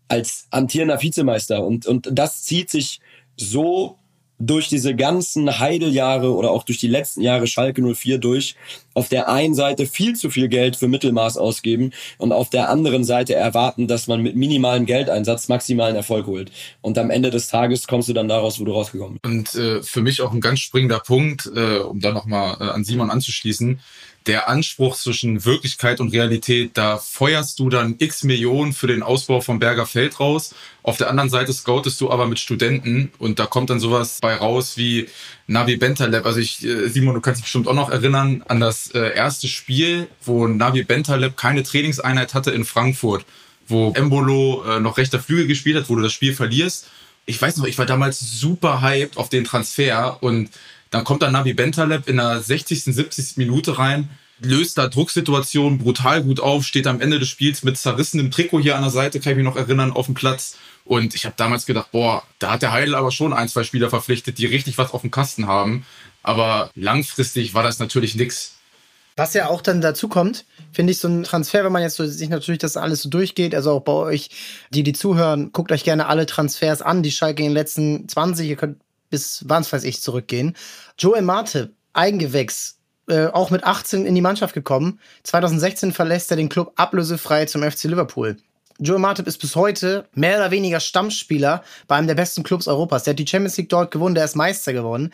Als 0.09 0.47
amtierender 0.51 1.03
Vizemeister. 1.03 1.63
Und, 1.63 1.85
und 1.87 2.09
das 2.11 2.45
zieht 2.45 2.71
sich 2.71 3.01
so 3.37 3.99
durch 4.39 4.69
diese 4.69 4.95
ganzen 4.95 5.59
Heideljahre 5.59 6.33
oder 6.33 6.51
auch 6.51 6.63
durch 6.63 6.79
die 6.79 6.89
letzten 6.89 7.23
Jahre 7.23 7.47
Schalke 7.47 7.83
04 7.83 8.19
durch, 8.19 8.55
auf 8.95 9.09
der 9.09 9.29
einen 9.29 9.55
Seite 9.55 9.87
viel 9.87 10.15
zu 10.15 10.31
viel 10.31 10.49
Geld 10.49 10.77
für 10.77 10.89
Mittelmaß 10.89 11.37
ausgeben 11.37 11.93
und 12.19 12.33
auf 12.33 12.51
der 12.51 12.69
anderen 12.69 13.05
Seite 13.05 13.35
erwarten, 13.35 13.89
dass 13.89 14.07
man 14.07 14.23
mit 14.23 14.37
minimalem 14.37 14.87
Geldeinsatz 14.87 15.49
maximalen 15.49 15.97
Erfolg 15.97 16.27
holt. 16.27 16.53
Und 16.81 16.99
am 16.99 17.11
Ende 17.11 17.31
des 17.31 17.49
Tages 17.49 17.87
kommst 17.87 18.09
du 18.09 18.13
dann 18.13 18.29
daraus, 18.29 18.61
wo 18.61 18.65
du 18.65 18.73
rausgekommen 18.73 19.19
bist. 19.21 19.57
Und 19.57 19.63
äh, 19.63 19.83
für 19.83 20.03
mich 20.03 20.21
auch 20.21 20.33
ein 20.33 20.41
ganz 20.41 20.61
springender 20.61 21.01
Punkt, 21.01 21.51
äh, 21.55 21.79
um 21.79 22.01
da 22.01 22.13
nochmal 22.13 22.57
äh, 22.61 22.65
an 22.71 22.85
Simon 22.85 23.11
anzuschließen, 23.11 23.81
der 24.29 24.49
Anspruch 24.49 24.95
zwischen 24.95 25.45
Wirklichkeit 25.47 26.01
und 26.01 26.13
Realität, 26.13 26.73
da 26.75 26.99
feuerst 26.99 27.59
du 27.59 27.71
dann 27.71 27.97
x 27.99 28.25
Millionen 28.25 28.75
für 28.75 28.87
den 28.87 29.03
Ausbau 29.03 29.41
vom 29.41 29.59
Berger 29.59 29.87
Feld 29.87 30.21
raus. 30.21 30.55
Auf 30.83 30.99
der 30.99 31.09
anderen 31.09 31.31
Seite 31.31 31.53
scoutest 31.53 31.99
du 32.01 32.11
aber 32.11 32.27
mit 32.27 32.39
Studenten 32.39 33.11
und 33.19 33.39
da 33.39 33.47
kommt 33.47 33.71
dann 33.71 33.81
sowas 33.81 34.19
bei 34.21 34.35
raus 34.35 34.77
wie 34.77 35.09
Navi 35.47 35.79
Bentaleb. 35.79 36.27
Also 36.27 36.41
ich, 36.41 36.63
äh, 36.63 36.89
Simon, 36.89 37.15
du 37.15 37.23
kannst 37.23 37.39
dich 37.39 37.45
bestimmt 37.47 37.69
auch 37.69 37.75
noch 37.75 37.89
erinnern 37.89 38.45
an 38.47 38.61
das 38.61 38.91
äh, 38.91 39.15
erste 39.15 39.49
Spiel, 39.49 40.09
wo 40.23 40.47
Navi 40.47 40.85
Bentaleb 40.85 41.37
keine 41.39 41.63
Trainingseinheit 41.63 42.35
hatte 42.35 42.51
in 42.51 42.67
Frankfurt, 42.67 43.25
wo 43.67 43.93
Embolo 43.93 44.63
äh, 44.69 44.79
noch 44.79 44.99
rechter 44.99 45.21
Flügel 45.21 45.47
gespielt 45.47 45.79
hat, 45.79 45.89
wo 45.89 45.97
du 45.97 46.03
das 46.03 46.13
Spiel 46.13 46.35
verlierst. 46.35 46.87
Ich 47.25 47.41
weiß 47.41 47.57
noch, 47.57 47.67
ich 47.67 47.79
war 47.79 47.87
damals 47.87 48.21
super 48.21 48.83
hyped 48.83 49.17
auf 49.17 49.31
den 49.31 49.45
Transfer 49.45 50.23
und 50.23 50.51
dann 50.91 51.05
kommt 51.05 51.23
dann 51.23 51.33
Navi 51.33 51.55
Bentaleb 51.55 52.09
in 52.09 52.17
der 52.17 52.41
60., 52.41 52.85
70. 52.85 53.37
Minute 53.37 53.79
rein, 53.79 54.09
löst 54.41 54.79
da 54.79 54.89
Drucksituationen 54.89 55.79
brutal 55.79 56.23
gut 56.23 56.41
auf, 56.41 56.65
steht 56.65 56.87
am 56.87 57.01
Ende 57.01 57.19
des 57.19 57.29
Spiels 57.29 57.63
mit 57.63 57.77
zerrissenem 57.77 58.31
Trikot 58.31 58.61
hier 58.61 58.77
an 58.77 58.83
der 58.83 58.91
Seite, 58.91 59.21
kann 59.21 59.33
ich 59.33 59.37
mich 59.37 59.45
noch 59.45 59.57
erinnern, 59.57 59.93
auf 59.93 60.07
dem 60.07 60.15
Platz. 60.15 60.57
Und 60.85 61.15
ich 61.15 61.27
habe 61.27 61.35
damals 61.37 61.67
gedacht, 61.67 61.91
boah, 61.93 62.23
da 62.39 62.53
hat 62.53 62.63
der 62.63 62.73
Heidel 62.73 62.95
aber 62.95 63.11
schon 63.11 63.33
ein, 63.33 63.49
zwei 63.49 63.63
Spieler 63.63 63.91
verpflichtet, 63.91 64.39
die 64.39 64.47
richtig 64.47 64.79
was 64.79 64.93
auf 64.93 65.03
dem 65.03 65.11
Kasten 65.11 65.47
haben. 65.47 65.85
Aber 66.23 66.71
langfristig 66.75 67.55
war 67.55 67.63
das 67.63 67.79
natürlich 67.79 68.15
nix. 68.15 68.55
Was 69.17 69.35
ja 69.35 69.49
auch 69.49 69.63
dann 69.63 69.81
dazu 69.81 70.09
kommt, 70.09 70.45
finde 70.73 70.93
ich 70.93 71.01
so 71.01 71.09
ein 71.09 71.25
Transfer, 71.25 71.65
wenn 71.65 71.73
man 71.73 71.83
jetzt 71.83 71.97
so, 71.97 72.07
sich 72.07 72.29
natürlich 72.29 72.61
das 72.61 72.77
alles 72.77 73.03
so 73.03 73.09
durchgeht, 73.09 73.53
also 73.53 73.73
auch 73.73 73.81
bei 73.81 73.93
euch, 73.93 74.31
die 74.71 74.85
die 74.85 74.93
zuhören, 74.93 75.51
guckt 75.53 75.73
euch 75.73 75.83
gerne 75.83 76.07
alle 76.07 76.25
Transfers 76.25 76.83
an, 76.83 77.03
die 77.03 77.11
Schalke 77.11 77.43
in 77.43 77.49
den 77.49 77.55
letzten 77.55 78.09
20, 78.09 78.49
ihr 78.49 78.57
könnt 78.57 78.79
bis 79.11 79.45
was 79.47 79.73
weiß 79.73 79.85
ich 79.85 80.03
zurückgehen. 80.03 80.57
Joel 80.99 81.23
Marte, 81.23 81.73
Eigengewächs, 81.93 82.79
äh, 83.09 83.27
auch 83.27 83.51
mit 83.51 83.65
18 83.65 84.07
in 84.07 84.15
die 84.15 84.21
Mannschaft 84.21 84.55
gekommen. 84.55 85.01
2016 85.25 85.93
verlässt 85.93 86.31
er 86.31 86.37
den 86.37 86.49
Club 86.49 86.73
ablösefrei 86.77 87.47
zum 87.47 87.63
FC 87.63 87.85
Liverpool. 87.85 88.37
Joel 88.81 89.01
Martip 89.01 89.27
ist 89.27 89.39
bis 89.39 89.57
heute 89.57 90.09
mehr 90.15 90.37
oder 90.37 90.51
weniger 90.51 90.79
Stammspieler 90.79 91.65
bei 91.89 91.97
einem 91.97 92.07
der 92.07 92.15
besten 92.15 92.45
Clubs 92.45 92.69
Europas. 92.69 93.03
Der 93.03 93.13
hat 93.13 93.19
die 93.19 93.27
Champions 93.27 93.57
League 93.57 93.69
dort 93.69 93.91
gewonnen, 93.91 94.15
der 94.15 94.25
ist 94.25 94.37
Meister 94.37 94.73
geworden. 94.73 95.13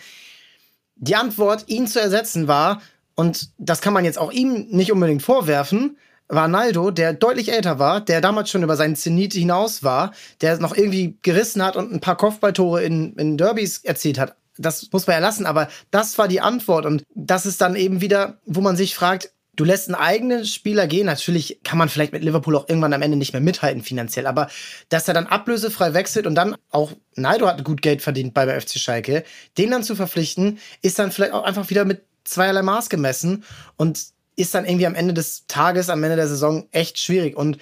Die 0.96 1.16
Antwort, 1.16 1.64
ihn 1.68 1.86
zu 1.86 2.00
ersetzen, 2.00 2.46
war, 2.46 2.82
und 3.14 3.50
das 3.58 3.80
kann 3.80 3.94
man 3.94 4.04
jetzt 4.04 4.18
auch 4.18 4.32
ihm 4.32 4.66
nicht 4.70 4.92
unbedingt 4.92 5.22
vorwerfen, 5.22 5.96
war 6.28 6.48
Naldo, 6.48 6.90
der 6.90 7.12
deutlich 7.12 7.52
älter 7.52 7.78
war, 7.78 8.00
der 8.00 8.20
damals 8.20 8.50
schon 8.50 8.62
über 8.62 8.76
seinen 8.76 8.96
Zenit 8.96 9.34
hinaus 9.34 9.82
war, 9.82 10.12
der 10.40 10.58
noch 10.58 10.76
irgendwie 10.76 11.18
gerissen 11.22 11.62
hat 11.62 11.76
und 11.76 11.92
ein 11.92 12.00
paar 12.00 12.16
Kopfballtore 12.16 12.82
in, 12.82 13.14
in 13.16 13.36
Derbys 13.36 13.78
erzielt 13.84 14.18
hat. 14.18 14.36
Das 14.56 14.88
muss 14.92 15.06
man 15.06 15.14
ja 15.14 15.20
lassen, 15.20 15.46
aber 15.46 15.68
das 15.90 16.16
war 16.16 16.28
die 16.28 16.40
Antwort. 16.40 16.86
Und 16.86 17.02
das 17.14 17.44
ist 17.44 17.60
dann 17.60 17.74
eben 17.76 18.00
wieder, 18.00 18.38
wo 18.46 18.60
man 18.60 18.76
sich 18.76 18.94
fragt, 18.94 19.32
du 19.56 19.64
lässt 19.64 19.88
einen 19.88 19.96
eigenen 19.96 20.44
Spieler 20.44 20.86
gehen. 20.86 21.06
Natürlich 21.06 21.60
kann 21.64 21.78
man 21.78 21.88
vielleicht 21.88 22.12
mit 22.12 22.22
Liverpool 22.22 22.56
auch 22.56 22.68
irgendwann 22.68 22.92
am 22.92 23.02
Ende 23.02 23.16
nicht 23.16 23.32
mehr 23.32 23.42
mithalten 23.42 23.82
finanziell, 23.82 24.26
aber 24.26 24.48
dass 24.88 25.08
er 25.08 25.14
dann 25.14 25.26
ablösefrei 25.26 25.94
wechselt 25.94 26.26
und 26.26 26.34
dann 26.34 26.56
auch 26.70 26.92
Naldo 27.16 27.46
hat 27.46 27.64
gut 27.64 27.82
Geld 27.82 28.02
verdient 28.02 28.34
bei 28.34 28.44
der 28.44 28.60
FC 28.60 28.78
Schalke, 28.78 29.24
den 29.58 29.70
dann 29.70 29.82
zu 29.82 29.96
verpflichten, 29.96 30.58
ist 30.82 30.98
dann 30.98 31.12
vielleicht 31.12 31.32
auch 31.32 31.44
einfach 31.44 31.70
wieder 31.70 31.84
mit 31.84 32.04
zweierlei 32.24 32.62
Maß 32.62 32.88
gemessen 32.88 33.44
und 33.76 34.14
ist 34.36 34.54
dann 34.54 34.64
irgendwie 34.64 34.86
am 34.86 34.94
Ende 34.94 35.14
des 35.14 35.46
Tages, 35.46 35.90
am 35.90 36.02
Ende 36.02 36.16
der 36.16 36.28
Saison 36.28 36.66
echt 36.72 36.98
schwierig. 36.98 37.36
Und 37.36 37.58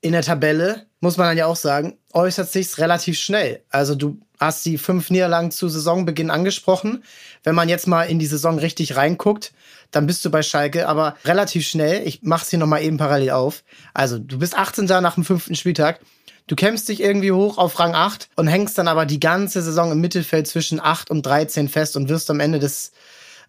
in 0.00 0.12
der 0.12 0.22
Tabelle, 0.22 0.86
muss 1.00 1.16
man 1.16 1.28
dann 1.28 1.38
ja 1.38 1.46
auch 1.46 1.56
sagen, 1.56 1.98
äußert 2.12 2.50
sich's 2.50 2.78
relativ 2.78 3.18
schnell. 3.18 3.62
Also 3.70 3.94
du 3.94 4.18
hast 4.38 4.64
die 4.64 4.78
fünf 4.78 5.10
Niederlagen 5.10 5.50
zu 5.50 5.68
Saisonbeginn 5.68 6.30
angesprochen. 6.30 7.04
Wenn 7.42 7.54
man 7.54 7.68
jetzt 7.68 7.86
mal 7.86 8.04
in 8.04 8.18
die 8.18 8.26
Saison 8.26 8.58
richtig 8.58 8.96
reinguckt, 8.96 9.52
dann 9.90 10.06
bist 10.06 10.24
du 10.24 10.30
bei 10.30 10.42
Schalke 10.42 10.88
aber 10.88 11.16
relativ 11.24 11.66
schnell. 11.66 12.06
Ich 12.06 12.20
mach's 12.22 12.50
hier 12.50 12.58
nochmal 12.58 12.82
eben 12.82 12.96
parallel 12.96 13.30
auf. 13.30 13.64
Also 13.92 14.18
du 14.18 14.38
bist 14.38 14.56
18. 14.56 14.86
nach 14.86 15.14
dem 15.14 15.24
fünften 15.24 15.54
Spieltag. 15.54 16.00
Du 16.46 16.56
kämpfst 16.56 16.88
dich 16.88 17.00
irgendwie 17.00 17.32
hoch 17.32 17.58
auf 17.58 17.78
Rang 17.78 17.94
8 17.94 18.28
und 18.36 18.48
hängst 18.48 18.76
dann 18.76 18.88
aber 18.88 19.06
die 19.06 19.20
ganze 19.20 19.62
Saison 19.62 19.92
im 19.92 20.00
Mittelfeld 20.00 20.46
zwischen 20.46 20.80
8 20.80 21.10
und 21.10 21.24
13 21.24 21.68
fest 21.68 21.96
und 21.96 22.08
wirst 22.08 22.30
am 22.30 22.40
Ende 22.40 22.58
des 22.58 22.92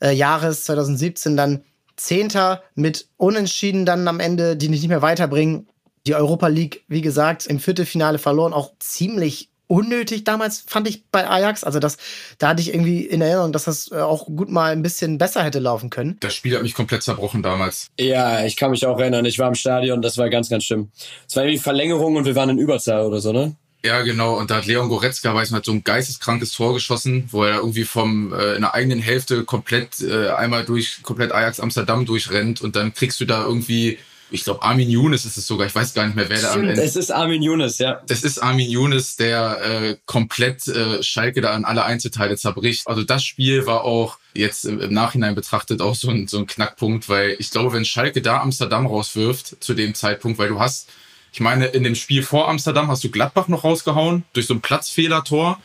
äh, 0.01 0.11
Jahres 0.11 0.65
2017 0.65 1.35
dann 1.35 1.63
Zehnter 2.01 2.63
mit 2.75 3.07
Unentschieden 3.17 3.85
dann 3.85 4.07
am 4.07 4.19
Ende, 4.19 4.57
die 4.57 4.69
nicht 4.69 4.87
mehr 4.87 5.01
weiterbringen. 5.01 5.67
Die 6.07 6.15
Europa 6.15 6.47
League, 6.47 6.83
wie 6.87 7.01
gesagt, 7.01 7.45
im 7.45 7.59
Viertelfinale 7.59 8.17
verloren, 8.17 8.53
auch 8.53 8.71
ziemlich 8.79 9.51
unnötig 9.71 10.25
damals, 10.25 10.63
fand 10.67 10.89
ich 10.89 11.05
bei 11.11 11.29
Ajax. 11.29 11.63
Also 11.63 11.79
das, 11.79 11.97
da 12.39 12.49
hatte 12.49 12.61
ich 12.61 12.73
irgendwie 12.73 13.05
in 13.05 13.21
Erinnerung, 13.21 13.53
dass 13.53 13.63
das 13.63 13.89
äh, 13.91 13.99
auch 13.99 14.25
gut 14.25 14.49
mal 14.49 14.73
ein 14.73 14.81
bisschen 14.81 15.17
besser 15.17 15.43
hätte 15.43 15.59
laufen 15.59 15.89
können. 15.89 16.17
Das 16.19 16.33
Spiel 16.33 16.55
hat 16.55 16.63
mich 16.63 16.73
komplett 16.73 17.03
zerbrochen 17.03 17.41
damals. 17.41 17.89
Ja, 17.97 18.43
ich 18.43 18.57
kann 18.57 18.71
mich 18.71 18.85
auch 18.85 18.99
erinnern. 18.99 19.23
Ich 19.23 19.39
war 19.39 19.47
im 19.47 19.55
Stadion, 19.55 20.01
das 20.01 20.17
war 20.17 20.29
ganz, 20.29 20.49
ganz 20.49 20.65
schlimm. 20.65 20.91
Es 21.27 21.35
war 21.37 21.43
irgendwie 21.43 21.59
Verlängerung 21.59 22.17
und 22.17 22.25
wir 22.25 22.35
waren 22.35 22.49
in 22.49 22.57
Überzahl 22.57 23.05
oder 23.05 23.21
so, 23.21 23.31
ne? 23.31 23.55
Ja, 23.83 24.01
genau. 24.01 24.37
Und 24.37 24.51
da 24.51 24.57
hat 24.57 24.67
Leon 24.67 24.89
Goretzka, 24.89 25.33
weiß 25.33 25.51
man, 25.51 25.59
hat 25.59 25.65
so 25.65 25.71
ein 25.71 25.83
geisteskrankes 25.83 26.51
Tor 26.51 26.73
geschossen, 26.73 27.27
wo 27.31 27.43
er 27.43 27.57
irgendwie 27.57 27.83
vom 27.83 28.31
äh, 28.33 28.53
in 28.53 28.61
der 28.61 28.75
eigenen 28.75 28.99
Hälfte 28.99 29.43
komplett 29.43 30.01
äh, 30.01 30.29
einmal 30.29 30.65
durch 30.65 31.01
komplett 31.01 31.31
Ajax 31.31 31.59
Amsterdam 31.59 32.05
durchrennt 32.05 32.61
und 32.61 32.75
dann 32.75 32.93
kriegst 32.93 33.19
du 33.19 33.25
da 33.25 33.43
irgendwie 33.43 33.97
ich 34.33 34.45
glaube, 34.45 34.63
Armin 34.63 34.89
Younes 34.89 35.25
ist 35.25 35.37
es 35.37 35.45
sogar, 35.45 35.67
ich 35.67 35.75
weiß 35.75 35.93
gar 35.93 36.05
nicht 36.05 36.15
mehr, 36.15 36.29
wer 36.29 36.41
da 36.41 36.53
am 36.53 36.61
Ende. 36.61 36.81
Es 36.81 36.95
ist 36.95 37.11
Armin 37.11 37.41
Younes, 37.41 37.77
ja. 37.79 38.01
Das 38.07 38.23
ist 38.23 38.41
Armin 38.41 38.69
Younes, 38.69 39.17
der 39.17 39.59
äh, 39.61 39.97
komplett 40.05 40.67
äh, 40.69 41.03
Schalke 41.03 41.41
da 41.41 41.51
an 41.51 41.65
alle 41.65 41.83
Einzelteile 41.83 42.37
zerbricht. 42.37 42.87
Also 42.87 43.03
das 43.03 43.25
Spiel 43.25 43.65
war 43.65 43.83
auch 43.83 44.17
jetzt 44.33 44.63
im 44.63 44.93
Nachhinein 44.93 45.35
betrachtet 45.35 45.81
auch 45.81 45.95
so 45.95 46.09
ein, 46.09 46.27
so 46.27 46.37
ein 46.37 46.47
Knackpunkt, 46.47 47.09
weil 47.09 47.35
ich 47.39 47.51
glaube, 47.51 47.73
wenn 47.73 47.83
Schalke 47.83 48.21
da 48.21 48.41
Amsterdam 48.41 48.85
rauswirft 48.85 49.61
zu 49.61 49.73
dem 49.73 49.93
Zeitpunkt, 49.93 50.39
weil 50.39 50.47
du 50.47 50.59
hast 50.59 50.87
ich 51.31 51.39
meine, 51.39 51.67
in 51.67 51.83
dem 51.83 51.95
Spiel 51.95 52.23
vor 52.23 52.49
Amsterdam 52.49 52.89
hast 52.89 53.03
du 53.03 53.09
Gladbach 53.09 53.47
noch 53.47 53.63
rausgehauen, 53.63 54.23
durch 54.33 54.47
so 54.47 54.53
ein 54.53 54.61
Platzfehlertor, 54.61 55.59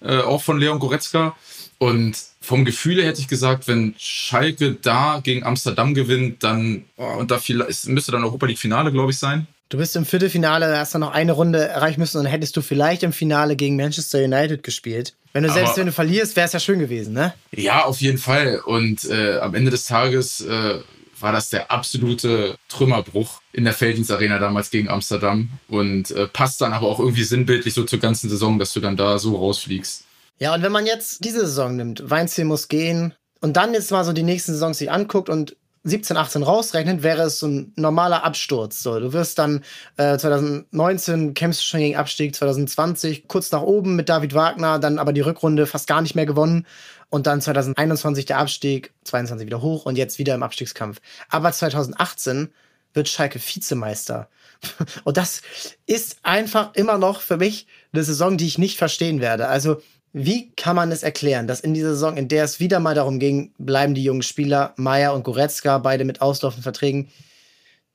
äh, 0.00 0.18
auch 0.18 0.42
von 0.42 0.58
Leon 0.58 0.78
Goretzka. 0.78 1.36
Und 1.78 2.16
vom 2.40 2.64
Gefühle 2.64 3.04
hätte 3.04 3.20
ich 3.20 3.28
gesagt, 3.28 3.68
wenn 3.68 3.94
Schalke 3.98 4.74
da 4.74 5.20
gegen 5.22 5.44
Amsterdam 5.44 5.94
gewinnt, 5.94 6.42
dann, 6.42 6.84
oh, 6.96 7.18
und 7.18 7.30
da 7.30 7.38
viel, 7.38 7.60
es 7.62 7.86
müsste 7.86 8.12
dann 8.12 8.24
Europa 8.24 8.46
League 8.46 8.58
Finale, 8.58 8.92
glaube 8.92 9.12
ich, 9.12 9.18
sein. 9.18 9.46
Du 9.68 9.78
bist 9.78 9.96
im 9.96 10.04
Viertelfinale, 10.04 10.76
hast 10.78 10.94
dann 10.94 11.00
noch 11.00 11.12
eine 11.12 11.32
Runde 11.32 11.66
erreichen 11.66 11.98
müssen 11.98 12.18
und 12.18 12.26
hättest 12.26 12.56
du 12.56 12.60
vielleicht 12.60 13.02
im 13.04 13.12
Finale 13.12 13.56
gegen 13.56 13.76
Manchester 13.76 14.18
United 14.18 14.62
gespielt. 14.62 15.14
Wenn 15.32 15.44
du 15.44 15.48
Aber 15.48 15.58
selbst 15.58 15.78
wenn 15.78 15.86
du 15.86 15.92
verlierst, 15.92 16.36
wäre 16.36 16.46
es 16.46 16.52
ja 16.52 16.60
schön 16.60 16.78
gewesen, 16.78 17.14
ne? 17.14 17.32
Ja, 17.52 17.84
auf 17.84 18.00
jeden 18.00 18.18
Fall. 18.18 18.60
Und 18.64 19.08
äh, 19.08 19.38
am 19.38 19.54
Ende 19.54 19.70
des 19.70 19.86
Tages 19.86 20.42
äh, 20.42 20.80
war 21.22 21.32
das 21.32 21.50
der 21.50 21.70
absolute 21.70 22.56
Trümmerbruch 22.68 23.40
in 23.52 23.64
der 23.64 23.72
Felddienstarena 23.72 24.38
damals 24.38 24.70
gegen 24.70 24.88
Amsterdam 24.88 25.50
und 25.68 26.10
äh, 26.10 26.26
passt 26.26 26.60
dann 26.60 26.72
aber 26.72 26.88
auch 26.88 26.98
irgendwie 26.98 27.24
sinnbildlich 27.24 27.74
so 27.74 27.84
zur 27.84 27.98
ganzen 27.98 28.28
Saison, 28.28 28.58
dass 28.58 28.72
du 28.72 28.80
dann 28.80 28.96
da 28.96 29.18
so 29.18 29.36
rausfliegst. 29.36 30.04
Ja, 30.38 30.54
und 30.54 30.62
wenn 30.62 30.72
man 30.72 30.86
jetzt 30.86 31.24
diese 31.24 31.40
Saison 31.40 31.76
nimmt, 31.76 32.10
Weinziel 32.10 32.44
muss 32.44 32.68
gehen 32.68 33.14
und 33.40 33.56
dann 33.56 33.74
jetzt 33.74 33.90
mal 33.90 34.04
so 34.04 34.12
die 34.12 34.22
nächsten 34.22 34.52
Saisons 34.52 34.78
sich 34.78 34.90
anguckt 34.90 35.28
und 35.28 35.56
17, 35.84 36.16
18 36.16 36.42
rausrechnet, 36.44 37.02
wäre 37.02 37.22
es 37.22 37.40
so 37.40 37.48
ein 37.48 37.72
normaler 37.76 38.24
Absturz. 38.24 38.82
So, 38.82 39.00
du 39.00 39.12
wirst 39.12 39.38
dann 39.38 39.64
äh, 39.96 40.16
2019 40.16 41.34
kämpfst 41.34 41.66
schon 41.66 41.80
gegen 41.80 41.96
Abstieg, 41.96 42.34
2020 42.36 43.26
kurz 43.26 43.50
nach 43.50 43.62
oben 43.62 43.96
mit 43.96 44.08
David 44.08 44.34
Wagner, 44.34 44.78
dann 44.78 44.98
aber 44.98 45.12
die 45.12 45.22
Rückrunde 45.22 45.66
fast 45.66 45.88
gar 45.88 46.00
nicht 46.00 46.14
mehr 46.14 46.26
gewonnen 46.26 46.66
und 47.12 47.26
dann 47.26 47.42
2021 47.42 48.24
der 48.24 48.38
Abstieg, 48.38 48.94
22 49.04 49.44
wieder 49.44 49.60
hoch 49.60 49.84
und 49.84 49.98
jetzt 49.98 50.18
wieder 50.18 50.34
im 50.34 50.42
Abstiegskampf. 50.42 50.98
Aber 51.28 51.52
2018 51.52 52.48
wird 52.94 53.06
Schalke 53.06 53.38
Vizemeister. 53.38 54.30
Und 55.04 55.18
das 55.18 55.42
ist 55.86 56.16
einfach 56.22 56.74
immer 56.74 56.96
noch 56.96 57.20
für 57.20 57.36
mich 57.36 57.66
eine 57.92 58.02
Saison, 58.02 58.38
die 58.38 58.46
ich 58.46 58.56
nicht 58.56 58.78
verstehen 58.78 59.20
werde. 59.20 59.48
Also 59.48 59.82
wie 60.14 60.52
kann 60.52 60.74
man 60.74 60.90
es 60.90 61.02
erklären, 61.02 61.46
dass 61.46 61.60
in 61.60 61.74
dieser 61.74 61.90
Saison, 61.90 62.16
in 62.16 62.28
der 62.28 62.44
es 62.44 62.60
wieder 62.60 62.80
mal 62.80 62.94
darum 62.94 63.18
ging, 63.18 63.52
bleiben 63.58 63.94
die 63.94 64.04
jungen 64.04 64.22
Spieler, 64.22 64.72
Meier 64.76 65.12
und 65.12 65.24
Goretzka, 65.24 65.78
beide 65.78 66.04
mit 66.06 66.22
auslaufenden 66.22 66.62
Verträgen, 66.62 67.10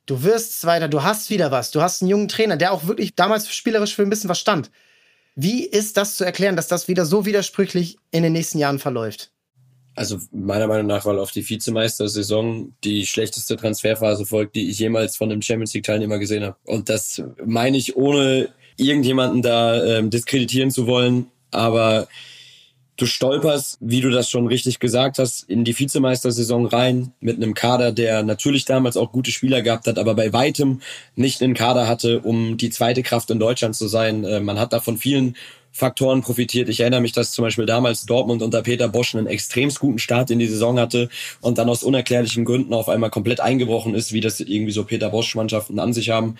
du 0.05 0.21
wirst 0.21 0.61
Zweiter, 0.61 0.87
du 0.87 1.01
hast 1.01 1.31
wieder 1.31 1.49
was, 1.49 1.71
du 1.71 1.81
hast 1.81 2.03
einen 2.03 2.09
jungen 2.09 2.27
Trainer, 2.27 2.57
der 2.57 2.71
auch 2.71 2.85
wirklich 2.85 3.15
damals 3.15 3.51
spielerisch 3.51 3.95
für 3.95 4.03
ein 4.03 4.11
bisschen 4.11 4.29
was 4.29 4.39
stand. 4.39 4.69
Wie 5.39 5.63
ist 5.63 5.97
das 5.97 6.15
zu 6.15 6.23
erklären, 6.23 6.55
dass 6.55 6.67
das 6.67 6.87
wieder 6.87 7.05
so 7.05 7.27
widersprüchlich 7.27 7.97
in 8.09 8.23
den 8.23 8.33
nächsten 8.33 8.57
Jahren 8.57 8.79
verläuft? 8.79 9.29
Also 9.93 10.17
meiner 10.31 10.65
Meinung 10.65 10.87
nach, 10.87 11.05
weil 11.05 11.19
auf 11.19 11.29
die 11.29 11.47
Vizemeister-Saison 11.47 12.73
die 12.83 13.05
schlechteste 13.05 13.55
Transferphase 13.55 14.25
folgt, 14.25 14.55
die 14.55 14.67
ich 14.71 14.79
jemals 14.79 15.15
von 15.15 15.31
einem 15.31 15.43
Champions 15.43 15.75
League-Teilnehmer 15.75 16.17
gesehen 16.17 16.43
habe. 16.43 16.57
Und 16.65 16.89
das 16.89 17.21
meine 17.45 17.77
ich, 17.77 17.95
ohne 17.95 18.49
irgendjemanden 18.77 19.43
da 19.43 19.83
ähm, 19.85 20.09
diskreditieren 20.09 20.71
zu 20.71 20.87
wollen. 20.87 21.27
Aber 21.51 22.07
du 22.97 23.05
stolperst, 23.05 23.77
wie 23.79 24.01
du 24.01 24.09
das 24.09 24.29
schon 24.29 24.47
richtig 24.47 24.79
gesagt 24.79 25.19
hast, 25.19 25.43
in 25.43 25.63
die 25.63 25.77
Vizemeistersaison 25.77 26.65
rein 26.65 27.13
mit 27.19 27.37
einem 27.37 27.53
Kader, 27.53 27.91
der 27.91 28.23
natürlich 28.23 28.65
damals 28.65 28.97
auch 28.97 29.11
gute 29.11 29.31
Spieler 29.31 29.61
gehabt 29.61 29.87
hat, 29.87 29.99
aber 29.99 30.15
bei 30.15 30.33
weitem 30.33 30.81
nicht 31.15 31.41
einen 31.41 31.53
Kader 31.53 31.87
hatte, 31.87 32.19
um 32.21 32.57
die 32.57 32.71
zweite 32.71 33.03
Kraft 33.03 33.29
in 33.29 33.39
Deutschland 33.39 33.75
zu 33.75 33.87
sein. 33.87 34.23
Äh, 34.23 34.39
man 34.39 34.59
hat 34.59 34.73
da 34.73 34.79
von 34.79 34.97
vielen 34.97 35.35
Faktoren 35.71 36.23
profitiert. 36.23 36.69
Ich 36.69 36.79
erinnere 36.79 37.01
mich, 37.01 37.11
dass 37.11 37.33
zum 37.33 37.43
Beispiel 37.43 37.67
damals 37.67 38.07
Dortmund 38.07 38.41
unter 38.41 38.63
Peter 38.63 38.89
Bosch 38.89 39.13
einen 39.13 39.27
extrem 39.27 39.69
guten 39.69 39.99
Start 39.99 40.31
in 40.31 40.39
die 40.39 40.47
Saison 40.47 40.79
hatte 40.79 41.07
und 41.39 41.59
dann 41.59 41.69
aus 41.69 41.83
unerklärlichen 41.83 42.45
Gründen 42.45 42.73
auf 42.73 42.89
einmal 42.89 43.11
komplett 43.11 43.41
eingebrochen 43.41 43.93
ist, 43.93 44.11
wie 44.11 44.21
das 44.21 44.39
irgendwie 44.39 44.71
so 44.71 44.85
Peter 44.85 45.11
Bosch-Mannschaften 45.11 45.77
an 45.77 45.93
sich 45.93 46.09
haben 46.09 46.35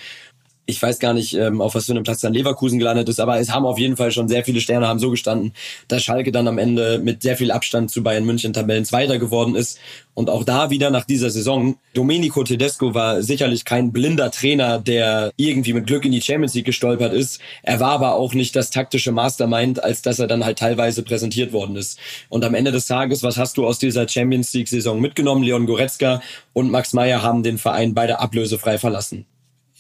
ich 0.68 0.82
weiß 0.82 1.00
gar 1.00 1.14
nicht, 1.14 1.34
ähm, 1.34 1.62
auf 1.62 1.76
was 1.76 1.86
für 1.86 1.94
einem 1.94 2.04
Platz 2.04 2.20
dann 2.20 2.34
Leverkusen 2.34 2.78
gelandet 2.78 3.08
ist, 3.08 3.22
aber 3.22 3.40
es 3.40 3.52
haben 3.52 3.66
auf 3.66 3.80
jeden 3.80 3.96
Fall 3.96 4.12
schon 4.12 4.28
sehr 4.28 4.44
viele 4.44 4.60
Sterne 4.60 4.88
haben 4.88 5.00
so 5.00 5.10
gestanden, 5.10 5.54
dass 5.88 6.04
Schalke 6.04 6.34
dann 6.34 6.48
am 6.48 6.58
Ende 6.58 7.00
mit 7.00 7.22
sehr 7.22 7.38
viel 7.38 7.52
Abstand 7.52 7.90
zu 7.90 8.04
Bayern 8.04 8.26
München 8.26 8.52
Tabellenzweiter 8.52 9.18
geworden 9.18 9.56
ist. 9.56 9.80
Und 10.14 10.30
auch 10.30 10.44
da 10.44 10.70
wieder 10.70 10.90
nach 10.90 11.06
dieser 11.06 11.30
Saison, 11.30 11.78
Domenico 11.94 12.44
Tedesco 12.44 12.94
war 12.94 13.22
sicherlich 13.22 13.64
kein 13.64 13.94
blinder 13.94 14.30
Trainer, 14.30 14.80
der 14.80 15.32
irgendwie 15.38 15.72
mit 15.72 15.88
Glück 15.88 16.04
in 16.04 16.12
die 16.12 16.22
Champions 16.22 16.54
League 16.54 16.66
gestolpert 16.66 17.14
ist. 17.14 17.40
Er 17.64 17.80
war 17.80 17.92
aber 17.92 18.16
auch 18.16 18.34
nicht 18.34 18.54
das 18.56 18.70
taktische 18.70 19.14
Mastermind, 19.14 19.82
als 19.82 20.02
dass 20.02 20.20
er 20.20 20.28
dann 20.28 20.44
halt 20.44 20.60
teilweise 20.60 21.02
präsentiert 21.02 21.54
worden 21.54 21.78
ist. 21.78 21.98
Und 22.28 22.44
am 22.44 22.56
Ende 22.56 22.74
des 22.74 22.88
Tages, 22.88 23.24
was 23.24 23.38
hast 23.38 23.58
du 23.58 23.66
aus 23.66 23.80
dieser 23.80 24.08
Champions 24.08 24.52
League 24.54 24.68
Saison 24.68 25.00
mitgenommen? 25.00 25.44
Leon 25.44 25.66
Goretzka 25.66 26.22
und 26.52 26.72
Max 26.72 26.92
Meyer 26.92 27.22
haben 27.22 27.42
den 27.44 27.58
Verein 27.58 27.94
beide 27.94 28.20
ablösefrei 28.20 28.78
verlassen 28.78 29.26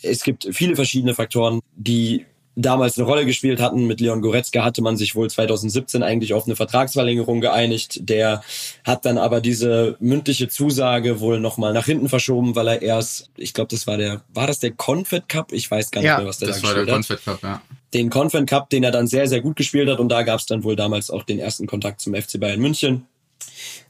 es 0.02 0.24
gibt 0.24 0.48
viele 0.52 0.76
verschiedene 0.76 1.14
Faktoren, 1.16 1.62
die 1.76 2.26
damals 2.58 2.98
eine 2.98 3.08
Rolle 3.08 3.26
gespielt 3.26 3.62
hatten. 3.62 3.86
Mit 3.86 4.02
Leon 4.02 4.22
Goretzka 4.22 4.64
hatte 4.64 4.82
man 4.82 4.98
sich 4.98 5.16
wohl 5.16 5.30
2017 5.30 6.02
eigentlich 6.04 6.34
auf 6.34 6.45
eine 6.45 6.56
Vertragsverlängerung 6.56 7.39
geeinigt. 7.39 8.00
Der 8.10 8.41
hat 8.84 9.06
dann 9.06 9.18
aber 9.18 9.41
diese 9.41 9.95
mündliche 10.00 10.48
Zusage 10.48 11.20
wohl 11.20 11.39
nochmal 11.39 11.72
nach 11.74 11.86
hinten 11.86 12.10
verschoben, 12.10 12.56
weil 12.56 12.68
er 12.68 12.82
erst, 12.82 13.30
ich 13.38 13.54
glaube, 13.54 13.70
das 13.70 13.86
war 13.86 13.98
der, 13.98 14.24
war 14.34 14.48
das 14.48 14.60
der 14.60 14.72
Confed 14.72 15.30
Cup? 15.30 15.54
Ich 15.54 15.70
weiß 15.70 15.91
gar 15.91 16.02
nicht 16.02 16.08
ja, 16.08 16.18
mehr, 16.18 16.28
was 16.28 16.39
der 16.39 16.50
das 16.50 16.62
da 16.62 16.68
war 16.68 16.74
der 16.74 16.86
Confed 16.86 17.24
Cup, 17.24 17.43
ja. 17.43 17.62
Den 17.93 18.10
Confed 18.10 18.48
Cup, 18.48 18.70
den 18.70 18.84
er 18.84 18.91
dann 18.91 19.08
sehr, 19.08 19.28
sehr 19.28 19.41
gut 19.41 19.56
gespielt 19.56 19.88
hat 19.88 20.00
und 20.00 20.10
da 20.10 20.24
gab 20.24 20.39
es 20.39 20.45
dann 20.48 20.64
wohl 20.64 20.76
damals 20.76 21.10
auch 21.10 21.24
den 21.24 21.39
ersten 21.39 21.68
Kontakt 21.68 22.02
zum 22.02 22.16
FC 22.16 22.39
Bayern 22.39 22.60
München. 22.60 23.06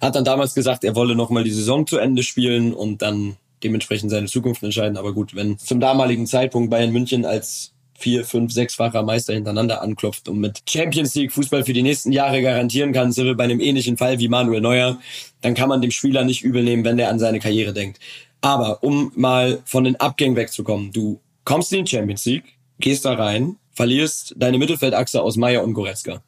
Hat 0.02 0.16
dann 0.16 0.26
damals 0.26 0.54
gesagt, 0.54 0.84
er 0.84 0.96
wolle 0.96 1.16
nochmal 1.16 1.44
die 1.44 1.52
Saison 1.52 1.88
zu 1.88 1.98
Ende 1.98 2.22
spielen 2.22 2.74
und 2.74 3.02
dann 3.02 3.38
dementsprechend 3.64 4.12
seine 4.12 4.28
Zukunft 4.28 4.64
entscheiden. 4.64 4.98
Aber 4.98 5.14
gut, 5.14 5.36
wenn 5.36 5.58
zum 5.58 5.80
damaligen 5.80 6.28
Zeitpunkt 6.28 6.70
Bayern 6.70 6.92
München 6.92 7.26
als 7.26 7.74
vier, 7.98 8.26
fünf, 8.26 8.54
sechsfacher 8.54 9.02
Meister 9.02 9.34
hintereinander 9.34 9.82
anklopft 9.82 10.30
und 10.30 10.40
mit 10.40 10.62
Champions 10.70 11.16
League 11.16 11.32
Fußball 11.32 11.64
für 11.64 11.74
die 11.74 11.82
nächsten 11.82 12.12
Jahre 12.12 12.42
garantieren 12.42 12.94
kann, 12.94 13.12
sind 13.12 13.26
wir 13.26 13.36
bei 13.36 13.46
einem 13.46 13.60
ähnlichen 13.60 13.98
Fall 13.98 14.20
wie 14.20 14.28
Manuel 14.28 14.62
Neuer, 14.62 15.00
dann 15.42 15.56
kann 15.56 15.70
man 15.70 15.82
dem 15.82 15.92
Spieler 15.92 16.24
nicht 16.24 16.44
übel 16.44 16.64
nehmen, 16.64 16.86
wenn 16.86 16.98
der 16.98 17.10
an 17.10 17.18
seine 17.18 17.40
Karriere 17.40 17.74
denkt. 17.74 18.00
Aber 18.42 18.84
um 18.84 19.12
mal 19.16 19.62
von 19.66 19.84
den 19.84 19.96
Abgängen 19.96 20.36
wegzukommen, 20.36 20.92
du 20.92 21.20
kommst 21.44 21.74
in 21.74 21.86
die 21.86 21.90
Champions 21.90 22.26
League, 22.26 22.58
gehst 22.80 23.06
da 23.06 23.14
rein, 23.14 23.58
verlierst 23.72 24.36
deine 24.38 24.60
Mittelfeldachse 24.60 25.22
aus 25.22 25.36
Meier 25.36 25.64
und 25.64 25.74
Goretzka. 25.74 26.22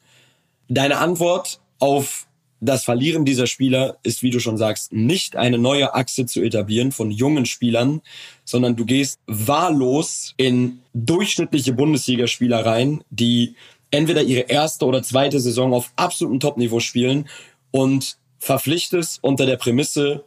Deine 0.68 0.98
Antwort 0.98 1.60
auf 1.78 2.26
das 2.60 2.84
Verlieren 2.84 3.24
dieser 3.24 3.46
Spieler 3.46 3.96
ist, 4.02 4.22
wie 4.22 4.30
du 4.30 4.38
schon 4.38 4.58
sagst, 4.58 4.92
nicht 4.92 5.34
eine 5.36 5.58
neue 5.58 5.94
Achse 5.94 6.26
zu 6.26 6.42
etablieren 6.42 6.92
von 6.92 7.10
jungen 7.10 7.46
Spielern, 7.46 8.02
sondern 8.44 8.76
du 8.76 8.84
gehst 8.84 9.18
wahllos 9.26 10.34
in 10.36 10.80
durchschnittliche 10.92 11.72
Bundesligaspieler 11.72 12.64
rein, 12.64 13.02
die 13.10 13.54
entweder 13.90 14.22
ihre 14.22 14.42
erste 14.42 14.84
oder 14.84 15.02
zweite 15.02 15.40
Saison 15.40 15.72
auf 15.72 15.90
absolutem 15.96 16.38
Topniveau 16.38 16.80
spielen 16.80 17.28
und 17.70 18.18
verpflichtest 18.38 19.18
unter 19.22 19.46
der 19.46 19.56
Prämisse, 19.56 20.24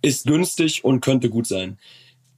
ist 0.00 0.26
günstig 0.26 0.84
und 0.84 1.00
könnte 1.00 1.30
gut 1.30 1.46
sein. 1.46 1.78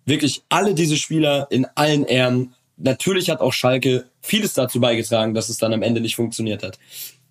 Wirklich 0.05 0.43
alle 0.49 0.75
diese 0.75 0.97
Spieler 0.97 1.49
in 1.51 1.67
allen 1.75 2.05
Ehren. 2.05 2.55
Natürlich 2.77 3.29
hat 3.31 3.41
auch 3.41 3.53
Schalke 3.53 4.07
vieles 4.21 4.55
dazu 4.55 4.81
beigetragen, 4.81 5.35
dass 5.35 5.49
es 5.49 5.59
dann 5.59 5.73
am 5.73 5.83
Ende 5.83 6.01
nicht 6.01 6.15
funktioniert 6.15 6.63
hat 6.63 6.79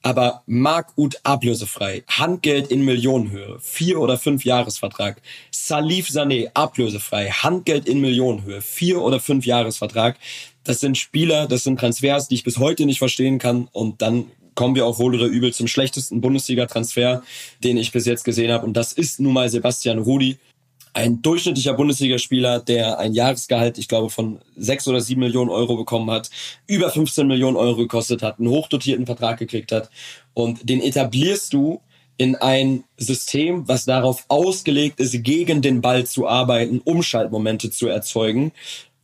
aber 0.05 0.43
Mark 0.45 0.93
Ut 0.97 1.19
ablösefrei, 1.23 2.03
Handgeld 2.07 2.67
in 2.67 2.85
Millionenhöhe, 2.85 3.57
vier 3.59 3.99
oder 3.99 4.19
fünf 4.19 4.45
Jahresvertrag. 4.45 5.19
Salif 5.49 6.09
Sané 6.09 6.51
ablösefrei, 6.53 7.31
Handgeld 7.31 7.87
in 7.87 8.01
Millionenhöhe, 8.01 8.61
vier 8.61 9.01
oder 9.01 9.19
fünf 9.19 9.47
Jahresvertrag. 9.47 10.19
Das 10.63 10.79
sind 10.79 10.95
Spieler, 10.95 11.47
das 11.47 11.63
sind 11.63 11.79
Transfers, 11.79 12.27
die 12.27 12.35
ich 12.35 12.43
bis 12.43 12.59
heute 12.59 12.85
nicht 12.85 12.99
verstehen 12.99 13.39
kann. 13.39 13.67
Und 13.71 14.03
dann 14.03 14.25
kommen 14.53 14.75
wir 14.75 14.85
auch 14.85 14.99
wohl 14.99 15.15
oder 15.15 15.25
übel 15.25 15.51
zum 15.51 15.65
schlechtesten 15.65 16.21
Bundesliga-Transfer, 16.21 17.23
den 17.63 17.77
ich 17.77 17.91
bis 17.91 18.05
jetzt 18.05 18.25
gesehen 18.25 18.51
habe. 18.51 18.63
Und 18.63 18.77
das 18.77 18.93
ist 18.93 19.19
nun 19.19 19.33
mal 19.33 19.49
Sebastian 19.49 19.97
Rudi 19.97 20.37
ein 20.95 21.21
durchschnittlicher 21.21 21.73
Bundesligaspieler, 21.73 22.61
der 22.61 22.97
ein 22.99 23.13
Jahresgehalt, 23.13 23.77
ich 23.77 23.89
glaube, 23.89 24.09
von 24.09 24.39
sechs 24.55 24.87
oder 24.87 25.01
sieben 25.01 25.19
Millionen 25.19 25.49
Euro 25.49 25.75
bekommen 25.75 26.09
hat, 26.09 26.29
über 26.67 26.89
15 26.89 27.27
Millionen 27.27 27.57
Euro 27.57 27.75
gekostet 27.75 28.23
hat, 28.23 28.39
einen 28.39 28.47
hochdotierten 28.47 29.05
Vertrag 29.05 29.37
gekriegt 29.37 29.73
hat. 29.73 29.89
Und 30.33 30.69
den 30.69 30.81
etablierst 30.81 31.51
du 31.53 31.81
in 32.15 32.37
ein 32.37 32.85
System, 32.95 33.67
was 33.67 33.83
darauf 33.83 34.23
ausgelegt 34.29 35.01
ist, 35.01 35.21
gegen 35.21 35.61
den 35.61 35.81
Ball 35.81 36.05
zu 36.05 36.29
arbeiten, 36.29 36.79
Umschaltmomente 36.79 37.71
zu 37.71 37.87
erzeugen. 37.87 38.53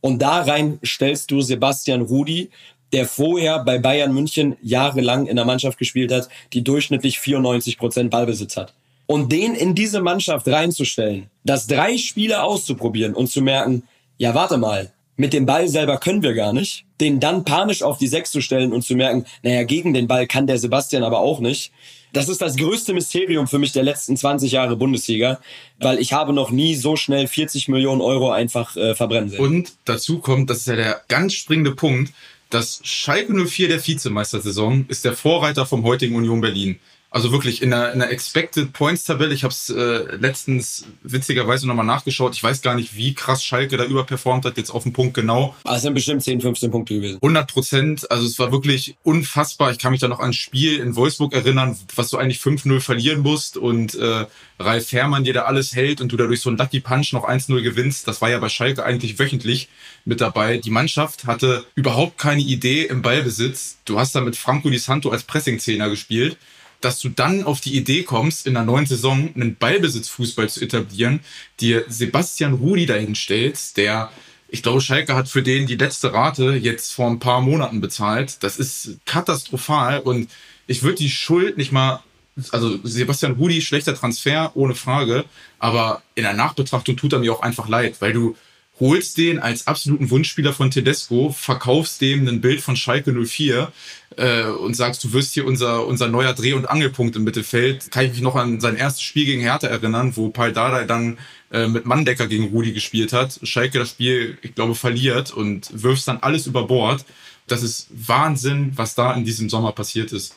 Und 0.00 0.22
da 0.22 0.40
rein 0.40 0.78
stellst 0.82 1.30
du 1.30 1.42
Sebastian 1.42 2.00
Rudi, 2.00 2.48
der 2.94 3.04
vorher 3.04 3.62
bei 3.64 3.78
Bayern 3.78 4.14
München 4.14 4.56
jahrelang 4.62 5.26
in 5.26 5.36
der 5.36 5.44
Mannschaft 5.44 5.76
gespielt 5.76 6.10
hat, 6.10 6.30
die 6.54 6.64
durchschnittlich 6.64 7.20
94 7.20 7.76
Prozent 7.76 8.10
Ballbesitz 8.10 8.56
hat 8.56 8.72
und 9.12 9.30
den 9.30 9.54
in 9.54 9.74
diese 9.74 10.00
Mannschaft 10.00 10.48
reinzustellen, 10.48 11.26
das 11.44 11.66
drei 11.66 11.98
Spiele 11.98 12.42
auszuprobieren 12.42 13.12
und 13.12 13.28
zu 13.30 13.42
merken, 13.42 13.82
ja, 14.16 14.34
warte 14.34 14.56
mal, 14.56 14.90
mit 15.16 15.34
dem 15.34 15.44
Ball 15.44 15.68
selber 15.68 15.98
können 15.98 16.22
wir 16.22 16.32
gar 16.32 16.54
nicht, 16.54 16.86
den 16.98 17.20
dann 17.20 17.44
panisch 17.44 17.82
auf 17.82 17.98
die 17.98 18.06
Sechs 18.06 18.30
zu 18.30 18.40
stellen 18.40 18.72
und 18.72 18.80
zu 18.80 18.96
merken, 18.96 19.26
naja, 19.42 19.64
gegen 19.64 19.92
den 19.92 20.06
Ball 20.06 20.26
kann 20.26 20.46
der 20.46 20.56
Sebastian 20.56 21.04
aber 21.04 21.18
auch 21.18 21.40
nicht. 21.40 21.72
Das 22.14 22.30
ist 22.30 22.40
das 22.40 22.56
größte 22.56 22.94
Mysterium 22.94 23.48
für 23.48 23.58
mich 23.58 23.72
der 23.72 23.82
letzten 23.82 24.16
20 24.16 24.50
Jahre 24.50 24.76
Bundesliga, 24.76 25.40
weil 25.78 25.98
ich 25.98 26.14
habe 26.14 26.32
noch 26.32 26.50
nie 26.50 26.74
so 26.74 26.96
schnell 26.96 27.26
40 27.26 27.68
Millionen 27.68 28.00
Euro 28.00 28.30
einfach 28.30 28.74
äh, 28.78 28.94
verbrennen 28.94 29.28
sehen. 29.28 29.40
Und 29.40 29.72
dazu 29.84 30.20
kommt, 30.20 30.48
das 30.48 30.60
ist 30.60 30.68
ja 30.68 30.76
der 30.76 31.02
ganz 31.08 31.34
springende 31.34 31.74
Punkt, 31.74 32.14
dass 32.48 32.80
Schalke 32.82 33.34
04 33.34 33.68
der 33.68 33.86
Vizemeistersaison 33.86 34.86
ist 34.88 35.04
der 35.04 35.12
Vorreiter 35.12 35.66
vom 35.66 35.84
heutigen 35.84 36.16
Union 36.16 36.40
Berlin. 36.40 36.78
Also 37.12 37.30
wirklich 37.30 37.60
in 37.60 37.72
einer, 37.72 37.92
in 37.92 38.00
einer 38.00 38.10
Expected 38.10 38.72
Points 38.72 39.04
Tabelle. 39.04 39.34
Ich 39.34 39.44
habe 39.44 39.52
es 39.52 39.68
äh, 39.68 40.16
letztens 40.16 40.86
witzigerweise 41.02 41.66
nochmal 41.66 41.84
nachgeschaut. 41.84 42.34
Ich 42.34 42.42
weiß 42.42 42.62
gar 42.62 42.74
nicht, 42.74 42.96
wie 42.96 43.12
krass 43.12 43.44
Schalke 43.44 43.76
da 43.76 43.84
überperformt 43.84 44.46
hat, 44.46 44.56
jetzt 44.56 44.70
auf 44.70 44.84
den 44.84 44.94
Punkt 44.94 45.14
genau. 45.14 45.54
Also 45.64 45.76
es 45.76 45.82
sind 45.82 45.94
bestimmt 45.94 46.22
10, 46.22 46.40
15 46.40 46.70
Punkte 46.70 46.94
gewesen. 46.94 47.16
100 47.16 47.52
Prozent. 47.52 48.10
Also 48.10 48.26
es 48.26 48.38
war 48.38 48.50
wirklich 48.50 48.96
unfassbar. 49.02 49.70
Ich 49.72 49.78
kann 49.78 49.92
mich 49.92 50.00
da 50.00 50.08
noch 50.08 50.20
an 50.20 50.30
ein 50.30 50.32
Spiel 50.32 50.78
in 50.78 50.96
Wolfsburg 50.96 51.34
erinnern, 51.34 51.78
was 51.94 52.08
du 52.08 52.16
eigentlich 52.16 52.40
5-0 52.40 52.80
verlieren 52.80 53.20
musst 53.20 53.58
und 53.58 53.94
äh, 53.94 54.24
Ralf 54.58 54.92
Herrmann 54.92 55.24
dir 55.24 55.34
da 55.34 55.42
alles 55.42 55.76
hält 55.76 56.00
und 56.00 56.10
du 56.12 56.16
dadurch 56.16 56.40
so 56.40 56.48
einen 56.48 56.56
Lucky 56.56 56.80
Punch 56.80 57.12
noch 57.12 57.28
1-0 57.28 57.60
gewinnst. 57.60 58.08
Das 58.08 58.22
war 58.22 58.30
ja 58.30 58.38
bei 58.38 58.48
Schalke 58.48 58.84
eigentlich 58.84 59.18
wöchentlich 59.18 59.68
mit 60.06 60.22
dabei. 60.22 60.56
Die 60.56 60.70
Mannschaft 60.70 61.26
hatte 61.26 61.66
überhaupt 61.74 62.16
keine 62.16 62.40
Idee 62.40 62.84
im 62.84 63.02
Ballbesitz. 63.02 63.76
Du 63.84 63.98
hast 63.98 64.14
da 64.14 64.22
mit 64.22 64.36
Franco 64.36 64.70
Di 64.70 64.78
Santo 64.78 65.10
als 65.10 65.24
Pressing-Zehner 65.24 65.90
gespielt 65.90 66.38
dass 66.84 66.98
du 67.00 67.08
dann 67.08 67.44
auf 67.44 67.60
die 67.60 67.76
Idee 67.76 68.02
kommst, 68.02 68.46
in 68.46 68.54
der 68.54 68.64
neuen 68.64 68.86
Saison 68.86 69.30
einen 69.34 69.56
Ballbesitzfußball 69.56 70.48
zu 70.48 70.60
etablieren, 70.60 71.20
dir 71.60 71.84
Sebastian 71.88 72.54
Rudi 72.54 72.86
dahin 72.86 73.14
stellst, 73.14 73.76
der, 73.76 74.10
ich 74.48 74.62
glaube, 74.62 74.80
Schalke 74.80 75.14
hat 75.14 75.28
für 75.28 75.42
den 75.42 75.66
die 75.66 75.76
letzte 75.76 76.12
Rate 76.12 76.52
jetzt 76.52 76.92
vor 76.92 77.08
ein 77.08 77.18
paar 77.18 77.40
Monaten 77.40 77.80
bezahlt. 77.80 78.42
Das 78.42 78.58
ist 78.58 78.98
katastrophal 79.06 80.00
und 80.00 80.28
ich 80.66 80.82
würde 80.82 80.98
die 80.98 81.10
Schuld 81.10 81.56
nicht 81.56 81.72
mal, 81.72 82.02
also 82.50 82.78
Sebastian 82.82 83.32
Rudi, 83.32 83.60
schlechter 83.60 83.94
Transfer, 83.94 84.52
ohne 84.54 84.74
Frage, 84.74 85.24
aber 85.58 86.02
in 86.14 86.24
der 86.24 86.34
Nachbetrachtung 86.34 86.96
tut 86.96 87.12
er 87.12 87.18
mir 87.18 87.32
auch 87.32 87.42
einfach 87.42 87.68
leid, 87.68 87.96
weil 88.00 88.12
du 88.12 88.36
holst 88.80 89.18
den 89.18 89.38
als 89.38 89.66
absoluten 89.66 90.10
Wunschspieler 90.10 90.52
von 90.52 90.70
Tedesco, 90.70 91.30
verkaufst 91.30 92.00
dem 92.00 92.26
ein 92.26 92.40
Bild 92.40 92.60
von 92.60 92.74
Schalke 92.74 93.12
04 93.12 93.70
äh, 94.16 94.44
und 94.44 94.74
sagst, 94.74 95.04
du 95.04 95.12
wirst 95.12 95.34
hier 95.34 95.46
unser, 95.46 95.86
unser 95.86 96.08
neuer 96.08 96.32
Dreh- 96.32 96.54
und 96.54 96.68
Angelpunkt 96.68 97.14
im 97.16 97.24
Mittelfeld. 97.24 97.90
Kann 97.90 98.06
ich 98.06 98.12
mich 98.12 98.22
noch 98.22 98.34
an 98.34 98.60
sein 98.60 98.76
erstes 98.76 99.02
Spiel 99.02 99.26
gegen 99.26 99.42
Hertha 99.42 99.68
erinnern, 99.68 100.16
wo 100.16 100.30
Paul 100.30 100.52
Dardai 100.52 100.84
dann 100.84 101.18
äh, 101.52 101.68
mit 101.68 101.86
Manndecker 101.86 102.26
gegen 102.26 102.48
Rudi 102.48 102.72
gespielt 102.72 103.12
hat. 103.12 103.38
Schalke 103.42 103.78
das 103.78 103.90
Spiel, 103.90 104.38
ich 104.42 104.54
glaube, 104.54 104.74
verliert 104.74 105.32
und 105.32 105.70
wirfst 105.82 106.08
dann 106.08 106.18
alles 106.18 106.46
über 106.46 106.66
Bord. 106.66 107.04
Das 107.46 107.62
ist 107.62 107.88
Wahnsinn, 107.90 108.72
was 108.76 108.94
da 108.94 109.12
in 109.14 109.24
diesem 109.24 109.50
Sommer 109.50 109.72
passiert 109.72 110.12
ist. 110.12 110.36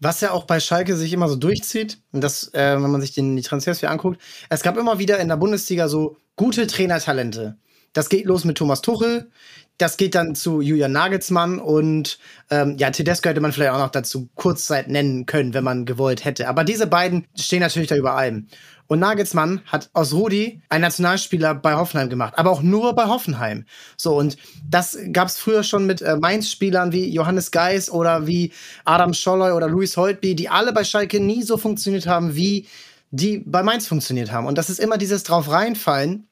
Was 0.00 0.20
ja 0.20 0.32
auch 0.32 0.44
bei 0.44 0.60
Schalke 0.60 0.96
sich 0.96 1.12
immer 1.12 1.28
so 1.28 1.36
durchzieht, 1.36 1.98
und 2.12 2.20
das, 2.20 2.52
äh, 2.52 2.74
wenn 2.74 2.90
man 2.90 3.00
sich 3.00 3.12
den, 3.12 3.36
die 3.36 3.42
Transfers 3.42 3.80
hier 3.80 3.90
anguckt, 3.90 4.20
es 4.50 4.62
gab 4.62 4.76
immer 4.76 4.98
wieder 4.98 5.18
in 5.18 5.28
der 5.28 5.36
Bundesliga 5.36 5.88
so 5.88 6.16
gute 6.36 6.66
Trainertalente. 6.66 7.56
Das 7.96 8.10
geht 8.10 8.26
los 8.26 8.44
mit 8.44 8.58
Thomas 8.58 8.82
Tuchel. 8.82 9.30
Das 9.78 9.96
geht 9.96 10.14
dann 10.14 10.34
zu 10.34 10.60
Julian 10.60 10.92
Nagelsmann 10.92 11.58
und 11.58 12.18
ähm, 12.50 12.76
ja, 12.78 12.90
Tedesco 12.90 13.28
hätte 13.28 13.40
man 13.40 13.52
vielleicht 13.52 13.72
auch 13.72 13.78
noch 13.78 13.90
dazu 13.90 14.28
Kurzzeit 14.34 14.88
nennen 14.88 15.24
können, 15.24 15.54
wenn 15.54 15.64
man 15.64 15.86
gewollt 15.86 16.24
hätte. 16.24 16.48
Aber 16.48 16.62
diese 16.62 16.86
beiden 16.86 17.26
stehen 17.38 17.60
natürlich 17.60 17.88
da 17.88 17.96
über 17.96 18.14
allem. 18.14 18.48
Und 18.86 19.00
Nagelsmann 19.00 19.62
hat 19.66 19.88
aus 19.94 20.12
Rudi 20.12 20.60
einen 20.68 20.82
Nationalspieler 20.82 21.54
bei 21.54 21.74
Hoffenheim 21.74 22.10
gemacht, 22.10 22.34
aber 22.36 22.50
auch 22.50 22.62
nur 22.62 22.94
bei 22.94 23.06
Hoffenheim. 23.06 23.64
So, 23.96 24.14
und 24.16 24.36
das 24.68 24.98
gab 25.12 25.28
es 25.28 25.38
früher 25.38 25.62
schon 25.62 25.86
mit 25.86 26.02
äh, 26.02 26.16
Mainz-Spielern 26.16 26.92
wie 26.92 27.08
Johannes 27.10 27.50
Geis 27.50 27.90
oder 27.90 28.26
wie 28.26 28.52
Adam 28.84 29.14
Scholloy 29.14 29.52
oder 29.52 29.68
Luis 29.68 29.96
Holtby, 29.96 30.34
die 30.34 30.50
alle 30.50 30.74
bei 30.74 30.84
Schalke 30.84 31.18
nie 31.18 31.42
so 31.42 31.56
funktioniert 31.56 32.06
haben, 32.06 32.36
wie 32.36 32.66
die 33.10 33.38
bei 33.38 33.62
Mainz 33.62 33.86
funktioniert 33.86 34.32
haben. 34.32 34.46
Und 34.46 34.58
das 34.58 34.68
ist 34.68 34.80
immer 34.80 34.98
dieses 34.98 35.22
drauf 35.22 35.50
reinfallen 35.50 36.26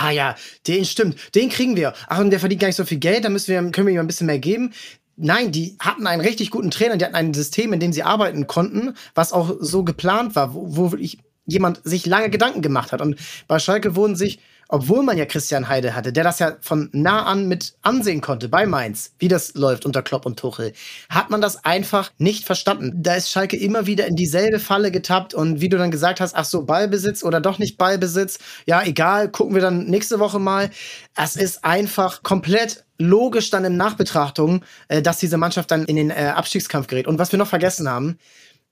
Ah 0.00 0.12
ja, 0.12 0.36
den 0.68 0.84
stimmt, 0.84 1.34
den 1.34 1.48
kriegen 1.48 1.74
wir. 1.74 1.92
Ach, 2.06 2.20
und 2.20 2.30
der 2.30 2.38
verdient 2.38 2.60
gar 2.60 2.68
nicht 2.68 2.76
so 2.76 2.84
viel 2.84 2.98
Geld, 2.98 3.24
da 3.24 3.30
müssen 3.30 3.48
wir, 3.48 3.72
können 3.72 3.88
wir 3.88 3.94
ihm 3.94 3.98
ein 3.98 4.06
bisschen 4.06 4.28
mehr 4.28 4.38
geben. 4.38 4.72
Nein, 5.16 5.50
die 5.50 5.76
hatten 5.80 6.06
einen 6.06 6.22
richtig 6.22 6.52
guten 6.52 6.70
Trainer, 6.70 6.96
die 6.96 7.04
hatten 7.04 7.16
ein 7.16 7.34
System, 7.34 7.72
in 7.72 7.80
dem 7.80 7.92
sie 7.92 8.04
arbeiten 8.04 8.46
konnten, 8.46 8.94
was 9.16 9.32
auch 9.32 9.56
so 9.58 9.82
geplant 9.82 10.36
war, 10.36 10.54
wo, 10.54 10.76
wo 10.76 10.92
wirklich 10.92 11.18
jemand 11.46 11.80
sich 11.82 12.06
lange 12.06 12.30
Gedanken 12.30 12.62
gemacht 12.62 12.92
hat. 12.92 13.00
Und 13.00 13.16
bei 13.48 13.58
Schalke 13.58 13.96
wurden 13.96 14.14
sich 14.14 14.38
obwohl 14.68 15.02
man 15.02 15.16
ja 15.16 15.24
Christian 15.24 15.68
Heide 15.68 15.94
hatte, 15.94 16.12
der 16.12 16.24
das 16.24 16.38
ja 16.38 16.56
von 16.60 16.90
nah 16.92 17.24
an 17.24 17.48
mit 17.48 17.74
ansehen 17.82 18.20
konnte 18.20 18.48
bei 18.48 18.66
Mainz, 18.66 19.12
wie 19.18 19.28
das 19.28 19.54
läuft 19.54 19.86
unter 19.86 20.02
Klopp 20.02 20.26
und 20.26 20.38
Tuchel, 20.38 20.72
hat 21.08 21.30
man 21.30 21.40
das 21.40 21.64
einfach 21.64 22.10
nicht 22.18 22.44
verstanden. 22.44 22.92
Da 23.02 23.14
ist 23.14 23.30
Schalke 23.30 23.56
immer 23.56 23.86
wieder 23.86 24.06
in 24.06 24.14
dieselbe 24.14 24.58
Falle 24.60 24.90
getappt 24.90 25.34
und 25.34 25.60
wie 25.60 25.68
du 25.68 25.78
dann 25.78 25.90
gesagt 25.90 26.20
hast, 26.20 26.36
ach 26.36 26.44
so, 26.44 26.64
Ballbesitz 26.64 27.24
oder 27.24 27.40
doch 27.40 27.58
nicht 27.58 27.78
Ballbesitz, 27.78 28.38
ja, 28.66 28.82
egal, 28.82 29.30
gucken 29.30 29.54
wir 29.54 29.62
dann 29.62 29.86
nächste 29.86 30.20
Woche 30.20 30.38
mal. 30.38 30.70
Es 31.16 31.36
ist 31.36 31.64
einfach 31.64 32.22
komplett 32.22 32.84
logisch 32.98 33.50
dann 33.50 33.64
in 33.64 33.76
Nachbetrachtung, 33.76 34.64
äh, 34.88 35.00
dass 35.00 35.18
diese 35.18 35.36
Mannschaft 35.38 35.70
dann 35.70 35.84
in 35.84 35.96
den 35.96 36.10
äh, 36.10 36.32
Abstiegskampf 36.34 36.88
gerät. 36.88 37.06
Und 37.06 37.18
was 37.18 37.32
wir 37.32 37.38
noch 37.38 37.48
vergessen 37.48 37.88
haben, 37.88 38.18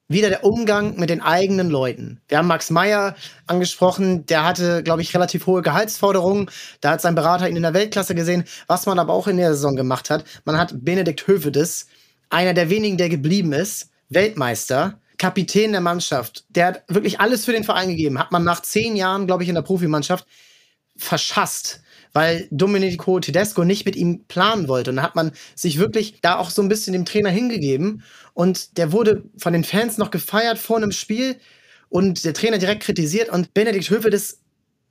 wieder 0.09 0.28
der 0.28 0.44
Umgang 0.44 0.96
mit 0.96 1.11
den 1.11 1.20
eigenen 1.20 1.68
Leuten. 1.68 2.20
Wir 2.28 2.38
haben 2.38 2.46
Max 2.46 2.70
Meyer 2.70 3.16
angesprochen, 3.46 4.24
der 4.26 4.44
hatte, 4.44 4.82
glaube 4.82 5.02
ich, 5.02 5.14
relativ 5.14 5.46
hohe 5.46 5.62
Gehaltsforderungen. 5.62 6.50
Da 6.80 6.92
hat 6.92 7.00
sein 7.00 7.14
Berater 7.14 7.48
ihn 7.48 7.57
in 7.57 7.62
der 7.62 7.74
Weltklasse 7.74 8.14
gesehen. 8.14 8.44
Was 8.66 8.86
man 8.86 8.98
aber 8.98 9.12
auch 9.12 9.26
in 9.26 9.36
der 9.36 9.52
Saison 9.54 9.74
gemacht 9.74 10.11
hat, 10.11 10.24
man 10.44 10.59
hat 10.59 10.84
Benedikt 10.84 11.26
Hövedes, 11.26 11.86
einer 12.30 12.54
der 12.54 12.70
wenigen, 12.70 12.98
der 12.98 13.09
geblieben 13.09 13.52
ist, 13.52 13.90
Weltmeister, 14.09 15.00
Kapitän 15.18 15.72
der 15.72 15.80
Mannschaft, 15.80 16.44
der 16.50 16.66
hat 16.66 16.82
wirklich 16.88 17.20
alles 17.20 17.44
für 17.44 17.52
den 17.52 17.64
Verein 17.64 17.88
gegeben. 17.88 18.18
Hat 18.18 18.32
man 18.32 18.44
nach 18.44 18.62
zehn 18.62 18.96
Jahren, 18.96 19.26
glaube 19.26 19.42
ich, 19.42 19.48
in 19.48 19.54
der 19.54 19.62
Profimannschaft 19.62 20.26
verschasst 20.96 21.80
weil 22.16 22.48
Domenico 22.50 23.20
Tedesco 23.20 23.62
nicht 23.62 23.84
mit 23.84 23.94
ihm 23.94 24.24
planen 24.24 24.68
wollte. 24.68 24.88
Und 24.88 24.96
da 24.96 25.02
hat 25.02 25.16
man 25.16 25.32
sich 25.54 25.78
wirklich 25.78 26.22
da 26.22 26.38
auch 26.38 26.48
so 26.48 26.62
ein 26.62 26.68
bisschen 26.70 26.94
dem 26.94 27.04
Trainer 27.04 27.28
hingegeben. 27.28 28.02
Und 28.37 28.76
der 28.76 28.93
wurde 28.93 29.24
von 29.39 29.55
den 29.55 29.64
Fans 29.64 29.97
noch 29.97 30.11
gefeiert 30.11 30.59
vor 30.59 30.76
einem 30.76 30.93
Spiel 30.93 31.37
und 31.89 32.22
der 32.26 32.34
Trainer 32.34 32.59
direkt 32.59 32.82
kritisiert. 32.82 33.30
Und 33.30 33.55
Benedikt 33.55 33.89
Höfe, 33.89 34.11
das 34.11 34.41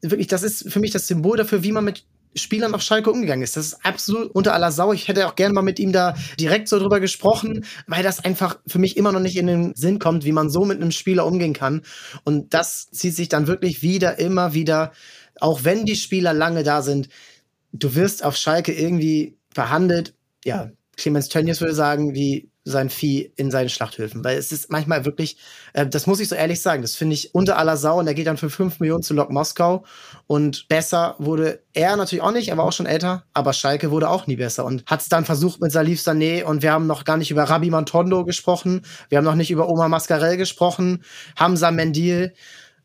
wirklich, 0.02 0.26
das 0.26 0.41
ist 0.41 0.72
für 0.72 0.80
mich 0.80 0.89
das 0.89 1.08
Symbol 1.08 1.38
dafür, 1.38 1.62
wie 1.62 1.72
man 1.72 1.86
mit 1.86 2.06
Spielern 2.36 2.74
auf 2.74 2.82
Schalke 2.82 3.12
umgegangen 3.12 3.43
ist. 3.43 3.56
Das 3.56 3.68
ist 3.68 3.86
absolut 3.86 4.32
unter 4.32 4.56
aller 4.56 4.72
Sau. 4.72 4.93
Ich 4.93 5.08
hätte 5.08 5.28
auch 5.28 5.36
gerne 5.36 5.54
mal 5.54 5.62
mit 5.62 5.78
ihm 5.78 5.91
da 5.91 6.16
direkt 6.39 6.68
so 6.68 6.80
drüber 6.80 7.00
gesprochen, 7.00 7.66
weil 7.86 8.02
das 8.02 8.26
einfach 8.26 8.58
für 8.66 8.80
mich 8.80 8.98
immer 8.98 9.12
noch 9.12 9.20
nicht 9.20 9.38
in 9.38 9.46
den 9.46 9.76
Sinn 9.76 10.00
kommt, 10.00 10.26
wie 10.26 10.32
man 10.32 10.50
so 10.50 10.66
mit 10.66 10.82
einem 10.82 10.89
Spieler 10.89 11.28
umgehen 11.28 11.54
kann. 11.54 11.84
Und 12.24 12.56
das 12.56 12.89
zieht 12.89 13.16
sich 13.16 13.30
dann 13.30 13.46
wirklich 13.46 13.84
wieder, 13.84 14.18
immer 14.18 14.56
wieder 14.56 14.91
auch 15.39 15.64
wenn 15.64 15.86
die 15.86 15.96
Spieler 15.96 16.34
lange 16.34 16.64
da 16.64 16.82
sind, 16.82 17.10
du 17.74 17.93
wirst 17.93 18.24
auf 18.24 18.36
Schalke 18.36 18.74
irgendwie 18.74 19.38
verhandelt, 19.54 20.16
ja, 20.43 20.72
Clemens 20.98 21.30
Tönnies 21.30 21.62
würde 21.62 21.76
sagen, 21.76 22.16
wie 22.16 22.50
sein 22.66 22.89
Vieh 22.89 23.32
in 23.36 23.51
seinen 23.51 23.70
Schlachthöfen. 23.70 24.24
Weil 24.24 24.38
es 24.38 24.51
ist 24.51 24.72
manchmal 24.72 25.05
wirklich, 25.05 25.38
äh, 25.74 25.86
das 25.86 26.07
muss 26.07 26.20
ich 26.20 26.28
so 26.28 26.36
ehrlich 26.36 26.61
sagen, 26.61 26.82
das 26.82 26.95
finde 26.95 27.13
ich 27.13 27.34
unter 27.34 27.57
aller 27.57 27.78
Sau 27.78 27.99
und 27.99 28.07
er 28.07 28.16
geht 28.16 28.28
dann 28.28 28.38
für 28.38 28.49
5 28.49 28.80
Millionen 28.80 29.03
zu 29.03 29.13
Lok 29.13 29.30
Moskau 29.30 29.86
und 30.26 30.68
besser 30.68 31.16
wurde 31.20 31.59
er 31.74 31.95
natürlich 31.95 32.24
auch 32.24 32.32
nicht, 32.32 32.49
er 32.49 32.57
war 32.57 32.66
auch 32.66 32.74
schon 32.74 32.88
älter, 32.88 33.24
aber 33.34 33.53
Schalke 33.53 33.91
wurde 33.91 34.09
auch 34.09 34.26
nie 34.26 34.36
besser 34.36 34.66
und 34.66 34.84
hat 34.88 35.01
es 35.01 35.09
dann 35.09 35.26
versucht 35.26 35.61
mit 35.61 35.72
Salif 35.72 36.01
Sané 36.01 36.43
und 36.43 36.63
wir 36.63 36.72
haben 36.72 36.88
noch 36.88 37.05
gar 37.05 37.18
nicht 37.18 37.30
über 37.30 37.43
Rabbi 37.43 37.70
Mantondo 37.70 38.26
gesprochen, 38.26 38.82
wir 39.09 39.20
haben 39.20 39.26
noch 39.26 39.36
nicht 39.36 39.51
über 39.51 39.70
Omar 39.70 39.88
Mascarell 39.88 40.38
gesprochen, 40.38 41.03
Hamza 41.36 41.70
Mendil, 41.70 42.34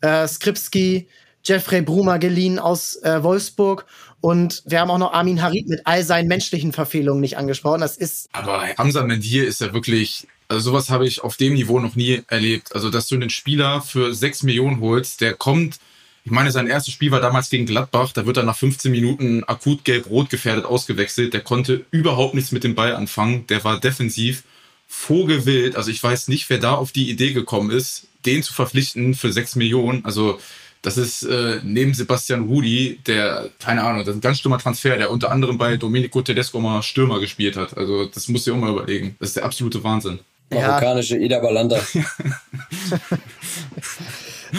äh, 0.02 0.28
Skripski, 0.28 1.08
Jeffrey 1.44 1.82
Brumer 1.82 2.18
geliehen 2.18 2.58
aus 2.58 2.96
äh, 3.02 3.22
Wolfsburg. 3.22 3.86
Und 4.20 4.62
wir 4.66 4.80
haben 4.80 4.90
auch 4.90 4.98
noch 4.98 5.12
Armin 5.12 5.40
Harit 5.40 5.68
mit 5.68 5.86
all 5.86 6.04
seinen 6.04 6.28
menschlichen 6.28 6.72
Verfehlungen 6.72 7.20
nicht 7.20 7.38
angesprochen. 7.38 7.80
Das 7.80 7.96
ist. 7.96 8.28
Aber 8.32 8.66
Hamza 8.76 9.02
Mendir 9.02 9.46
ist 9.46 9.60
ja 9.60 9.72
wirklich, 9.72 10.26
also 10.48 10.70
sowas 10.70 10.90
habe 10.90 11.06
ich 11.06 11.22
auf 11.22 11.36
dem 11.36 11.54
Niveau 11.54 11.80
noch 11.80 11.96
nie 11.96 12.22
erlebt. 12.28 12.74
Also, 12.74 12.90
dass 12.90 13.08
du 13.08 13.14
einen 13.14 13.30
Spieler 13.30 13.80
für 13.80 14.14
sechs 14.14 14.42
Millionen 14.42 14.80
holst, 14.80 15.22
der 15.22 15.32
kommt, 15.34 15.78
ich 16.24 16.32
meine, 16.32 16.52
sein 16.52 16.66
erstes 16.66 16.92
Spiel 16.92 17.10
war 17.10 17.20
damals 17.20 17.48
gegen 17.48 17.64
Gladbach, 17.64 18.12
da 18.12 18.26
wird 18.26 18.36
er 18.36 18.42
nach 18.42 18.56
15 18.56 18.90
Minuten 18.90 19.42
akut 19.44 19.84
gelb-rot 19.84 20.28
gefährdet 20.28 20.66
ausgewechselt. 20.66 21.32
Der 21.32 21.40
konnte 21.40 21.86
überhaupt 21.90 22.34
nichts 22.34 22.52
mit 22.52 22.62
dem 22.62 22.74
Ball 22.74 22.94
anfangen. 22.94 23.46
Der 23.46 23.64
war 23.64 23.80
defensiv 23.80 24.44
vogelwild. 24.86 25.76
Also 25.76 25.90
ich 25.90 26.02
weiß 26.02 26.28
nicht, 26.28 26.50
wer 26.50 26.58
da 26.58 26.74
auf 26.74 26.92
die 26.92 27.08
Idee 27.08 27.32
gekommen 27.32 27.70
ist, 27.70 28.08
den 28.26 28.42
zu 28.42 28.52
verpflichten 28.52 29.14
für 29.14 29.32
sechs 29.32 29.56
Millionen. 29.56 30.04
Also 30.04 30.38
das 30.82 30.96
ist 30.96 31.22
äh, 31.24 31.60
neben 31.62 31.92
Sebastian 31.92 32.44
Rudi, 32.44 33.00
der, 33.06 33.50
keine 33.58 33.82
Ahnung, 33.82 34.00
das 34.00 34.08
ist 34.08 34.16
ein 34.16 34.20
ganz 34.22 34.38
stummer 34.38 34.58
Transfer, 34.58 34.96
der 34.96 35.10
unter 35.10 35.30
anderem 35.30 35.58
bei 35.58 35.76
Domenico 35.76 36.22
Tedesco 36.22 36.58
mal 36.58 36.82
Stürmer 36.82 37.20
gespielt 37.20 37.56
hat. 37.56 37.76
Also 37.76 38.06
das 38.06 38.28
musst 38.28 38.46
du 38.46 38.52
dir 38.52 38.56
auch 38.56 38.60
mal 38.60 38.70
überlegen. 38.70 39.16
Das 39.18 39.30
ist 39.30 39.36
der 39.36 39.44
absolute 39.44 39.84
Wahnsinn. 39.84 40.20
Marokkanische 40.50 41.16
ja. 41.16 41.22
Ida 41.22 41.38
Balanda. 41.38 41.80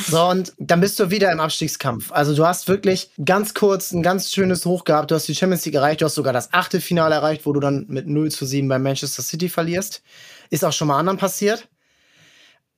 so, 0.07 0.23
und 0.29 0.53
dann 0.57 0.79
bist 0.79 0.99
du 0.99 1.09
wieder 1.09 1.31
im 1.31 1.39
Abstiegskampf. 1.39 2.11
Also 2.11 2.35
du 2.35 2.45
hast 2.45 2.67
wirklich 2.67 3.09
ganz 3.25 3.53
kurz 3.53 3.91
ein 3.91 4.03
ganz 4.03 4.31
schönes 4.31 4.65
Hoch 4.65 4.83
gehabt. 4.85 5.11
Du 5.11 5.15
hast 5.15 5.27
die 5.27 5.35
Champions 5.35 5.65
League 5.65 5.75
erreicht, 5.75 6.01
du 6.01 6.05
hast 6.05 6.15
sogar 6.15 6.33
das 6.33 6.53
achte 6.53 6.79
Finale 6.79 7.15
erreicht, 7.15 7.45
wo 7.45 7.51
du 7.51 7.59
dann 7.59 7.85
mit 7.89 8.07
0 8.07 8.31
zu 8.31 8.45
7 8.45 8.67
bei 8.67 8.79
Manchester 8.79 9.21
City 9.21 9.49
verlierst. 9.49 10.01
Ist 10.49 10.63
auch 10.63 10.73
schon 10.73 10.87
mal 10.87 10.97
anderen 10.97 11.17
passiert. 11.17 11.67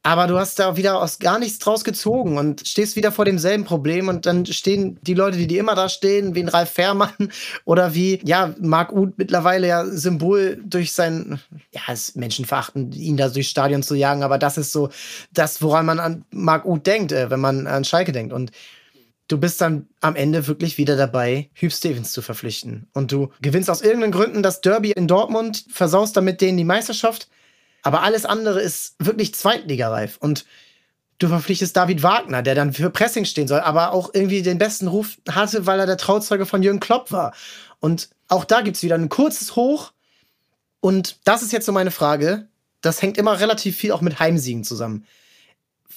Aber 0.06 0.28
du 0.28 0.38
hast 0.38 0.60
da 0.60 0.76
wieder 0.76 1.02
aus 1.02 1.20
gar 1.20 1.40
nichts 1.40 1.60
draus 1.60 1.86
gezogen 1.86 2.38
und 2.38 2.68
stehst 2.68 2.98
wieder 2.98 3.14
vor 3.14 3.24
demselben 3.24 3.64
Problem 3.64 4.10
und 4.10 4.26
dann 4.26 4.46
stehen 4.46 5.00
die 5.02 5.14
Leute, 5.14 5.38
die, 5.38 5.48
die 5.48 5.58
immer 5.58 5.76
da 5.76 5.88
stehen, 5.88 6.36
wie 6.36 6.42
ein 6.42 6.50
Ralf 6.50 6.72
Fährmann 6.72 7.32
oder 7.66 7.96
wie, 7.96 8.20
ja, 8.26 8.54
Marc 8.60 8.92
Uth 8.92 9.18
mittlerweile 9.18 9.68
ja 9.68 9.86
Symbol 9.86 10.62
durch 10.66 10.92
sein, 10.92 11.40
ja, 11.72 11.82
es 11.88 12.16
Menschenverachten, 12.16 12.92
ihn 12.92 13.16
da 13.16 13.30
durchs 13.30 13.50
Stadion 13.50 13.82
zu 13.82 13.96
jagen, 13.96 14.24
aber 14.24 14.38
das 14.38 14.58
ist 14.58 14.74
so 14.74 14.90
das, 15.32 15.62
woran 15.62 15.86
man 15.86 16.02
an 16.02 16.26
Marc 16.32 16.66
Uth 16.66 16.86
denkt, 16.86 17.14
äh, 17.14 17.30
wenn 17.30 17.40
man 17.40 17.66
an 17.66 17.86
Schalke 17.86 18.12
denkt 18.12 18.34
und 18.34 18.52
du 19.30 19.38
bist 19.38 19.62
dann 19.62 19.88
am 20.02 20.18
Ende 20.18 20.48
wirklich 20.48 20.78
wieder 20.78 20.98
dabei, 20.98 21.50
Hugh 21.56 21.74
Stevens 21.74 22.12
zu 22.12 22.22
verpflichten. 22.22 22.88
Und 22.94 23.14
du 23.14 23.30
gewinnst 23.42 23.70
aus 23.70 23.82
irgendeinen 23.82 24.12
Gründen 24.12 24.44
das 24.44 24.60
Derby 24.60 24.92
in 24.92 25.08
Dortmund, 25.08 25.66
versaust 25.70 26.18
damit 26.18 26.42
denen 26.42 26.58
die 26.58 26.66
Meisterschaft 26.66 27.30
aber 27.84 28.02
alles 28.02 28.26
andere 28.26 28.62
ist 28.62 28.96
wirklich 28.98 29.36
zweitligareif. 29.36 30.18
Und 30.18 30.46
du 31.20 31.28
verpflichtest 31.28 31.78
David 31.78 32.02
Wagner, 32.02 32.42
der 32.42 32.56
dann 32.56 32.74
für 32.74 32.90
Pressing 32.90 33.26
stehen 33.26 33.48
soll, 33.48 33.60
aber 33.60 33.92
auch 33.92 34.14
irgendwie 34.14 34.42
den 34.42 34.58
besten 34.58 34.88
Ruf 34.88 35.18
hatte, 35.30 35.66
weil 35.66 35.80
er 35.80 35.86
der 35.86 35.98
Trauzeuge 35.98 36.46
von 36.46 36.64
Jürgen 36.64 36.80
Klopp 36.80 37.12
war. 37.12 37.34
Und 37.80 38.10
auch 38.30 38.46
da 38.46 38.62
gibt's 38.62 38.84
wieder 38.84 38.96
ein 38.96 39.10
kurzes 39.10 39.56
Hoch. 39.56 39.92
Und 40.80 41.18
das 41.26 41.44
ist 41.44 41.52
jetzt 41.52 41.66
so 41.66 41.72
meine 41.72 41.92
Frage. 41.92 42.48
Das 42.82 43.02
hängt 43.02 43.18
immer 43.18 43.40
relativ 43.40 43.78
viel 43.78 43.92
auch 43.92 44.02
mit 44.02 44.20
Heimsiegen 44.20 44.64
zusammen 44.64 45.06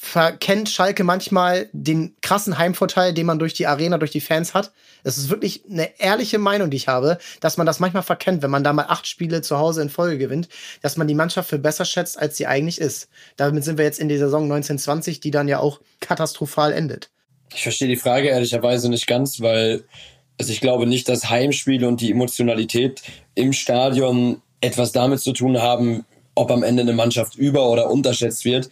verkennt 0.06 0.70
Schalke 0.70 1.02
manchmal 1.02 1.68
den 1.72 2.14
krassen 2.22 2.56
Heimvorteil, 2.56 3.12
den 3.12 3.26
man 3.26 3.38
durch 3.38 3.54
die 3.54 3.66
Arena, 3.66 3.98
durch 3.98 4.12
die 4.12 4.20
Fans 4.20 4.54
hat. 4.54 4.72
Es 5.02 5.18
ist 5.18 5.30
wirklich 5.30 5.62
eine 5.68 5.98
ehrliche 5.98 6.38
Meinung, 6.38 6.70
die 6.70 6.76
ich 6.76 6.88
habe, 6.88 7.18
dass 7.40 7.56
man 7.56 7.66
das 7.66 7.80
manchmal 7.80 8.04
verkennt, 8.04 8.42
wenn 8.42 8.50
man 8.50 8.62
da 8.62 8.72
mal 8.72 8.86
acht 8.88 9.06
Spiele 9.06 9.42
zu 9.42 9.58
Hause 9.58 9.82
in 9.82 9.90
Folge 9.90 10.18
gewinnt, 10.18 10.48
dass 10.80 10.96
man 10.96 11.08
die 11.08 11.14
Mannschaft 11.14 11.50
für 11.50 11.58
besser 11.58 11.84
schätzt, 11.84 12.18
als 12.18 12.36
sie 12.36 12.46
eigentlich 12.46 12.80
ist. 12.80 13.08
Damit 13.36 13.64
sind 13.64 13.78
wir 13.78 13.84
jetzt 13.84 13.98
in 13.98 14.08
der 14.08 14.18
Saison 14.18 14.44
1920, 14.44 15.20
die 15.20 15.32
dann 15.32 15.48
ja 15.48 15.58
auch 15.58 15.80
katastrophal 16.00 16.72
endet. 16.72 17.10
Ich 17.52 17.62
verstehe 17.62 17.88
die 17.88 17.96
Frage 17.96 18.28
ehrlicherweise 18.28 18.88
nicht 18.88 19.06
ganz, 19.06 19.40
weil 19.40 19.84
also 20.38 20.52
ich 20.52 20.60
glaube 20.60 20.86
nicht, 20.86 21.08
dass 21.08 21.30
Heimspiele 21.30 21.88
und 21.88 22.00
die 22.00 22.10
Emotionalität 22.10 23.02
im 23.34 23.52
Stadion 23.52 24.42
etwas 24.60 24.92
damit 24.92 25.20
zu 25.20 25.32
tun 25.32 25.60
haben, 25.60 26.04
ob 26.34 26.50
am 26.50 26.62
Ende 26.62 26.82
eine 26.82 26.92
Mannschaft 26.92 27.34
über- 27.34 27.68
oder 27.70 27.90
unterschätzt 27.90 28.44
wird. 28.44 28.70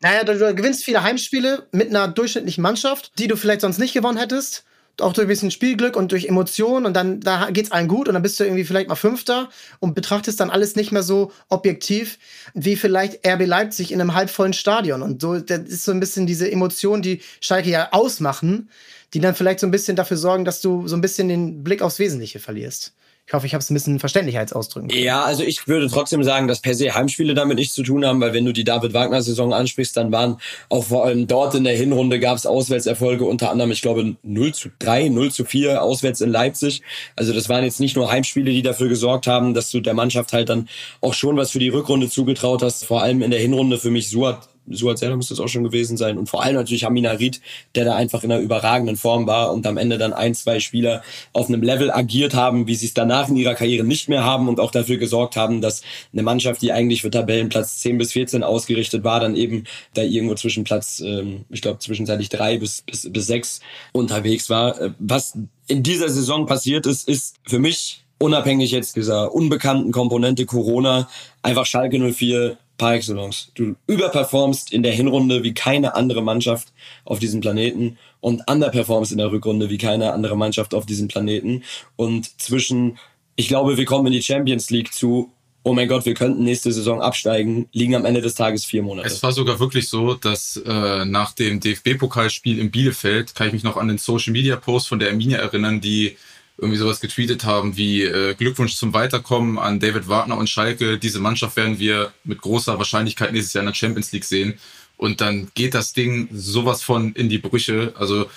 Naja, 0.00 0.22
du, 0.24 0.54
gewinnst 0.54 0.84
viele 0.84 1.02
Heimspiele 1.02 1.66
mit 1.72 1.88
einer 1.88 2.08
durchschnittlichen 2.08 2.62
Mannschaft, 2.62 3.12
die 3.18 3.26
du 3.26 3.36
vielleicht 3.36 3.62
sonst 3.62 3.78
nicht 3.78 3.94
gewonnen 3.94 4.18
hättest. 4.18 4.64
Auch 5.00 5.12
durch 5.12 5.26
ein 5.26 5.28
bisschen 5.28 5.52
Spielglück 5.52 5.94
und 5.94 6.10
durch 6.10 6.26
Emotionen 6.26 6.84
und 6.84 6.94
dann 6.94 7.20
da 7.20 7.50
geht's 7.50 7.70
allen 7.70 7.86
gut 7.86 8.08
und 8.08 8.14
dann 8.14 8.22
bist 8.22 8.40
du 8.40 8.44
irgendwie 8.44 8.64
vielleicht 8.64 8.88
mal 8.88 8.96
Fünfter 8.96 9.48
und 9.78 9.94
betrachtest 9.94 10.40
dann 10.40 10.50
alles 10.50 10.74
nicht 10.74 10.90
mehr 10.90 11.04
so 11.04 11.30
objektiv 11.48 12.18
wie 12.54 12.74
vielleicht 12.74 13.24
RB 13.24 13.46
Leipzig 13.46 13.92
in 13.92 14.00
einem 14.00 14.14
halbvollen 14.14 14.54
Stadion. 14.54 15.02
Und 15.02 15.22
so, 15.22 15.38
das 15.38 15.60
ist 15.60 15.84
so 15.84 15.92
ein 15.92 16.00
bisschen 16.00 16.26
diese 16.26 16.50
Emotionen, 16.50 17.02
die 17.02 17.20
Schalke 17.40 17.70
ja 17.70 17.92
ausmachen, 17.92 18.70
die 19.14 19.20
dann 19.20 19.36
vielleicht 19.36 19.60
so 19.60 19.68
ein 19.68 19.72
bisschen 19.72 19.94
dafür 19.94 20.16
sorgen, 20.16 20.44
dass 20.44 20.60
du 20.60 20.88
so 20.88 20.96
ein 20.96 21.00
bisschen 21.00 21.28
den 21.28 21.62
Blick 21.62 21.80
aufs 21.80 22.00
Wesentliche 22.00 22.40
verlierst. 22.40 22.92
Ich 23.28 23.34
hoffe, 23.34 23.46
ich 23.46 23.52
habe 23.52 23.60
es 23.60 23.68
ein 23.68 23.74
bisschen 23.74 23.98
verständlicher 23.98 24.38
als 24.38 24.54
ausdrücken. 24.54 24.88
Ja, 24.88 25.22
also 25.22 25.42
ich 25.42 25.68
würde 25.68 25.86
trotzdem 25.90 26.24
sagen, 26.24 26.48
dass 26.48 26.60
per 26.60 26.74
se 26.74 26.94
Heimspiele 26.94 27.34
damit 27.34 27.58
nichts 27.58 27.74
zu 27.74 27.82
tun 27.82 28.06
haben, 28.06 28.22
weil 28.22 28.32
wenn 28.32 28.46
du 28.46 28.54
die 28.54 28.64
David 28.64 28.94
Wagner 28.94 29.20
Saison 29.20 29.52
ansprichst, 29.52 29.94
dann 29.98 30.10
waren 30.10 30.38
auch 30.70 30.84
vor 30.84 31.04
allem 31.04 31.26
dort 31.26 31.54
in 31.54 31.64
der 31.64 31.76
Hinrunde 31.76 32.20
gab 32.20 32.38
es 32.38 32.46
Auswärtserfolge, 32.46 33.26
unter 33.26 33.50
anderem, 33.50 33.70
ich 33.70 33.82
glaube, 33.82 34.16
0 34.22 34.54
zu 34.54 34.70
3, 34.78 35.10
0 35.10 35.30
zu 35.30 35.44
4 35.44 35.82
auswärts 35.82 36.22
in 36.22 36.30
Leipzig. 36.30 36.80
Also 37.16 37.34
das 37.34 37.50
waren 37.50 37.64
jetzt 37.64 37.80
nicht 37.80 37.96
nur 37.96 38.10
Heimspiele, 38.10 38.50
die 38.50 38.62
dafür 38.62 38.88
gesorgt 38.88 39.26
haben, 39.26 39.52
dass 39.52 39.70
du 39.70 39.80
der 39.80 39.92
Mannschaft 39.92 40.32
halt 40.32 40.48
dann 40.48 40.66
auch 41.02 41.12
schon 41.12 41.36
was 41.36 41.50
für 41.50 41.58
die 41.58 41.68
Rückrunde 41.68 42.08
zugetraut 42.08 42.62
hast. 42.62 42.86
Vor 42.86 43.02
allem 43.02 43.20
in 43.20 43.30
der 43.30 43.40
Hinrunde 43.40 43.76
für 43.76 43.90
mich 43.90 44.08
Suat 44.08 44.48
Suat 44.70 44.98
Serdar 44.98 45.16
müsste 45.16 45.34
es 45.34 45.40
auch 45.40 45.48
schon 45.48 45.64
gewesen 45.64 45.96
sein. 45.96 46.18
Und 46.18 46.28
vor 46.28 46.42
allem 46.42 46.56
natürlich 46.56 46.86
Amina 46.86 47.12
Ried, 47.12 47.40
der 47.74 47.84
da 47.84 47.96
einfach 47.96 48.24
in 48.24 48.32
einer 48.32 48.40
überragenden 48.40 48.96
Form 48.96 49.26
war 49.26 49.52
und 49.52 49.66
am 49.66 49.76
Ende 49.76 49.98
dann 49.98 50.12
ein, 50.12 50.34
zwei 50.34 50.60
Spieler 50.60 51.02
auf 51.32 51.48
einem 51.48 51.62
Level 51.62 51.90
agiert 51.90 52.34
haben, 52.34 52.66
wie 52.66 52.74
sie 52.74 52.86
es 52.86 52.94
danach 52.94 53.28
in 53.28 53.36
ihrer 53.36 53.54
Karriere 53.54 53.84
nicht 53.84 54.08
mehr 54.08 54.24
haben 54.24 54.48
und 54.48 54.60
auch 54.60 54.70
dafür 54.70 54.96
gesorgt 54.96 55.36
haben, 55.36 55.60
dass 55.60 55.82
eine 56.12 56.22
Mannschaft, 56.22 56.62
die 56.62 56.72
eigentlich 56.72 57.02
für 57.02 57.10
Tabellenplatz 57.10 57.78
10 57.78 57.98
bis 57.98 58.12
14 58.12 58.42
ausgerichtet 58.42 59.04
war, 59.04 59.20
dann 59.20 59.36
eben 59.36 59.64
da 59.94 60.02
irgendwo 60.02 60.34
zwischen 60.34 60.64
Platz, 60.64 61.00
ähm, 61.04 61.44
ich 61.50 61.62
glaube, 61.62 61.78
zwischenzeitlich 61.78 62.28
drei 62.28 62.58
bis, 62.58 62.82
bis, 62.82 63.10
bis 63.12 63.26
sechs 63.26 63.60
unterwegs 63.92 64.50
war. 64.50 64.80
Äh, 64.80 64.90
was 64.98 65.36
in 65.66 65.82
dieser 65.82 66.08
Saison 66.08 66.46
passiert 66.46 66.86
ist, 66.86 67.08
ist 67.08 67.36
für 67.46 67.58
mich 67.58 68.04
unabhängig 68.18 68.70
jetzt 68.70 68.96
dieser 68.96 69.32
unbekannten 69.32 69.92
Komponente 69.92 70.44
Corona 70.46 71.08
einfach 71.42 71.66
Schalke 71.66 71.98
04 71.98 72.58
par 72.78 72.94
excellence. 72.94 73.50
Du 73.54 73.74
überperformst 73.86 74.72
in 74.72 74.82
der 74.82 74.92
Hinrunde 74.92 75.42
wie 75.42 75.52
keine 75.52 75.94
andere 75.94 76.22
Mannschaft 76.22 76.72
auf 77.04 77.18
diesem 77.18 77.40
Planeten 77.40 77.98
und 78.20 78.42
underperformst 78.48 79.12
in 79.12 79.18
der 79.18 79.30
Rückrunde 79.30 79.68
wie 79.68 79.78
keine 79.78 80.12
andere 80.12 80.36
Mannschaft 80.36 80.74
auf 80.74 80.86
diesem 80.86 81.08
Planeten. 81.08 81.64
Und 81.96 82.40
zwischen, 82.40 82.98
ich 83.36 83.48
glaube, 83.48 83.76
wir 83.76 83.84
kommen 83.84 84.06
in 84.06 84.12
die 84.12 84.22
Champions 84.22 84.70
League 84.70 84.94
zu, 84.94 85.32
oh 85.64 85.74
mein 85.74 85.88
Gott, 85.88 86.06
wir 86.06 86.14
könnten 86.14 86.44
nächste 86.44 86.72
Saison 86.72 87.02
absteigen, 87.02 87.68
liegen 87.72 87.94
am 87.94 88.04
Ende 88.04 88.22
des 88.22 88.34
Tages 88.34 88.64
vier 88.64 88.82
Monate. 88.82 89.08
Es 89.08 89.22
war 89.22 89.32
sogar 89.32 89.58
wirklich 89.60 89.88
so, 89.88 90.14
dass 90.14 90.56
äh, 90.56 91.04
nach 91.04 91.32
dem 91.32 91.60
DFB-Pokalspiel 91.60 92.58
in 92.58 92.70
Bielefeld, 92.70 93.34
kann 93.34 93.48
ich 93.48 93.52
mich 93.52 93.64
noch 93.64 93.76
an 93.76 93.88
den 93.88 93.98
Social-Media-Post 93.98 94.88
von 94.88 94.98
der 94.98 95.10
Arminia 95.10 95.38
erinnern, 95.38 95.80
die 95.80 96.16
irgendwie 96.58 96.78
sowas 96.78 97.00
getweetet 97.00 97.44
haben 97.44 97.76
wie 97.76 98.02
äh, 98.02 98.34
Glückwunsch 98.34 98.74
zum 98.74 98.92
Weiterkommen 98.92 99.58
an 99.58 99.78
David 99.78 100.08
Wagner 100.08 100.36
und 100.36 100.50
Schalke. 100.50 100.98
Diese 100.98 101.20
Mannschaft 101.20 101.56
werden 101.56 101.78
wir 101.78 102.12
mit 102.24 102.40
großer 102.40 102.78
Wahrscheinlichkeit 102.78 103.32
nächstes 103.32 103.54
Jahr 103.54 103.62
in 103.62 103.68
der 103.68 103.74
Champions 103.74 104.12
League 104.12 104.24
sehen. 104.24 104.58
Und 104.96 105.20
dann 105.20 105.48
geht 105.54 105.74
das 105.74 105.92
Ding 105.92 106.28
sowas 106.32 106.82
von 106.82 107.12
in 107.12 107.28
die 107.28 107.38
Brüche. 107.38 107.94
Also 107.96 108.28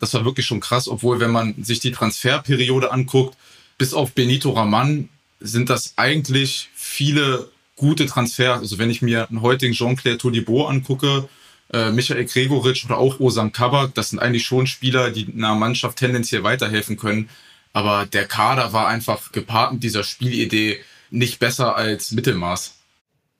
das 0.00 0.12
war 0.14 0.24
wirklich 0.24 0.46
schon 0.46 0.58
krass, 0.60 0.88
obwohl 0.88 1.20
wenn 1.20 1.30
man 1.30 1.62
sich 1.62 1.78
die 1.78 1.92
Transferperiode 1.92 2.90
anguckt, 2.90 3.36
bis 3.78 3.94
auf 3.94 4.12
Benito 4.12 4.50
Raman 4.50 5.08
sind 5.38 5.70
das 5.70 5.94
eigentlich 5.96 6.68
viele 6.74 7.48
gute 7.76 8.06
Transfers. 8.06 8.60
Also 8.60 8.78
wenn 8.78 8.90
ich 8.90 9.00
mir 9.00 9.28
einen 9.28 9.42
heutigen 9.42 9.74
Jean-Claire 9.74 10.18
Todibo 10.18 10.66
angucke, 10.66 11.28
äh, 11.72 11.92
Michael 11.92 12.24
Gregoritsch 12.24 12.84
oder 12.84 12.98
auch 12.98 13.20
Osan 13.20 13.52
Kabak, 13.52 13.94
das 13.94 14.10
sind 14.10 14.18
eigentlich 14.18 14.44
schon 14.44 14.66
Spieler, 14.66 15.10
die 15.10 15.32
einer 15.32 15.54
Mannschaft 15.54 15.98
tendenziell 15.98 16.42
weiterhelfen 16.42 16.96
können. 16.96 17.28
Aber 17.72 18.06
der 18.06 18.26
Kader 18.26 18.72
war 18.72 18.88
einfach 18.88 19.32
gepaart 19.32 19.74
mit 19.74 19.82
dieser 19.82 20.04
Spielidee 20.04 20.80
nicht 21.10 21.38
besser 21.38 21.76
als 21.76 22.10
Mittelmaß. 22.12 22.72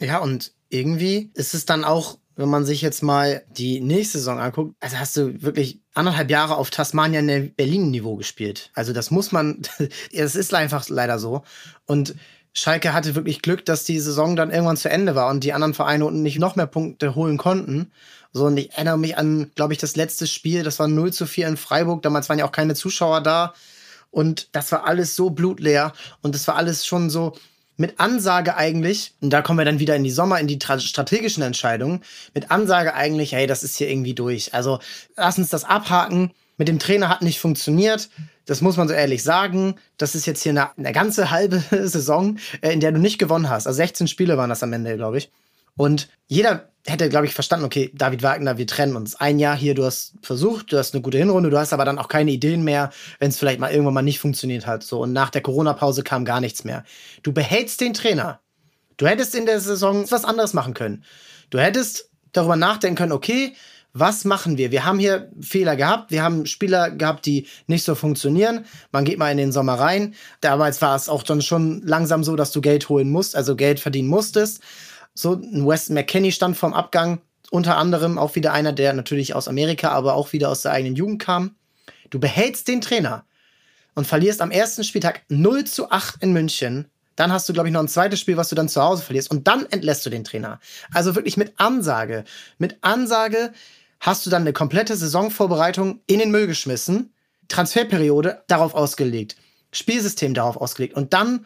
Ja, 0.00 0.18
und 0.18 0.52
irgendwie 0.68 1.30
ist 1.34 1.54
es 1.54 1.66
dann 1.66 1.84
auch, 1.84 2.18
wenn 2.36 2.48
man 2.48 2.64
sich 2.64 2.80
jetzt 2.80 3.02
mal 3.02 3.42
die 3.50 3.80
nächste 3.80 4.18
Saison 4.18 4.38
anguckt, 4.38 4.74
also 4.80 4.98
hast 4.98 5.16
du 5.16 5.42
wirklich 5.42 5.80
anderthalb 5.94 6.30
Jahre 6.30 6.56
auf 6.56 6.70
Tasmania 6.70 7.20
in 7.20 7.54
Berlin-Niveau 7.54 8.16
gespielt. 8.16 8.70
Also 8.74 8.92
das 8.92 9.10
muss 9.10 9.32
man, 9.32 9.62
es 10.12 10.36
ist 10.36 10.54
einfach 10.54 10.88
leider 10.88 11.18
so. 11.18 11.42
Und 11.86 12.14
Schalke 12.52 12.92
hatte 12.92 13.14
wirklich 13.14 13.42
Glück, 13.42 13.64
dass 13.64 13.84
die 13.84 14.00
Saison 14.00 14.36
dann 14.36 14.50
irgendwann 14.50 14.76
zu 14.76 14.90
Ende 14.90 15.14
war 15.14 15.28
und 15.30 15.44
die 15.44 15.52
anderen 15.52 15.74
Vereine 15.74 16.06
unten 16.06 16.22
nicht 16.22 16.38
noch 16.38 16.56
mehr 16.56 16.66
Punkte 16.66 17.14
holen 17.14 17.36
konnten. 17.36 17.92
So, 18.32 18.46
und 18.46 18.56
ich 18.56 18.72
erinnere 18.72 18.98
mich 18.98 19.18
an, 19.18 19.50
glaube 19.54 19.72
ich, 19.72 19.78
das 19.78 19.96
letzte 19.96 20.26
Spiel, 20.26 20.62
das 20.62 20.78
war 20.78 20.88
0 20.88 21.12
zu 21.12 21.26
4 21.26 21.48
in 21.48 21.56
Freiburg. 21.56 22.02
Damals 22.02 22.28
waren 22.28 22.38
ja 22.38 22.44
auch 22.44 22.52
keine 22.52 22.74
Zuschauer 22.74 23.20
da. 23.20 23.54
Und 24.10 24.48
das 24.52 24.72
war 24.72 24.86
alles 24.86 25.16
so 25.16 25.30
blutleer 25.30 25.92
und 26.22 26.34
das 26.34 26.46
war 26.48 26.56
alles 26.56 26.84
schon 26.86 27.10
so 27.10 27.34
mit 27.80 27.98
Ansage 27.98 28.56
eigentlich, 28.56 29.14
und 29.22 29.30
da 29.30 29.40
kommen 29.40 29.58
wir 29.58 29.64
dann 29.64 29.78
wieder 29.78 29.96
in 29.96 30.04
die 30.04 30.10
Sommer, 30.10 30.38
in 30.38 30.46
die 30.46 30.58
strategischen 30.60 31.42
Entscheidungen, 31.42 32.02
mit 32.34 32.50
Ansage 32.50 32.92
eigentlich, 32.92 33.32
hey, 33.32 33.46
das 33.46 33.62
ist 33.62 33.76
hier 33.76 33.88
irgendwie 33.88 34.12
durch. 34.12 34.52
Also 34.52 34.80
lass 35.16 35.38
uns 35.38 35.48
das 35.48 35.64
abhaken. 35.64 36.32
Mit 36.58 36.68
dem 36.68 36.78
Trainer 36.78 37.08
hat 37.08 37.22
nicht 37.22 37.40
funktioniert. 37.40 38.10
Das 38.44 38.60
muss 38.60 38.76
man 38.76 38.86
so 38.86 38.92
ehrlich 38.92 39.22
sagen. 39.22 39.76
Das 39.96 40.14
ist 40.14 40.26
jetzt 40.26 40.42
hier 40.42 40.50
eine, 40.50 40.76
eine 40.76 40.92
ganze 40.92 41.30
halbe 41.30 41.58
Saison, 41.70 42.38
äh, 42.60 42.70
in 42.70 42.80
der 42.80 42.92
du 42.92 42.98
nicht 42.98 43.18
gewonnen 43.18 43.48
hast. 43.48 43.66
Also 43.66 43.78
16 43.78 44.08
Spiele 44.08 44.36
waren 44.36 44.50
das 44.50 44.62
am 44.62 44.74
Ende, 44.74 44.96
glaube 44.96 45.16
ich. 45.16 45.30
Und 45.76 46.08
jeder 46.26 46.70
hätte, 46.86 47.08
glaube 47.08 47.26
ich, 47.26 47.34
verstanden, 47.34 47.66
okay, 47.66 47.90
David 47.94 48.22
Wagner, 48.22 48.58
wir 48.58 48.66
trennen 48.66 48.96
uns. 48.96 49.14
Ein 49.16 49.38
Jahr 49.38 49.56
hier, 49.56 49.74
du 49.74 49.84
hast 49.84 50.14
versucht, 50.22 50.72
du 50.72 50.78
hast 50.78 50.94
eine 50.94 51.02
gute 51.02 51.18
Hinrunde, 51.18 51.50
du 51.50 51.58
hast 51.58 51.72
aber 51.72 51.84
dann 51.84 51.98
auch 51.98 52.08
keine 52.08 52.30
Ideen 52.30 52.64
mehr, 52.64 52.90
wenn 53.18 53.28
es 53.28 53.38
vielleicht 53.38 53.60
mal 53.60 53.70
irgendwann 53.70 53.94
mal 53.94 54.02
nicht 54.02 54.18
funktioniert 54.18 54.66
hat. 54.66 54.82
So, 54.82 55.02
und 55.02 55.12
nach 55.12 55.30
der 55.30 55.42
Corona-Pause 55.42 56.02
kam 56.02 56.24
gar 56.24 56.40
nichts 56.40 56.64
mehr. 56.64 56.84
Du 57.22 57.32
behältst 57.32 57.80
den 57.80 57.94
Trainer. 57.94 58.40
Du 58.96 59.06
hättest 59.06 59.34
in 59.34 59.46
der 59.46 59.60
Saison 59.60 60.10
was 60.10 60.24
anderes 60.24 60.52
machen 60.52 60.74
können. 60.74 61.04
Du 61.50 61.58
hättest 61.58 62.10
darüber 62.32 62.56
nachdenken 62.56 62.96
können, 62.96 63.12
okay, 63.12 63.54
was 63.92 64.24
machen 64.24 64.56
wir? 64.56 64.70
Wir 64.70 64.84
haben 64.84 65.00
hier 65.00 65.30
Fehler 65.40 65.74
gehabt. 65.74 66.12
Wir 66.12 66.22
haben 66.22 66.46
Spieler 66.46 66.90
gehabt, 66.90 67.26
die 67.26 67.48
nicht 67.66 67.84
so 67.84 67.96
funktionieren. 67.96 68.64
Man 68.92 69.04
geht 69.04 69.18
mal 69.18 69.32
in 69.32 69.36
den 69.36 69.52
Sommer 69.52 69.74
rein. 69.74 70.14
Damals 70.40 70.80
war 70.80 70.94
es 70.94 71.08
auch 71.08 71.24
dann 71.24 71.42
schon 71.42 71.82
langsam 71.82 72.22
so, 72.22 72.36
dass 72.36 72.52
du 72.52 72.60
Geld 72.60 72.88
holen 72.88 73.10
musst, 73.10 73.34
also 73.34 73.56
Geld 73.56 73.80
verdienen 73.80 74.08
musstest. 74.08 74.60
So, 75.14 75.34
ein 75.34 75.66
Weston 75.66 75.94
McKenney 75.94 76.32
stand 76.32 76.56
vorm 76.56 76.72
Abgang, 76.72 77.20
unter 77.50 77.76
anderem 77.76 78.16
auch 78.16 78.36
wieder 78.36 78.52
einer, 78.52 78.72
der 78.72 78.92
natürlich 78.92 79.34
aus 79.34 79.48
Amerika, 79.48 79.90
aber 79.90 80.14
auch 80.14 80.32
wieder 80.32 80.48
aus 80.50 80.62
der 80.62 80.72
eigenen 80.72 80.96
Jugend 80.96 81.20
kam. 81.20 81.56
Du 82.10 82.18
behältst 82.18 82.68
den 82.68 82.80
Trainer 82.80 83.24
und 83.94 84.06
verlierst 84.06 84.40
am 84.40 84.50
ersten 84.50 84.84
Spieltag 84.84 85.22
0 85.28 85.64
zu 85.64 85.90
8 85.90 86.22
in 86.22 86.32
München 86.32 86.86
Dann 87.16 87.32
hast 87.32 87.48
du, 87.48 87.52
glaube 87.52 87.68
ich, 87.68 87.72
noch 87.72 87.80
ein 87.80 87.88
zweites 87.88 88.20
Spiel, 88.20 88.36
was 88.36 88.48
du 88.48 88.54
dann 88.54 88.68
zu 88.68 88.80
Hause 88.80 89.02
verlierst. 89.02 89.30
Und 89.30 89.46
dann 89.46 89.66
entlässt 89.66 90.06
du 90.06 90.10
den 90.10 90.24
Trainer. 90.24 90.58
Also 90.94 91.14
wirklich 91.16 91.36
mit 91.36 91.52
Ansage. 91.58 92.24
Mit 92.56 92.78
Ansage 92.80 93.52
hast 93.98 94.24
du 94.24 94.30
dann 94.30 94.42
eine 94.42 94.54
komplette 94.54 94.96
Saisonvorbereitung 94.96 96.00
in 96.06 96.18
den 96.20 96.30
Müll 96.30 96.46
geschmissen. 96.46 97.12
Transferperiode 97.48 98.42
darauf 98.46 98.74
ausgelegt. 98.74 99.36
Spielsystem 99.72 100.32
darauf 100.32 100.56
ausgelegt. 100.56 100.94
Und 100.94 101.12
dann, 101.12 101.44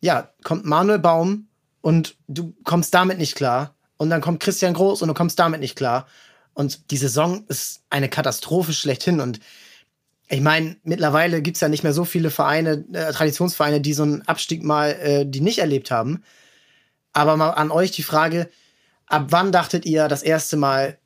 ja, 0.00 0.32
kommt 0.42 0.64
Manuel 0.64 0.98
Baum 0.98 1.46
und 1.80 2.16
du 2.28 2.54
kommst 2.64 2.94
damit 2.94 3.18
nicht 3.18 3.34
klar. 3.34 3.74
Und 3.96 4.10
dann 4.10 4.20
kommt 4.20 4.40
Christian 4.40 4.74
Groß 4.74 5.02
und 5.02 5.08
du 5.08 5.14
kommst 5.14 5.38
damit 5.38 5.60
nicht 5.60 5.76
klar. 5.76 6.06
Und 6.54 6.90
die 6.90 6.96
Saison 6.96 7.44
ist 7.48 7.82
eine 7.90 8.08
Katastrophe 8.08 8.72
schlechthin. 8.72 9.20
Und 9.20 9.40
ich 10.28 10.40
meine, 10.40 10.76
mittlerweile 10.84 11.42
gibt's 11.42 11.60
ja 11.60 11.68
nicht 11.68 11.82
mehr 11.82 11.92
so 11.92 12.04
viele 12.04 12.30
Vereine, 12.30 12.84
äh, 12.92 13.12
Traditionsvereine, 13.12 13.80
die 13.80 13.92
so 13.92 14.02
einen 14.02 14.22
Abstieg 14.22 14.62
mal, 14.62 14.92
äh, 14.92 15.26
die 15.26 15.40
nicht 15.40 15.58
erlebt 15.58 15.90
haben. 15.90 16.22
Aber 17.12 17.36
mal 17.36 17.50
an 17.50 17.70
euch 17.70 17.90
die 17.90 18.02
Frage, 18.02 18.48
ab 19.06 19.26
wann 19.30 19.52
dachtet 19.52 19.84
ihr 19.84 20.08
das 20.08 20.22
erste 20.22 20.56
Mal, 20.56 20.98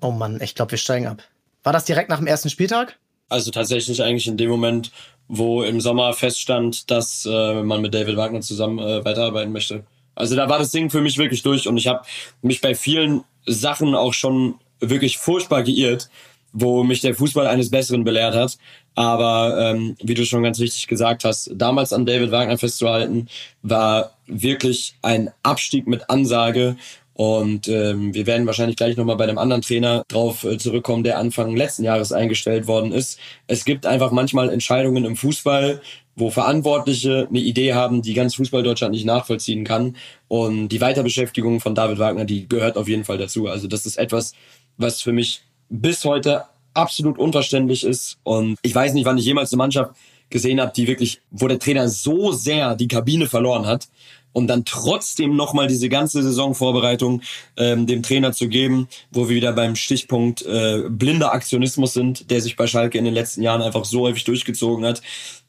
oh 0.00 0.10
Mann, 0.10 0.40
ich 0.42 0.54
glaube, 0.54 0.72
wir 0.72 0.78
steigen 0.78 1.06
ab? 1.06 1.22
War 1.62 1.72
das 1.72 1.84
direkt 1.84 2.10
nach 2.10 2.18
dem 2.18 2.26
ersten 2.26 2.50
Spieltag? 2.50 2.98
Also 3.28 3.50
tatsächlich 3.50 4.02
eigentlich 4.02 4.26
in 4.26 4.36
dem 4.36 4.50
Moment, 4.50 4.90
wo 5.28 5.62
im 5.62 5.80
Sommer 5.80 6.12
feststand, 6.12 6.90
dass 6.90 7.26
äh, 7.30 7.62
man 7.62 7.80
mit 7.80 7.94
David 7.94 8.16
Wagner 8.16 8.40
zusammen 8.40 8.78
äh, 8.78 9.04
weiterarbeiten 9.04 9.52
möchte. 9.52 9.84
Also 10.14 10.36
da 10.36 10.48
war 10.48 10.58
das 10.58 10.70
Ding 10.70 10.90
für 10.90 11.00
mich 11.00 11.18
wirklich 11.18 11.42
durch 11.42 11.66
und 11.68 11.76
ich 11.76 11.86
habe 11.86 12.02
mich 12.42 12.60
bei 12.60 12.74
vielen 12.74 13.24
Sachen 13.46 13.94
auch 13.94 14.14
schon 14.14 14.54
wirklich 14.80 15.18
furchtbar 15.18 15.62
geirrt 15.62 16.08
wo 16.52 16.84
mich 16.84 17.00
der 17.00 17.14
Fußball 17.14 17.46
eines 17.46 17.70
Besseren 17.70 18.04
belehrt 18.04 18.34
hat. 18.34 18.58
Aber 18.94 19.56
ähm, 19.58 19.96
wie 20.02 20.14
du 20.14 20.26
schon 20.26 20.42
ganz 20.42 20.60
richtig 20.60 20.86
gesagt 20.86 21.24
hast, 21.24 21.50
damals 21.54 21.92
an 21.92 22.04
David 22.04 22.30
Wagner 22.30 22.58
festzuhalten, 22.58 23.28
war 23.62 24.12
wirklich 24.26 24.94
ein 25.00 25.30
Abstieg 25.42 25.86
mit 25.86 26.10
Ansage. 26.10 26.76
Und 27.14 27.68
ähm, 27.68 28.14
wir 28.14 28.26
werden 28.26 28.46
wahrscheinlich 28.46 28.76
gleich 28.76 28.96
nochmal 28.96 29.16
bei 29.16 29.24
einem 29.24 29.38
anderen 29.38 29.62
Trainer 29.62 30.04
drauf 30.08 30.44
äh, 30.44 30.56
zurückkommen, 30.56 31.04
der 31.04 31.18
Anfang 31.18 31.54
letzten 31.54 31.84
Jahres 31.84 32.12
eingestellt 32.12 32.66
worden 32.66 32.92
ist. 32.92 33.18
Es 33.46 33.64
gibt 33.64 33.84
einfach 33.84 34.12
manchmal 34.12 34.48
Entscheidungen 34.48 35.04
im 35.04 35.16
Fußball, 35.16 35.82
wo 36.16 36.30
Verantwortliche 36.30 37.26
eine 37.28 37.40
Idee 37.40 37.74
haben, 37.74 38.02
die 38.02 38.14
ganz 38.14 38.34
Fußball 38.36 38.62
Deutschland 38.62 38.92
nicht 38.92 39.04
nachvollziehen 39.04 39.64
kann. 39.64 39.96
Und 40.28 40.68
die 40.68 40.80
Weiterbeschäftigung 40.80 41.60
von 41.60 41.74
David 41.74 41.98
Wagner, 41.98 42.24
die 42.24 42.48
gehört 42.48 42.76
auf 42.76 42.88
jeden 42.88 43.04
Fall 43.04 43.18
dazu. 43.18 43.46
Also 43.46 43.68
das 43.68 43.84
ist 43.84 43.98
etwas, 43.98 44.32
was 44.78 45.02
für 45.02 45.12
mich 45.12 45.42
bis 45.68 46.04
heute 46.04 46.44
absolut 46.74 47.18
unverständlich 47.18 47.84
ist. 47.84 48.18
Und 48.22 48.58
ich 48.62 48.74
weiß 48.74 48.94
nicht, 48.94 49.04
wann 49.04 49.18
ich 49.18 49.24
jemals 49.24 49.52
eine 49.52 49.58
Mannschaft 49.58 49.92
gesehen 50.30 50.60
habe, 50.60 50.72
die 50.74 50.86
wirklich, 50.86 51.20
wo 51.30 51.46
der 51.46 51.58
Trainer 51.58 51.88
so 51.88 52.32
sehr 52.32 52.74
die 52.74 52.88
Kabine 52.88 53.26
verloren 53.26 53.66
hat 53.66 53.88
und 54.32 54.46
dann 54.46 54.64
trotzdem 54.64 55.36
nochmal 55.36 55.66
diese 55.66 55.88
ganze 55.88 56.22
Saisonvorbereitung 56.22 57.22
ähm, 57.56 57.86
dem 57.86 58.02
Trainer 58.02 58.32
zu 58.32 58.48
geben, 58.48 58.88
wo 59.10 59.28
wir 59.28 59.36
wieder 59.36 59.52
beim 59.52 59.76
Stichpunkt 59.76 60.42
äh, 60.42 60.84
blinder 60.88 61.32
Aktionismus 61.32 61.92
sind, 61.92 62.30
der 62.30 62.40
sich 62.40 62.56
bei 62.56 62.66
Schalke 62.66 62.98
in 62.98 63.04
den 63.04 63.14
letzten 63.14 63.42
Jahren 63.42 63.62
einfach 63.62 63.84
so 63.84 64.02
häufig 64.02 64.24
durchgezogen 64.24 64.84
hat. 64.84 65.02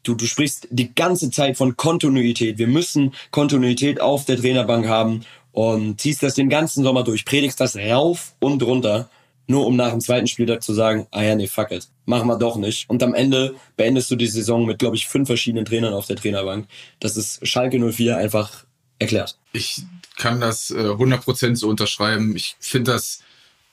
Du, 0.04 0.16
du 0.16 0.26
sprichst 0.26 0.68
die 0.70 0.94
ganze 0.94 1.32
Zeit 1.32 1.58
von 1.58 1.78
Kontinuität. 1.78 2.58
Wir 2.58 2.68
müssen 2.68 3.14
Kontinuität 3.32 4.02
auf 4.02 4.26
der 4.26 4.38
Trainerbank 4.38 4.88
haben 4.88 5.22
und 5.54 6.02
ziehst 6.02 6.24
das 6.24 6.34
den 6.34 6.50
ganzen 6.50 6.84
Sommer 6.84 7.04
durch, 7.04 7.26
predigst 7.26 7.60
das 7.60 7.78
rauf 7.78 8.36
und 8.40 8.62
runter 8.64 9.10
nur 9.48 9.66
um 9.68 9.76
nach 9.76 9.92
dem 9.92 10.00
zweiten 10.00 10.28
Spieltag 10.28 10.64
zu 10.64 10.74
sagen, 10.74 11.08
ah 11.12 11.22
ja, 11.22 11.36
nee, 11.36 11.48
fuck 11.48 11.72
it, 11.72 11.90
machen 12.06 12.28
wir 12.28 12.38
doch 12.38 12.56
nicht. 12.56 12.90
Und 12.90 13.04
am 13.04 13.14
Ende 13.14 13.56
beendest 13.76 14.10
du 14.10 14.16
die 14.16 14.28
Saison 14.28 14.66
mit, 14.66 14.80
glaube 14.80 14.96
ich, 14.96 15.08
fünf 15.08 15.28
verschiedenen 15.28 15.66
Trainern 15.66 15.94
auf 15.94 16.08
der 16.08 16.16
Trainerbank. 16.16 16.68
Das 17.00 17.18
ist 17.18 17.46
Schalke 17.46 17.80
04 17.80 18.18
einfach 18.18 18.66
erklärt. 19.04 19.38
Ich 19.52 19.84
kann 20.18 20.42
das 20.42 20.72
äh, 20.72 20.76
100% 20.76 21.56
so 21.56 21.70
unterschreiben. 21.70 22.36
Ich 22.36 22.56
finde 22.60 22.92
das 22.92 23.22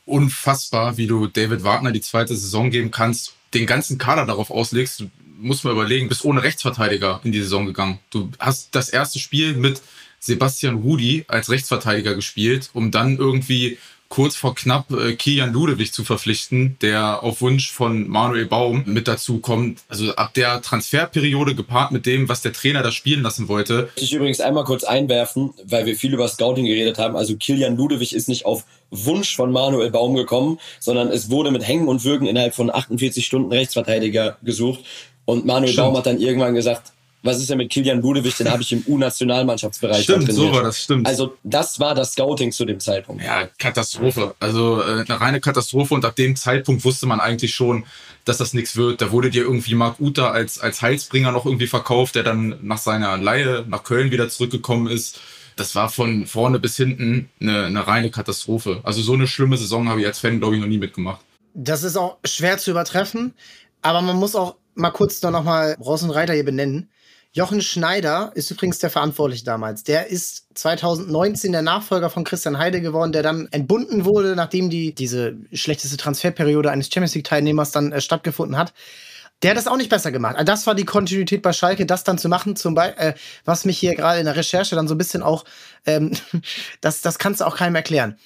unfassbar, 0.07 0.97
wie 0.97 1.07
du 1.07 1.27
David 1.27 1.65
Wagner 1.65 1.93
die 1.93 2.01
zweite 2.01 2.37
Saison 2.37 2.71
geben 2.71 2.91
kannst, 2.91 3.35
den 3.55 3.67
ganzen 3.67 3.99
Kader 3.99 4.27
darauf 4.27 4.51
auslegst. 4.51 5.01
Du 5.01 5.11
musst 5.39 5.65
mal 5.65 5.73
überlegen, 5.73 6.09
bist 6.09 6.25
ohne 6.25 6.43
Rechtsverteidiger 6.43 7.21
in 7.25 7.33
die 7.33 7.41
Saison 7.41 7.67
gegangen. 7.67 7.99
Du 8.11 8.31
hast 8.39 8.75
das 8.75 8.89
erste 8.89 9.19
Spiel 9.19 9.55
mit 9.55 9.81
Sebastian 10.19 10.77
Rudi 10.77 11.25
als 11.29 11.49
Rechtsverteidiger 11.49 12.15
gespielt, 12.15 12.71
um 12.75 12.91
dann 12.91 13.17
irgendwie 13.17 13.79
kurz 14.11 14.35
vor 14.37 14.55
knapp 14.55 14.91
äh, 14.91 15.15
Kilian 15.15 15.53
Ludewig 15.53 15.93
zu 15.93 16.05
verpflichten, 16.05 16.77
der 16.83 17.23
auf 17.23 17.41
Wunsch 17.41 17.71
von 17.71 18.09
Manuel 18.09 18.45
Baum 18.45 18.83
mit 18.85 19.09
dazu 19.09 19.39
kommt. 19.39 19.81
Also 19.89 20.15
ab 20.17 20.35
der 20.35 20.61
Transferperiode 20.61 21.55
gepaart 21.55 21.93
mit 21.93 22.07
dem, 22.07 22.29
was 22.29 22.43
der 22.43 22.53
Trainer 22.53 22.83
da 22.83 22.91
spielen 22.91 23.23
lassen 23.23 23.49
wollte. 23.49 23.89
Ich 23.95 24.13
übrigens 24.13 24.41
einmal 24.41 24.65
kurz 24.65 24.83
einwerfen, 24.83 25.55
weil 25.65 25.87
wir 25.87 25.97
viel 25.97 26.13
über 26.13 26.27
Scouting 26.27 26.67
geredet 26.67 26.99
haben. 26.99 27.17
Also 27.17 27.37
Kilian 27.37 27.77
Ludewig 27.77 28.13
ist 28.13 28.29
nicht 28.29 28.45
auf 28.45 28.65
Wunsch 28.91 29.37
von 29.37 29.53
Manuel 29.53 29.91
Baum 29.91 30.17
gekommen, 30.17 30.59
sondern 30.81 31.09
es 31.09 31.31
wurde 31.31 31.53
mit 31.53 31.67
Hängen 31.67 31.87
und 31.87 32.05
Würgen 32.05 32.27
innerhalb 32.27 32.55
von 32.55 32.69
48 32.69 33.25
Stunden 33.25 33.53
Rechtsverteidiger 33.53 34.39
gesucht. 34.43 34.81
Und 35.25 35.47
Manuel 35.47 35.73
Stimmt. 35.73 35.87
Baum 35.87 35.97
hat 35.97 36.07
dann 36.07 36.21
irgendwann 36.21 36.55
gesagt, 36.55 36.93
was 37.23 37.39
ist 37.39 37.51
denn 37.51 37.59
mit 37.59 37.71
Kilian 37.71 38.01
Ludewig? 38.01 38.35
Den 38.37 38.51
habe 38.51 38.63
ich 38.63 38.73
im 38.73 38.83
U-Nationalmannschaftsbereich 38.87 40.05
Stimmt, 40.05 40.33
so 40.33 40.53
war 40.53 40.63
das, 40.63 40.83
stimmt. 40.83 41.07
Also 41.07 41.37
das 41.43 41.79
war 41.79 41.95
das 41.95 42.13
Scouting 42.13 42.53
zu 42.53 42.65
dem 42.65 42.81
Zeitpunkt. 42.81 43.23
Ja, 43.23 43.49
Katastrophe. 43.59 44.35
Also 44.41 44.83
äh, 44.83 45.05
eine 45.07 45.21
reine 45.21 45.41
Katastrophe 45.41 45.95
und 45.95 46.05
ab 46.05 46.17
dem 46.17 46.37
Zeitpunkt 46.37 46.85
wusste 46.85 47.07
man 47.07 47.21
eigentlich 47.21 47.55
schon, 47.55 47.85
dass 48.25 48.39
das 48.39 48.55
nichts 48.55 48.77
wird. 48.77 49.01
Da 49.03 49.13
wurde 49.13 49.31
dir 49.31 49.43
irgendwie 49.43 49.75
Marc 49.75 50.01
Uta 50.01 50.31
als, 50.31 50.59
als 50.59 50.83
Heilsbringer 50.83 51.33
noch 51.33 51.47
irgendwie 51.47 51.67
verkauft, 51.67 52.15
der 52.15 52.23
dann 52.23 52.59
nach 52.63 52.79
seiner 52.79 53.17
Leihe 53.17 53.65
nach 53.69 53.85
Köln 53.85 54.11
wieder 54.11 54.29
zurückgekommen 54.29 54.87
ist. 54.87 55.21
Das 55.57 55.75
war 55.75 55.91
von 55.91 56.27
vorne 56.27 56.59
bis 56.59 56.77
hinten 56.77 57.29
eine, 57.41 57.67
eine 57.67 57.87
reine 57.87 58.11
Katastrophe. 58.11 58.81
Also 58.83 59.03
so 59.03 59.13
eine 59.13 59.27
schlimme 59.27 59.57
Saison 59.57 59.89
habe 59.89 60.01
ich 60.01 60.07
als 60.07 60.19
Fan, 60.19 60.39
glaube 60.39 60.55
ich, 60.55 60.61
noch 60.61 60.69
nie 60.69 60.79
mitgemacht. 60.79 61.21
Das 61.53 61.83
ist 61.83 61.97
auch 61.97 62.19
schwer 62.25 62.59
zu 62.59 62.71
übertreffen, 62.71 63.35
aber 63.83 64.01
man 64.01 64.17
muss 64.17 64.37
auch 64.37 64.57
mal 64.75 64.91
kurz 64.91 65.21
noch 65.23 65.45
mal 65.45 65.77
Ross 65.81 66.03
und 66.03 66.11
Reiter 66.11 66.33
hier 66.33 66.45
benennen. 66.45 66.89
Jochen 67.33 67.63
Schneider 67.63 68.33
ist 68.35 68.51
übrigens 68.51 68.81
der 68.81 68.91
Verantwortliche 68.91 69.45
damals. 69.45 69.85
Der 69.85 70.09
ist 70.09 70.47
2019 70.55 71.53
der 71.53 71.63
Nachfolger 71.63 72.11
von 72.11 72.25
Christian 72.25 72.59
Heide 72.59 72.81
geworden, 72.81 73.13
der 73.13 73.23
dann 73.23 73.47
entbunden 73.53 74.05
wurde, 74.05 74.35
nachdem 74.35 74.69
die 74.69 74.93
diese 74.95 75.37
schlechteste 75.53 75.97
Transferperiode 75.97 76.73
eines 76.73 76.87
Champions 76.87 77.15
League 77.15 77.25
Teilnehmers 77.25 77.71
dann 77.71 77.93
äh, 77.93 78.01
stattgefunden 78.01 78.59
hat. 78.59 78.73
Der 79.43 79.51
hat 79.51 79.57
das 79.57 79.69
auch 79.69 79.77
nicht 79.77 79.91
besser 79.91 80.11
gemacht. 80.11 80.35
Also 80.35 80.45
das 80.45 80.67
war 80.67 80.75
die 80.75 80.85
Kontinuität 80.85 81.41
bei 81.41 81.53
Schalke, 81.53 81.87
das 81.87 82.03
dann 82.03 82.19
zu 82.19 82.29
machen, 82.29 82.57
zum 82.57 82.75
Beispiel, 82.75 83.11
äh, 83.11 83.15
was 83.45 83.65
mich 83.65 83.79
hier 83.79 83.95
gerade 83.95 84.19
in 84.19 84.27
der 84.27 84.37
Recherche 84.37 84.75
dann 84.75 84.89
so 84.89 84.97
ein 84.97 84.99
bisschen 84.99 85.23
auch, 85.23 85.45
ähm, 85.87 86.13
das, 86.81 87.01
das 87.01 87.21
kannst 87.21 87.41
du 87.41 87.45
auch 87.47 87.57
keinem 87.57 87.77
erklären. 87.77 88.19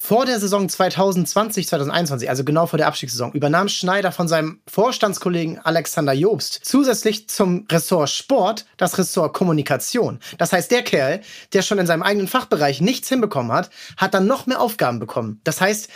Vor 0.00 0.24
der 0.24 0.38
Saison 0.38 0.68
2020, 0.68 1.66
2021, 1.66 2.30
also 2.30 2.44
genau 2.44 2.66
vor 2.66 2.76
der 2.76 2.86
Abstiegssaison, 2.86 3.32
übernahm 3.32 3.68
Schneider 3.68 4.12
von 4.12 4.28
seinem 4.28 4.60
Vorstandskollegen 4.68 5.58
Alexander 5.58 6.12
Jobst 6.12 6.60
zusätzlich 6.62 7.28
zum 7.28 7.66
Ressort 7.70 8.08
Sport 8.08 8.64
das 8.76 8.96
Ressort 8.96 9.34
Kommunikation. 9.34 10.20
Das 10.38 10.52
heißt, 10.52 10.70
der 10.70 10.82
Kerl, 10.82 11.20
der 11.52 11.62
schon 11.62 11.80
in 11.80 11.86
seinem 11.88 12.04
eigenen 12.04 12.28
Fachbereich 12.28 12.80
nichts 12.80 13.08
hinbekommen 13.08 13.50
hat, 13.50 13.70
hat 13.96 14.14
dann 14.14 14.28
noch 14.28 14.46
mehr 14.46 14.60
Aufgaben 14.60 15.00
bekommen. 15.00 15.40
Das 15.42 15.60
heißt, 15.60 15.88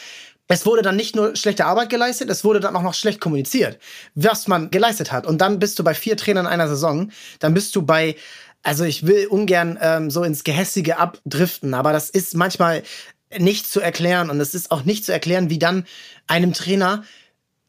es 0.49 0.67
wurde 0.67 0.83
dann 0.83 0.97
nicht 0.97 1.15
nur 1.15 1.37
schlechte 1.37 1.65
Arbeit 1.65 1.89
geleistet, 1.89 2.29
es 2.29 2.43
wurde 2.43 2.59
dann 2.59 2.75
auch 2.75 2.83
noch 2.83 2.95
schlecht 2.95 3.21
kommuniziert, 3.21 3.79
was 4.17 4.49
man 4.49 4.73
geleistet 4.73 5.13
hat. 5.13 5.29
Und 5.29 5.41
dann 5.41 5.61
bist 5.61 5.79
du 5.79 5.85
bei 5.85 5.95
vier 5.95 6.17
Trainern 6.17 6.49
einer 6.49 6.67
Saison, 6.67 7.13
dann 7.39 7.55
bist 7.55 7.77
du 7.77 7.83
bei 7.83 8.17
also 8.65 8.85
ich 8.85 9.07
will 9.07 9.27
ungern 9.27 9.77
ähm, 9.83 10.09
so 10.09 10.23
ins 10.23 10.45
Gehässige 10.45 10.99
abdriften, 10.99 11.75
aber 11.75 11.93
das 11.93 12.11
ist 12.11 12.37
manchmal 12.37 12.85
nicht 13.39 13.67
zu 13.67 13.81
erklären. 13.81 14.31
Und 14.31 14.41
es 14.41 14.55
ist 14.55 14.71
auch 14.71 14.85
nicht 14.85 15.05
zu 15.05 15.13
erklären, 15.13 15.51
wie 15.51 15.59
dann 15.59 15.85
einem 16.27 16.53
Trainer, 16.53 17.05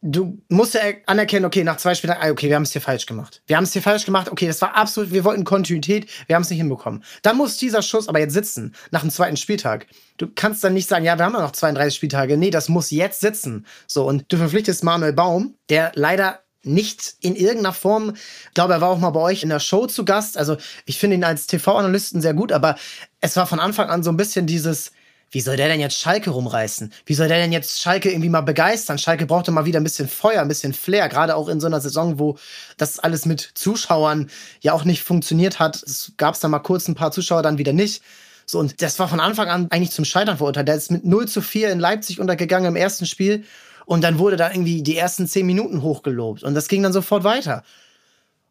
du 0.04 0.38
musst 0.50 0.74
ja 0.74 0.82
anerkennen, 1.06 1.46
okay, 1.46 1.64
nach 1.64 1.78
zwei 1.78 1.96
Spielen, 1.96 2.14
ah, 2.20 2.30
okay, 2.30 2.50
wir 2.50 2.56
haben 2.56 2.64
es 2.64 2.74
hier 2.74 2.82
falsch 2.82 3.06
gemacht. 3.06 3.42
Wir 3.48 3.56
haben 3.56 3.64
es 3.64 3.74
hier 3.74 3.82
falsch 3.82 4.06
gemacht, 4.06 4.30
okay, 4.30 4.48
das 4.48 4.62
war 4.62 4.76
absolut, 4.76 5.12
wir 5.12 5.24
wollten 5.24 5.46
Kontinuität, 5.46 6.10
wir 6.28 6.36
haben 6.36 6.44
es 6.44 6.50
nicht 6.50 6.60
hinbekommen. 6.60 7.04
Dann 7.22 7.38
muss 7.38 7.58
dieser 7.58 7.82
Schuss 7.82 8.10
aber 8.10 8.20
jetzt 8.20 8.34
sitzen, 8.34 8.76
nach 8.92 9.02
dem 9.02 9.10
zweiten 9.10 9.38
Spieltag. 9.38 9.88
Du 10.18 10.28
kannst 10.34 10.64
dann 10.64 10.74
nicht 10.74 10.90
sagen, 10.90 11.06
ja, 11.06 11.18
wir 11.18 11.26
haben 11.26 11.34
ja 11.34 11.42
noch 11.42 11.54
32 11.54 11.96
Spieltage. 11.96 12.38
Nee, 12.38 12.52
das 12.52 12.70
muss 12.70 12.92
jetzt 12.92 13.22
sitzen. 13.22 13.66
So, 13.88 14.06
und 14.06 14.26
du 14.28 14.38
verpflichtest 14.38 14.84
Manuel 14.84 15.14
Baum, 15.14 15.56
der 15.70 15.94
leider 15.96 16.42
nicht 16.66 17.16
in 17.20 17.36
irgendeiner 17.36 17.74
Form, 17.74 18.14
ich 18.16 18.54
glaube, 18.54 18.74
er 18.74 18.82
war 18.82 18.90
auch 18.90 19.00
mal 19.00 19.10
bei 19.10 19.20
euch 19.20 19.44
in 19.44 19.50
der 19.50 19.60
Show 19.60 19.86
zu 19.88 20.06
Gast. 20.06 20.38
Also 20.38 20.58
ich 20.86 20.98
finde 20.98 21.18
ihn 21.18 21.24
als 21.24 21.48
TV-Analysten 21.48 22.22
sehr 22.22 22.34
gut, 22.34 22.52
aber 22.52 22.76
es 23.20 23.36
war 23.36 23.48
von 23.48 23.60
Anfang 23.60 23.90
an 23.90 24.04
so 24.04 24.12
ein 24.12 24.18
bisschen 24.18 24.48
dieses, 24.48 24.92
wie 25.34 25.42
soll 25.42 25.58
der 25.58 25.68
denn 25.68 25.80
jetzt 25.80 25.98
Schalke 25.98 26.30
rumreißen? 26.30 26.94
Wie 27.08 27.16
soll 27.16 27.28
der 27.28 27.40
denn 27.40 27.52
jetzt 27.52 27.82
Schalke 27.82 28.12
irgendwie 28.12 28.30
mal 28.30 28.42
begeistern? 28.42 29.00
Schalke 29.00 29.26
brauchte 29.26 29.50
mal 29.50 29.66
wieder 29.66 29.80
ein 29.80 29.84
bisschen 29.84 30.08
Feuer, 30.08 30.44
ein 30.44 30.48
bisschen 30.48 30.74
Flair, 30.74 31.10
gerade 31.10 31.36
auch 31.36 31.48
in 31.48 31.60
so 31.60 31.66
einer 31.66 31.82
Saison, 31.82 32.20
wo 32.20 32.38
das 32.78 33.00
alles 33.00 33.26
mit 33.26 33.42
Zuschauern 33.56 34.30
ja 34.62 34.74
auch 34.74 34.86
nicht 34.86 35.02
funktioniert 35.02 35.58
hat. 35.58 35.82
Es 35.82 36.14
gab 36.18 36.36
es 36.36 36.40
da 36.40 36.48
mal 36.48 36.60
kurz 36.60 36.88
ein 36.88 36.94
paar 36.94 37.12
Zuschauer, 37.12 37.42
dann 37.42 37.58
wieder 37.58 37.74
nicht. 37.74 38.04
So, 38.46 38.60
und 38.60 38.80
das 38.84 39.00
war 39.00 39.08
von 39.08 39.20
Anfang 39.20 39.50
an 39.50 39.68
eigentlich 39.72 39.90
zum 39.90 40.06
Scheitern 40.06 40.38
verurteilt. 40.38 40.68
Der 40.68 40.76
ist 40.76 40.92
mit 40.92 41.04
0 41.04 41.28
zu 41.28 41.42
4 41.42 41.72
in 41.72 41.80
Leipzig 41.80 42.20
untergegangen 42.20 42.68
im 42.68 42.76
ersten 42.76 43.08
Spiel. 43.08 43.44
Und 43.88 44.04
dann 44.04 44.20
wurde 44.20 44.38
da 44.38 44.52
irgendwie 44.52 44.84
die 44.84 44.98
ersten 44.98 45.28
zehn 45.28 45.48
Minuten 45.48 45.82
hochgelobt. 45.82 46.44
Und 46.44 46.54
das 46.54 46.68
ging 46.68 46.84
dann 46.84 46.94
sofort 46.94 47.24
weiter. 47.24 47.64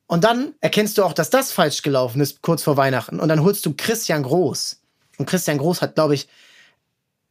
Und 0.08 0.24
dann 0.24 0.54
erkennst 0.60 0.98
du 0.98 1.04
auch, 1.04 1.12
dass 1.12 1.30
das 1.30 1.52
falsch 1.52 1.82
gelaufen 1.82 2.20
ist, 2.20 2.42
kurz 2.42 2.64
vor 2.64 2.76
Weihnachten. 2.76 3.20
Und 3.20 3.28
dann 3.28 3.44
holst 3.44 3.64
du 3.64 3.72
Christian 3.76 4.24
Groß. 4.24 4.80
Und 5.18 5.26
Christian 5.26 5.58
Groß 5.58 5.80
hat, 5.80 5.94
glaube 5.94 6.14
ich, 6.14 6.28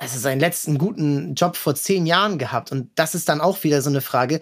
also 0.01 0.17
seinen 0.17 0.39
letzten 0.39 0.79
guten 0.79 1.35
Job 1.35 1.55
vor 1.55 1.75
zehn 1.75 2.07
Jahren 2.07 2.39
gehabt. 2.39 2.71
Und 2.71 2.89
das 2.95 3.13
ist 3.13 3.29
dann 3.29 3.39
auch 3.39 3.63
wieder 3.63 3.83
so 3.83 3.89
eine 3.91 4.01
Frage, 4.01 4.41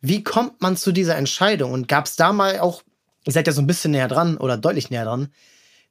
wie 0.00 0.24
kommt 0.24 0.62
man 0.62 0.78
zu 0.78 0.92
dieser 0.92 1.16
Entscheidung? 1.16 1.72
Und 1.72 1.88
gab 1.88 2.06
es 2.06 2.16
da 2.16 2.32
mal 2.32 2.58
auch, 2.60 2.82
ihr 3.26 3.32
seid 3.34 3.46
ja 3.46 3.52
so 3.52 3.60
ein 3.60 3.66
bisschen 3.66 3.90
näher 3.90 4.08
dran 4.08 4.38
oder 4.38 4.56
deutlich 4.56 4.88
näher 4.88 5.04
dran, 5.04 5.28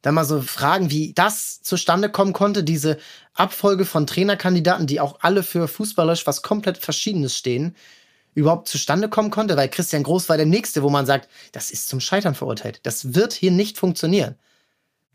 da 0.02 0.12
mal 0.12 0.26
so 0.26 0.42
Fragen, 0.42 0.90
wie 0.90 1.14
das 1.14 1.62
zustande 1.62 2.10
kommen 2.10 2.34
konnte, 2.34 2.64
diese 2.64 2.98
Abfolge 3.36 3.86
von 3.86 4.08
Trainerkandidaten, 4.08 4.88
die 4.88 5.00
auch 5.00 5.20
alle 5.22 5.44
für 5.44 5.68
fußballerisch 5.68 6.26
was 6.26 6.42
komplett 6.42 6.80
Verschiedenes 6.80 7.38
stehen, 7.38 7.76
überhaupt 8.34 8.68
zustande 8.68 9.10
kommen 9.10 9.30
konnte, 9.30 9.56
weil 9.56 9.70
Christian 9.70 10.02
Groß 10.02 10.28
war 10.28 10.38
der 10.38 10.48
Nächste, 10.48 10.82
wo 10.82 10.90
man 10.90 11.06
sagt, 11.06 11.30
das 11.52 11.70
ist 11.70 11.88
zum 11.88 12.00
Scheitern 12.00 12.34
verurteilt. 12.34 12.80
Das 12.82 13.14
wird 13.14 13.34
hier 13.34 13.52
nicht 13.52 13.78
funktionieren. 13.78 14.38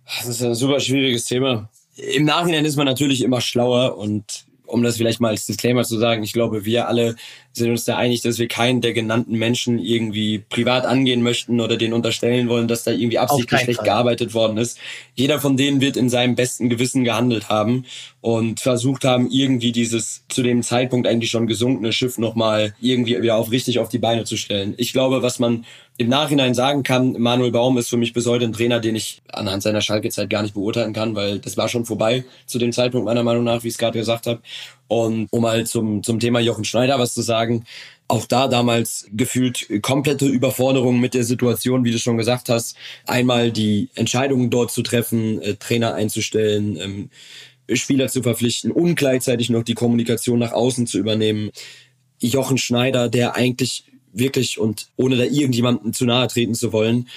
Das 0.06 0.28
ist 0.28 0.40
ein 0.40 0.54
super 0.54 0.78
schwieriges 0.78 1.24
Thema. 1.24 1.68
Im 1.98 2.24
Nachhinein 2.24 2.64
ist 2.64 2.76
man 2.76 2.86
natürlich 2.86 3.22
immer 3.22 3.40
schlauer 3.40 3.98
und 3.98 4.46
um 4.66 4.82
das 4.82 4.98
vielleicht 4.98 5.20
mal 5.20 5.28
als 5.28 5.46
Disclaimer 5.46 5.84
zu 5.84 5.98
sagen, 5.98 6.22
ich 6.22 6.32
glaube, 6.32 6.64
wir 6.64 6.88
alle 6.88 7.16
sind 7.52 7.70
uns 7.70 7.84
da 7.84 7.96
einig, 7.96 8.22
dass 8.22 8.38
wir 8.38 8.48
keinen 8.48 8.80
der 8.80 8.92
genannten 8.92 9.36
Menschen 9.36 9.78
irgendwie 9.78 10.38
privat 10.38 10.86
angehen 10.86 11.22
möchten 11.22 11.60
oder 11.60 11.76
den 11.76 11.92
unterstellen 11.92 12.48
wollen, 12.48 12.68
dass 12.68 12.84
da 12.84 12.92
irgendwie 12.92 13.18
absichtlich 13.18 13.60
schlecht 13.60 13.78
Fall. 13.78 13.86
gearbeitet 13.86 14.34
worden 14.34 14.58
ist. 14.58 14.78
Jeder 15.14 15.40
von 15.40 15.56
denen 15.56 15.80
wird 15.80 15.96
in 15.96 16.08
seinem 16.08 16.34
besten 16.34 16.68
Gewissen 16.68 17.04
gehandelt 17.04 17.48
haben 17.48 17.84
und 18.20 18.60
versucht 18.60 19.04
haben, 19.04 19.30
irgendwie 19.30 19.72
dieses 19.72 20.24
zu 20.28 20.42
dem 20.42 20.62
Zeitpunkt 20.62 21.06
eigentlich 21.06 21.30
schon 21.30 21.46
gesunkene 21.46 21.92
Schiff 21.92 22.18
nochmal 22.18 22.74
irgendwie 22.80 23.20
wieder 23.20 23.36
auf 23.36 23.50
richtig 23.50 23.78
auf 23.78 23.88
die 23.88 23.98
Beine 23.98 24.24
zu 24.24 24.36
stellen. 24.36 24.74
Ich 24.76 24.92
glaube, 24.92 25.22
was 25.22 25.38
man 25.38 25.64
im 25.98 26.08
Nachhinein 26.08 26.54
sagen 26.54 26.84
kann, 26.84 27.14
Manuel 27.18 27.50
Baum 27.50 27.76
ist 27.76 27.90
für 27.90 27.96
mich 27.96 28.12
bis 28.12 28.26
heute 28.26 28.44
ein 28.44 28.52
Trainer, 28.52 28.78
den 28.78 28.94
ich 28.94 29.20
anhand 29.32 29.64
seiner 29.64 29.80
Schalke-Zeit 29.80 30.30
gar 30.30 30.42
nicht 30.42 30.54
beurteilen 30.54 30.92
kann, 30.92 31.16
weil 31.16 31.40
das 31.40 31.56
war 31.56 31.68
schon 31.68 31.84
vorbei 31.84 32.24
zu 32.46 32.60
dem 32.60 32.72
Zeitpunkt 32.72 33.04
meiner 33.04 33.24
Meinung 33.24 33.42
nach, 33.42 33.64
wie 33.64 33.68
ich 33.68 33.74
es 33.74 33.78
gerade 33.78 33.98
gesagt 33.98 34.28
habe. 34.28 34.40
Und 34.88 35.28
um 35.30 35.42
mal 35.42 35.66
zum, 35.66 36.02
zum 36.02 36.18
Thema 36.18 36.40
Jochen 36.40 36.64
Schneider 36.64 36.98
was 36.98 37.14
zu 37.14 37.22
sagen, 37.22 37.64
auch 38.08 38.24
da 38.24 38.48
damals 38.48 39.06
gefühlt 39.12 39.68
komplette 39.82 40.26
Überforderung 40.26 40.98
mit 40.98 41.12
der 41.12 41.24
Situation, 41.24 41.84
wie 41.84 41.90
du 41.90 41.98
schon 41.98 42.16
gesagt 42.16 42.48
hast. 42.48 42.74
Einmal 43.06 43.52
die 43.52 43.90
Entscheidungen 43.94 44.48
dort 44.48 44.70
zu 44.70 44.82
treffen, 44.82 45.42
äh, 45.42 45.54
Trainer 45.56 45.94
einzustellen, 45.94 46.78
ähm, 46.80 47.10
Spieler 47.76 48.08
zu 48.08 48.22
verpflichten 48.22 48.72
und 48.72 48.94
gleichzeitig 48.94 49.50
noch 49.50 49.62
die 49.62 49.74
Kommunikation 49.74 50.38
nach 50.38 50.52
außen 50.52 50.86
zu 50.86 50.98
übernehmen. 50.98 51.50
Jochen 52.18 52.56
Schneider, 52.56 53.10
der 53.10 53.36
eigentlich 53.36 53.84
wirklich 54.14 54.58
und 54.58 54.88
ohne 54.96 55.18
da 55.18 55.24
irgendjemanden 55.24 55.92
zu 55.92 56.06
nahe 56.06 56.28
treten 56.28 56.54
zu 56.54 56.72
wollen. 56.72 57.08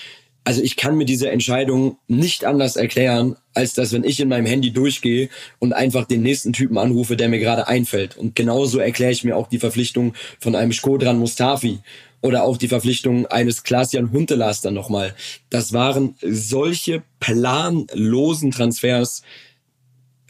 Also 0.44 0.62
ich 0.62 0.76
kann 0.76 0.98
mir 0.98 1.06
diese 1.06 1.30
Entscheidung 1.30 1.98
nicht 2.08 2.46
anders 2.46 2.76
erklären, 2.76 3.36
als 3.54 3.74
dass 3.74 3.94
wenn 3.94 4.04
ich 4.04 4.20
in 4.20 4.30
meinem 4.30 4.48
Handy 4.48 4.72
durchgehe 4.72 5.30
und 5.60 5.74
einfach 5.74 6.06
den 6.06 6.24
nächsten 6.24 6.52
Typen 6.52 6.78
anrufe, 6.80 7.16
der 7.16 7.30
mir 7.30 7.40
gerade 7.40 7.68
einfällt. 7.68 8.18
Und 8.18 8.36
genauso 8.36 8.80
erkläre 8.80 9.12
ich 9.12 9.24
mir 9.24 9.38
auch 9.38 9.48
die 9.48 9.60
Verpflichtung 9.60 10.14
von 10.40 10.56
einem 10.56 10.72
Skodran 10.72 11.20
Mustafi 11.20 11.80
oder 12.22 12.44
auch 12.44 12.58
die 12.58 12.68
Verpflichtung 12.68 13.28
eines 13.28 13.64
Klaas-Jan 13.64 14.12
Huntelas 14.12 14.62
dann 14.62 14.74
nochmal. 14.74 15.16
Das 15.50 15.74
waren 15.74 16.16
solche 16.22 17.04
planlosen 17.20 18.52
Transfers, 18.52 19.22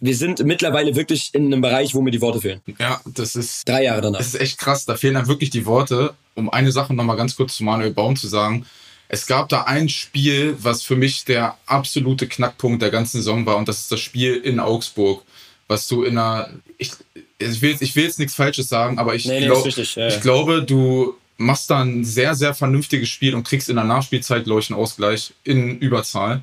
wir 0.03 0.15
sind 0.15 0.43
mittlerweile 0.43 0.95
wirklich 0.95 1.29
in 1.33 1.45
einem 1.45 1.61
Bereich, 1.61 1.93
wo 1.93 2.01
mir 2.01 2.09
die 2.09 2.21
Worte 2.21 2.41
fehlen. 2.41 2.59
Ja, 2.79 2.99
das 3.05 3.35
ist. 3.35 3.69
Drei 3.69 3.83
Jahre 3.83 4.01
danach. 4.01 4.17
Das 4.17 4.29
ist 4.29 4.41
echt 4.41 4.57
krass. 4.57 4.85
Da 4.85 4.95
fehlen 4.95 5.13
dann 5.13 5.27
wirklich 5.27 5.51
die 5.51 5.67
Worte. 5.67 6.15
Um 6.33 6.49
eine 6.49 6.71
Sache 6.71 6.93
nochmal 6.93 7.17
ganz 7.17 7.35
kurz 7.35 7.55
zu 7.55 7.63
Manuel 7.63 7.91
Baum 7.91 8.15
zu 8.15 8.27
sagen. 8.27 8.65
Es 9.13 9.27
gab 9.27 9.49
da 9.49 9.63
ein 9.63 9.89
Spiel, 9.89 10.55
was 10.59 10.83
für 10.83 10.95
mich 10.95 11.25
der 11.25 11.57
absolute 11.65 12.27
Knackpunkt 12.27 12.81
der 12.81 12.91
ganzen 12.91 13.17
Saison 13.17 13.45
war. 13.45 13.57
Und 13.57 13.67
das 13.67 13.81
ist 13.81 13.91
das 13.91 13.99
Spiel 13.99 14.35
in 14.35 14.59
Augsburg. 14.59 15.23
Was 15.67 15.87
du 15.87 16.03
in 16.03 16.17
einer. 16.17 16.49
Ich, 16.77 16.91
ich, 17.37 17.61
will, 17.61 17.75
ich 17.79 17.95
will 17.95 18.03
jetzt 18.05 18.19
nichts 18.19 18.35
Falsches 18.35 18.69
sagen, 18.69 18.99
aber 18.99 19.15
ich, 19.15 19.25
nee, 19.25 19.45
glaub, 19.45 19.65
nee, 19.65 19.83
ja, 19.95 20.07
ich 20.07 20.21
glaube, 20.21 20.63
du 20.63 21.15
machst 21.37 21.69
da 21.69 21.81
ein 21.81 22.03
sehr, 22.05 22.35
sehr 22.35 22.53
vernünftiges 22.53 23.09
Spiel 23.09 23.35
und 23.35 23.43
kriegst 23.43 23.69
in 23.69 23.75
der 23.75 23.85
Nachspielzeit, 23.85 24.43
glaube 24.43 24.61
ich, 24.61 24.69
einen 24.69 24.79
Ausgleich 24.79 25.33
in 25.43 25.79
Überzahl 25.79 26.41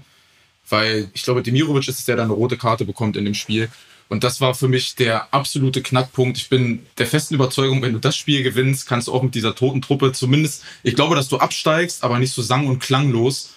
weil 0.70 1.08
ich 1.14 1.22
glaube, 1.22 1.42
Demirovic 1.42 1.88
ist 1.88 1.98
es, 1.98 2.04
der 2.04 2.16
dann 2.16 2.26
eine 2.26 2.34
rote 2.34 2.56
Karte 2.56 2.84
bekommt 2.84 3.16
in 3.16 3.24
dem 3.24 3.34
Spiel. 3.34 3.68
Und 4.08 4.24
das 4.24 4.40
war 4.40 4.54
für 4.54 4.68
mich 4.68 4.94
der 4.94 5.32
absolute 5.34 5.82
Knackpunkt. 5.82 6.38
Ich 6.38 6.48
bin 6.48 6.86
der 6.96 7.06
festen 7.06 7.34
Überzeugung, 7.34 7.82
wenn 7.82 7.92
du 7.92 7.98
das 7.98 8.16
Spiel 8.16 8.42
gewinnst, 8.42 8.86
kannst 8.86 9.08
du 9.08 9.12
auch 9.12 9.22
mit 9.22 9.34
dieser 9.34 9.54
toten 9.54 9.82
Truppe 9.82 10.12
zumindest, 10.12 10.64
ich 10.82 10.94
glaube, 10.94 11.14
dass 11.14 11.28
du 11.28 11.38
absteigst, 11.38 12.02
aber 12.02 12.18
nicht 12.18 12.32
so 12.32 12.40
sang- 12.40 12.66
und 12.66 12.78
klanglos. 12.78 13.54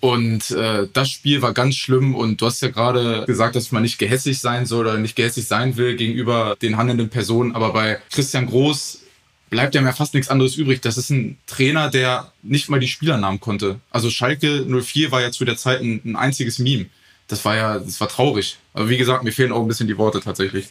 Und 0.00 0.50
äh, 0.50 0.86
das 0.92 1.08
Spiel 1.08 1.40
war 1.40 1.54
ganz 1.54 1.76
schlimm. 1.76 2.14
Und 2.14 2.42
du 2.42 2.46
hast 2.46 2.60
ja 2.60 2.68
gerade 2.68 3.24
gesagt, 3.26 3.56
dass 3.56 3.72
man 3.72 3.82
nicht 3.82 3.98
gehässig 3.98 4.38
sein 4.38 4.66
soll 4.66 4.86
oder 4.86 4.98
nicht 4.98 5.16
gehässig 5.16 5.46
sein 5.46 5.78
will 5.78 5.96
gegenüber 5.96 6.56
den 6.60 6.76
handelnden 6.76 7.08
Personen. 7.08 7.54
Aber 7.54 7.72
bei 7.72 7.98
Christian 8.10 8.44
Groß 8.44 9.00
bleibt 9.48 9.74
ja 9.74 9.80
mehr 9.80 9.94
fast 9.94 10.12
nichts 10.12 10.28
anderes 10.28 10.56
übrig. 10.56 10.82
Das 10.82 10.98
ist 10.98 11.08
ein 11.08 11.38
Trainer, 11.46 11.88
der 11.88 12.32
nicht 12.42 12.68
mal 12.68 12.80
die 12.80 12.88
Spielernamen 12.88 13.40
konnte. 13.40 13.80
Also 13.90 14.10
Schalke 14.10 14.66
04 14.66 15.10
war 15.10 15.22
ja 15.22 15.30
zu 15.30 15.46
der 15.46 15.56
Zeit 15.56 15.80
ein, 15.80 16.02
ein 16.04 16.16
einziges 16.16 16.58
Meme. 16.58 16.86
Das 17.28 17.44
war 17.44 17.56
ja, 17.56 17.78
das 17.78 18.00
war 18.00 18.08
traurig. 18.08 18.58
Aber 18.72 18.88
wie 18.88 18.98
gesagt, 18.98 19.24
mir 19.24 19.32
fehlen 19.32 19.52
auch 19.52 19.62
ein 19.62 19.68
bisschen 19.68 19.88
die 19.88 19.98
Worte 19.98 20.20
tatsächlich. 20.20 20.68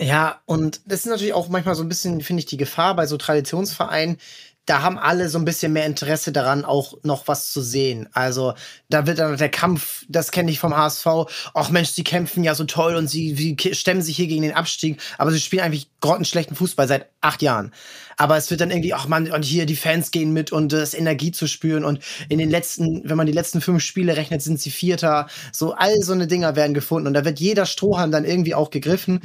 Ja, 0.00 0.40
und 0.46 0.80
das 0.86 1.00
ist 1.00 1.06
natürlich 1.06 1.34
auch 1.34 1.48
manchmal 1.48 1.74
so 1.74 1.82
ein 1.82 1.88
bisschen, 1.88 2.22
finde 2.22 2.40
ich, 2.40 2.46
die 2.46 2.56
Gefahr 2.56 2.96
bei 2.96 3.06
so 3.06 3.16
Traditionsvereinen, 3.16 4.18
da 4.66 4.82
haben 4.82 4.98
alle 4.98 5.28
so 5.28 5.38
ein 5.38 5.44
bisschen 5.44 5.72
mehr 5.72 5.86
Interesse 5.86 6.30
daran, 6.30 6.64
auch 6.64 6.94
noch 7.02 7.26
was 7.26 7.52
zu 7.52 7.60
sehen. 7.60 8.08
Also 8.12 8.54
da 8.88 9.06
wird 9.06 9.18
dann 9.18 9.36
der 9.36 9.48
Kampf, 9.48 10.04
das 10.08 10.30
kenne 10.30 10.50
ich 10.50 10.60
vom 10.60 10.76
HSV, 10.76 11.06
ach 11.54 11.70
Mensch, 11.70 11.90
sie 11.90 12.04
kämpfen 12.04 12.44
ja 12.44 12.54
so 12.54 12.64
toll 12.64 12.94
und 12.94 13.08
sie, 13.08 13.34
sie 13.34 13.56
stemmen 13.74 14.02
sich 14.02 14.16
hier 14.16 14.28
gegen 14.28 14.42
den 14.42 14.54
Abstieg, 14.54 15.00
aber 15.18 15.32
sie 15.32 15.40
spielen 15.40 15.62
eigentlich 15.62 15.88
grottenschlechten 16.02 16.54
Fußball 16.54 16.86
seit 16.86 17.06
acht 17.22 17.40
Jahren. 17.40 17.72
Aber 18.18 18.36
es 18.36 18.50
wird 18.50 18.60
dann 18.60 18.70
irgendwie, 18.70 18.92
ach 18.92 19.08
man, 19.08 19.30
und 19.32 19.44
hier 19.44 19.64
die 19.64 19.76
Fans 19.76 20.10
gehen 20.10 20.34
mit 20.34 20.52
und 20.52 20.72
das 20.72 20.92
Energie 20.92 21.32
zu 21.32 21.46
spüren 21.46 21.84
und 21.84 22.00
in 22.28 22.38
den 22.38 22.50
letzten, 22.50 23.08
wenn 23.08 23.16
man 23.16 23.26
die 23.26 23.32
letzten 23.32 23.62
fünf 23.62 23.82
Spiele 23.82 24.16
rechnet, 24.16 24.42
sind 24.42 24.60
sie 24.60 24.70
Vierter. 24.70 25.28
So 25.50 25.72
all 25.72 25.94
so 26.02 26.12
eine 26.12 26.26
Dinger 26.26 26.54
werden 26.54 26.74
gefunden 26.74 27.06
und 27.06 27.14
da 27.14 27.24
wird 27.24 27.40
jeder 27.40 27.64
Strohhalm 27.64 28.10
dann 28.10 28.26
irgendwie 28.26 28.54
auch 28.54 28.70
gegriffen. 28.70 29.20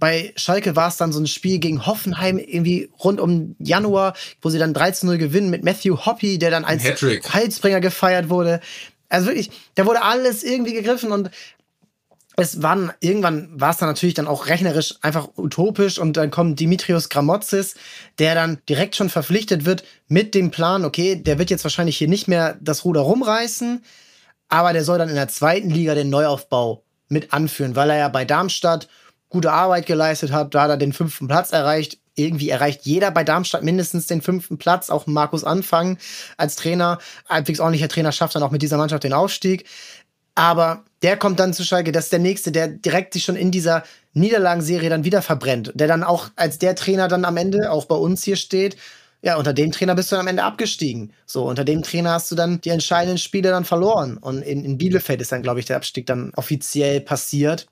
Bei 0.00 0.32
Schalke 0.36 0.74
war 0.74 0.88
es 0.88 0.96
dann 0.96 1.12
so 1.12 1.20
ein 1.20 1.28
Spiel 1.28 1.58
gegen 1.58 1.86
Hoffenheim 1.86 2.38
irgendwie 2.38 2.90
rund 3.02 3.20
um 3.20 3.54
Januar, 3.60 4.14
wo 4.42 4.48
sie 4.48 4.58
dann 4.58 4.74
13-0 4.74 5.16
gewinnen 5.18 5.50
mit 5.50 5.62
Matthew 5.62 6.04
Hoppy, 6.04 6.38
der 6.38 6.50
dann 6.50 6.64
als 6.64 6.82
Heilsbringer 6.84 7.80
gefeiert 7.80 8.28
wurde. 8.28 8.60
Also 9.08 9.26
wirklich, 9.26 9.50
da 9.76 9.86
wurde 9.86 10.02
alles 10.02 10.42
irgendwie 10.42 10.72
gegriffen 10.72 11.12
und 11.12 11.30
es 12.36 12.62
waren, 12.62 12.92
irgendwann 13.00 13.48
war 13.60 13.70
es 13.70 13.76
dann 13.76 13.88
natürlich 13.88 14.14
dann 14.14 14.26
auch 14.26 14.46
rechnerisch 14.46 14.96
einfach 15.02 15.28
utopisch 15.36 15.98
und 15.98 16.16
dann 16.16 16.30
kommt 16.30 16.58
Dimitrios 16.58 17.08
Gramotzis, 17.08 17.76
der 18.18 18.34
dann 18.34 18.58
direkt 18.68 18.96
schon 18.96 19.08
verpflichtet 19.08 19.64
wird 19.64 19.84
mit 20.08 20.34
dem 20.34 20.50
Plan, 20.50 20.84
okay, 20.84 21.16
der 21.16 21.38
wird 21.38 21.50
jetzt 21.50 21.64
wahrscheinlich 21.64 21.96
hier 21.96 22.08
nicht 22.08 22.26
mehr 22.26 22.56
das 22.60 22.84
Ruder 22.84 23.02
rumreißen, 23.02 23.84
aber 24.48 24.72
der 24.72 24.84
soll 24.84 24.98
dann 24.98 25.08
in 25.08 25.14
der 25.14 25.28
zweiten 25.28 25.70
Liga 25.70 25.94
den 25.94 26.10
Neuaufbau 26.10 26.84
mit 27.08 27.32
anführen, 27.32 27.76
weil 27.76 27.90
er 27.90 27.98
ja 27.98 28.08
bei 28.08 28.24
Darmstadt 28.24 28.88
gute 29.28 29.52
Arbeit 29.52 29.86
geleistet 29.86 30.32
hat, 30.32 30.54
da 30.54 30.62
hat 30.62 30.70
er 30.70 30.76
den 30.76 30.92
fünften 30.92 31.26
Platz 31.26 31.52
erreicht. 31.52 31.98
Irgendwie 32.14 32.50
erreicht 32.50 32.82
jeder 32.84 33.10
bei 33.10 33.24
Darmstadt 33.24 33.64
mindestens 33.64 34.06
den 34.06 34.22
fünften 34.22 34.58
Platz, 34.58 34.90
auch 34.90 35.08
Markus 35.08 35.42
Anfang 35.42 35.98
als 36.36 36.54
Trainer. 36.54 37.00
Halbwegs 37.28 37.58
ordentlicher 37.58 37.88
Trainer 37.88 38.12
schafft 38.12 38.36
dann 38.36 38.44
auch 38.44 38.52
mit 38.52 38.62
dieser 38.62 38.76
Mannschaft 38.76 39.02
den 39.02 39.12
Aufstieg. 39.12 39.66
Aber 40.34 40.84
der 41.02 41.16
kommt 41.16 41.38
dann 41.38 41.52
zu 41.52 41.64
Schalke, 41.64 41.92
das 41.92 42.04
ist 42.04 42.12
der 42.12 42.18
Nächste, 42.18 42.50
der 42.50 42.68
direkt 42.68 43.12
sich 43.12 43.24
schon 43.24 43.36
in 43.36 43.50
dieser 43.50 43.84
Niederlagenserie 44.14 44.90
dann 44.90 45.04
wieder 45.04 45.22
verbrennt. 45.22 45.72
Der 45.74 45.86
dann 45.86 46.02
auch 46.02 46.30
als 46.36 46.58
der 46.58 46.74
Trainer 46.74 47.08
dann 47.08 47.24
am 47.24 47.36
Ende 47.36 47.70
auch 47.70 47.84
bei 47.84 47.96
uns 47.96 48.24
hier 48.24 48.36
steht. 48.36 48.76
Ja, 49.22 49.36
unter 49.36 49.54
dem 49.54 49.72
Trainer 49.72 49.94
bist 49.94 50.10
du 50.10 50.16
dann 50.16 50.24
am 50.24 50.28
Ende 50.28 50.42
abgestiegen. 50.42 51.12
So, 51.24 51.48
unter 51.48 51.64
dem 51.64 51.82
Trainer 51.82 52.12
hast 52.12 52.30
du 52.30 52.34
dann 52.34 52.60
die 52.60 52.70
entscheidenden 52.70 53.18
Spiele 53.18 53.50
dann 53.50 53.64
verloren. 53.64 54.18
Und 54.18 54.42
in, 54.42 54.64
in 54.64 54.76
Bielefeld 54.76 55.20
ist 55.20 55.32
dann, 55.32 55.42
glaube 55.42 55.60
ich, 55.60 55.66
der 55.66 55.76
Abstieg 55.76 56.06
dann 56.06 56.32
offiziell 56.34 57.00
passiert. 57.00 57.66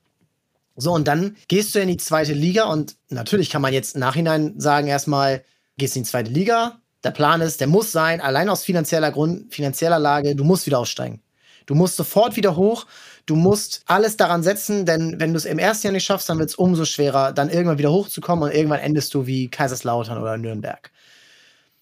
So, 0.76 0.92
und 0.92 1.06
dann 1.06 1.36
gehst 1.48 1.74
du 1.74 1.80
in 1.80 1.88
die 1.88 1.98
zweite 1.98 2.32
Liga 2.32 2.64
und 2.64 2.96
natürlich 3.10 3.50
kann 3.50 3.60
man 3.60 3.74
jetzt 3.74 3.94
im 3.94 4.00
Nachhinein 4.00 4.58
sagen, 4.58 4.88
erstmal 4.88 5.42
gehst 5.76 5.94
du 5.94 5.98
in 5.98 6.04
die 6.04 6.10
zweite 6.10 6.30
Liga. 6.30 6.80
Der 7.04 7.10
Plan 7.10 7.40
ist, 7.40 7.60
der 7.60 7.66
muss 7.66 7.92
sein, 7.92 8.20
allein 8.20 8.48
aus 8.48 8.64
finanzieller 8.64 9.10
Grund, 9.10 9.52
finanzieller 9.52 9.98
Lage, 9.98 10.34
du 10.34 10.44
musst 10.44 10.66
wieder 10.66 10.78
aufsteigen. 10.78 11.20
Du 11.66 11.74
musst 11.74 11.96
sofort 11.96 12.36
wieder 12.36 12.56
hoch. 12.56 12.86
Du 13.26 13.36
musst 13.36 13.82
alles 13.86 14.16
daran 14.16 14.42
setzen, 14.42 14.84
denn 14.84 15.20
wenn 15.20 15.32
du 15.32 15.36
es 15.36 15.44
im 15.44 15.58
ersten 15.58 15.86
Jahr 15.86 15.92
nicht 15.92 16.04
schaffst, 16.04 16.28
dann 16.28 16.38
wird 16.38 16.50
es 16.50 16.56
umso 16.56 16.84
schwerer, 16.84 17.32
dann 17.32 17.50
irgendwann 17.50 17.78
wieder 17.78 17.92
hochzukommen 17.92 18.44
und 18.44 18.54
irgendwann 18.54 18.80
endest 18.80 19.14
du 19.14 19.26
wie 19.26 19.48
Kaiserslautern 19.48 20.20
oder 20.20 20.36
Nürnberg. 20.36 20.90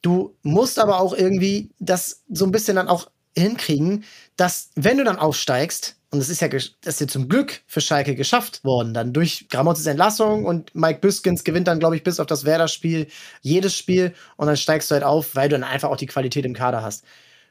Du 0.02 0.36
musst 0.42 0.78
aber 0.78 1.00
auch 1.00 1.14
irgendwie 1.14 1.70
das 1.78 2.22
so 2.28 2.44
ein 2.44 2.52
bisschen 2.52 2.76
dann 2.76 2.88
auch 2.88 3.10
hinkriegen, 3.36 4.04
dass 4.36 4.70
wenn 4.74 4.98
du 4.98 5.04
dann 5.04 5.18
aufsteigst, 5.18 5.96
und 6.10 6.18
das 6.18 6.28
ist 6.28 6.40
ja, 6.40 6.48
das 6.48 6.72
ist 6.82 7.00
ja 7.00 7.06
zum 7.06 7.28
Glück 7.28 7.60
für 7.66 7.80
Schalke 7.80 8.16
geschafft 8.16 8.64
worden, 8.64 8.94
dann 8.94 9.12
durch 9.12 9.46
Gramotzes 9.48 9.86
Entlassung 9.86 10.44
und 10.44 10.74
Mike 10.74 10.98
Büskens 11.00 11.44
gewinnt 11.44 11.68
dann, 11.68 11.78
glaube 11.78 11.96
ich, 11.96 12.02
bis 12.02 12.18
auf 12.18 12.26
das 12.26 12.44
Werder-Spiel 12.44 13.06
jedes 13.42 13.76
Spiel 13.76 14.14
und 14.36 14.48
dann 14.48 14.56
steigst 14.56 14.90
du 14.90 14.94
halt 14.94 15.04
auf, 15.04 15.36
weil 15.36 15.48
du 15.48 15.54
dann 15.54 15.68
einfach 15.68 15.88
auch 15.88 15.96
die 15.96 16.06
Qualität 16.06 16.44
im 16.44 16.54
Kader 16.54 16.82
hast. 16.82 17.04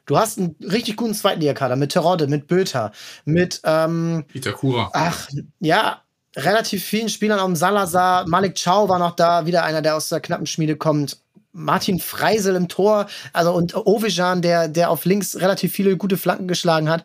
Du 0.06 0.18
hast 0.18 0.38
einen 0.38 0.56
richtig 0.60 0.96
guten 0.96 1.14
Zweitligakader 1.14 1.76
mit 1.76 1.92
Terodde, 1.92 2.26
mit 2.26 2.46
Böter, 2.46 2.92
mit 3.24 3.60
ähm, 3.64 4.24
Itakura. 4.32 4.90
Ach, 4.92 5.28
ja, 5.60 6.02
relativ 6.36 6.84
vielen 6.84 7.08
Spielern 7.08 7.38
dem 7.38 7.56
Salazar. 7.56 8.26
Malik 8.28 8.60
Chow 8.62 8.88
war 8.88 8.98
noch 8.98 9.16
da, 9.16 9.46
wieder 9.46 9.64
einer, 9.64 9.82
der 9.82 9.96
aus 9.96 10.08
der 10.08 10.20
knappen 10.20 10.46
Schmiede 10.46 10.76
kommt. 10.76 11.18
Martin 11.52 11.98
Freisel 11.98 12.54
im 12.54 12.68
Tor, 12.68 13.06
also 13.32 13.52
und 13.52 13.74
Ovejan, 13.74 14.40
der, 14.40 14.68
der 14.68 14.90
auf 14.90 15.04
links 15.04 15.36
relativ 15.36 15.72
viele 15.72 15.96
gute 15.96 16.16
Flanken 16.16 16.46
geschlagen 16.46 16.88
hat. 16.88 17.04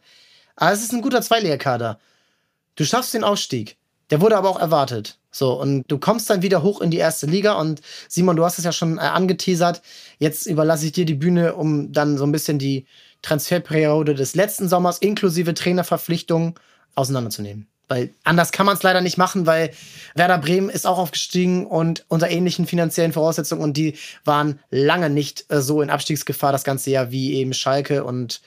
Aber 0.55 0.72
es 0.72 0.84
ist 0.84 0.93
ein 0.93 1.01
guter 1.01 1.22
Zweitligakader. 1.22 1.99
Du 2.76 2.85
schaffst 2.85 3.13
den 3.13 3.23
Aufstieg. 3.23 3.77
Der 4.11 4.22
wurde 4.22 4.38
aber 4.38 4.49
auch 4.49 4.59
erwartet. 4.59 5.17
So, 5.36 5.60
und 5.60 5.84
du 5.90 5.98
kommst 5.98 6.30
dann 6.30 6.44
wieder 6.44 6.64
hoch 6.64 6.80
in 6.80 6.91
die 6.91 6.98
erste 6.98 7.26
Liga. 7.26 7.53
Und 7.53 7.82
Simon, 8.07 8.38
du 8.38 8.45
hast 8.45 8.57
es 8.57 8.64
ja 8.64 8.72
schon 8.72 8.98
äh, 8.98 9.02
angeteasert. 9.02 9.82
Jetzt 10.18 10.45
überlasse 10.45 10.86
ich 10.86 10.94
dir 10.94 11.03
die 11.03 11.14
Bühne, 11.14 11.56
um 11.56 11.91
dann 11.91 12.18
so 12.18 12.26
ein 12.26 12.32
bisschen 12.32 12.57
die 12.57 12.86
Transferperiode 13.22 14.16
des 14.16 14.36
letzten 14.36 14.70
Sommers 14.70 14.99
inklusive 14.99 15.53
Trainerverpflichtungen 15.53 16.53
auseinanderzunehmen. 16.95 17.68
Weil 17.90 18.12
anders 18.24 18.53
kann 18.53 18.66
man 18.66 18.78
es 18.78 18.84
leider 18.84 19.02
nicht 19.02 19.18
machen, 19.18 19.45
weil 19.45 19.72
Werder 20.16 20.38
Bremen 20.38 20.70
ist 20.70 20.88
auch 20.88 20.98
aufgestiegen 20.98 21.68
und 21.68 22.06
unter 22.07 22.30
ähnlichen 22.30 22.66
finanziellen 22.66 23.12
Voraussetzungen 23.12 23.62
und 23.62 23.76
die 23.76 23.95
waren 24.24 24.60
lange 24.70 25.10
nicht 25.10 25.45
äh, 25.49 25.62
so 25.62 25.82
in 25.82 25.90
Abstiegsgefahr 25.90 26.53
das 26.53 26.64
ganze 26.64 26.91
Jahr 26.91 27.12
wie 27.12 27.34
eben 27.34 27.53
Schalke. 27.53 28.06
Und 28.06 28.41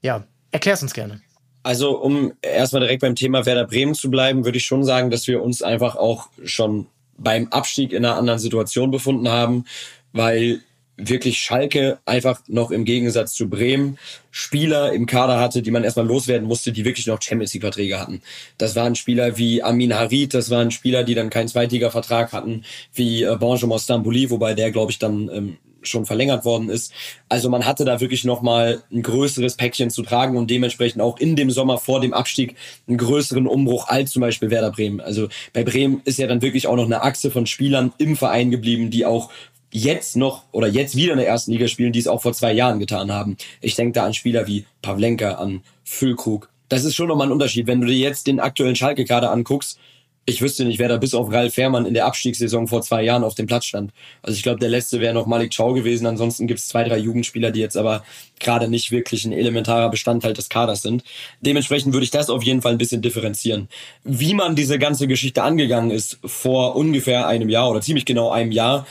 ja, 0.00 0.24
erklär's 0.50 0.82
uns 0.82 0.92
gerne. 0.92 1.22
Also, 1.62 1.98
um 1.98 2.32
erstmal 2.42 2.80
direkt 2.80 3.02
beim 3.02 3.14
Thema 3.14 3.46
Werder 3.46 3.66
Bremen 3.66 3.94
zu 3.94 4.10
bleiben, 4.10 4.44
würde 4.44 4.58
ich 4.58 4.64
schon 4.64 4.84
sagen, 4.84 5.10
dass 5.10 5.26
wir 5.28 5.42
uns 5.42 5.62
einfach 5.62 5.96
auch 5.96 6.28
schon 6.44 6.86
beim 7.18 7.48
Abstieg 7.48 7.92
in 7.92 8.04
einer 8.04 8.16
anderen 8.16 8.38
Situation 8.38 8.90
befunden 8.90 9.28
haben, 9.28 9.64
weil 10.12 10.60
wirklich 10.96 11.38
Schalke 11.38 11.98
einfach 12.04 12.40
noch 12.48 12.70
im 12.70 12.84
Gegensatz 12.84 13.32
zu 13.32 13.48
Bremen 13.48 13.98
Spieler 14.30 14.92
im 14.92 15.06
Kader 15.06 15.40
hatte, 15.40 15.62
die 15.62 15.70
man 15.70 15.84
erstmal 15.84 16.06
loswerden 16.06 16.46
musste, 16.46 16.72
die 16.72 16.84
wirklich 16.84 17.06
noch 17.06 17.20
Champions 17.20 17.54
League 17.54 17.62
Verträge 17.62 17.98
hatten. 17.98 18.22
Das 18.58 18.76
waren 18.76 18.94
Spieler 18.94 19.38
wie 19.38 19.62
Amin 19.62 19.94
Harid, 19.94 20.34
das 20.34 20.50
waren 20.50 20.70
Spieler, 20.70 21.04
die 21.04 21.14
dann 21.14 21.30
keinen 21.30 21.48
Zweitliga-Vertrag 21.48 22.32
hatten, 22.32 22.64
wie 22.94 23.22
äh, 23.22 23.36
Benjamin 23.36 23.78
Stambouli, 23.78 24.30
wobei 24.30 24.54
der, 24.54 24.70
glaube 24.70 24.92
ich, 24.92 24.98
dann 24.98 25.30
ähm, 25.32 25.56
schon 25.82 26.06
verlängert 26.06 26.44
worden 26.44 26.68
ist. 26.68 26.92
Also 27.28 27.48
man 27.50 27.66
hatte 27.66 27.84
da 27.84 28.00
wirklich 28.00 28.24
nochmal 28.24 28.82
ein 28.92 29.02
größeres 29.02 29.56
Päckchen 29.56 29.90
zu 29.90 30.02
tragen 30.02 30.36
und 30.36 30.50
dementsprechend 30.50 31.02
auch 31.02 31.18
in 31.18 31.36
dem 31.36 31.50
Sommer 31.50 31.78
vor 31.78 32.00
dem 32.00 32.12
Abstieg 32.12 32.56
einen 32.88 32.98
größeren 32.98 33.46
Umbruch 33.46 33.88
als 33.88 34.12
zum 34.12 34.20
Beispiel 34.20 34.50
Werder 34.50 34.70
Bremen. 34.70 35.00
Also 35.00 35.28
bei 35.52 35.64
Bremen 35.64 36.02
ist 36.04 36.18
ja 36.18 36.26
dann 36.26 36.42
wirklich 36.42 36.66
auch 36.66 36.76
noch 36.76 36.86
eine 36.86 37.02
Achse 37.02 37.30
von 37.30 37.46
Spielern 37.46 37.92
im 37.98 38.16
Verein 38.16 38.50
geblieben, 38.50 38.90
die 38.90 39.06
auch 39.06 39.30
jetzt 39.72 40.16
noch 40.16 40.44
oder 40.52 40.68
jetzt 40.68 40.96
wieder 40.96 41.12
in 41.12 41.18
der 41.18 41.28
ersten 41.28 41.50
Liga 41.52 41.66
spielen, 41.66 41.92
die 41.92 41.98
es 41.98 42.06
auch 42.06 42.22
vor 42.22 42.34
zwei 42.34 42.52
Jahren 42.52 42.78
getan 42.78 43.10
haben. 43.10 43.36
Ich 43.60 43.74
denke 43.74 43.92
da 43.92 44.04
an 44.04 44.14
Spieler 44.14 44.46
wie 44.46 44.66
Pavlenka, 44.82 45.32
an 45.32 45.62
Füllkrug. 45.84 46.50
Das 46.68 46.84
ist 46.84 46.94
schon 46.94 47.08
nochmal 47.08 47.28
ein 47.28 47.32
Unterschied. 47.32 47.66
Wenn 47.66 47.80
du 47.80 47.86
dir 47.86 47.96
jetzt 47.96 48.26
den 48.26 48.40
aktuellen 48.40 48.76
Schalke-Kader 48.76 49.30
anguckst, 49.30 49.78
ich 50.24 50.40
wüsste 50.40 50.64
nicht, 50.64 50.78
wer 50.78 50.88
da 50.88 50.98
bis 50.98 51.14
auf 51.14 51.32
Ralf 51.32 51.54
Fährmann 51.54 51.84
in 51.84 51.94
der 51.94 52.06
Abstiegssaison 52.06 52.68
vor 52.68 52.82
zwei 52.82 53.02
Jahren 53.02 53.24
auf 53.24 53.34
dem 53.34 53.46
Platz 53.46 53.64
stand. 53.64 53.92
Also 54.22 54.36
ich 54.36 54.44
glaube, 54.44 54.60
der 54.60 54.68
letzte 54.68 55.00
wäre 55.00 55.14
noch 55.14 55.26
Malik 55.26 55.56
Chow 55.56 55.74
gewesen. 55.74 56.06
Ansonsten 56.06 56.46
gibt 56.46 56.60
es 56.60 56.68
zwei, 56.68 56.84
drei 56.84 56.98
Jugendspieler, 56.98 57.50
die 57.50 57.58
jetzt 57.58 57.76
aber 57.76 58.04
gerade 58.38 58.68
nicht 58.68 58.92
wirklich 58.92 59.24
ein 59.24 59.32
elementarer 59.32 59.90
Bestandteil 59.90 60.32
des 60.32 60.48
Kaders 60.48 60.82
sind. 60.82 61.02
Dementsprechend 61.40 61.92
würde 61.92 62.04
ich 62.04 62.10
das 62.10 62.30
auf 62.30 62.44
jeden 62.44 62.62
Fall 62.62 62.72
ein 62.72 62.78
bisschen 62.78 63.02
differenzieren. 63.02 63.68
Wie 64.04 64.34
man 64.34 64.54
diese 64.54 64.78
ganze 64.78 65.08
Geschichte 65.08 65.42
angegangen 65.42 65.90
ist 65.90 66.18
vor 66.24 66.76
ungefähr 66.76 67.26
einem 67.26 67.48
Jahr 67.48 67.70
oder 67.70 67.80
ziemlich 67.80 68.04
genau 68.04 68.30
einem 68.30 68.52
Jahr, 68.52 68.86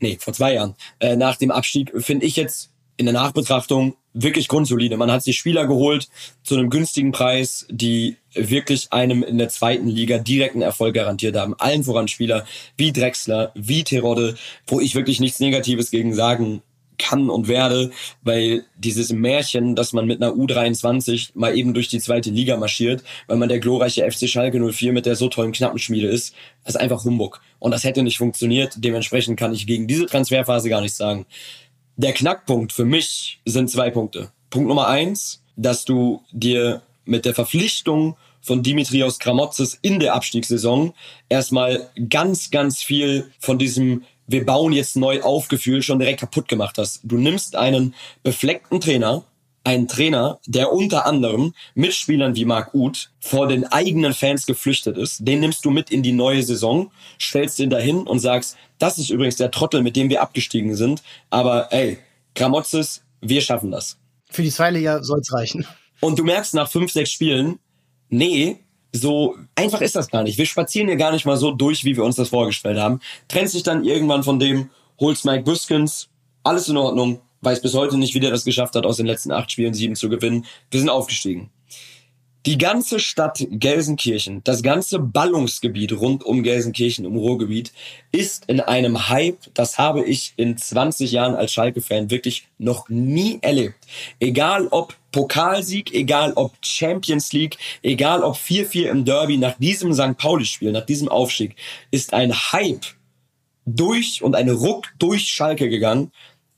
nee, 0.00 0.18
vor 0.20 0.34
zwei 0.34 0.54
Jahren, 0.54 0.74
äh, 0.98 1.14
nach 1.14 1.36
dem 1.36 1.52
Abstieg, 1.52 1.92
finde 2.02 2.26
ich 2.26 2.34
jetzt 2.34 2.71
in 2.96 3.06
der 3.06 3.14
Nachbetrachtung 3.14 3.94
wirklich 4.14 4.48
grundsolide. 4.48 4.96
Man 4.96 5.10
hat 5.10 5.22
sich 5.22 5.38
Spieler 5.38 5.66
geholt 5.66 6.08
zu 6.42 6.56
einem 6.56 6.70
günstigen 6.70 7.12
Preis, 7.12 7.66
die 7.70 8.16
wirklich 8.34 8.92
einem 8.92 9.22
in 9.22 9.38
der 9.38 9.48
zweiten 9.48 9.88
Liga 9.88 10.18
direkten 10.18 10.62
Erfolg 10.62 10.94
garantiert 10.94 11.36
haben. 11.36 11.54
Allen 11.58 11.84
voran 11.84 12.08
Spieler 12.08 12.44
wie 12.76 12.92
Drexler, 12.92 13.52
wie 13.54 13.84
Terodde, 13.84 14.36
wo 14.66 14.80
ich 14.80 14.94
wirklich 14.94 15.20
nichts 15.20 15.40
Negatives 15.40 15.90
gegen 15.90 16.14
sagen 16.14 16.62
kann 16.98 17.30
und 17.30 17.48
werde, 17.48 17.90
weil 18.22 18.64
dieses 18.76 19.12
Märchen, 19.12 19.74
dass 19.74 19.92
man 19.92 20.06
mit 20.06 20.22
einer 20.22 20.34
U23 20.34 21.30
mal 21.34 21.56
eben 21.56 21.74
durch 21.74 21.88
die 21.88 21.98
zweite 21.98 22.30
Liga 22.30 22.56
marschiert, 22.56 23.02
weil 23.26 23.38
man 23.38 23.48
der 23.48 23.58
glorreiche 23.58 24.08
FC 24.10 24.28
Schalke 24.28 24.60
04 24.60 24.92
mit 24.92 25.06
der 25.06 25.16
so 25.16 25.28
tollen 25.28 25.52
Knappenschmiede 25.52 26.06
ist, 26.06 26.34
ist 26.64 26.78
einfach 26.78 27.04
Humbug. 27.04 27.40
Und 27.58 27.72
das 27.72 27.84
hätte 27.84 28.02
nicht 28.02 28.18
funktioniert. 28.18 28.74
Dementsprechend 28.76 29.38
kann 29.38 29.52
ich 29.52 29.66
gegen 29.66 29.86
diese 29.86 30.06
Transferphase 30.06 30.68
gar 30.68 30.80
nichts 30.80 30.98
sagen. 30.98 31.26
Der 31.96 32.12
Knackpunkt 32.12 32.72
für 32.72 32.84
mich 32.84 33.40
sind 33.44 33.70
zwei 33.70 33.90
Punkte. 33.90 34.30
Punkt 34.50 34.68
Nummer 34.68 34.88
eins, 34.88 35.42
dass 35.56 35.84
du 35.84 36.22
dir 36.32 36.82
mit 37.04 37.24
der 37.24 37.34
Verpflichtung 37.34 38.16
von 38.40 38.62
Dimitrios 38.62 39.18
Kramotzes 39.18 39.78
in 39.82 40.00
der 40.00 40.14
Abstiegssaison 40.14 40.94
erstmal 41.28 41.90
ganz, 42.08 42.50
ganz 42.50 42.82
viel 42.82 43.30
von 43.38 43.58
diesem 43.58 44.04
wir 44.26 44.46
bauen 44.46 44.72
jetzt 44.72 44.96
neu 44.96 45.20
auf 45.22 45.48
Gefühl 45.48 45.82
schon 45.82 45.98
direkt 45.98 46.20
kaputt 46.20 46.48
gemacht 46.48 46.78
hast. 46.78 47.00
Du 47.02 47.16
nimmst 47.16 47.56
einen 47.56 47.94
befleckten 48.22 48.80
Trainer, 48.80 49.24
einen 49.64 49.88
Trainer, 49.88 50.40
der 50.46 50.72
unter 50.72 51.06
anderem 51.06 51.54
mit 51.74 51.94
Spielern 51.94 52.34
wie 52.34 52.44
Marc 52.44 52.74
Uth 52.74 53.10
vor 53.20 53.46
den 53.46 53.64
eigenen 53.64 54.12
Fans 54.12 54.46
geflüchtet 54.46 54.96
ist. 54.96 55.26
Den 55.26 55.40
nimmst 55.40 55.64
du 55.64 55.70
mit 55.70 55.90
in 55.90 56.02
die 56.02 56.12
neue 56.12 56.42
Saison, 56.42 56.90
stellst 57.20 57.58
ihn 57.60 57.70
dahin 57.70 58.06
und 58.06 58.18
sagst, 58.18 58.56
das 58.78 58.98
ist 58.98 59.10
übrigens 59.10 59.36
der 59.36 59.50
Trottel, 59.50 59.82
mit 59.82 59.94
dem 59.96 60.10
wir 60.10 60.22
abgestiegen 60.22 60.74
sind. 60.74 61.02
Aber 61.30 61.72
ey, 61.72 61.98
Kramotzes, 62.34 63.02
wir 63.20 63.40
schaffen 63.40 63.70
das. 63.70 63.98
Für 64.30 64.42
die 64.42 64.50
Zweiliga 64.50 65.02
soll's 65.02 65.32
reichen. 65.32 65.66
Und 66.00 66.18
du 66.18 66.24
merkst 66.24 66.54
nach 66.54 66.68
fünf, 66.68 66.90
sechs 66.90 67.12
Spielen, 67.12 67.60
nee, 68.08 68.58
so 68.92 69.36
einfach 69.54 69.80
ist 69.80 69.94
das 69.94 70.10
gar 70.10 70.22
nicht. 70.22 70.38
Wir 70.38 70.46
spazieren 70.46 70.88
hier 70.88 70.96
gar 70.96 71.12
nicht 71.12 71.24
mal 71.24 71.36
so 71.36 71.52
durch, 71.52 71.84
wie 71.84 71.96
wir 71.96 72.04
uns 72.04 72.16
das 72.16 72.30
vorgestellt 72.30 72.78
haben. 72.78 73.00
Trennt 73.28 73.50
sich 73.50 73.62
dann 73.62 73.84
irgendwann 73.84 74.22
von 74.22 74.38
dem, 74.38 74.70
holst 74.98 75.24
Mike 75.24 75.44
Buskins, 75.44 76.08
alles 76.42 76.68
in 76.68 76.76
Ordnung, 76.76 77.20
weiß 77.42 77.60
bis 77.60 77.74
heute 77.74 77.98
nicht, 77.98 78.14
wie 78.14 78.20
der 78.20 78.30
das 78.30 78.44
geschafft 78.44 78.74
hat, 78.74 78.86
aus 78.86 78.96
den 78.96 79.06
letzten 79.06 79.32
acht 79.32 79.52
Spielen 79.52 79.74
sieben 79.74 79.96
zu 79.96 80.08
gewinnen. 80.08 80.46
Wir 80.70 80.80
sind 80.80 80.88
aufgestiegen. 80.88 81.50
Die 82.44 82.58
ganze 82.58 82.98
Stadt 82.98 83.46
Gelsenkirchen, 83.50 84.42
das 84.42 84.64
ganze 84.64 84.98
Ballungsgebiet 84.98 85.92
rund 85.92 86.24
um 86.24 86.42
Gelsenkirchen 86.42 87.04
im 87.04 87.14
Ruhrgebiet 87.14 87.72
ist 88.10 88.46
in 88.46 88.58
einem 88.58 89.08
Hype, 89.08 89.38
das 89.54 89.78
habe 89.78 90.02
ich 90.02 90.34
in 90.36 90.56
20 90.56 91.12
Jahren 91.12 91.36
als 91.36 91.52
Schalke-Fan 91.52 92.10
wirklich 92.10 92.48
noch 92.58 92.88
nie 92.88 93.38
erlebt. 93.42 93.76
Egal 94.18 94.66
ob 94.72 94.96
Pokalsieg, 95.12 95.94
egal 95.94 96.32
ob 96.34 96.54
Champions 96.62 97.32
League, 97.32 97.58
egal 97.80 98.24
ob 98.24 98.34
4-4 98.34 98.88
im 98.88 99.04
Derby, 99.04 99.36
nach 99.36 99.56
diesem 99.58 99.92
St. 99.92 100.16
Pauli-Spiel, 100.16 100.72
nach 100.72 100.86
diesem 100.86 101.08
Aufstieg, 101.08 101.54
ist 101.92 102.12
ein 102.12 102.32
Hype 102.32 102.86
durch 103.66 104.20
und 104.20 104.34
eine 104.34 104.52
Ruck 104.52 104.88
durch 104.98 105.28
Schalke 105.28 105.68
gegangen, 105.68 106.10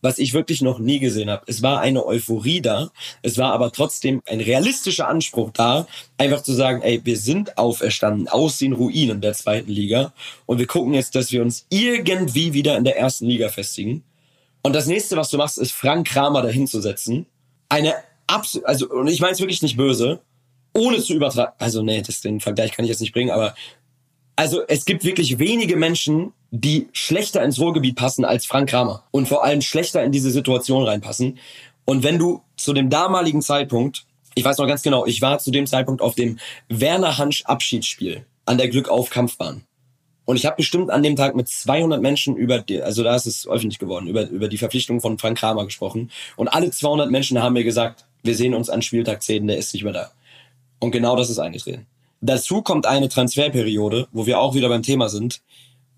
was 0.05 0.19
ich 0.19 0.35
wirklich 0.35 0.61
noch 0.61 0.79
nie 0.79 0.99
gesehen 0.99 1.31
habe. 1.31 1.45
Es 1.47 1.63
war 1.63 1.81
eine 1.81 2.05
Euphorie 2.05 2.61
da, 2.61 2.91
es 3.23 3.39
war 3.39 3.53
aber 3.53 3.73
trotzdem 3.73 4.21
ein 4.27 4.41
realistischer 4.41 5.09
Anspruch 5.09 5.51
da, 5.53 5.87
einfach 6.19 6.43
zu 6.43 6.53
sagen, 6.53 6.83
ey, 6.83 7.01
wir 7.05 7.17
sind 7.17 7.57
auferstanden 7.57 8.29
aus 8.29 8.59
den 8.59 8.75
Ruinen 8.75 9.23
der 9.23 9.33
zweiten 9.33 9.71
Liga 9.71 10.13
und 10.45 10.59
wir 10.59 10.67
gucken 10.67 10.93
jetzt, 10.93 11.15
dass 11.15 11.33
wir 11.33 11.41
uns 11.41 11.65
irgendwie 11.71 12.53
wieder 12.53 12.77
in 12.77 12.85
der 12.85 12.99
ersten 12.99 13.27
Liga 13.27 13.49
festigen. 13.49 14.05
Und 14.63 14.75
das 14.75 14.87
nächste, 14.87 15.17
was 15.17 15.31
du 15.31 15.39
machst, 15.39 15.57
ist 15.57 15.73
Frank 15.73 16.07
Kramer 16.07 16.43
dahinzusetzen. 16.43 17.25
Eine 17.71 17.95
absolut, 18.27 18.69
also, 18.69 18.91
und 18.91 19.09
ich 19.09 19.21
meine 19.21 19.33
es 19.33 19.41
wirklich 19.41 19.63
nicht 19.63 19.79
böse, 19.79 20.21
ohne 20.75 21.01
zu 21.03 21.15
übertragen, 21.15 21.53
also 21.59 21.83
nee, 21.83 22.03
das, 22.03 22.21
den 22.21 22.41
Vergleich 22.41 22.73
kann 22.73 22.85
ich 22.85 22.91
jetzt 22.91 23.01
nicht 23.01 23.15
bringen, 23.15 23.31
aber 23.31 23.55
also 24.37 24.63
es 24.67 24.85
gibt 24.85 25.05
wirklich 25.05 25.39
wenige 25.39 25.77
Menschen, 25.77 26.33
die 26.57 26.89
schlechter 26.93 27.43
ins 27.43 27.59
Ruhrgebiet 27.59 27.97
passen 27.97 28.25
als 28.25 28.47
Frank 28.47 28.71
Kramer 28.71 29.03
und 29.11 29.27
vor 29.27 29.43
allem 29.43 29.61
schlechter 29.61 30.05
in 30.05 30.13
diese 30.13 30.31
Situation 30.31 30.85
reinpassen. 30.85 31.39
Und 31.85 32.05
wenn 32.05 32.17
du 32.17 32.43
zu 32.57 32.73
dem 32.73 32.91
damaligen 32.91 33.43
Zeitpunkt, 33.43 34.07
ich 34.37 34.45
weiß 34.45 34.59
noch 34.59 34.69
ganz 34.69 34.83
genau, 34.83 35.05
ich 35.05 35.21
war 35.21 35.41
zu 35.41 35.51
dem 35.51 35.67
Zeitpunkt 35.67 36.01
auf 36.01 36.15
dem 36.15 36.39
Werner 36.69 37.19
Hansch 37.19 37.43
Abschiedsspiel 37.45 38.25
an 38.47 38.57
der 38.57 38.69
Glückauf 38.69 39.11
Kampfbahn. 39.11 39.65
Und 40.27 40.37
ich 40.37 40.47
habe 40.47 40.55
bestimmt 40.57 40.91
an 40.91 41.03
dem 41.03 41.17
Tag 41.17 41.35
mit 41.35 41.49
200 41.49 42.01
Menschen 42.01 42.37
über, 42.37 42.61
die, 42.61 42.81
also 42.81 43.03
da 43.03 43.17
ist 43.17 43.27
es 43.27 43.49
öffentlich 43.49 43.81
geworden, 43.81 44.07
über, 44.07 44.29
über 44.29 44.47
die 44.47 44.57
Verpflichtung 44.57 45.01
von 45.01 45.19
Frank 45.19 45.39
Kramer 45.39 45.65
gesprochen. 45.65 46.13
Und 46.37 46.47
alle 46.47 46.71
200 46.71 47.11
Menschen 47.11 47.43
haben 47.43 47.55
mir 47.55 47.65
gesagt, 47.65 48.07
wir 48.23 48.37
sehen 48.37 48.55
uns 48.55 48.71
an 48.71 48.81
Spieltag 48.81 49.25
10, 49.25 49.49
der 49.49 49.59
ist 49.59 49.75
nicht 49.75 49.83
mehr 49.83 49.93
da. 49.93 50.13
Und 50.79 50.93
genau 50.93 51.17
das 51.17 51.31
ist 51.31 51.41
eingetreten. 51.41 51.87
Dazu 52.21 52.63
kommt 52.63 52.87
eine 52.87 53.09
Transferperiode, 53.09 54.07
wo 54.13 54.25
wir 54.25 54.39
auch 54.39 54.55
wieder 54.55 54.69
beim 54.69 54.85
Thema 54.85 55.09
sind, 55.09 55.43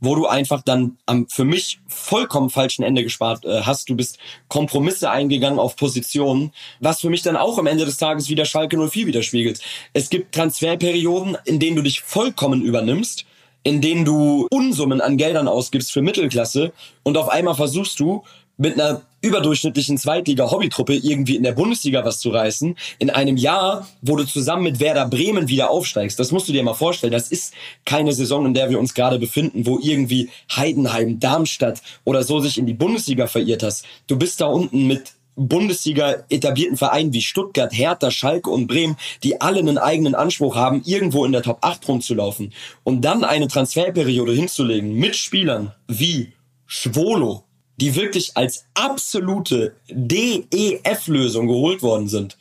wo 0.00 0.14
du 0.14 0.26
einfach 0.26 0.62
dann 0.62 0.98
am 1.06 1.26
für 1.28 1.44
mich 1.44 1.80
vollkommen 1.86 2.50
falschen 2.50 2.82
Ende 2.82 3.02
gespart 3.02 3.44
äh, 3.44 3.62
hast. 3.62 3.88
Du 3.88 3.96
bist 3.96 4.18
Kompromisse 4.48 5.10
eingegangen 5.10 5.58
auf 5.58 5.76
Positionen, 5.76 6.52
was 6.80 7.00
für 7.00 7.10
mich 7.10 7.22
dann 7.22 7.36
auch 7.36 7.58
am 7.58 7.66
Ende 7.66 7.84
des 7.84 7.96
Tages 7.96 8.28
wieder 8.28 8.44
Schalke 8.44 8.76
04 8.76 9.06
widerspiegelt. 9.06 9.60
Es 9.92 10.10
gibt 10.10 10.34
Transferperioden, 10.34 11.36
in 11.44 11.58
denen 11.58 11.76
du 11.76 11.82
dich 11.82 12.00
vollkommen 12.00 12.62
übernimmst, 12.62 13.24
in 13.62 13.80
denen 13.80 14.04
du 14.04 14.46
Unsummen 14.50 15.00
an 15.00 15.16
Geldern 15.16 15.48
ausgibst 15.48 15.92
für 15.92 16.02
Mittelklasse 16.02 16.72
und 17.02 17.16
auf 17.16 17.28
einmal 17.28 17.54
versuchst 17.54 17.98
du 17.98 18.22
mit 18.58 18.74
einer 18.74 19.02
überdurchschnittlichen 19.26 19.98
Zweitliga-Hobbytruppe 19.98 20.94
irgendwie 20.94 21.36
in 21.36 21.42
der 21.42 21.52
Bundesliga 21.52 22.04
was 22.04 22.20
zu 22.20 22.30
reißen, 22.30 22.76
in 22.98 23.10
einem 23.10 23.36
Jahr, 23.36 23.86
wo 24.02 24.16
du 24.16 24.24
zusammen 24.24 24.62
mit 24.62 24.80
Werder 24.80 25.06
Bremen 25.06 25.48
wieder 25.48 25.70
aufsteigst. 25.70 26.18
Das 26.18 26.32
musst 26.32 26.48
du 26.48 26.52
dir 26.52 26.62
mal 26.62 26.74
vorstellen. 26.74 27.12
Das 27.12 27.28
ist 27.28 27.52
keine 27.84 28.12
Saison, 28.12 28.46
in 28.46 28.54
der 28.54 28.70
wir 28.70 28.78
uns 28.78 28.94
gerade 28.94 29.18
befinden, 29.18 29.66
wo 29.66 29.78
irgendwie 29.82 30.30
Heidenheim, 30.54 31.20
Darmstadt 31.20 31.82
oder 32.04 32.22
so 32.22 32.40
sich 32.40 32.58
in 32.58 32.66
die 32.66 32.74
Bundesliga 32.74 33.26
verirrt 33.26 33.62
hast. 33.62 33.84
Du 34.06 34.16
bist 34.16 34.40
da 34.40 34.46
unten 34.46 34.86
mit 34.86 35.12
Bundesliga 35.36 36.24
etablierten 36.30 36.78
Vereinen 36.78 37.12
wie 37.12 37.20
Stuttgart, 37.20 37.72
Hertha, 37.72 38.10
Schalke 38.10 38.50
und 38.50 38.66
Bremen, 38.66 38.96
die 39.22 39.40
alle 39.40 39.58
einen 39.58 39.76
eigenen 39.76 40.14
Anspruch 40.14 40.56
haben, 40.56 40.82
irgendwo 40.86 41.26
in 41.26 41.32
der 41.32 41.42
Top 41.42 41.58
8 41.60 41.86
rumzulaufen 41.86 42.54
und 42.84 43.02
dann 43.02 43.22
eine 43.22 43.46
Transferperiode 43.46 44.32
hinzulegen 44.32 44.94
mit 44.94 45.14
Spielern 45.14 45.72
wie 45.88 46.32
Schwolo, 46.64 47.44
die 47.76 47.94
wirklich 47.94 48.36
als 48.36 48.66
absolute 48.74 49.76
DEF-Lösung 49.88 51.46
geholt 51.46 51.82
worden 51.82 52.08
sind. 52.08 52.36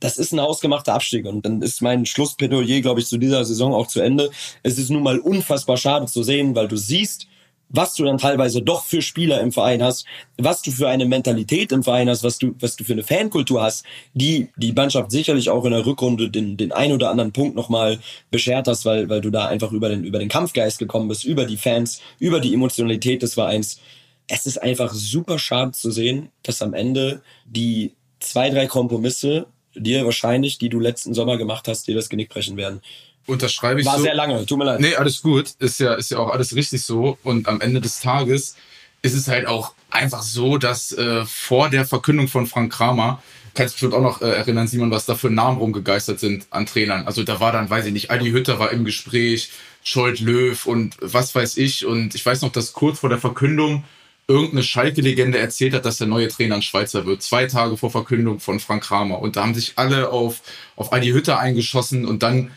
Das 0.00 0.18
ist 0.18 0.32
ein 0.32 0.40
ausgemachter 0.40 0.94
Abstieg 0.94 1.24
und 1.26 1.46
dann 1.46 1.62
ist 1.62 1.80
mein 1.80 2.04
Schlussplädoyer, 2.04 2.80
glaube 2.80 3.00
ich, 3.00 3.06
zu 3.06 3.16
dieser 3.16 3.44
Saison 3.44 3.74
auch 3.74 3.86
zu 3.86 4.00
Ende. 4.00 4.30
Es 4.62 4.78
ist 4.78 4.90
nun 4.90 5.02
mal 5.02 5.18
unfassbar 5.18 5.76
schade 5.76 6.06
zu 6.06 6.22
sehen, 6.22 6.54
weil 6.54 6.68
du 6.68 6.76
siehst, 6.76 7.26
was 7.68 7.94
du 7.94 8.04
dann 8.04 8.18
teilweise 8.18 8.62
doch 8.62 8.84
für 8.84 9.02
Spieler 9.02 9.40
im 9.40 9.50
Verein 9.50 9.82
hast, 9.82 10.06
was 10.38 10.62
du 10.62 10.70
für 10.70 10.88
eine 10.88 11.06
Mentalität 11.06 11.72
im 11.72 11.82
Verein 11.82 12.08
hast, 12.08 12.22
was 12.22 12.38
du, 12.38 12.54
was 12.60 12.76
du 12.76 12.84
für 12.84 12.92
eine 12.92 13.02
Fankultur 13.02 13.62
hast, 13.62 13.84
die 14.12 14.50
die 14.56 14.72
Mannschaft 14.72 15.10
sicherlich 15.10 15.50
auch 15.50 15.64
in 15.64 15.72
der 15.72 15.84
Rückrunde 15.84 16.30
den, 16.30 16.56
den 16.56 16.72
ein 16.72 16.92
oder 16.92 17.10
anderen 17.10 17.32
Punkt 17.32 17.56
nochmal 17.56 17.98
beschert 18.30 18.68
hast, 18.68 18.84
weil, 18.84 19.08
weil 19.08 19.20
du 19.20 19.30
da 19.30 19.46
einfach 19.46 19.72
über 19.72 19.88
den, 19.88 20.04
über 20.04 20.18
den 20.18 20.28
Kampfgeist 20.28 20.78
gekommen 20.78 21.08
bist, 21.08 21.24
über 21.24 21.46
die 21.46 21.56
Fans, 21.56 22.00
über 22.18 22.40
die 22.40 22.54
Emotionalität 22.54 23.22
des 23.22 23.34
Vereins. 23.34 23.80
Es 24.28 24.46
ist 24.46 24.58
einfach 24.58 24.92
super 24.92 25.38
schade 25.38 25.72
zu 25.72 25.90
sehen, 25.90 26.30
dass 26.42 26.62
am 26.62 26.74
Ende 26.74 27.22
die 27.44 27.92
zwei, 28.20 28.50
drei 28.50 28.66
Kompromisse 28.66 29.46
dir 29.74 30.04
wahrscheinlich, 30.04 30.58
die 30.58 30.68
du 30.68 30.80
letzten 30.80 31.14
Sommer 31.14 31.36
gemacht 31.36 31.68
hast, 31.68 31.86
dir 31.86 31.94
das 31.94 32.08
Genick 32.08 32.30
brechen 32.30 32.56
werden. 32.56 32.80
Unterschreibe 33.26 33.80
ich 33.80 33.86
War 33.86 33.96
so. 33.96 34.04
sehr 34.04 34.14
lange, 34.14 34.44
tut 34.44 34.58
mir 34.58 34.64
leid. 34.64 34.80
Nee, 34.80 34.94
alles 34.96 35.22
gut. 35.22 35.52
Ist 35.58 35.80
ja, 35.80 35.94
ist 35.94 36.10
ja 36.10 36.18
auch 36.18 36.30
alles 36.30 36.54
richtig 36.54 36.82
so. 36.82 37.18
Und 37.22 37.48
am 37.48 37.60
Ende 37.60 37.80
des 37.80 38.00
Tages 38.00 38.56
ist 39.02 39.14
es 39.14 39.28
halt 39.28 39.46
auch 39.46 39.74
einfach 39.90 40.22
so, 40.22 40.58
dass 40.58 40.92
äh, 40.92 41.24
vor 41.24 41.70
der 41.70 41.86
Verkündung 41.86 42.28
von 42.28 42.46
Frank 42.46 42.72
Kramer, 42.72 43.22
kannst 43.54 43.74
du 43.74 43.76
bestimmt 43.76 43.94
auch 43.94 44.02
noch 44.02 44.20
äh, 44.20 44.30
erinnern, 44.30 44.66
Simon, 44.66 44.90
was 44.90 45.06
da 45.06 45.14
für 45.14 45.30
Namen 45.30 45.58
rumgegeistert 45.58 46.20
sind 46.20 46.46
an 46.50 46.66
Trainern. 46.66 47.06
Also 47.06 47.22
da 47.22 47.40
war 47.40 47.52
dann, 47.52 47.70
weiß 47.70 47.86
ich 47.86 47.92
nicht, 47.92 48.10
Adi 48.10 48.30
Hütter 48.30 48.58
war 48.58 48.72
im 48.72 48.84
Gespräch, 48.84 49.50
Scholt 49.82 50.20
Löw 50.20 50.66
und 50.66 50.96
was 51.00 51.34
weiß 51.34 51.56
ich. 51.58 51.84
Und 51.84 52.14
ich 52.14 52.24
weiß 52.24 52.42
noch, 52.42 52.52
dass 52.52 52.72
kurz 52.72 53.00
vor 53.00 53.10
der 53.10 53.18
Verkündung 53.18 53.84
irgendeine 54.26 54.62
Schalke-Legende 54.62 55.38
erzählt 55.38 55.74
hat, 55.74 55.84
dass 55.84 55.98
der 55.98 56.06
neue 56.06 56.28
Trainer 56.28 56.56
ein 56.56 56.62
Schweizer 56.62 57.06
wird. 57.06 57.22
Zwei 57.22 57.46
Tage 57.46 57.76
vor 57.76 57.90
Verkündung 57.90 58.40
von 58.40 58.60
Frank 58.60 58.84
Kramer. 58.84 59.20
Und 59.20 59.36
da 59.36 59.42
haben 59.42 59.54
sich 59.54 59.74
alle 59.76 60.10
auf, 60.10 60.40
auf 60.76 60.92
Adi 60.92 61.08
Hütter 61.08 61.38
eingeschossen 61.38 62.06
und 62.06 62.22
dann 62.22 62.50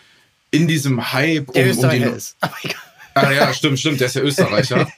in 0.51 0.67
diesem 0.67 1.11
Hype 1.13 1.51
Der 1.53 1.71
um, 1.71 1.77
um 1.79 1.89
die. 1.89 1.97
ist. 1.97 2.37
Egal. 2.63 2.75
Ah 3.15 3.31
ja, 3.31 3.53
stimmt, 3.53 3.79
stimmt, 3.79 3.99
der 3.99 4.07
ist 4.07 4.15
ja 4.15 4.21
Österreicher. 4.21 4.87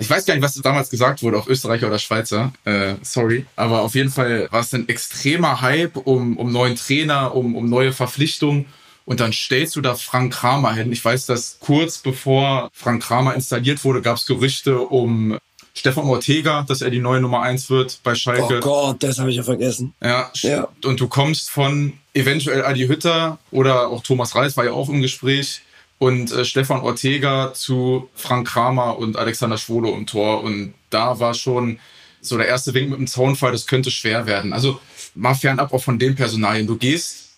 Ich 0.00 0.08
weiß 0.08 0.26
gar 0.26 0.34
nicht, 0.34 0.44
was 0.44 0.54
damals 0.54 0.90
gesagt 0.90 1.22
wurde, 1.22 1.38
ob 1.38 1.48
Österreicher 1.48 1.88
oder 1.88 1.98
Schweizer. 1.98 2.52
Äh, 2.64 2.94
sorry. 3.02 3.46
Aber 3.56 3.80
auf 3.80 3.96
jeden 3.96 4.10
Fall 4.10 4.46
war 4.52 4.60
es 4.60 4.72
ein 4.72 4.88
extremer 4.88 5.60
Hype 5.60 5.96
um, 5.96 6.36
um 6.36 6.52
neuen 6.52 6.76
Trainer, 6.76 7.34
um, 7.34 7.56
um 7.56 7.68
neue 7.68 7.92
Verpflichtungen. 7.92 8.66
Und 9.04 9.20
dann 9.20 9.32
stellst 9.32 9.74
du 9.74 9.80
da 9.80 9.94
Frank 9.94 10.34
Kramer 10.34 10.72
hin. 10.74 10.92
Ich 10.92 11.04
weiß, 11.04 11.26
dass 11.26 11.58
kurz 11.58 11.98
bevor 11.98 12.70
Frank 12.72 13.02
Kramer 13.02 13.34
installiert 13.34 13.82
wurde, 13.82 14.02
gab 14.02 14.18
es 14.18 14.26
Gerüchte 14.26 14.78
um 14.78 15.36
Stefan 15.78 16.04
Ortega, 16.06 16.62
dass 16.66 16.80
er 16.82 16.90
die 16.90 16.98
neue 17.00 17.20
Nummer 17.20 17.42
eins 17.42 17.70
wird 17.70 18.00
bei 18.02 18.14
Schalke. 18.14 18.58
Oh 18.58 18.60
Gott, 18.60 19.02
das 19.02 19.18
habe 19.18 19.30
ich 19.30 19.36
ja 19.36 19.42
vergessen. 19.42 19.94
Ja, 20.02 20.30
Ja. 20.42 20.68
und 20.84 20.98
du 21.00 21.08
kommst 21.08 21.50
von 21.50 21.92
eventuell 22.14 22.64
Adi 22.64 22.86
Hütter 22.86 23.38
oder 23.50 23.88
auch 23.88 24.02
Thomas 24.02 24.34
Reis 24.34 24.56
war 24.56 24.64
ja 24.64 24.72
auch 24.72 24.88
im 24.88 25.00
Gespräch 25.00 25.60
und 25.98 26.32
äh, 26.32 26.44
Stefan 26.44 26.80
Ortega 26.80 27.52
zu 27.54 28.08
Frank 28.14 28.48
Kramer 28.48 28.98
und 28.98 29.16
Alexander 29.16 29.58
Schwolo 29.58 29.94
im 29.94 30.06
Tor 30.06 30.42
und 30.42 30.74
da 30.90 31.18
war 31.20 31.34
schon 31.34 31.78
so 32.20 32.36
der 32.36 32.48
erste 32.48 32.74
Wink 32.74 32.90
mit 32.90 32.98
dem 32.98 33.06
Zaunfall, 33.06 33.52
das 33.52 33.66
könnte 33.66 33.90
schwer 33.92 34.26
werden. 34.26 34.52
Also 34.52 34.80
mal 35.14 35.34
fernab 35.34 35.72
auch 35.72 35.82
von 35.82 35.98
den 35.98 36.16
Personalien. 36.16 36.66
Du 36.66 36.76
gehst 36.76 37.28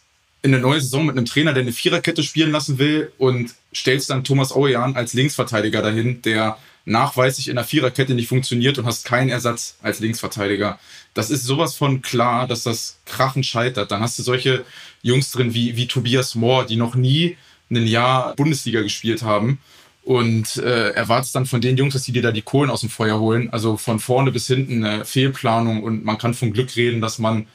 in 0.43 0.55
eine 0.55 0.62
neue 0.62 0.81
Saison 0.81 1.05
mit 1.05 1.17
einem 1.17 1.27
Trainer, 1.27 1.53
der 1.53 1.62
eine 1.62 1.73
Viererkette 1.73 2.23
spielen 2.23 2.51
lassen 2.51 2.79
will 2.79 3.12
und 3.19 3.55
stellst 3.75 4.09
dann 4.09 4.25
Thomas 4.25 4.57
Ojan 4.57 4.97
als 4.97 5.12
Linksverteidiger 5.12 5.83
dahin, 5.83 6.23
der 6.23 6.57
nachweislich 6.85 7.48
in 7.48 7.57
der 7.57 7.65
Viererkette 7.65 8.15
nicht 8.15 8.28
funktioniert 8.28 8.78
und 8.78 8.86
hast 8.86 9.05
keinen 9.05 9.28
Ersatz 9.31 9.77
als 9.82 10.01
Linksverteidiger. 10.01 10.78
Das 11.15 11.31
ist 11.31 11.44
sowas 11.44 11.74
von 11.74 12.02
klar, 12.02 12.47
dass 12.47 12.62
das 12.62 12.98
krachend 13.05 13.47
scheitert. 13.47 13.90
Dann 13.90 14.01
hast 14.01 14.19
du 14.19 14.23
solche 14.23 14.65
Jungs 15.02 15.31
drin 15.31 15.55
wie, 15.55 15.77
wie 15.77 15.86
Tobias 15.86 16.35
Mohr, 16.35 16.66
die 16.66 16.77
noch 16.77 16.94
nie 16.94 17.36
ein 17.70 17.86
Jahr 17.86 18.35
Bundesliga 18.36 18.82
gespielt 18.82 19.23
haben 19.23 19.61
und 20.02 20.57
äh, 20.57 20.90
erwartest 20.90 21.35
dann 21.35 21.47
von 21.47 21.61
den 21.61 21.77
Jungs, 21.77 21.94
dass 21.94 22.05
die 22.05 22.12
dir 22.12 22.23
da 22.23 22.32
die 22.32 22.43
Kohlen 22.43 22.70
aus 22.70 22.81
dem 22.81 22.90
Feuer 22.90 23.20
holen. 23.20 23.51
Also 23.52 23.77
von 23.77 24.01
vorne 24.01 24.32
bis 24.32 24.47
hinten 24.47 24.85
eine 24.85 25.05
Fehlplanung 25.05 25.82
und 25.82 26.05
man 26.05 26.19
kann 26.19 26.35
von 26.35 26.52
Glück 26.52 26.74
reden, 26.77 27.01
dass 27.01 27.19
man 27.19 27.47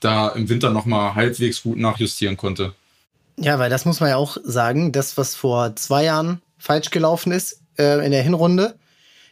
da 0.00 0.28
im 0.30 0.48
Winter 0.48 0.70
nochmal 0.70 1.14
halbwegs 1.14 1.62
gut 1.62 1.78
nachjustieren 1.78 2.36
konnte. 2.36 2.74
Ja, 3.38 3.58
weil 3.58 3.70
das 3.70 3.84
muss 3.84 4.00
man 4.00 4.10
ja 4.10 4.16
auch 4.16 4.36
sagen, 4.44 4.92
das, 4.92 5.16
was 5.16 5.34
vor 5.34 5.74
zwei 5.76 6.04
Jahren 6.04 6.42
falsch 6.58 6.90
gelaufen 6.90 7.32
ist 7.32 7.61
äh, 7.78 8.04
in 8.04 8.12
der 8.12 8.22
Hinrunde, 8.22 8.74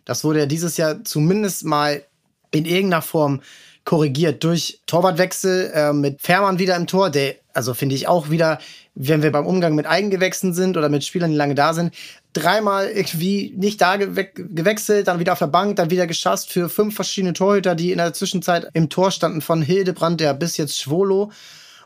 das 0.05 0.25
wurde 0.25 0.41
ja 0.41 0.47
dieses 0.47 0.77
Jahr 0.77 1.05
zumindest 1.05 1.65
mal 1.65 2.03
in 2.51 2.65
irgendeiner 2.65 3.03
Form 3.03 3.41
korrigiert 3.85 4.45
durch 4.45 4.81
Torwartwechsel 4.87 5.73
äh, 5.75 5.93
mit 5.93 6.21
Fährmann 6.21 6.59
wieder 6.59 6.77
im 6.77 6.87
Tor, 6.87 7.11
der, 7.11 7.37
also 7.55 7.75
finde 7.75 7.95
ich 7.95 8.09
auch 8.09 8.31
wieder, 8.31 8.59
wenn 8.95 9.23
wir 9.23 9.33
beim 9.33 9.47
Umgang 9.47 9.75
mit 9.75 9.87
Eigengewächsen 9.87 10.53
sind 10.53 10.77
oder 10.77 10.89
mit 10.89 11.05
Spielern, 11.05 11.31
die 11.31 11.37
lange 11.37 11.55
da 11.55 11.73
sind, 11.73 11.95
dreimal 12.33 12.89
irgendwie 12.89 13.55
nicht 13.57 13.81
da 13.81 13.97
gewe 13.97 14.27
gewechselt, 14.35 15.09
dann 15.09 15.19
wieder 15.19 15.33
auf 15.33 15.39
der 15.39 15.47
Bank, 15.47 15.77
dann 15.77 15.91
wieder 15.91 16.07
geschasst 16.07 16.53
für 16.53 16.69
fünf 16.69 16.95
verschiedene 16.95 17.33
Torhüter, 17.33 17.75
die 17.75 17.93
in 17.93 17.99
der 17.99 18.13
Zwischenzeit 18.13 18.69
im 18.75 18.89
Tor 18.89 19.11
standen 19.11 19.41
von 19.41 19.63
Hildebrand, 19.63 20.21
der 20.21 20.35
bis 20.35 20.57
jetzt 20.57 20.79
Schwolo. 20.79 21.33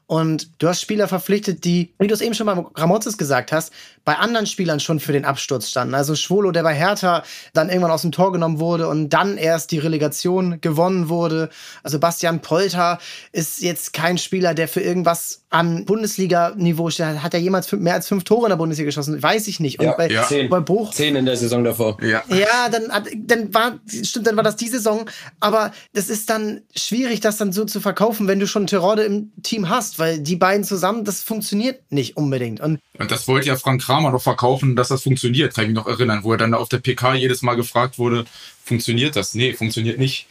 Und 0.06 0.50
du 0.60 0.68
hast 0.68 0.82
Spieler 0.82 1.08
verpflichtet, 1.08 1.64
die, 1.64 1.94
wie 1.98 2.06
du 2.06 2.14
es 2.14 2.20
eben 2.20 2.34
schon 2.34 2.46
bei 2.46 2.62
Gramozis 2.74 3.16
gesagt 3.16 3.52
hast, 3.52 3.72
bei 4.04 4.16
anderen 4.16 4.46
Spielern 4.46 4.80
schon 4.80 5.00
für 5.00 5.12
den 5.12 5.24
Absturz 5.24 5.70
standen. 5.70 5.94
Also 5.94 6.14
Schwolo, 6.14 6.50
der 6.52 6.62
bei 6.62 6.74
Hertha 6.74 7.22
dann 7.54 7.70
irgendwann 7.70 7.90
aus 7.90 8.02
dem 8.02 8.12
Tor 8.12 8.32
genommen 8.32 8.58
wurde 8.60 8.86
und 8.88 9.08
dann 9.08 9.38
erst 9.38 9.70
die 9.70 9.78
Relegation 9.78 10.60
gewonnen 10.60 11.08
wurde. 11.08 11.48
Also 11.82 11.98
Bastian 11.98 12.40
Polter 12.42 12.98
ist 13.32 13.62
jetzt 13.62 13.94
kein 13.94 14.18
Spieler, 14.18 14.52
der 14.52 14.68
für 14.68 14.80
irgendwas 14.82 15.40
an 15.48 15.86
Bundesliga-Niveau 15.86 16.90
steht. 16.90 17.22
Hat 17.22 17.32
er 17.32 17.40
jemals 17.40 17.70
mehr 17.72 17.94
als 17.94 18.08
fünf 18.08 18.24
Tore 18.24 18.46
in 18.46 18.50
der 18.50 18.56
Bundesliga 18.56 18.88
geschossen? 18.88 19.22
Weiß 19.22 19.46
ich 19.48 19.58
nicht. 19.60 19.78
Und 19.78 19.86
Ja, 19.86 19.92
bei, 19.92 20.08
ja. 20.10 20.24
Zehn. 20.26 20.48
bei 20.50 20.60
Bruch 20.60 20.92
Zehn 20.92 21.16
in 21.16 21.24
der 21.26 21.36
Saison 21.36 21.64
davor. 21.64 21.96
Ja. 22.02 22.22
ja, 22.28 22.68
dann, 22.70 22.90
hat- 22.92 23.08
dann 23.16 23.54
war, 23.54 23.78
stimmt, 24.02 24.26
dann 24.26 24.36
war 24.36 24.42
das 24.44 24.56
die 24.56 24.68
Saison. 24.68 25.08
Aber 25.40 25.72
das 25.94 26.08
ist 26.08 26.28
dann 26.28 26.60
schwierig, 26.76 27.20
das 27.20 27.36
dann 27.38 27.52
so 27.52 27.64
zu 27.64 27.80
verkaufen, 27.80 28.28
wenn 28.28 28.38
du 28.40 28.46
schon 28.46 28.66
Terode 28.66 29.02
im 29.04 29.32
Team 29.42 29.68
hast, 29.68 29.93
weil 29.98 30.18
die 30.20 30.36
beiden 30.36 30.64
zusammen, 30.64 31.04
das 31.04 31.22
funktioniert 31.22 31.90
nicht 31.90 32.16
unbedingt. 32.16 32.60
Und 32.60 32.80
Und 32.98 33.10
das 33.10 33.28
wollte 33.28 33.48
ja 33.48 33.56
Frank 33.56 33.82
Kramer 33.82 34.10
noch 34.10 34.22
verkaufen, 34.22 34.76
dass 34.76 34.88
das 34.88 35.02
funktioniert, 35.02 35.54
kann 35.54 35.64
ich 35.64 35.68
mich 35.68 35.76
noch 35.76 35.86
erinnern, 35.86 36.24
wo 36.24 36.32
er 36.32 36.38
dann 36.38 36.54
auf 36.54 36.68
der 36.68 36.78
PK 36.78 37.14
jedes 37.14 37.42
Mal 37.42 37.54
gefragt 37.54 37.98
wurde, 37.98 38.24
funktioniert 38.64 39.16
das? 39.16 39.34
Nee, 39.34 39.52
funktioniert 39.52 39.98
nicht. 39.98 40.26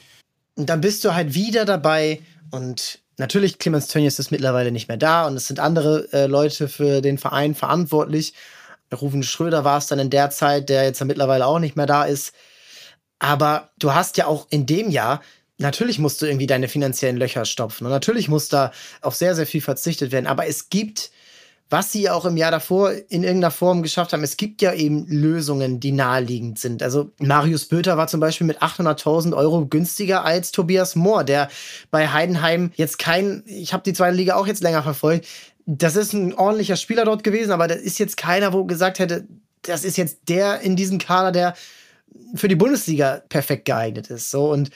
Und 0.55 0.69
dann 0.69 0.81
bist 0.81 1.03
du 1.03 1.13
halt 1.13 1.33
wieder 1.33 1.65
dabei 1.65 2.21
und 2.51 2.99
natürlich, 3.17 3.57
Clemens 3.57 3.87
Tönnies 3.87 4.19
ist 4.19 4.31
mittlerweile 4.31 4.71
nicht 4.71 4.87
mehr 4.87 4.97
da 4.97 5.25
und 5.27 5.35
es 5.35 5.47
sind 5.47 5.59
andere 5.59 6.07
äh, 6.13 6.27
Leute 6.27 6.67
für 6.67 7.01
den 7.01 7.17
Verein 7.17 7.55
verantwortlich. 7.55 8.33
Rufen 8.93 9.23
Schröder 9.23 9.63
war 9.63 9.79
es 9.79 9.87
dann 9.87 9.99
in 9.99 10.09
der 10.09 10.29
Zeit, 10.29 10.69
der 10.69 10.83
jetzt 10.83 10.99
ja 10.99 11.05
mittlerweile 11.05 11.47
auch 11.47 11.59
nicht 11.59 11.75
mehr 11.75 11.87
da 11.87 12.03
ist. 12.03 12.33
Aber 13.19 13.71
du 13.79 13.93
hast 13.93 14.17
ja 14.17 14.27
auch 14.27 14.47
in 14.49 14.65
dem 14.65 14.89
Jahr, 14.91 15.21
natürlich 15.63 15.97
musst 15.97 16.21
du 16.21 16.27
irgendwie 16.27 16.45
deine 16.45 16.67
finanziellen 16.67 17.17
Löcher 17.17 17.45
stopfen 17.45 17.85
und 17.85 17.91
natürlich 17.91 18.27
muss 18.29 18.49
da 18.49 18.71
auf 19.01 19.15
sehr, 19.15 19.33
sehr 19.33 19.47
viel 19.47 19.61
verzichtet 19.61 20.11
werden. 20.11 20.27
Aber 20.27 20.45
es 20.45 20.69
gibt, 20.69 21.09
was 21.69 21.91
sie 21.91 22.09
auch 22.09 22.25
im 22.25 22.37
Jahr 22.37 22.51
davor 22.51 22.91
in 22.91 23.23
irgendeiner 23.23 23.49
Form 23.49 23.81
geschafft 23.81 24.13
haben, 24.13 24.23
es 24.23 24.37
gibt 24.37 24.61
ja 24.61 24.73
eben 24.73 25.07
Lösungen, 25.07 25.79
die 25.79 25.91
naheliegend 25.91 26.59
sind. 26.59 26.83
Also 26.83 27.11
Marius 27.17 27.65
Böter 27.65 27.97
war 27.97 28.07
zum 28.07 28.19
Beispiel 28.19 28.45
mit 28.45 28.61
800.000 28.61 29.35
Euro 29.35 29.65
günstiger 29.65 30.23
als 30.23 30.51
Tobias 30.51 30.95
Mohr, 30.95 31.23
der 31.23 31.49
bei 31.89 32.09
Heidenheim 32.09 32.71
jetzt 32.75 32.99
kein, 32.99 33.43
ich 33.47 33.73
habe 33.73 33.83
die 33.83 33.93
zweite 33.93 34.15
Liga 34.15 34.35
auch 34.35 34.45
jetzt 34.45 34.61
länger 34.61 34.83
verfolgt, 34.83 35.27
das 35.65 35.95
ist 35.95 36.13
ein 36.13 36.33
ordentlicher 36.33 36.75
Spieler 36.75 37.05
dort 37.05 37.23
gewesen, 37.23 37.51
aber 37.51 37.67
das 37.67 37.79
ist 37.79 37.97
jetzt 37.97 38.17
keiner, 38.17 38.53
wo 38.53 38.65
gesagt 38.65 38.99
hätte, 38.99 39.25
das 39.61 39.85
ist 39.85 39.97
jetzt 39.97 40.27
der 40.27 40.59
in 40.59 40.75
diesem 40.75 40.99
Kader, 40.99 41.31
der 41.31 41.53
für 42.35 42.49
die 42.49 42.55
Bundesliga 42.55 43.23
perfekt 43.29 43.65
geeignet 43.65 44.09
ist. 44.09 44.29
So 44.29 44.51
und 44.51 44.69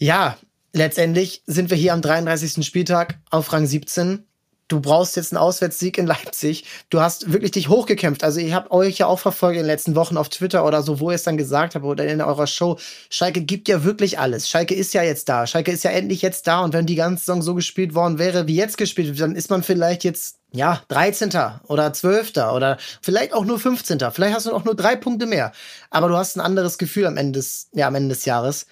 ja, 0.00 0.36
letztendlich 0.72 1.42
sind 1.46 1.70
wir 1.70 1.76
hier 1.76 1.92
am 1.92 2.02
33. 2.02 2.66
Spieltag 2.66 3.18
auf 3.30 3.52
Rang 3.52 3.66
17 3.66 4.24
du 4.70 4.80
brauchst 4.80 5.16
jetzt 5.16 5.32
einen 5.32 5.42
Auswärtssieg 5.42 5.98
in 5.98 6.06
Leipzig. 6.06 6.64
Du 6.88 7.00
hast 7.00 7.32
wirklich 7.32 7.50
dich 7.52 7.68
hochgekämpft. 7.68 8.24
Also 8.24 8.40
ich 8.40 8.52
habe 8.52 8.70
euch 8.70 8.98
ja 8.98 9.06
auch 9.06 9.18
verfolgt 9.18 9.56
in 9.56 9.62
den 9.62 9.66
letzten 9.66 9.94
Wochen 9.94 10.16
auf 10.16 10.28
Twitter 10.28 10.64
oder 10.64 10.82
so, 10.82 11.00
wo 11.00 11.10
ihr 11.10 11.16
es 11.16 11.24
dann 11.24 11.36
gesagt 11.36 11.74
habt 11.74 11.84
oder 11.84 12.06
in 12.06 12.20
eurer 12.20 12.46
Show. 12.46 12.78
Schalke 13.10 13.42
gibt 13.42 13.68
ja 13.68 13.84
wirklich 13.84 14.18
alles. 14.18 14.48
Schalke 14.48 14.74
ist 14.74 14.94
ja 14.94 15.02
jetzt 15.02 15.28
da. 15.28 15.46
Schalke 15.46 15.72
ist 15.72 15.84
ja 15.84 15.90
endlich 15.90 16.22
jetzt 16.22 16.46
da. 16.46 16.60
Und 16.60 16.72
wenn 16.72 16.86
die 16.86 16.94
ganze 16.94 17.24
Saison 17.24 17.42
so 17.42 17.54
gespielt 17.54 17.94
worden 17.94 18.18
wäre, 18.18 18.46
wie 18.46 18.56
jetzt 18.56 18.78
gespielt 18.78 19.08
wird, 19.08 19.20
dann 19.20 19.36
ist 19.36 19.50
man 19.50 19.62
vielleicht 19.62 20.04
jetzt 20.04 20.36
ja, 20.52 20.82
13. 20.88 21.30
oder 21.68 21.92
12. 21.92 22.36
oder 22.54 22.78
vielleicht 23.02 23.34
auch 23.34 23.44
nur 23.44 23.58
15. 23.58 23.98
Vielleicht 24.12 24.34
hast 24.34 24.46
du 24.46 24.52
auch 24.52 24.64
nur 24.64 24.74
drei 24.74 24.96
Punkte 24.96 25.26
mehr. 25.26 25.52
Aber 25.90 26.08
du 26.08 26.16
hast 26.16 26.36
ein 26.36 26.40
anderes 26.40 26.78
Gefühl 26.78 27.06
am 27.06 27.16
Ende 27.16 27.38
des, 27.38 27.68
ja, 27.72 27.88
am 27.88 27.94
Ende 27.94 28.14
des 28.14 28.24
Jahres. 28.24 28.66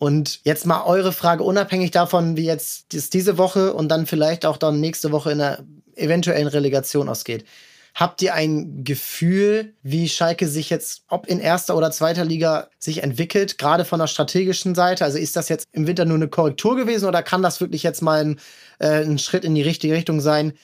Und 0.00 0.40
jetzt 0.44 0.64
mal 0.64 0.84
eure 0.84 1.12
Frage, 1.12 1.42
unabhängig 1.42 1.90
davon, 1.90 2.38
wie 2.38 2.46
jetzt 2.46 3.12
diese 3.12 3.36
Woche 3.36 3.74
und 3.74 3.90
dann 3.90 4.06
vielleicht 4.06 4.46
auch 4.46 4.56
dann 4.56 4.80
nächste 4.80 5.12
Woche 5.12 5.30
in 5.30 5.38
der 5.38 5.62
eventuellen 5.94 6.48
Relegation 6.48 7.06
ausgeht. 7.06 7.44
Habt 7.94 8.22
ihr 8.22 8.32
ein 8.32 8.82
Gefühl, 8.82 9.74
wie 9.82 10.08
Schalke 10.08 10.48
sich 10.48 10.70
jetzt, 10.70 11.02
ob 11.08 11.26
in 11.26 11.38
erster 11.38 11.76
oder 11.76 11.90
zweiter 11.90 12.24
Liga, 12.24 12.70
sich 12.78 13.02
entwickelt, 13.02 13.58
gerade 13.58 13.84
von 13.84 14.00
der 14.00 14.06
strategischen 14.06 14.74
Seite? 14.74 15.04
Also 15.04 15.18
ist 15.18 15.36
das 15.36 15.50
jetzt 15.50 15.66
im 15.72 15.86
Winter 15.86 16.06
nur 16.06 16.16
eine 16.16 16.28
Korrektur 16.28 16.76
gewesen 16.76 17.06
oder 17.06 17.22
kann 17.22 17.42
das 17.42 17.60
wirklich 17.60 17.82
jetzt 17.82 18.00
mal 18.00 18.24
ein, 18.24 18.40
äh, 18.78 19.04
ein 19.04 19.18
Schritt 19.18 19.44
in 19.44 19.54
die 19.54 19.60
richtige 19.60 19.92
Richtung 19.92 20.22
sein, 20.22 20.54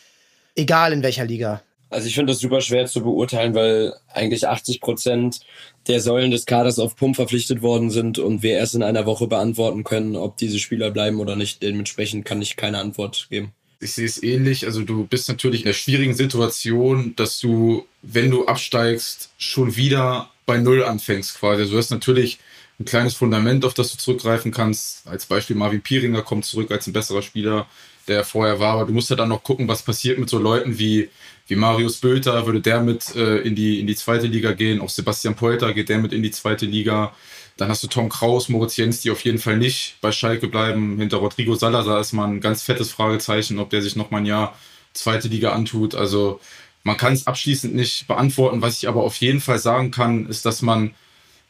egal 0.55 0.95
in 0.95 1.03
welcher 1.03 1.27
Liga? 1.27 1.61
Also 1.97 2.09
ich 2.09 2.15
finde 2.15 2.35
das 2.35 2.41
super 2.41 2.61
schwer 2.61 2.85
zu 2.85 3.01
beurteilen, 3.01 3.55
weil 3.55 3.95
eigentlich 4.13 4.47
80 4.47 4.83
Prozent 4.83 5.41
der 5.87 5.99
Säulen 5.99 6.31
des 6.31 6.45
Kaders 6.45 6.79
auf 6.79 6.95
Pump 6.95 7.17
verpflichtet 7.17 7.63
worden 7.63 7.91
sind 7.91 8.19
und 8.19 8.43
wir 8.43 8.53
erst 8.53 8.75
in 8.75 8.83
einer 8.83 9.07
Woche 9.07 9.27
beantworten 9.27 9.83
können, 9.83 10.15
ob 10.15 10.37
diese 10.37 10.59
Spieler 10.59 10.91
bleiben 10.91 11.21
oder 11.21 11.37
nicht. 11.37 11.63
Dementsprechend 11.63 12.27
kann 12.27 12.43
ich 12.43 12.57
keine 12.57 12.81
Antwort 12.81 13.29
geben. 13.31 13.53
Ich 13.81 13.93
sehe 13.93 14.05
es 14.05 14.23
ähnlich. 14.23 14.67
Also 14.67 14.83
du 14.83 15.07
bist 15.07 15.27
natürlich 15.31 15.63
in 15.63 15.69
der 15.69 15.73
schwierigen 15.73 16.13
Situation, 16.13 17.15
dass 17.17 17.41
du, 17.41 17.87
wenn 18.03 18.31
du 18.31 18.45
absteigst, 18.45 19.31
schon 19.39 19.77
wieder 19.77 20.29
bei 20.45 20.59
Null 20.59 20.85
anfängst 20.85 21.39
quasi. 21.39 21.63
Also 21.63 21.73
du 21.73 21.79
hast 21.79 21.91
natürlich 21.91 22.39
ein 22.79 22.85
kleines 22.85 23.15
Fundament, 23.15 23.65
auf 23.65 23.73
das 23.73 23.91
du 23.93 23.97
zurückgreifen 23.97 24.53
kannst. 24.53 25.09
Als 25.09 25.25
Beispiel 25.25 25.57
Marvin 25.57 25.81
Pieringer 25.81 26.21
kommt 26.21 26.45
zurück 26.45 26.71
als 26.71 26.87
ein 26.87 26.93
besserer 26.93 27.23
Spieler, 27.23 27.67
der 28.09 28.25
vorher 28.25 28.61
war. 28.61 28.75
Aber 28.75 28.87
du 28.87 28.93
musst 28.93 29.11
ja 29.11 29.17
dann 29.17 29.29
noch 29.29 29.43
gucken, 29.43 29.69
was 29.69 29.83
passiert 29.83 30.19
mit 30.19 30.29
so 30.29 30.39
Leuten 30.39 30.79
wie 30.79 31.11
wie 31.47 31.57
Marius 31.57 31.99
Bülter, 31.99 32.45
würde 32.47 32.61
der 32.61 32.81
mit 32.81 33.15
äh, 33.15 33.39
in, 33.39 33.55
die, 33.55 33.81
in 33.81 33.87
die 33.87 33.95
zweite 33.95 34.27
Liga 34.27 34.53
gehen. 34.53 34.81
Auch 34.81 34.89
Sebastian 34.89 35.37
Polter 35.37 35.73
geht 35.73 35.89
der 35.89 35.99
mit 35.99 36.13
in 36.13 36.23
die 36.23 36.31
zweite 36.31 36.67
Liga. 36.67 37.13
Dann 37.57 37.69
hast 37.69 37.83
du 37.83 37.87
Tom 37.87 38.09
Kraus, 38.09 38.49
Moritz 38.49 38.77
Jens, 38.77 39.01
die 39.01 39.11
auf 39.11 39.21
jeden 39.21 39.39
Fall 39.39 39.57
nicht 39.57 39.97
bei 40.01 40.13
Schalke 40.13 40.49
bleiben. 40.49 40.99
Hinter 40.99 41.19
Rodrigo 41.19 41.55
Salazar 41.55 42.01
ist 42.01 42.13
mal 42.13 42.27
ein 42.27 42.41
ganz 42.41 42.63
fettes 42.63 42.91
Fragezeichen, 42.91 43.59
ob 43.59 43.71
der 43.71 43.81
sich 43.81 43.97
noch 43.97 44.11
mal 44.11 44.19
ein 44.19 44.27
Jahr 44.27 44.59
zweite 44.93 45.29
Liga 45.29 45.53
antut. 45.53 45.95
Also 45.95 46.41
man 46.83 46.97
kann 46.97 47.13
es 47.13 47.27
abschließend 47.27 47.75
nicht 47.75 48.09
beantworten. 48.09 48.61
Was 48.61 48.79
ich 48.79 48.89
aber 48.89 49.05
auf 49.05 49.17
jeden 49.17 49.41
Fall 49.41 49.59
sagen 49.59 49.91
kann, 49.91 50.27
ist, 50.27 50.45
dass 50.47 50.63
man 50.63 50.95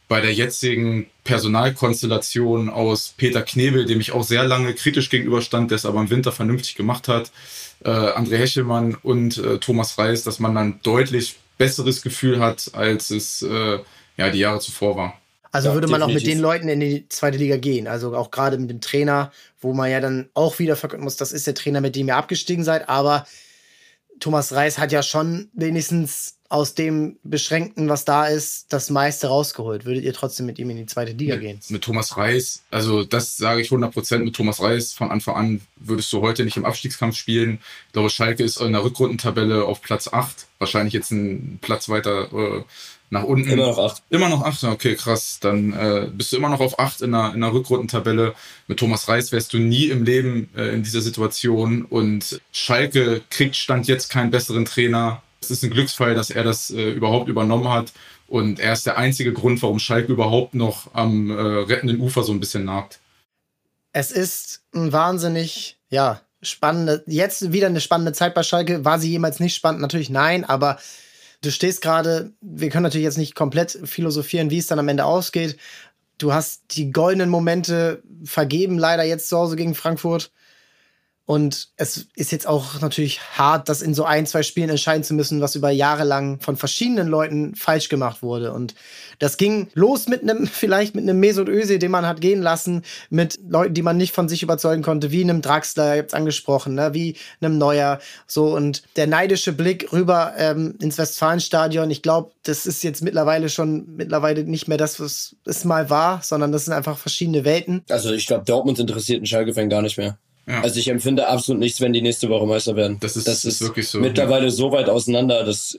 bei 0.08 0.20
der 0.20 0.32
jetzigen 0.32 1.06
Personalkonstellation 1.24 2.68
aus 2.68 3.14
Peter 3.16 3.42
Knebel, 3.42 3.86
dem 3.86 4.00
ich 4.00 4.12
auch 4.12 4.22
sehr 4.22 4.44
lange 4.44 4.72
kritisch 4.74 5.10
gegenüberstand, 5.10 5.70
der 5.70 5.76
es 5.76 5.86
aber 5.86 6.00
im 6.00 6.10
Winter 6.10 6.32
vernünftig 6.32 6.76
gemacht 6.76 7.08
hat, 7.08 7.32
äh, 7.84 7.90
André 7.90 8.36
Hechelmann 8.36 8.96
und 9.02 9.38
äh, 9.38 9.58
Thomas 9.58 9.98
Reis, 9.98 10.22
dass 10.22 10.38
man 10.38 10.54
dann 10.54 10.80
deutlich 10.82 11.36
besseres 11.58 12.02
Gefühl 12.02 12.40
hat, 12.40 12.70
als 12.74 13.10
es 13.10 13.42
äh, 13.42 13.78
ja 14.16 14.30
die 14.30 14.38
Jahre 14.38 14.60
zuvor 14.60 14.96
war. 14.96 15.20
Also 15.52 15.68
ja, 15.68 15.74
würde 15.74 15.88
man 15.88 16.00
definitiv. 16.00 16.22
auch 16.22 16.26
mit 16.26 16.34
den 16.34 16.42
Leuten 16.42 16.68
in 16.68 16.80
die 16.80 17.08
zweite 17.08 17.38
Liga 17.38 17.56
gehen. 17.56 17.86
Also 17.86 18.14
auch 18.14 18.30
gerade 18.30 18.58
mit 18.58 18.68
dem 18.68 18.80
Trainer, 18.80 19.32
wo 19.60 19.72
man 19.72 19.90
ja 19.90 20.00
dann 20.00 20.28
auch 20.34 20.58
wieder 20.58 20.76
verkünden 20.76 21.04
muss, 21.04 21.16
das 21.16 21.32
ist 21.32 21.46
der 21.46 21.54
Trainer, 21.54 21.80
mit 21.80 21.96
dem 21.96 22.08
ihr 22.08 22.16
abgestiegen 22.16 22.62
seid. 22.62 22.88
Aber 22.88 23.26
Thomas 24.20 24.52
Reis 24.52 24.78
hat 24.78 24.92
ja 24.92 25.02
schon 25.02 25.48
wenigstens 25.52 26.36
aus 26.48 26.74
dem 26.74 27.18
Beschränkten, 27.24 27.88
was 27.88 28.04
da 28.04 28.26
ist, 28.26 28.72
das 28.72 28.90
meiste 28.90 29.26
rausgeholt. 29.26 29.84
Würdet 29.84 30.04
ihr 30.04 30.12
trotzdem 30.12 30.46
mit 30.46 30.58
ihm 30.58 30.70
in 30.70 30.76
die 30.76 30.86
zweite 30.86 31.12
Liga 31.12 31.34
mit, 31.34 31.42
gehen? 31.42 31.60
Mit 31.68 31.82
Thomas 31.82 32.16
Reis, 32.16 32.62
also 32.70 33.04
das 33.04 33.36
sage 33.36 33.60
ich 33.60 33.70
100% 33.70 34.18
Mit 34.18 34.36
Thomas 34.36 34.60
Reis 34.60 34.92
von 34.92 35.10
Anfang 35.10 35.34
an 35.34 35.60
würdest 35.76 36.12
du 36.12 36.20
heute 36.20 36.44
nicht 36.44 36.56
im 36.56 36.64
Abstiegskampf 36.64 37.16
spielen. 37.16 37.58
Ich 37.86 37.92
glaube, 37.92 38.10
Schalke 38.10 38.44
ist 38.44 38.60
in 38.60 38.72
der 38.72 38.84
Rückrundentabelle 38.84 39.64
auf 39.64 39.82
Platz 39.82 40.08
8. 40.08 40.46
Wahrscheinlich 40.58 40.94
jetzt 40.94 41.10
ein 41.10 41.58
Platz 41.60 41.88
weiter 41.88 42.32
äh, 42.32 42.62
nach 43.10 43.24
unten. 43.24 43.50
Immer 43.50 43.66
noch 43.66 43.78
8. 43.78 44.02
Immer 44.10 44.28
noch 44.28 44.42
8, 44.42 44.64
okay, 44.64 44.94
krass. 44.94 45.38
Dann 45.40 45.72
äh, 45.72 46.08
bist 46.12 46.32
du 46.32 46.36
immer 46.36 46.48
noch 46.48 46.60
auf 46.60 46.78
8 46.78 47.02
in 47.02 47.12
der, 47.12 47.32
in 47.34 47.40
der 47.40 47.52
Rückrundentabelle. 47.52 48.34
Mit 48.66 48.78
Thomas 48.78 49.08
Reis 49.08 49.32
wärst 49.32 49.52
du 49.52 49.58
nie 49.58 49.86
im 49.86 50.04
Leben 50.04 50.48
äh, 50.56 50.74
in 50.74 50.82
dieser 50.82 51.00
Situation. 51.00 51.84
Und 51.84 52.40
Schalke 52.52 53.22
kriegt 53.30 53.56
Stand 53.56 53.86
jetzt 53.86 54.10
keinen 54.10 54.30
besseren 54.30 54.64
Trainer 54.64 55.22
es 55.40 55.50
ist 55.50 55.62
ein 55.62 55.70
Glücksfall, 55.70 56.14
dass 56.14 56.30
er 56.30 56.42
das 56.42 56.70
äh, 56.70 56.90
überhaupt 56.90 57.28
übernommen 57.28 57.68
hat. 57.68 57.92
Und 58.26 58.58
er 58.58 58.72
ist 58.72 58.86
der 58.86 58.98
einzige 58.98 59.32
Grund, 59.32 59.62
warum 59.62 59.78
Schalke 59.78 60.12
überhaupt 60.12 60.54
noch 60.54 60.92
am 60.94 61.30
äh, 61.30 61.34
rettenden 61.34 62.00
Ufer 62.00 62.24
so 62.24 62.32
ein 62.32 62.40
bisschen 62.40 62.64
nagt. 62.64 62.98
Es 63.92 64.10
ist 64.10 64.62
ein 64.74 64.92
wahnsinnig, 64.92 65.78
ja, 65.88 66.20
spannende, 66.42 67.04
jetzt 67.06 67.52
wieder 67.52 67.68
eine 67.68 67.80
spannende 67.80 68.12
Zeit 68.12 68.34
bei 68.34 68.42
Schalke. 68.42 68.84
War 68.84 68.98
sie 68.98 69.10
jemals 69.10 69.40
nicht 69.40 69.54
spannend? 69.54 69.80
Natürlich 69.80 70.10
nein, 70.10 70.44
aber 70.44 70.78
du 71.42 71.50
stehst 71.50 71.82
gerade, 71.82 72.32
wir 72.40 72.70
können 72.70 72.84
natürlich 72.84 73.04
jetzt 73.04 73.18
nicht 73.18 73.34
komplett 73.34 73.78
philosophieren, 73.84 74.50
wie 74.50 74.58
es 74.58 74.66
dann 74.66 74.78
am 74.78 74.88
Ende 74.88 75.04
ausgeht. 75.04 75.56
Du 76.18 76.32
hast 76.32 76.62
die 76.70 76.92
goldenen 76.92 77.28
Momente 77.28 78.02
vergeben, 78.24 78.78
leider 78.78 79.04
jetzt 79.04 79.28
zu 79.28 79.36
Hause 79.36 79.56
gegen 79.56 79.74
Frankfurt. 79.74 80.32
Und 81.26 81.70
es 81.76 82.06
ist 82.14 82.30
jetzt 82.30 82.46
auch 82.46 82.80
natürlich 82.80 83.20
hart, 83.36 83.68
das 83.68 83.82
in 83.82 83.94
so 83.94 84.04
ein, 84.04 84.26
zwei 84.26 84.44
Spielen 84.44 84.70
entscheiden 84.70 85.02
zu 85.02 85.12
müssen, 85.12 85.40
was 85.40 85.56
über 85.56 85.70
Jahre 85.70 86.04
lang 86.04 86.38
von 86.40 86.56
verschiedenen 86.56 87.08
Leuten 87.08 87.56
falsch 87.56 87.88
gemacht 87.88 88.22
wurde. 88.22 88.52
Und 88.52 88.76
das 89.18 89.36
ging 89.36 89.66
los 89.74 90.06
mit 90.06 90.22
einem, 90.22 90.46
vielleicht 90.46 90.94
mit 90.94 91.02
einem 91.02 91.18
Mesut 91.18 91.48
Özil, 91.48 91.80
den 91.80 91.90
man 91.90 92.06
hat 92.06 92.20
gehen 92.20 92.42
lassen, 92.42 92.82
mit 93.10 93.40
Leuten, 93.48 93.74
die 93.74 93.82
man 93.82 93.96
nicht 93.96 94.14
von 94.14 94.28
sich 94.28 94.44
überzeugen 94.44 94.84
konnte, 94.84 95.10
wie 95.10 95.22
einem 95.22 95.42
Draxler, 95.42 95.98
habt's 95.98 96.14
angesprochen, 96.14 96.74
ne, 96.74 96.94
wie 96.94 97.16
einem 97.40 97.58
Neuer. 97.58 97.98
So, 98.28 98.54
und 98.54 98.84
der 98.94 99.08
neidische 99.08 99.52
Blick 99.52 99.92
rüber 99.92 100.34
ähm, 100.38 100.76
ins 100.80 100.96
Westfalenstadion, 100.96 101.90
ich 101.90 102.02
glaube, 102.02 102.30
das 102.44 102.66
ist 102.66 102.84
jetzt 102.84 103.02
mittlerweile 103.02 103.48
schon 103.48 103.96
mittlerweile 103.96 104.44
nicht 104.44 104.68
mehr 104.68 104.78
das, 104.78 105.00
was 105.00 105.34
es 105.44 105.64
mal 105.64 105.90
war, 105.90 106.22
sondern 106.22 106.52
das 106.52 106.66
sind 106.66 106.74
einfach 106.74 106.98
verschiedene 106.98 107.44
Welten. 107.44 107.82
Also 107.90 108.12
ich 108.12 108.28
glaube, 108.28 108.44
Dortmund 108.44 108.78
interessiert 108.78 109.16
einen 109.16 109.26
Schalke-Fan 109.26 109.68
gar 109.68 109.82
nicht 109.82 109.98
mehr. 109.98 110.18
Ja. 110.46 110.62
Also 110.62 110.78
ich 110.78 110.88
empfinde 110.88 111.26
absolut 111.26 111.60
nichts, 111.60 111.80
wenn 111.80 111.92
die 111.92 112.02
nächste 112.02 112.28
Woche 112.28 112.46
Meister 112.46 112.76
werden. 112.76 112.98
Das 113.00 113.16
ist, 113.16 113.26
das 113.26 113.44
ist, 113.44 113.60
ist 113.60 113.62
wirklich 113.62 113.88
so. 113.88 113.98
Mittlerweile 113.98 114.44
ja. 114.44 114.50
so 114.50 114.70
weit 114.70 114.88
auseinander, 114.88 115.44
dass 115.44 115.78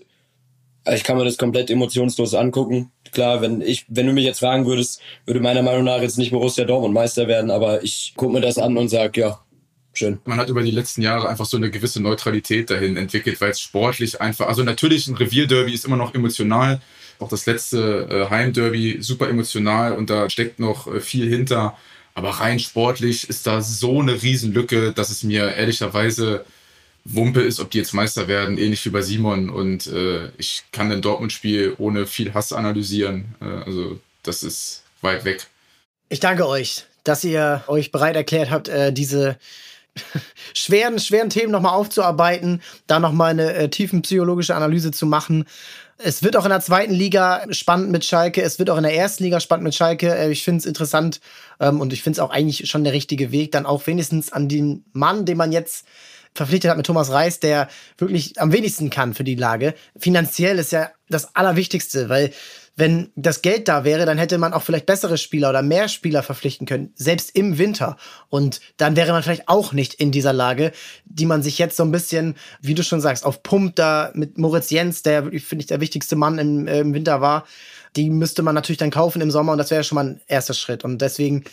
ich 0.93 1.03
kann 1.03 1.17
mir 1.17 1.25
das 1.25 1.37
komplett 1.37 1.69
emotionslos 1.69 2.33
angucken. 2.33 2.91
Klar, 3.11 3.41
wenn 3.41 3.61
ich, 3.61 3.85
wenn 3.89 4.07
du 4.07 4.13
mich 4.13 4.25
jetzt 4.25 4.39
fragen 4.39 4.65
würdest, 4.65 5.01
würde 5.25 5.39
meiner 5.39 5.61
Meinung 5.61 5.83
nach 5.83 6.01
jetzt 6.01 6.17
nicht 6.17 6.31
Borussia 6.31 6.65
Dortmund 6.65 6.93
Meister 6.93 7.27
werden, 7.27 7.51
aber 7.51 7.83
ich 7.83 8.13
gucke 8.15 8.33
mir 8.33 8.41
das 8.41 8.57
an 8.57 8.77
und 8.77 8.89
sage, 8.89 9.21
ja, 9.21 9.39
schön. 9.93 10.19
Man 10.25 10.37
hat 10.37 10.49
über 10.49 10.63
die 10.63 10.71
letzten 10.71 11.01
Jahre 11.01 11.27
einfach 11.27 11.45
so 11.45 11.57
eine 11.57 11.71
gewisse 11.71 12.01
Neutralität 12.01 12.69
dahin 12.69 12.97
entwickelt, 12.97 13.41
weil 13.41 13.51
es 13.51 13.59
sportlich 13.59 14.21
einfach, 14.21 14.47
also 14.47 14.63
natürlich 14.63 15.07
ein 15.07 15.15
Revierderby 15.15 15.73
ist 15.73 15.85
immer 15.85 15.97
noch 15.97 16.13
emotional. 16.13 16.81
Auch 17.19 17.29
das 17.29 17.45
letzte 17.47 18.07
äh, 18.09 18.29
Heimderby 18.29 18.97
super 19.01 19.27
emotional 19.27 19.93
und 19.93 20.09
da 20.09 20.29
steckt 20.29 20.59
noch 20.59 20.87
äh, 20.87 20.99
viel 20.99 21.27
hinter. 21.27 21.77
Aber 22.17 22.31
rein 22.31 22.57
sportlich 22.57 23.29
ist 23.29 23.45
da 23.45 23.61
so 23.61 24.01
eine 24.01 24.23
Riesenlücke, 24.23 24.91
dass 24.91 25.11
es 25.11 25.21
mir 25.21 25.53
ehrlicherweise 25.53 26.45
Wumpe 27.05 27.41
ist, 27.41 27.59
ob 27.59 27.69
die 27.69 27.77
jetzt 27.77 27.93
Meister 27.93 28.27
werden, 28.27 28.57
ähnlich 28.57 28.83
wie 28.85 28.89
bei 28.89 29.03
Simon. 29.03 29.51
Und 29.51 29.85
äh, 29.85 30.29
ich 30.39 30.63
kann 30.71 30.91
ein 30.91 31.03
Dortmund-Spiel 31.03 31.75
ohne 31.77 32.07
viel 32.07 32.33
Hass 32.33 32.53
analysieren. 32.53 33.35
Äh, 33.39 33.65
also 33.67 33.99
das 34.23 34.41
ist 34.41 34.81
weit 35.01 35.25
weg. 35.25 35.45
Ich 36.09 36.19
danke 36.19 36.47
euch, 36.47 36.85
dass 37.03 37.23
ihr 37.23 37.63
euch 37.67 37.91
bereit 37.91 38.15
erklärt 38.15 38.49
habt, 38.49 38.67
äh, 38.67 38.91
diese 38.91 39.37
schweren, 40.55 40.97
schweren 40.97 41.29
Themen 41.29 41.51
nochmal 41.51 41.75
aufzuarbeiten, 41.75 42.63
da 42.87 42.99
nochmal 42.99 43.29
eine 43.29 43.53
äh, 43.53 43.69
tiefenpsychologische 43.69 44.55
Analyse 44.55 44.89
zu 44.89 45.05
machen. 45.05 45.45
Es 45.99 46.21
wird 46.21 46.37
auch 46.37 46.45
in 46.45 46.51
der 46.51 46.61
zweiten 46.61 46.93
Liga 46.93 47.45
spannend 47.51 47.89
mit 47.89 48.05
Schalke. 48.05 48.43
Es 48.43 48.59
wird 48.59 48.69
auch 48.69 48.77
in 48.77 48.83
der 48.83 48.95
ersten 48.95 49.23
Liga 49.23 49.39
spannend 49.39 49.63
mit 49.63 49.75
Schalke. 49.75 50.15
Äh, 50.15 50.31
ich 50.31 50.43
finde 50.43 50.59
es 50.59 50.65
interessant 50.65 51.19
ähm, 51.59 51.81
und 51.81 51.91
ich 51.91 52.03
finde 52.03 52.17
es 52.17 52.19
auch 52.19 52.29
eigentlich 52.29 52.69
schon 52.69 52.83
der 52.83 52.93
richtige 52.93 53.31
Weg, 53.31 53.51
dann 53.51 53.65
auch 53.65 53.87
wenigstens 53.87 54.31
an 54.31 54.47
den 54.47 54.85
Mann, 54.93 55.25
den 55.25 55.37
man 55.37 55.51
jetzt 55.51 55.85
verpflichtet 56.35 56.69
hat 56.69 56.77
mit 56.77 56.85
Thomas 56.85 57.11
Reis, 57.11 57.39
der 57.39 57.67
wirklich 57.97 58.39
am 58.39 58.51
wenigsten 58.51 58.91
kann 58.91 59.15
für 59.15 59.23
die 59.23 59.35
Lage. 59.35 59.73
Finanziell 59.97 60.59
ist 60.59 60.71
ja 60.71 60.91
das 61.09 61.35
Allerwichtigste, 61.35 62.09
weil 62.09 62.31
wenn 62.77 63.11
das 63.15 63.41
Geld 63.41 63.67
da 63.67 63.83
wäre, 63.83 64.05
dann 64.05 64.19
hätte 64.19 64.37
man 64.37 64.53
auch 64.53 64.61
vielleicht 64.61 64.85
bessere 64.85 65.17
Spieler 65.17 65.49
oder 65.49 65.63
mehr 65.63 65.89
Spieler 65.89 66.21
verpflichten 66.21 66.67
können, 66.67 66.93
selbst 66.95 67.35
im 67.35 67.57
Winter. 67.57 67.97
Und 68.29 68.61
dann 68.77 68.95
wäre 68.95 69.11
man 69.11 69.23
vielleicht 69.23 69.49
auch 69.49 69.73
nicht 69.73 69.95
in 69.95 70.11
dieser 70.11 70.31
Lage, 70.31 70.71
die 71.05 71.25
man 71.25 71.41
sich 71.41 71.57
jetzt 71.57 71.75
so 71.75 71.83
ein 71.83 71.91
bisschen, 71.91 72.35
wie 72.61 72.75
du 72.75 72.83
schon 72.83 73.01
sagst, 73.01 73.25
auf 73.25 73.41
Pump 73.41 73.75
da 73.75 74.11
mit 74.13 74.37
Moritz 74.37 74.69
Jens, 74.69 75.01
der 75.01 75.23
finde 75.23 75.63
ich, 75.63 75.65
der 75.65 75.81
wichtigste 75.81 76.15
Mann 76.15 76.37
im, 76.37 76.67
äh, 76.67 76.79
im 76.81 76.93
Winter 76.93 77.19
war, 77.19 77.45
die 77.95 78.11
müsste 78.11 78.43
man 78.43 78.53
natürlich 78.53 78.77
dann 78.77 78.91
kaufen 78.91 79.21
im 79.21 79.31
Sommer 79.31 79.53
und 79.53 79.57
das 79.57 79.71
wäre 79.71 79.83
schon 79.83 79.95
mal 79.95 80.05
ein 80.05 80.21
erster 80.27 80.53
Schritt. 80.53 80.83
Und 80.83 81.01
deswegen 81.01 81.45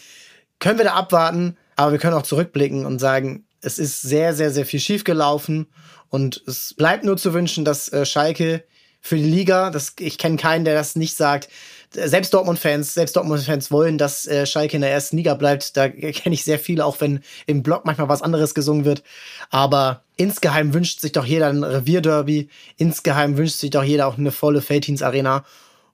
können 0.59 0.79
wir 0.79 0.85
da 0.85 0.93
abwarten, 0.93 1.57
aber 1.75 1.93
wir 1.93 1.99
können 1.99 2.15
auch 2.15 2.23
zurückblicken 2.23 2.85
und 2.85 2.99
sagen, 2.99 3.47
es 3.63 3.79
ist 3.79 4.03
sehr, 4.03 4.35
sehr, 4.35 4.51
sehr 4.51 4.67
viel 4.67 4.81
schiefgelaufen 4.81 5.69
Und 6.11 6.43
es 6.47 6.75
bleibt 6.75 7.03
nur 7.03 7.17
zu 7.17 7.33
wünschen, 7.33 7.65
dass 7.65 7.91
äh, 7.93 8.05
Schalke 8.05 8.65
für 9.05 9.17
die 9.17 9.23
Liga, 9.23 9.69
das, 9.69 9.93
ich 10.01 10.17
kenne 10.17 10.39
keinen, 10.39 10.65
der 10.65 10.75
das 10.75 10.97
nicht 10.97 11.15
sagt, 11.15 11.51
selbst 11.91 12.33
Dortmund-Fans, 12.33 12.95
selbst 12.95 13.15
Dortmund-Fans 13.15 13.71
wollen, 13.71 13.99
dass 13.99 14.27
äh, 14.27 14.47
Schalke 14.47 14.77
in 14.77 14.81
der 14.81 14.91
ersten 14.91 15.19
Liga 15.19 15.35
bleibt. 15.35 15.77
Da 15.77 15.89
kenne 15.91 16.35
ich 16.35 16.43
sehr 16.43 16.59
viele, 16.59 16.87
auch 16.87 17.03
wenn 17.03 17.21
im 17.45 17.63
Blog 17.63 17.85
manchmal 17.85 18.09
was 18.09 18.23
anderes 18.23 18.55
gesungen 18.55 18.87
wird. 18.87 19.03
Aber 19.51 20.05
insgeheim 20.17 20.73
wünscht 20.73 21.01
sich 21.01 21.13
doch 21.13 21.27
jeder 21.27 21.49
ein 21.49 21.63
Revierderby. 21.63 22.49
Insgeheim 22.79 23.37
wünscht 23.37 23.59
sich 23.59 23.71
doch 23.71 23.85
jeder 23.85 24.07
auch 24.07 24.17
eine 24.17 24.33
volle 24.33 24.63
Felddienst-Arena 24.63 25.45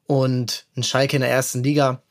und 0.06 0.66
ein 0.76 0.84
Schalke 0.84 1.16
in 1.16 1.22
der 1.22 1.32
ersten 1.32 1.64
Liga. 1.64 2.02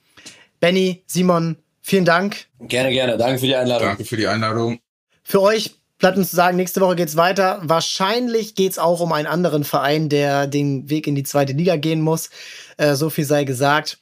Benny, 0.59 1.03
Simon, 1.07 1.55
vielen 1.79 2.03
Dank. 2.03 2.47
Gerne, 2.59 2.91
gerne. 2.91 3.17
Danke 3.17 3.39
für 3.39 3.47
die 3.47 3.55
Einladung. 3.55 3.87
Danke 3.87 4.03
für 4.03 4.17
die 4.17 4.27
Einladung. 4.27 4.79
Für 5.23 5.41
euch 5.41 5.79
bleibt 5.99 6.17
uns 6.17 6.31
zu 6.31 6.35
sagen, 6.35 6.57
nächste 6.57 6.81
Woche 6.81 6.95
geht's 6.95 7.15
weiter. 7.15 7.59
Wahrscheinlich 7.61 8.55
geht's 8.55 8.79
auch 8.79 9.01
um 9.01 9.11
einen 9.11 9.27
anderen 9.27 9.63
Verein, 9.63 10.09
der 10.09 10.47
den 10.47 10.89
Weg 10.89 11.05
in 11.05 11.15
die 11.15 11.23
zweite 11.23 11.53
Liga 11.53 11.75
gehen 11.75 12.01
muss. 12.01 12.29
Äh, 12.77 12.95
so 12.95 13.09
viel 13.09 13.25
sei 13.25 13.43
gesagt. 13.43 13.99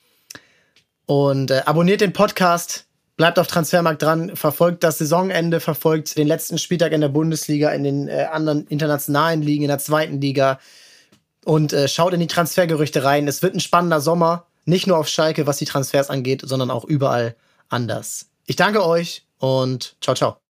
Und 1.06 1.52
äh, 1.52 1.64
abonniert 1.66 2.02
den 2.02 2.14
Podcast, 2.14 2.86
bleibt 3.18 3.40
auf 3.40 3.48
Transfermarkt 3.48 4.02
dran, 4.02 4.36
verfolgt 4.36 4.84
das 4.84 5.00
Saisonende, 5.00 5.60
verfolgt 5.60 6.18
den 6.18 6.28
letzten 6.28 6.58
Spieltag 6.58 6.92
in 6.92 7.02
der 7.02 7.10
Bundesliga, 7.10 7.72
in 7.72 7.84
den 7.84 8.08
äh, 8.08 8.28
anderen 8.32 8.68
internationalen 8.68 9.42
Ligen, 9.42 9.64
in 9.64 9.70
der 9.70 9.80
zweiten 9.80 10.22
Liga 10.22 10.60
und 11.46 11.74
äh, 11.74 11.88
schaut 11.88 12.14
in 12.14 12.20
die 12.20 12.28
Transfergerüchte 12.28 13.04
rein. 13.04 13.28
Es 13.28 13.42
wird 13.42 13.56
ein 13.56 13.60
spannender 13.60 14.02
Sommer, 14.02 14.46
nicht 14.66 14.86
nur 14.86 14.98
auf 14.98 15.08
Schalke, 15.08 15.48
was 15.48 15.58
die 15.58 15.66
Transfers 15.66 16.10
angeht, 16.10 16.42
sondern 16.44 16.70
auch 16.70 16.84
überall 16.84 17.36
anders. 17.70 18.28
Ich 18.46 18.58
danke 18.58 18.86
euch 18.86 19.26
und 19.40 19.96
ciao, 20.02 20.16
ciao. 20.16 20.47